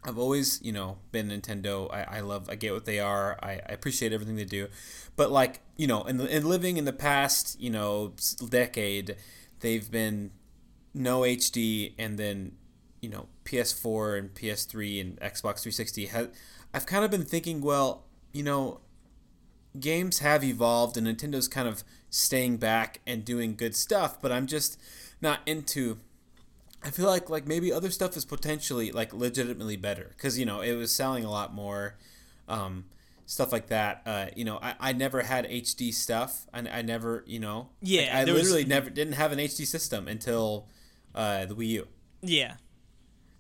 I've 0.03 0.19
always, 0.19 0.61
you 0.63 0.73
know, 0.73 0.99
been 1.13 1.29
Nintendo. 1.29 1.93
I, 1.93 2.19
I 2.19 2.21
love, 2.21 2.49
I 2.49 2.55
get 2.55 2.73
what 2.73 2.87
they 2.87 3.01
are. 3.01 3.39
I, 3.43 3.61
I 3.69 3.73
appreciate 3.73 4.13
everything 4.15 4.37
they 4.37 4.47
do. 4.47 4.69
But 5.15 5.31
like, 5.31 5.61
you 5.77 5.87
know, 5.87 6.05
in, 6.05 6.19
in 6.21 6.49
living 6.49 6.79
in 6.79 6.87
the 6.87 6.93
past, 6.93 7.61
you 7.61 7.69
know, 7.69 8.15
decade, 8.49 9.17
they've 9.61 9.91
been 9.91 10.31
no 10.95 11.21
HD 11.21 11.93
and 11.99 12.19
then, 12.19 12.53
you 13.03 13.11
know, 13.11 13.29
PS4 13.45 14.19
and 14.19 14.35
PS3 14.35 15.01
and 15.01 15.21
Xbox 15.21 15.61
360. 15.61 16.07
Has, 16.07 16.29
I've 16.73 16.87
kind 16.87 17.05
of 17.05 17.11
been 17.11 17.25
thinking, 17.25 17.61
well, 17.61 18.07
you 18.33 18.43
know, 18.43 18.81
games 19.79 20.21
have 20.21 20.43
evolved 20.43 20.97
and 20.97 21.07
Nintendo's 21.07 21.49
kind 21.49 21.69
of 21.69 21.85
staying 22.09 22.57
back 22.57 23.01
and 23.07 23.25
doing 23.25 23.55
good 23.55 23.77
stuff, 23.77 24.21
but 24.21 24.33
I'm 24.33 24.47
just 24.47 24.81
not 25.21 25.41
into 25.47 25.99
I 26.83 26.91
feel 26.91 27.07
like 27.07 27.29
like 27.29 27.47
maybe 27.47 27.73
other 27.73 27.91
stuff 27.91 28.17
is 28.17 28.25
potentially 28.25 28.91
like 28.91 29.13
legitimately 29.13 29.77
better 29.77 30.13
because 30.17 30.39
you 30.39 30.47
know 30.47 30.61
it 30.61 30.75
was 30.75 30.91
selling 30.91 31.25
a 31.25 31.31
lot 31.31 31.53
more, 31.53 31.97
um, 32.49 32.87
stuff 33.27 33.53
like 33.53 33.67
that. 33.67 34.03
Uh, 34.07 34.27
you 34.35 34.45
know, 34.45 34.59
I, 34.63 34.75
I 34.81 34.93
never 34.93 35.23
had 35.23 35.49
HD 35.49 35.93
stuff. 35.93 36.47
I, 36.55 36.61
I 36.61 36.83
never 36.83 37.23
you 37.27 37.39
know 37.39 37.69
yeah 37.83 38.03
like, 38.03 38.29
I 38.29 38.33
literally 38.33 38.63
was... 38.63 38.69
never 38.69 38.89
didn't 38.89 39.15
have 39.15 39.33
an 39.33 39.39
HD 39.39 39.67
system 39.67 40.09
until 40.09 40.69
uh, 41.15 41.45
the 41.45 41.55
Wii 41.55 41.69
U. 41.69 41.89
Yeah. 42.23 42.55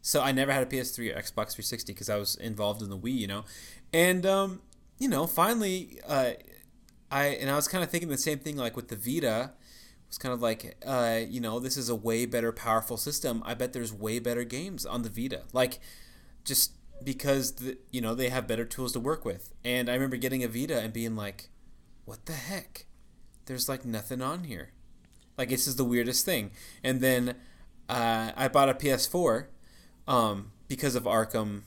So 0.03 0.23
I 0.23 0.33
never 0.33 0.53
had 0.53 0.63
a 0.63 0.67
PS3 0.67 1.15
or 1.15 1.19
Xbox 1.19 1.53
360 1.53 1.93
because 1.93 2.09
I 2.09 2.17
was 2.17 2.35
involved 2.37 2.81
in 2.81 2.89
the 2.89 2.97
Wii, 2.97 3.17
you 3.17 3.27
know, 3.27 3.45
and 3.93 4.27
um, 4.27 4.61
you 4.99 5.09
know 5.09 5.27
finally 5.27 5.99
uh, 6.07 6.33
I 7.11 7.27
and 7.27 7.51
I 7.51 7.57
was 7.57 7.69
kind 7.69 7.83
of 7.83 7.91
thinking 7.91 8.11
the 8.11 8.19
same 8.19 8.39
thing 8.39 8.59
like 8.59 8.77
with 8.77 8.89
the 8.89 8.97
Vita 8.97 9.53
was 10.11 10.19
kind 10.19 10.35
of 10.35 10.43
like, 10.43 10.77
uh, 10.85 11.21
you 11.27 11.41
know, 11.41 11.59
this 11.59 11.77
is 11.77 11.89
a 11.89 11.95
way 11.95 12.27
better, 12.27 12.53
powerful 12.53 12.97
system. 12.97 13.43
I 13.47 13.55
bet 13.55 13.73
there's 13.73 13.93
way 13.93 14.19
better 14.19 14.45
games 14.45 14.85
on 14.85 15.03
the 15.03 15.09
Vita. 15.09 15.43
Like, 15.53 15.81
just 16.45 16.73
because 17.03 17.53
the, 17.53 17.79
you 17.91 18.01
know 18.01 18.15
they 18.15 18.29
have 18.29 18.47
better 18.47 18.65
tools 18.65 18.93
to 18.93 19.01
work 19.01 19.25
with. 19.25 19.53
And 19.65 19.89
I 19.89 19.95
remember 19.95 20.17
getting 20.17 20.45
a 20.45 20.49
Vita 20.49 20.79
and 20.79 20.93
being 20.93 21.17
like, 21.17 21.51
what 22.05 22.27
the 22.27 22.33
heck? 22.33 22.87
There's 23.47 23.69
like 23.69 23.85
nothing 23.85 24.23
on 24.23 24.45
here. 24.45 24.73
Like 25.39 25.49
this 25.49 25.67
is 25.67 25.77
the 25.77 25.85
weirdest 25.85 26.25
thing. 26.25 26.51
And 26.85 27.01
then 27.01 27.37
uh, 27.89 28.33
I 28.37 28.49
bought 28.49 28.69
a 28.69 28.75
PS4 28.75 29.47
um, 30.07 30.53
because 30.69 30.95
of 30.95 31.05
Arkham, 31.05 31.63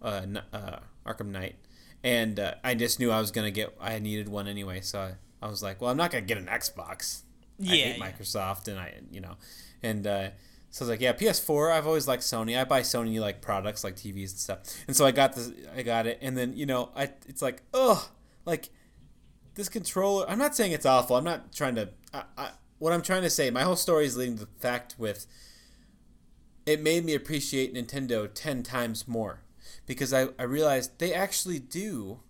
uh, 0.00 0.22
uh, 0.52 0.78
Arkham 1.04 1.26
Knight, 1.26 1.56
and 2.02 2.40
uh, 2.40 2.54
I 2.64 2.74
just 2.74 2.98
knew 2.98 3.10
I 3.10 3.20
was 3.20 3.30
gonna 3.30 3.50
get. 3.50 3.76
I 3.80 3.98
needed 3.98 4.28
one 4.28 4.48
anyway, 4.48 4.80
so 4.80 5.00
I, 5.00 5.14
I 5.42 5.48
was 5.48 5.62
like, 5.62 5.80
well, 5.80 5.90
I'm 5.90 5.96
not 5.96 6.10
gonna 6.10 6.24
get 6.24 6.38
an 6.38 6.46
Xbox 6.46 7.22
yeah, 7.58 7.72
I 7.72 7.76
hate 7.76 8.00
Microsoft, 8.00 8.68
and 8.68 8.78
I 8.78 8.94
you 9.10 9.20
know, 9.20 9.36
and 9.82 10.06
uh, 10.06 10.28
so 10.70 10.84
I 10.84 10.88
was 10.88 10.90
like, 10.90 11.00
yeah, 11.00 11.12
PS4. 11.12 11.72
I've 11.72 11.86
always 11.86 12.06
liked 12.06 12.22
Sony. 12.22 12.58
I 12.58 12.64
buy 12.64 12.82
Sony 12.82 13.18
like 13.20 13.40
products 13.40 13.82
like 13.82 13.96
TVs 13.96 14.30
and 14.30 14.38
stuff, 14.38 14.58
and 14.86 14.96
so 14.96 15.06
I 15.06 15.10
got 15.10 15.34
this. 15.34 15.50
I 15.74 15.82
got 15.82 16.06
it, 16.06 16.18
and 16.20 16.36
then 16.36 16.56
you 16.56 16.66
know, 16.66 16.90
I 16.94 17.10
it's 17.26 17.42
like, 17.42 17.62
oh, 17.72 18.10
like 18.44 18.70
this 19.54 19.68
controller. 19.68 20.28
I'm 20.28 20.38
not 20.38 20.54
saying 20.54 20.72
it's 20.72 20.86
awful. 20.86 21.16
I'm 21.16 21.24
not 21.24 21.52
trying 21.52 21.76
to. 21.76 21.90
I, 22.12 22.22
I, 22.36 22.50
what 22.78 22.92
I'm 22.92 23.02
trying 23.02 23.22
to 23.22 23.30
say, 23.30 23.50
my 23.50 23.62
whole 23.62 23.76
story 23.76 24.04
is 24.04 24.16
leading 24.16 24.36
to 24.38 24.44
the 24.44 24.50
fact 24.60 24.96
with. 24.98 25.26
It 26.66 26.82
made 26.82 27.04
me 27.04 27.14
appreciate 27.14 27.72
Nintendo 27.74 28.28
ten 28.32 28.62
times 28.62 29.06
more 29.06 29.40
because 29.86 30.12
I, 30.12 30.28
I 30.38 30.42
realized 30.42 30.98
they 30.98 31.14
actually 31.14 31.60
do 31.60 32.20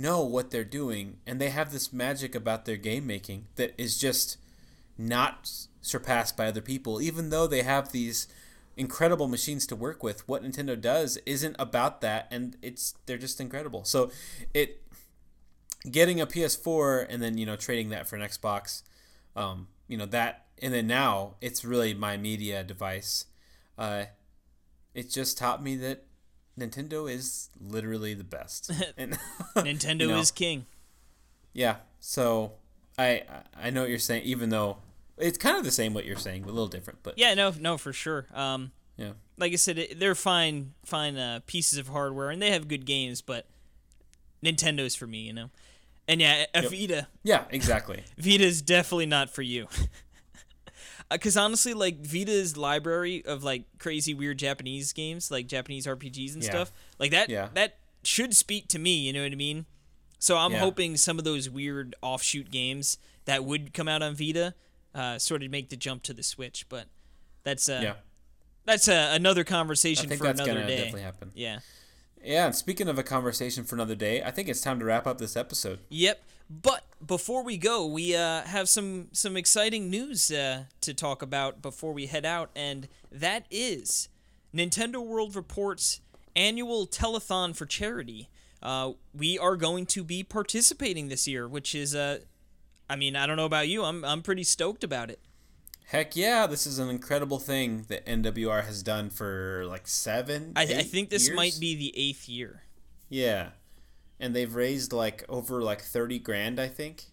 know 0.00 0.22
what 0.22 0.50
they're 0.50 0.64
doing 0.64 1.18
and 1.26 1.40
they 1.40 1.50
have 1.50 1.72
this 1.72 1.92
magic 1.92 2.34
about 2.34 2.64
their 2.64 2.76
game 2.76 3.06
making 3.06 3.46
that 3.56 3.74
is 3.76 3.98
just 3.98 4.38
not 4.96 5.50
surpassed 5.80 6.36
by 6.36 6.46
other 6.46 6.60
people. 6.60 7.00
Even 7.00 7.30
though 7.30 7.46
they 7.46 7.62
have 7.62 7.92
these 7.92 8.26
incredible 8.76 9.28
machines 9.28 9.66
to 9.66 9.76
work 9.76 10.02
with 10.02 10.26
what 10.28 10.42
Nintendo 10.42 10.80
does 10.80 11.18
isn't 11.26 11.56
about 11.58 12.00
that 12.00 12.26
and 12.30 12.56
it's 12.62 12.94
they're 13.06 13.18
just 13.18 13.40
incredible. 13.40 13.84
So 13.84 14.10
it 14.54 14.82
getting 15.90 16.20
a 16.20 16.26
PS4 16.26 17.06
and 17.08 17.22
then 17.22 17.38
you 17.38 17.46
know 17.46 17.56
trading 17.56 17.88
that 17.90 18.08
for 18.08 18.16
an 18.16 18.22
Xbox 18.22 18.82
um, 19.36 19.68
you 19.88 19.96
know 19.96 20.06
that 20.06 20.46
and 20.62 20.74
then 20.74 20.86
now 20.86 21.36
it's 21.40 21.64
really 21.64 21.94
my 21.94 22.16
media 22.16 22.62
device. 22.62 23.26
Uh, 23.78 24.04
it 24.94 25.08
just 25.10 25.38
taught 25.38 25.62
me 25.62 25.76
that 25.76 26.04
Nintendo 26.58 27.10
is 27.10 27.48
literally 27.60 28.14
the 28.14 28.24
best. 28.24 28.70
And, 28.96 29.18
Nintendo 29.56 30.00
you 30.00 30.08
know, 30.08 30.18
is 30.18 30.30
king. 30.30 30.66
Yeah. 31.52 31.76
So 32.00 32.52
I 32.98 33.22
I 33.60 33.70
know 33.70 33.82
what 33.82 33.90
you're 33.90 33.98
saying, 33.98 34.24
even 34.24 34.50
though 34.50 34.78
it's 35.16 35.38
kind 35.38 35.56
of 35.56 35.64
the 35.64 35.70
same 35.70 35.94
what 35.94 36.04
you're 36.04 36.16
saying, 36.16 36.42
but 36.42 36.50
a 36.50 36.52
little 36.52 36.68
different. 36.68 37.00
But 37.02 37.18
yeah, 37.18 37.34
no, 37.34 37.52
no, 37.58 37.76
for 37.78 37.92
sure. 37.92 38.26
Um, 38.34 38.72
yeah. 38.96 39.12
Like 39.38 39.52
I 39.52 39.56
said, 39.56 39.78
it, 39.78 39.98
they're 39.98 40.14
fine, 40.14 40.74
fine 40.84 41.16
uh, 41.16 41.40
pieces 41.46 41.78
of 41.78 41.88
hardware, 41.88 42.30
and 42.30 42.40
they 42.40 42.50
have 42.50 42.68
good 42.68 42.84
games, 42.84 43.22
but 43.22 43.46
Nintendo's 44.42 44.94
for 44.94 45.06
me, 45.06 45.20
you 45.20 45.32
know. 45.32 45.50
And 46.06 46.20
yeah, 46.20 46.46
a 46.54 46.62
yep. 46.62 46.70
Vita. 46.70 47.06
Yeah, 47.22 47.44
exactly. 47.50 48.02
Vita's 48.18 48.62
definitely 48.62 49.06
not 49.06 49.30
for 49.30 49.42
you 49.42 49.68
because 51.10 51.36
uh, 51.36 51.42
honestly, 51.42 51.74
like 51.74 51.98
Vita's 51.98 52.56
library 52.56 53.24
of 53.24 53.42
like 53.42 53.64
crazy 53.78 54.14
weird 54.14 54.38
Japanese 54.38 54.92
games, 54.92 55.30
like 55.30 55.46
Japanese 55.46 55.86
RPGs 55.86 56.34
and 56.34 56.42
yeah. 56.42 56.50
stuff, 56.50 56.72
like 56.98 57.10
that, 57.10 57.28
yeah. 57.28 57.48
that 57.54 57.78
should 58.02 58.34
speak 58.34 58.68
to 58.68 58.78
me. 58.78 59.06
You 59.06 59.12
know 59.12 59.22
what 59.22 59.32
I 59.32 59.36
mean? 59.36 59.66
So 60.18 60.36
I'm 60.36 60.52
Yeah. 60.52 60.60
hoping 60.60 60.96
some 60.96 61.18
of 61.18 61.24
those 61.24 61.48
weird 61.48 61.94
offshoot 62.02 62.50
games 62.50 62.98
that 63.24 63.44
would 63.44 63.72
come 63.72 63.88
out 63.88 64.02
on 64.02 64.14
Vita 64.14 64.54
uh, 64.94 65.18
sort 65.18 65.42
of 65.42 65.50
make 65.50 65.68
the 65.70 65.76
jump 65.76 66.02
to 66.04 66.12
the 66.12 66.22
Switch. 66.22 66.66
But 66.68 66.86
that's 67.42 67.68
uh, 67.68 67.80
yeah. 67.82 67.92
that's 68.64 68.88
uh, 68.88 69.10
another 69.12 69.42
I 69.42 69.44
conversation 69.44 70.08
think 70.08 70.18
for 70.20 70.26
that's 70.26 70.40
another 70.40 70.66
day. 70.66 70.76
definitely 70.76 71.02
happen. 71.02 71.32
Yeah. 71.34 71.60
Yeah, 72.22 72.46
and 72.46 72.54
speaking 72.54 72.86
of 72.86 72.98
a 72.98 73.02
conversation 73.02 73.64
for 73.64 73.76
another 73.76 73.94
day, 73.94 74.22
I 74.22 74.30
think 74.30 74.48
it's 74.48 74.60
time 74.60 74.78
to 74.80 74.84
wrap 74.84 75.06
up 75.06 75.16
this 75.16 75.36
episode. 75.36 75.78
Yep. 75.88 76.22
But 76.50 76.84
before 77.04 77.42
we 77.42 77.56
go, 77.56 77.86
we 77.86 78.14
uh, 78.14 78.42
have 78.42 78.68
some 78.68 79.08
some 79.12 79.36
exciting 79.36 79.90
news 79.90 80.30
uh, 80.30 80.64
to 80.82 80.94
talk 80.94 81.22
about 81.22 81.62
before 81.62 81.92
we 81.92 82.06
head 82.06 82.24
out, 82.24 82.50
and 82.54 82.88
that 83.10 83.46
is 83.50 84.08
Nintendo 84.54 85.04
World 85.04 85.34
Report's 85.34 86.00
annual 86.36 86.86
telethon 86.86 87.56
for 87.56 87.66
charity. 87.66 88.28
Uh, 88.62 88.92
we 89.14 89.38
are 89.38 89.56
going 89.56 89.86
to 89.86 90.04
be 90.04 90.22
participating 90.22 91.08
this 91.08 91.26
year, 91.26 91.48
which 91.48 91.74
is, 91.74 91.94
uh, 91.94 92.18
I 92.90 92.96
mean, 92.96 93.16
I 93.16 93.26
don't 93.26 93.36
know 93.36 93.46
about 93.46 93.68
you, 93.68 93.84
I'm 93.84 94.04
I'm 94.04 94.22
pretty 94.22 94.44
stoked 94.44 94.84
about 94.84 95.10
it. 95.10 95.20
Heck 95.86 96.14
yeah, 96.14 96.46
this 96.46 96.66
is 96.66 96.78
an 96.78 96.88
incredible 96.88 97.40
thing 97.40 97.86
that 97.88 98.06
NWR 98.06 98.64
has 98.64 98.82
done 98.82 99.10
for 99.10 99.64
like 99.66 99.88
seven. 99.88 100.52
I, 100.54 100.62
I 100.62 100.82
think 100.82 101.10
this 101.10 101.26
years? 101.26 101.36
might 101.36 101.56
be 101.58 101.74
the 101.74 101.92
eighth 101.96 102.28
year. 102.28 102.62
Yeah, 103.08 103.48
and 104.20 104.34
they've 104.36 104.54
raised 104.54 104.92
like 104.92 105.24
over 105.28 105.62
like 105.62 105.80
thirty 105.80 106.18
grand, 106.18 106.60
I 106.60 106.68
think. 106.68 107.04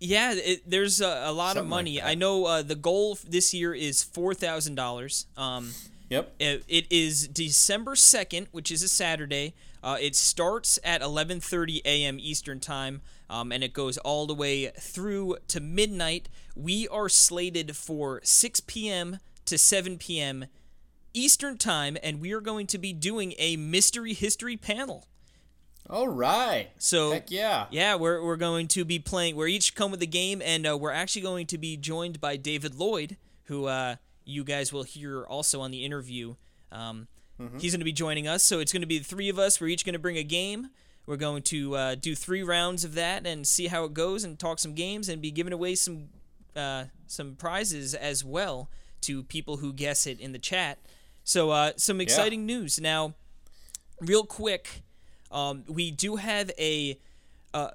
Yeah, 0.00 0.34
it, 0.34 0.68
there's 0.68 1.00
a, 1.00 1.22
a 1.26 1.32
lot 1.32 1.52
of 1.52 1.60
Something 1.60 1.70
like 1.70 1.78
money. 1.78 1.96
that. 1.98 2.06
I 2.06 2.14
know 2.14 2.44
uh, 2.44 2.62
the 2.62 2.74
goal 2.74 3.16
this 3.26 3.54
year 3.54 3.74
is 3.74 4.02
four 4.02 4.34
thousand 4.34 4.74
dollars. 4.74 5.26
Um, 5.36 5.70
Yep. 6.10 6.34
It, 6.38 6.64
it 6.68 6.86
is 6.92 7.26
December 7.28 7.94
2nd, 7.94 8.48
which 8.52 8.70
is 8.70 8.82
a 8.82 8.88
Saturday. 8.88 9.54
Uh, 9.82 9.96
it 10.00 10.14
starts 10.14 10.78
at 10.84 11.00
11:30 11.00 11.80
a.m. 11.84 12.18
Eastern 12.20 12.60
Time, 12.60 13.00
um, 13.30 13.50
and 13.50 13.64
it 13.64 13.72
goes 13.72 13.96
all 13.98 14.26
the 14.26 14.34
way 14.34 14.70
through 14.78 15.36
to 15.48 15.60
midnight. 15.60 16.28
We 16.54 16.86
are 16.88 17.08
slated 17.08 17.74
for 17.74 18.20
6 18.22 18.60
p.m. 18.60 19.18
to 19.46 19.58
7 19.58 19.98
p.m. 19.98 20.44
Eastern 21.14 21.56
Time, 21.58 21.96
and 22.02 22.20
we 22.20 22.32
are 22.32 22.40
going 22.40 22.66
to 22.68 22.78
be 22.78 22.92
doing 22.92 23.34
a 23.38 23.56
mystery 23.56 24.12
history 24.14 24.56
panel. 24.56 25.08
All 25.90 26.08
right. 26.08 26.68
So 26.78 27.12
Heck 27.12 27.30
yeah. 27.30 27.66
yeah, 27.70 27.94
we're, 27.96 28.24
we're 28.24 28.36
going 28.36 28.68
to 28.68 28.84
be 28.84 28.98
playing. 28.98 29.36
We're 29.36 29.48
each 29.48 29.74
come 29.74 29.90
with 29.90 30.00
a 30.02 30.06
game, 30.06 30.40
and 30.42 30.66
uh, 30.66 30.78
we're 30.78 30.92
actually 30.92 31.22
going 31.22 31.46
to 31.48 31.58
be 31.58 31.76
joined 31.76 32.20
by 32.20 32.36
David 32.36 32.74
Lloyd, 32.74 33.16
who 33.44 33.66
uh, 33.66 33.96
you 34.24 34.44
guys 34.44 34.72
will 34.72 34.84
hear 34.84 35.24
also 35.24 35.60
on 35.60 35.70
the 35.70 35.84
interview. 35.84 36.36
Um, 36.72 37.08
He's 37.58 37.72
going 37.72 37.80
to 37.80 37.84
be 37.84 37.92
joining 37.92 38.28
us, 38.28 38.44
so 38.44 38.60
it's 38.60 38.72
going 38.72 38.82
to 38.82 38.86
be 38.86 38.98
the 38.98 39.04
three 39.04 39.28
of 39.28 39.40
us. 39.40 39.60
We're 39.60 39.66
each 39.66 39.84
going 39.84 39.94
to 39.94 39.98
bring 39.98 40.16
a 40.16 40.22
game. 40.22 40.68
We're 41.04 41.16
going 41.16 41.42
to 41.42 41.74
uh, 41.76 41.94
do 41.96 42.14
three 42.14 42.44
rounds 42.44 42.84
of 42.84 42.94
that 42.94 43.26
and 43.26 43.44
see 43.44 43.66
how 43.66 43.84
it 43.84 43.92
goes, 43.92 44.22
and 44.22 44.38
talk 44.38 44.60
some 44.60 44.72
games, 44.72 45.08
and 45.08 45.20
be 45.20 45.32
giving 45.32 45.52
away 45.52 45.74
some 45.74 46.10
uh, 46.54 46.84
some 47.08 47.34
prizes 47.34 47.92
as 47.92 48.24
well 48.24 48.70
to 49.00 49.24
people 49.24 49.56
who 49.56 49.72
guess 49.72 50.06
it 50.06 50.20
in 50.20 50.30
the 50.32 50.38
chat. 50.38 50.78
So 51.24 51.50
uh, 51.50 51.72
some 51.76 52.00
exciting 52.00 52.46
news 52.46 52.80
now. 52.80 53.14
Real 54.00 54.24
quick, 54.24 54.83
um, 55.34 55.64
we 55.68 55.90
do 55.90 56.16
have 56.16 56.50
a. 56.58 56.98
Uh, 57.52 57.70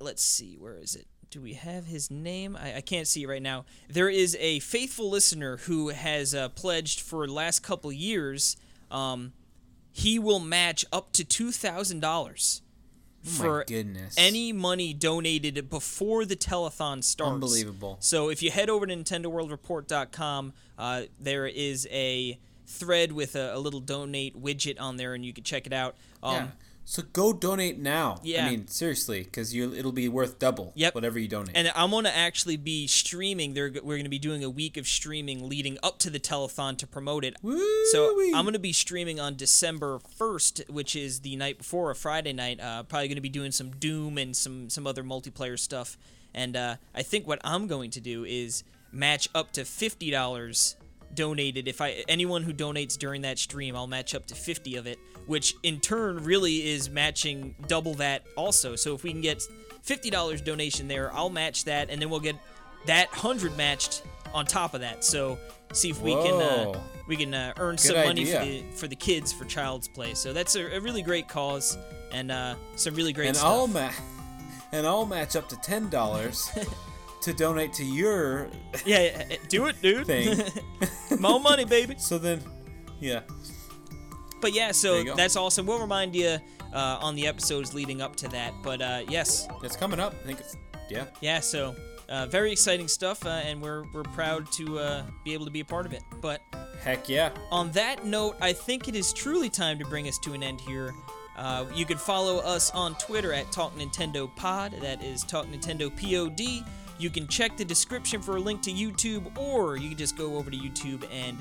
let's 0.00 0.22
see, 0.22 0.56
where 0.58 0.76
is 0.76 0.94
it? 0.94 1.06
Do 1.30 1.40
we 1.40 1.54
have 1.54 1.86
his 1.86 2.10
name? 2.10 2.56
I, 2.56 2.76
I 2.76 2.80
can't 2.82 3.06
see 3.08 3.22
it 3.22 3.26
right 3.28 3.40
now. 3.42 3.64
There 3.88 4.10
is 4.10 4.36
a 4.38 4.58
faithful 4.60 5.08
listener 5.08 5.56
who 5.58 5.88
has 5.88 6.34
uh, 6.34 6.50
pledged 6.50 7.00
for 7.00 7.26
the 7.26 7.32
last 7.32 7.62
couple 7.62 7.90
years. 7.90 8.56
Um, 8.90 9.32
he 9.92 10.18
will 10.18 10.40
match 10.40 10.84
up 10.92 11.12
to 11.12 11.24
two 11.24 11.52
thousand 11.52 12.00
dollars 12.00 12.60
Oh 13.24 13.30
for 13.30 13.64
goodness. 13.66 14.14
any 14.18 14.52
money 14.52 14.92
donated 14.92 15.70
before 15.70 16.24
the 16.24 16.34
telethon 16.36 17.04
starts. 17.04 17.32
Unbelievable. 17.32 17.96
So 18.00 18.28
if 18.30 18.42
you 18.42 18.50
head 18.50 18.68
over 18.68 18.84
to 18.84 18.94
NintendoWorldReport.com, 18.96 20.52
uh, 20.78 21.02
there 21.20 21.46
is 21.46 21.86
a 21.90 22.38
thread 22.66 23.12
with 23.12 23.36
a, 23.36 23.54
a 23.54 23.58
little 23.58 23.80
donate 23.80 24.40
widget 24.40 24.80
on 24.80 24.96
there, 24.96 25.14
and 25.14 25.24
you 25.24 25.32
can 25.32 25.44
check 25.44 25.66
it 25.66 25.72
out. 25.72 25.94
Um, 26.22 26.34
yeah. 26.34 26.46
So 26.84 27.02
go 27.12 27.32
donate 27.32 27.78
now. 27.78 28.20
Yeah. 28.22 28.46
I 28.46 28.50
mean, 28.50 28.66
seriously, 28.66 29.22
because 29.22 29.54
you 29.54 29.72
it'll 29.72 29.92
be 29.92 30.08
worth 30.08 30.38
double. 30.38 30.72
Yep. 30.74 30.94
Whatever 30.94 31.18
you 31.18 31.28
donate. 31.28 31.56
And 31.56 31.70
I'm 31.74 31.90
going 31.90 32.04
to 32.04 32.16
actually 32.16 32.56
be 32.56 32.86
streaming. 32.86 33.54
There, 33.54 33.70
we're 33.70 33.96
going 33.96 34.04
to 34.04 34.10
be 34.10 34.18
doing 34.18 34.42
a 34.42 34.50
week 34.50 34.76
of 34.76 34.86
streaming 34.86 35.48
leading 35.48 35.78
up 35.82 35.98
to 36.00 36.10
the 36.10 36.20
telethon 36.20 36.76
to 36.78 36.86
promote 36.86 37.24
it. 37.24 37.36
So 37.90 38.14
Woo-wee. 38.14 38.32
I'm 38.34 38.44
going 38.44 38.54
to 38.54 38.58
be 38.58 38.72
streaming 38.72 39.20
on 39.20 39.36
December 39.36 40.00
1st, 40.18 40.70
which 40.70 40.96
is 40.96 41.20
the 41.20 41.36
night 41.36 41.58
before 41.58 41.90
a 41.90 41.94
Friday 41.94 42.32
night. 42.32 42.60
Uh, 42.60 42.82
probably 42.82 43.08
going 43.08 43.16
to 43.16 43.22
be 43.22 43.28
doing 43.28 43.52
some 43.52 43.70
Doom 43.70 44.18
and 44.18 44.36
some 44.36 44.68
some 44.68 44.86
other 44.86 45.02
multiplayer 45.02 45.58
stuff. 45.58 45.96
And 46.34 46.56
uh, 46.56 46.76
I 46.94 47.02
think 47.02 47.26
what 47.26 47.40
I'm 47.44 47.66
going 47.66 47.90
to 47.90 48.00
do 48.00 48.24
is 48.24 48.64
match 48.90 49.28
up 49.34 49.52
to 49.52 49.64
fifty 49.64 50.10
dollars 50.10 50.76
donated. 51.14 51.68
If 51.68 51.80
I 51.80 52.04
anyone 52.08 52.42
who 52.42 52.52
donates 52.52 52.96
during 52.98 53.22
that 53.22 53.38
stream, 53.38 53.76
I'll 53.76 53.86
match 53.86 54.14
up 54.14 54.26
to 54.26 54.34
fifty 54.34 54.76
of 54.76 54.86
it, 54.86 54.98
which 55.26 55.54
in 55.62 55.80
turn 55.80 56.24
really 56.24 56.68
is 56.68 56.90
matching 56.90 57.54
double 57.66 57.94
that 57.94 58.24
also. 58.36 58.76
So 58.76 58.94
if 58.94 59.02
we 59.02 59.12
can 59.12 59.20
get 59.20 59.42
fifty 59.82 60.10
dollars 60.10 60.40
donation 60.40 60.88
there, 60.88 61.12
I'll 61.12 61.30
match 61.30 61.64
that, 61.64 61.90
and 61.90 62.00
then 62.00 62.10
we'll 62.10 62.20
get 62.20 62.36
that 62.86 63.08
hundred 63.08 63.56
matched 63.56 64.02
on 64.34 64.46
top 64.46 64.74
of 64.74 64.80
that. 64.80 65.04
So 65.04 65.38
see 65.72 65.90
if 65.90 66.00
we 66.00 66.12
can 66.12 66.34
uh, 66.40 66.80
we 67.08 67.16
can 67.16 67.34
uh, 67.34 67.52
earn 67.58 67.76
Good 67.76 67.80
some 67.80 67.96
money 67.96 68.24
for 68.24 68.44
the 68.44 68.62
for 68.76 68.88
the 68.88 68.96
kids 68.96 69.32
for 69.32 69.44
Child's 69.44 69.88
Play. 69.88 70.14
So 70.14 70.32
that's 70.32 70.56
a, 70.56 70.76
a 70.76 70.80
really 70.80 71.02
great 71.02 71.28
cause 71.28 71.76
and 72.12 72.30
uh, 72.30 72.54
some 72.76 72.94
really 72.94 73.12
great 73.12 73.28
and 73.28 73.36
stuff. 73.36 73.50
I'll 73.50 73.66
ma- 73.66 73.90
and 74.72 74.86
I'll 74.86 75.06
match 75.06 75.36
up 75.36 75.48
to 75.50 75.56
ten 75.56 75.88
dollars 75.88 76.50
to 77.22 77.32
donate 77.32 77.72
to 77.74 77.84
your 77.84 78.48
yeah, 78.84 79.24
yeah, 79.30 79.36
do 79.48 79.66
it, 79.66 79.80
dude. 79.80 80.06
thing. 80.06 80.38
More 81.20 81.40
money, 81.40 81.64
baby. 81.64 81.96
so 81.98 82.18
then, 82.18 82.42
yeah. 83.00 83.20
But 84.40 84.52
yeah, 84.54 84.72
so 84.72 85.04
that's 85.14 85.36
awesome. 85.36 85.66
We'll 85.66 85.78
remind 85.78 86.16
you 86.16 86.38
uh, 86.72 86.98
on 87.00 87.14
the 87.14 87.26
episodes 87.26 87.74
leading 87.74 88.02
up 88.02 88.16
to 88.16 88.28
that. 88.28 88.52
But 88.62 88.82
uh, 88.82 89.02
yes, 89.08 89.46
It's 89.62 89.76
coming 89.76 90.00
up. 90.00 90.14
I 90.22 90.26
think 90.26 90.40
it's 90.40 90.56
yeah. 90.90 91.04
yeah. 91.20 91.40
So 91.40 91.74
uh, 92.08 92.26
very 92.26 92.52
exciting 92.52 92.88
stuff, 92.88 93.24
uh, 93.24 93.28
and 93.28 93.62
we're 93.62 93.84
we're 93.92 94.02
proud 94.02 94.50
to 94.52 94.78
uh, 94.78 95.02
be 95.24 95.32
able 95.34 95.44
to 95.44 95.50
be 95.50 95.60
a 95.60 95.64
part 95.64 95.86
of 95.86 95.92
it. 95.92 96.02
But 96.20 96.40
Heck 96.82 97.08
yeah. 97.08 97.30
on 97.50 97.70
that 97.72 98.04
note, 98.04 98.36
I 98.40 98.52
think 98.52 98.88
it 98.88 98.96
is 98.96 99.12
truly 99.12 99.48
time 99.48 99.78
to 99.78 99.84
bring 99.84 100.08
us 100.08 100.18
to 100.18 100.32
an 100.32 100.42
end 100.42 100.60
here. 100.60 100.92
Uh, 101.36 101.64
you 101.74 101.86
can 101.86 101.96
follow 101.96 102.38
us 102.38 102.70
on 102.72 102.94
Twitter 102.96 103.32
at 103.32 103.50
Talk 103.52 103.74
Nintendo 103.76 104.34
Pod. 104.36 104.74
That 104.82 105.02
is 105.02 105.22
Talk 105.22 105.46
Nintendo 105.46 105.88
Pod. 105.90 106.66
You 107.02 107.10
can 107.10 107.26
check 107.26 107.56
the 107.56 107.64
description 107.64 108.22
for 108.22 108.36
a 108.36 108.40
link 108.40 108.62
to 108.62 108.70
YouTube, 108.70 109.36
or 109.36 109.76
you 109.76 109.88
can 109.88 109.98
just 109.98 110.16
go 110.16 110.36
over 110.36 110.52
to 110.52 110.56
YouTube 110.56 111.04
and 111.12 111.36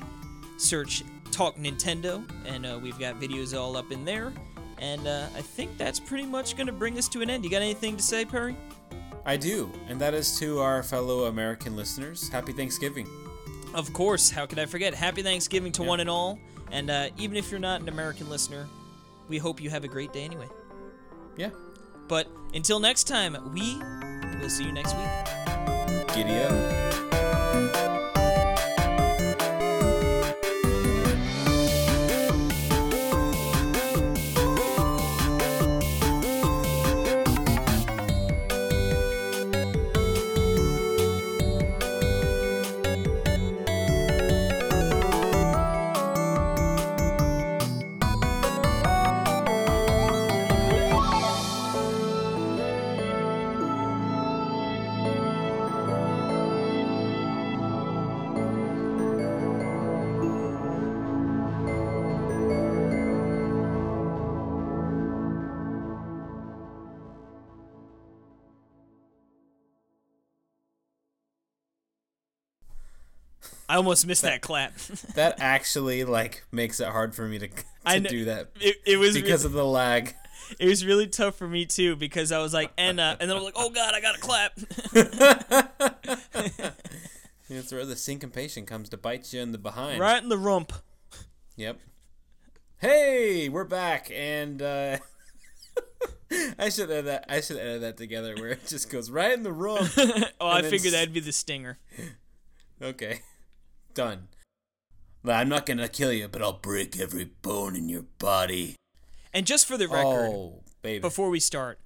search 0.57 1.03
Talk 1.29 1.55
Nintendo, 1.55 2.27
and 2.47 2.65
uh, 2.65 2.79
we've 2.81 2.97
got 2.97 3.19
videos 3.19 3.55
all 3.55 3.77
up 3.77 3.91
in 3.91 4.03
there. 4.03 4.33
And 4.79 5.05
uh, 5.05 5.27
I 5.35 5.41
think 5.41 5.77
that's 5.77 5.99
pretty 5.99 6.25
much 6.25 6.57
going 6.57 6.65
to 6.65 6.73
bring 6.73 6.97
us 6.97 7.07
to 7.09 7.21
an 7.21 7.29
end. 7.29 7.43
You 7.43 7.51
got 7.51 7.61
anything 7.61 7.95
to 7.95 8.01
say, 8.01 8.25
Perry? 8.25 8.57
I 9.23 9.37
do, 9.37 9.71
and 9.87 10.01
that 10.01 10.15
is 10.15 10.39
to 10.39 10.57
our 10.57 10.81
fellow 10.81 11.25
American 11.25 11.75
listeners. 11.75 12.27
Happy 12.27 12.53
Thanksgiving. 12.53 13.07
Of 13.75 13.93
course, 13.93 14.31
how 14.31 14.47
could 14.47 14.57
I 14.57 14.65
forget? 14.65 14.95
Happy 14.95 15.21
Thanksgiving 15.21 15.71
to 15.73 15.83
one 15.83 15.99
and 15.99 16.09
all. 16.09 16.39
And 16.71 16.89
uh, 16.89 17.09
even 17.19 17.37
if 17.37 17.51
you're 17.51 17.59
not 17.59 17.81
an 17.81 17.89
American 17.89 18.31
listener, 18.31 18.67
we 19.27 19.37
hope 19.37 19.61
you 19.61 19.69
have 19.69 19.83
a 19.83 19.87
great 19.87 20.11
day 20.11 20.23
anyway. 20.23 20.47
Yeah. 21.37 21.51
But 22.07 22.27
until 22.55 22.79
next 22.79 23.03
time, 23.03 23.37
we 23.53 23.77
will 24.41 24.49
see 24.49 24.63
you 24.63 24.71
next 24.71 24.95
week. 24.97 25.50
Giddy 26.13 26.41
up. 26.43 27.90
Almost 73.81 74.05
missed 74.05 74.21
that 74.21 74.41
clap. 74.41 74.73
That 75.15 75.35
actually 75.39 76.03
like 76.03 76.43
makes 76.51 76.79
it 76.79 76.87
hard 76.87 77.13
for 77.15 77.27
me 77.27 77.39
to, 77.39 77.47
to 77.47 77.63
I 77.85 77.99
kn- 77.99 78.03
do 78.11 78.25
that 78.25 78.51
It, 78.59 78.77
it 78.85 78.97
was 78.97 79.13
because 79.15 79.43
of 79.43 79.51
the 79.53 79.65
lag. 79.65 80.13
it 80.59 80.67
was 80.67 80.85
really 80.85 81.07
tough 81.07 81.35
for 81.35 81.47
me 81.47 81.65
too 81.65 81.95
because 81.95 82.31
I 82.31 82.39
was 82.39 82.53
like, 82.53 82.71
and 82.77 82.99
uh, 82.99 83.15
and 83.19 83.29
then 83.29 83.35
I 83.37 83.39
was 83.41 83.45
like, 83.45 83.55
oh 83.57 83.69
god, 83.71 83.93
I 83.95 84.01
gotta 84.01 84.19
clap. 84.19 84.55
That's 87.49 87.71
where 87.73 87.85
the 87.85 87.95
syncopation 87.95 88.65
comes 88.65 88.87
to 88.89 88.97
bite 88.97 89.33
you 89.33 89.41
in 89.41 89.51
the 89.51 89.57
behind. 89.57 89.99
right 89.99 90.21
in 90.21 90.29
the 90.29 90.37
rump. 90.37 90.71
Yep. 91.57 91.79
Hey, 92.77 93.49
we're 93.49 93.65
back, 93.65 94.09
and 94.13 94.61
uh, 94.61 94.97
I 96.57 96.69
should 96.69 96.89
edit 96.89 97.05
that. 97.05 97.25
I 97.27 97.41
should 97.41 97.57
edit 97.57 97.81
that 97.81 97.97
together 97.97 98.35
where 98.37 98.49
it 98.51 98.65
just 98.67 98.89
goes 98.89 99.11
right 99.11 99.33
in 99.33 99.43
the 99.43 99.51
room. 99.51 99.87
Oh, 100.39 100.47
I 100.47 100.61
figured 100.61 100.93
that'd 100.93 101.13
be 101.13 101.19
the 101.19 101.33
stinger. 101.33 101.77
Okay, 102.81 103.19
done. 103.93 104.27
I'm 105.25 105.49
not 105.49 105.65
gonna 105.65 105.87
kill 105.87 106.11
you, 106.11 106.27
but 106.27 106.41
I'll 106.41 106.53
break 106.53 106.99
every 106.99 107.25
bone 107.25 107.75
in 107.75 107.89
your 107.89 108.03
body. 108.17 108.75
And 109.33 109.45
just 109.45 109.67
for 109.67 109.77
the 109.77 109.87
record, 109.87 110.29
Oh, 110.33 110.63
baby. 110.81 110.99
before 110.99 111.29
we 111.29 111.39
start, 111.39 111.79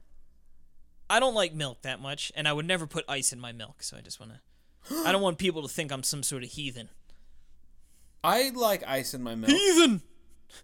I 1.10 1.20
don't 1.20 1.36
like 1.36 1.54
milk 1.54 1.82
that 1.84 2.00
much, 2.02 2.32
and 2.36 2.48
I 2.48 2.54
would 2.54 2.66
never 2.66 2.88
put 2.88 3.06
ice 3.08 3.32
in 3.34 3.40
my 3.40 3.52
milk. 3.52 3.84
So 3.84 3.98
I 3.98 4.02
just 4.02 4.20
want 4.20 4.32
to. 4.34 4.40
I 5.06 5.12
don't 5.12 5.22
want 5.22 5.38
people 5.38 5.62
to 5.64 5.68
think 5.68 5.92
I'm 5.92 6.04
some 6.04 6.24
sort 6.24 6.44
of 6.44 6.50
heathen. 6.52 6.90
I 8.24 8.50
like 8.56 8.84
ice 8.88 9.14
in 9.14 9.22
my 9.22 9.36
milk, 9.36 9.52
Heathen. 9.52 10.02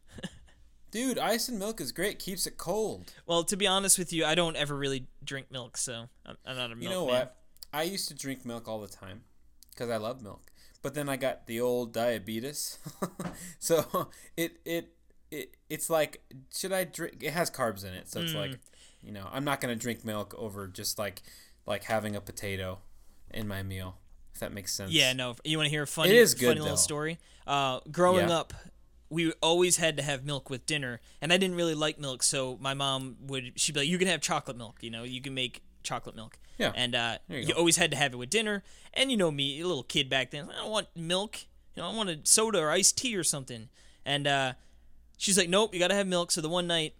dude. 0.92 1.18
Ice 1.20 1.50
in 1.50 1.60
milk 1.60 1.80
is 1.82 1.92
great. 1.92 2.20
Keeps 2.20 2.48
it 2.48 2.58
cold. 2.58 3.12
Well, 3.26 3.44
to 3.44 3.56
be 3.58 3.68
honest 3.68 4.00
with 4.00 4.12
you, 4.14 4.26
I 4.26 4.34
don't 4.36 4.56
ever 4.56 4.76
really 4.76 5.08
drink 5.24 5.52
milk, 5.52 5.78
so 5.78 6.08
I'm, 6.26 6.38
I'm 6.46 6.56
not 6.56 6.66
a 6.72 6.76
milk 6.76 6.82
You 6.84 6.90
know 6.90 7.06
man. 7.08 7.14
what? 7.16 7.38
I 7.74 7.84
used 7.84 8.08
to 8.10 8.14
drink 8.16 8.46
milk 8.46 8.68
all 8.68 8.82
the 8.82 8.88
time 8.88 9.24
because 9.72 9.90
I 9.90 9.98
love 9.98 10.22
milk. 10.22 10.51
But 10.82 10.94
then 10.96 11.10
I 11.10 11.16
got 11.16 11.46
the 11.48 11.60
old 11.62 11.94
diabetes, 11.94 12.78
so 13.60 14.10
it 14.36 14.58
it 14.66 14.94
it 15.30 15.56
it's 15.70 15.90
like 15.90 16.22
should 16.54 16.72
I 16.74 16.84
drink? 16.86 17.18
It 17.22 17.32
has 17.32 17.52
carbs 17.52 17.86
in 17.86 17.94
it, 17.94 18.10
so 18.10 18.22
it's 18.22 18.34
Mm. 18.34 18.38
like 18.38 18.60
you 19.04 19.12
know 19.12 19.28
I'm 19.32 19.44
not 19.44 19.62
gonna 19.62 19.76
drink 19.76 20.04
milk 20.04 20.34
over 20.38 20.68
just 20.68 20.98
like 20.98 21.22
like 21.66 21.84
having 21.84 22.16
a 22.16 22.22
potato 22.22 22.80
in 23.32 23.48
my 23.48 23.62
meal. 23.64 23.98
If 24.34 24.40
that 24.40 24.54
makes 24.54 24.74
sense. 24.74 24.92
Yeah, 24.92 25.14
no. 25.14 25.36
You 25.44 25.58
want 25.58 25.68
to 25.68 25.70
hear 25.70 25.84
a 25.84 25.88
funny, 25.88 26.12
It 26.12 26.16
is 26.16 26.34
good, 26.34 26.48
funny 26.48 26.60
little 26.62 26.76
though. 26.78 26.82
story? 26.82 27.20
Uh, 27.46 27.82
growing 27.92 28.30
Yeah. 28.30 28.38
up, 28.40 28.54
we 29.10 29.34
always 29.42 29.76
had 29.78 29.98
to 29.98 30.04
have 30.04 30.24
milk 30.26 30.50
with 30.50 30.66
dinner, 30.66 31.02
and 31.22 31.34
I 31.34 31.38
didn't 31.38 31.58
really 31.58 31.76
like 31.76 32.00
milk, 32.00 32.24
so 32.24 32.58
my 32.62 32.74
mom 32.74 33.18
would 33.28 33.60
she'd 33.60 33.74
be 33.74 33.82
like, 33.82 33.90
"You 33.90 33.98
can 34.00 34.08
have 34.08 34.22
chocolate 34.22 34.58
milk. 34.58 34.78
You 34.82 34.90
know, 34.90 35.04
you 35.04 35.22
can 35.22 35.34
make 35.34 35.62
chocolate 35.84 36.16
milk." 36.16 36.38
Yeah. 36.58 36.72
And 36.76 36.96
uh, 36.96 37.18
you 37.28 37.40
you, 37.40 37.54
always 37.54 37.78
had 37.78 37.92
to 37.92 37.98
have 37.98 38.14
it 38.14 38.18
with 38.18 38.30
dinner. 38.30 38.64
And 38.94 39.10
you 39.10 39.18
know 39.18 39.32
me, 39.32 39.60
a 39.62 39.68
little 39.68 39.84
kid 39.84 40.10
back 40.10 40.32
then, 40.32 40.50
I 40.52 40.62
don't 40.62 40.70
want 40.72 40.88
milk. 40.96 41.40
You 41.76 41.82
know, 41.82 41.90
I 41.90 41.96
wanted 41.96 42.28
soda 42.28 42.60
or 42.60 42.70
iced 42.70 42.98
tea 42.98 43.16
or 43.16 43.24
something. 43.24 43.70
And 44.06 44.28
uh, 44.28 44.54
she's 45.18 45.38
like, 45.38 45.50
"Nope, 45.50 45.74
you 45.74 45.80
gotta 45.80 45.96
have 45.96 46.08
milk." 46.08 46.32
So 46.32 46.42
the 46.42 46.50
one 46.50 46.68
night. 46.68 46.96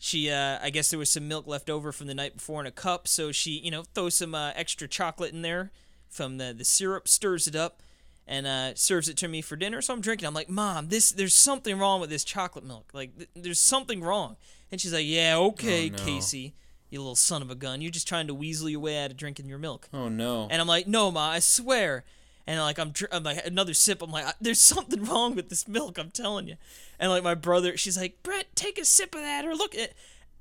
She, 0.00 0.30
uh, 0.30 0.60
I 0.62 0.70
guess 0.70 0.90
there 0.90 0.98
was 1.00 1.10
some 1.10 1.26
milk 1.26 1.48
left 1.48 1.68
over 1.68 1.90
from 1.90 2.06
the 2.06 2.14
night 2.14 2.34
before 2.34 2.60
in 2.60 2.68
a 2.68 2.70
cup, 2.70 3.08
so 3.08 3.32
she, 3.32 3.58
you 3.58 3.72
know, 3.72 3.82
throws 3.82 4.14
some 4.14 4.32
uh, 4.32 4.52
extra 4.54 4.86
chocolate 4.86 5.32
in 5.32 5.42
there 5.42 5.72
from 6.08 6.38
the 6.38 6.54
the 6.56 6.64
syrup, 6.64 7.08
stirs 7.08 7.48
it 7.48 7.56
up, 7.56 7.82
and 8.24 8.46
uh, 8.46 8.74
serves 8.76 9.08
it 9.08 9.16
to 9.16 9.26
me 9.26 9.42
for 9.42 9.56
dinner. 9.56 9.82
So 9.82 9.92
I'm 9.92 10.00
drinking. 10.00 10.28
I'm 10.28 10.34
like, 10.34 10.48
Mom, 10.48 10.88
this 10.88 11.10
there's 11.10 11.34
something 11.34 11.78
wrong 11.78 12.00
with 12.00 12.10
this 12.10 12.22
chocolate 12.22 12.64
milk. 12.64 12.90
Like, 12.92 13.16
th- 13.16 13.28
there's 13.34 13.60
something 13.60 14.00
wrong. 14.00 14.36
And 14.70 14.80
she's 14.80 14.92
like, 14.92 15.06
Yeah, 15.06 15.36
okay, 15.36 15.88
Oh, 15.88 15.96
no. 15.96 16.04
Casey, 16.04 16.54
you 16.90 17.00
little 17.00 17.16
son 17.16 17.42
of 17.42 17.50
a 17.50 17.54
gun. 17.54 17.80
You're 17.80 17.90
just 17.90 18.08
trying 18.08 18.26
to 18.28 18.34
weasel 18.34 18.68
your 18.68 18.80
way 18.80 19.02
out 19.02 19.10
of 19.10 19.16
drinking 19.16 19.46
your 19.46 19.58
milk. 19.58 19.88
Oh 19.92 20.08
no. 20.08 20.48
And 20.50 20.60
I'm 20.60 20.68
like, 20.68 20.86
No, 20.86 21.10
Ma, 21.10 21.30
I 21.30 21.38
swear. 21.40 22.04
And 22.46 22.58
like 22.60 22.78
I'm, 22.78 22.90
dr- 22.92 23.12
I'm 23.12 23.22
like 23.24 23.44
another 23.46 23.74
sip. 23.74 24.00
I'm 24.00 24.10
like, 24.10 24.24
there's 24.40 24.60
something 24.60 25.04
wrong 25.04 25.34
with 25.34 25.50
this 25.50 25.68
milk. 25.68 25.98
I'm 25.98 26.10
telling 26.10 26.48
you. 26.48 26.56
And 26.98 27.10
like 27.10 27.22
my 27.22 27.34
brother, 27.34 27.76
she's 27.76 27.98
like, 27.98 28.22
Brett, 28.22 28.46
take 28.56 28.78
a 28.78 28.84
sip 28.86 29.14
of 29.14 29.20
that 29.20 29.44
or 29.44 29.54
look 29.54 29.74
at. 29.74 29.92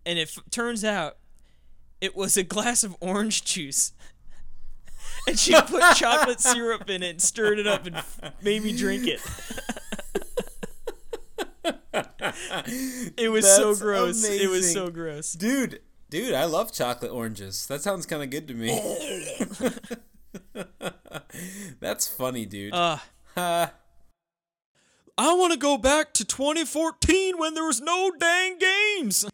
And 0.06 0.18
it 0.18 0.30
f- 0.38 0.44
turns 0.50 0.86
out, 0.86 1.18
it 2.00 2.16
was 2.16 2.38
a 2.38 2.44
glass 2.44 2.84
of 2.86 2.96
orange 3.02 3.44
juice. 3.44 3.92
And 5.28 5.38
she 5.38 5.54
put 5.62 5.82
chocolate 5.96 6.40
syrup 6.40 6.90
in 6.90 7.04
it 7.04 7.10
and 7.10 7.22
stirred 7.22 7.60
it 7.60 7.68
up 7.68 7.86
and 7.86 7.98
f- 7.98 8.22
made 8.42 8.64
me 8.64 8.76
drink 8.76 9.06
it. 9.08 9.20
it 13.18 13.30
was 13.30 13.46
so 13.46 13.70
That's 13.70 13.82
gross. 13.82 14.24
It 14.26 14.50
was 14.50 14.72
so 14.72 14.90
gross. 14.90 15.34
dude, 15.34 15.82
dude, 16.10 16.34
I 16.34 16.46
love 16.46 16.72
chocolate 16.72 17.12
oranges. 17.12 17.68
That 17.68 17.82
sounds 17.82 18.06
kind 18.06 18.24
of 18.24 18.30
good 18.30 18.48
to 18.48 18.54
me. 18.54 18.70
That's 21.80 22.08
funny, 22.08 22.46
dude. 22.46 22.74
Uh, 22.74 22.98
Ha. 23.38 23.72
I 25.20 25.34
want 25.34 25.54
to 25.54 25.60
go 25.60 25.78
back 25.78 26.14
to 26.16 26.26
2014 26.26 27.38
when 27.38 27.54
there 27.56 27.64
was 27.64 27.82
no 27.82 28.12
dang 28.20 28.58
games. 28.60 29.26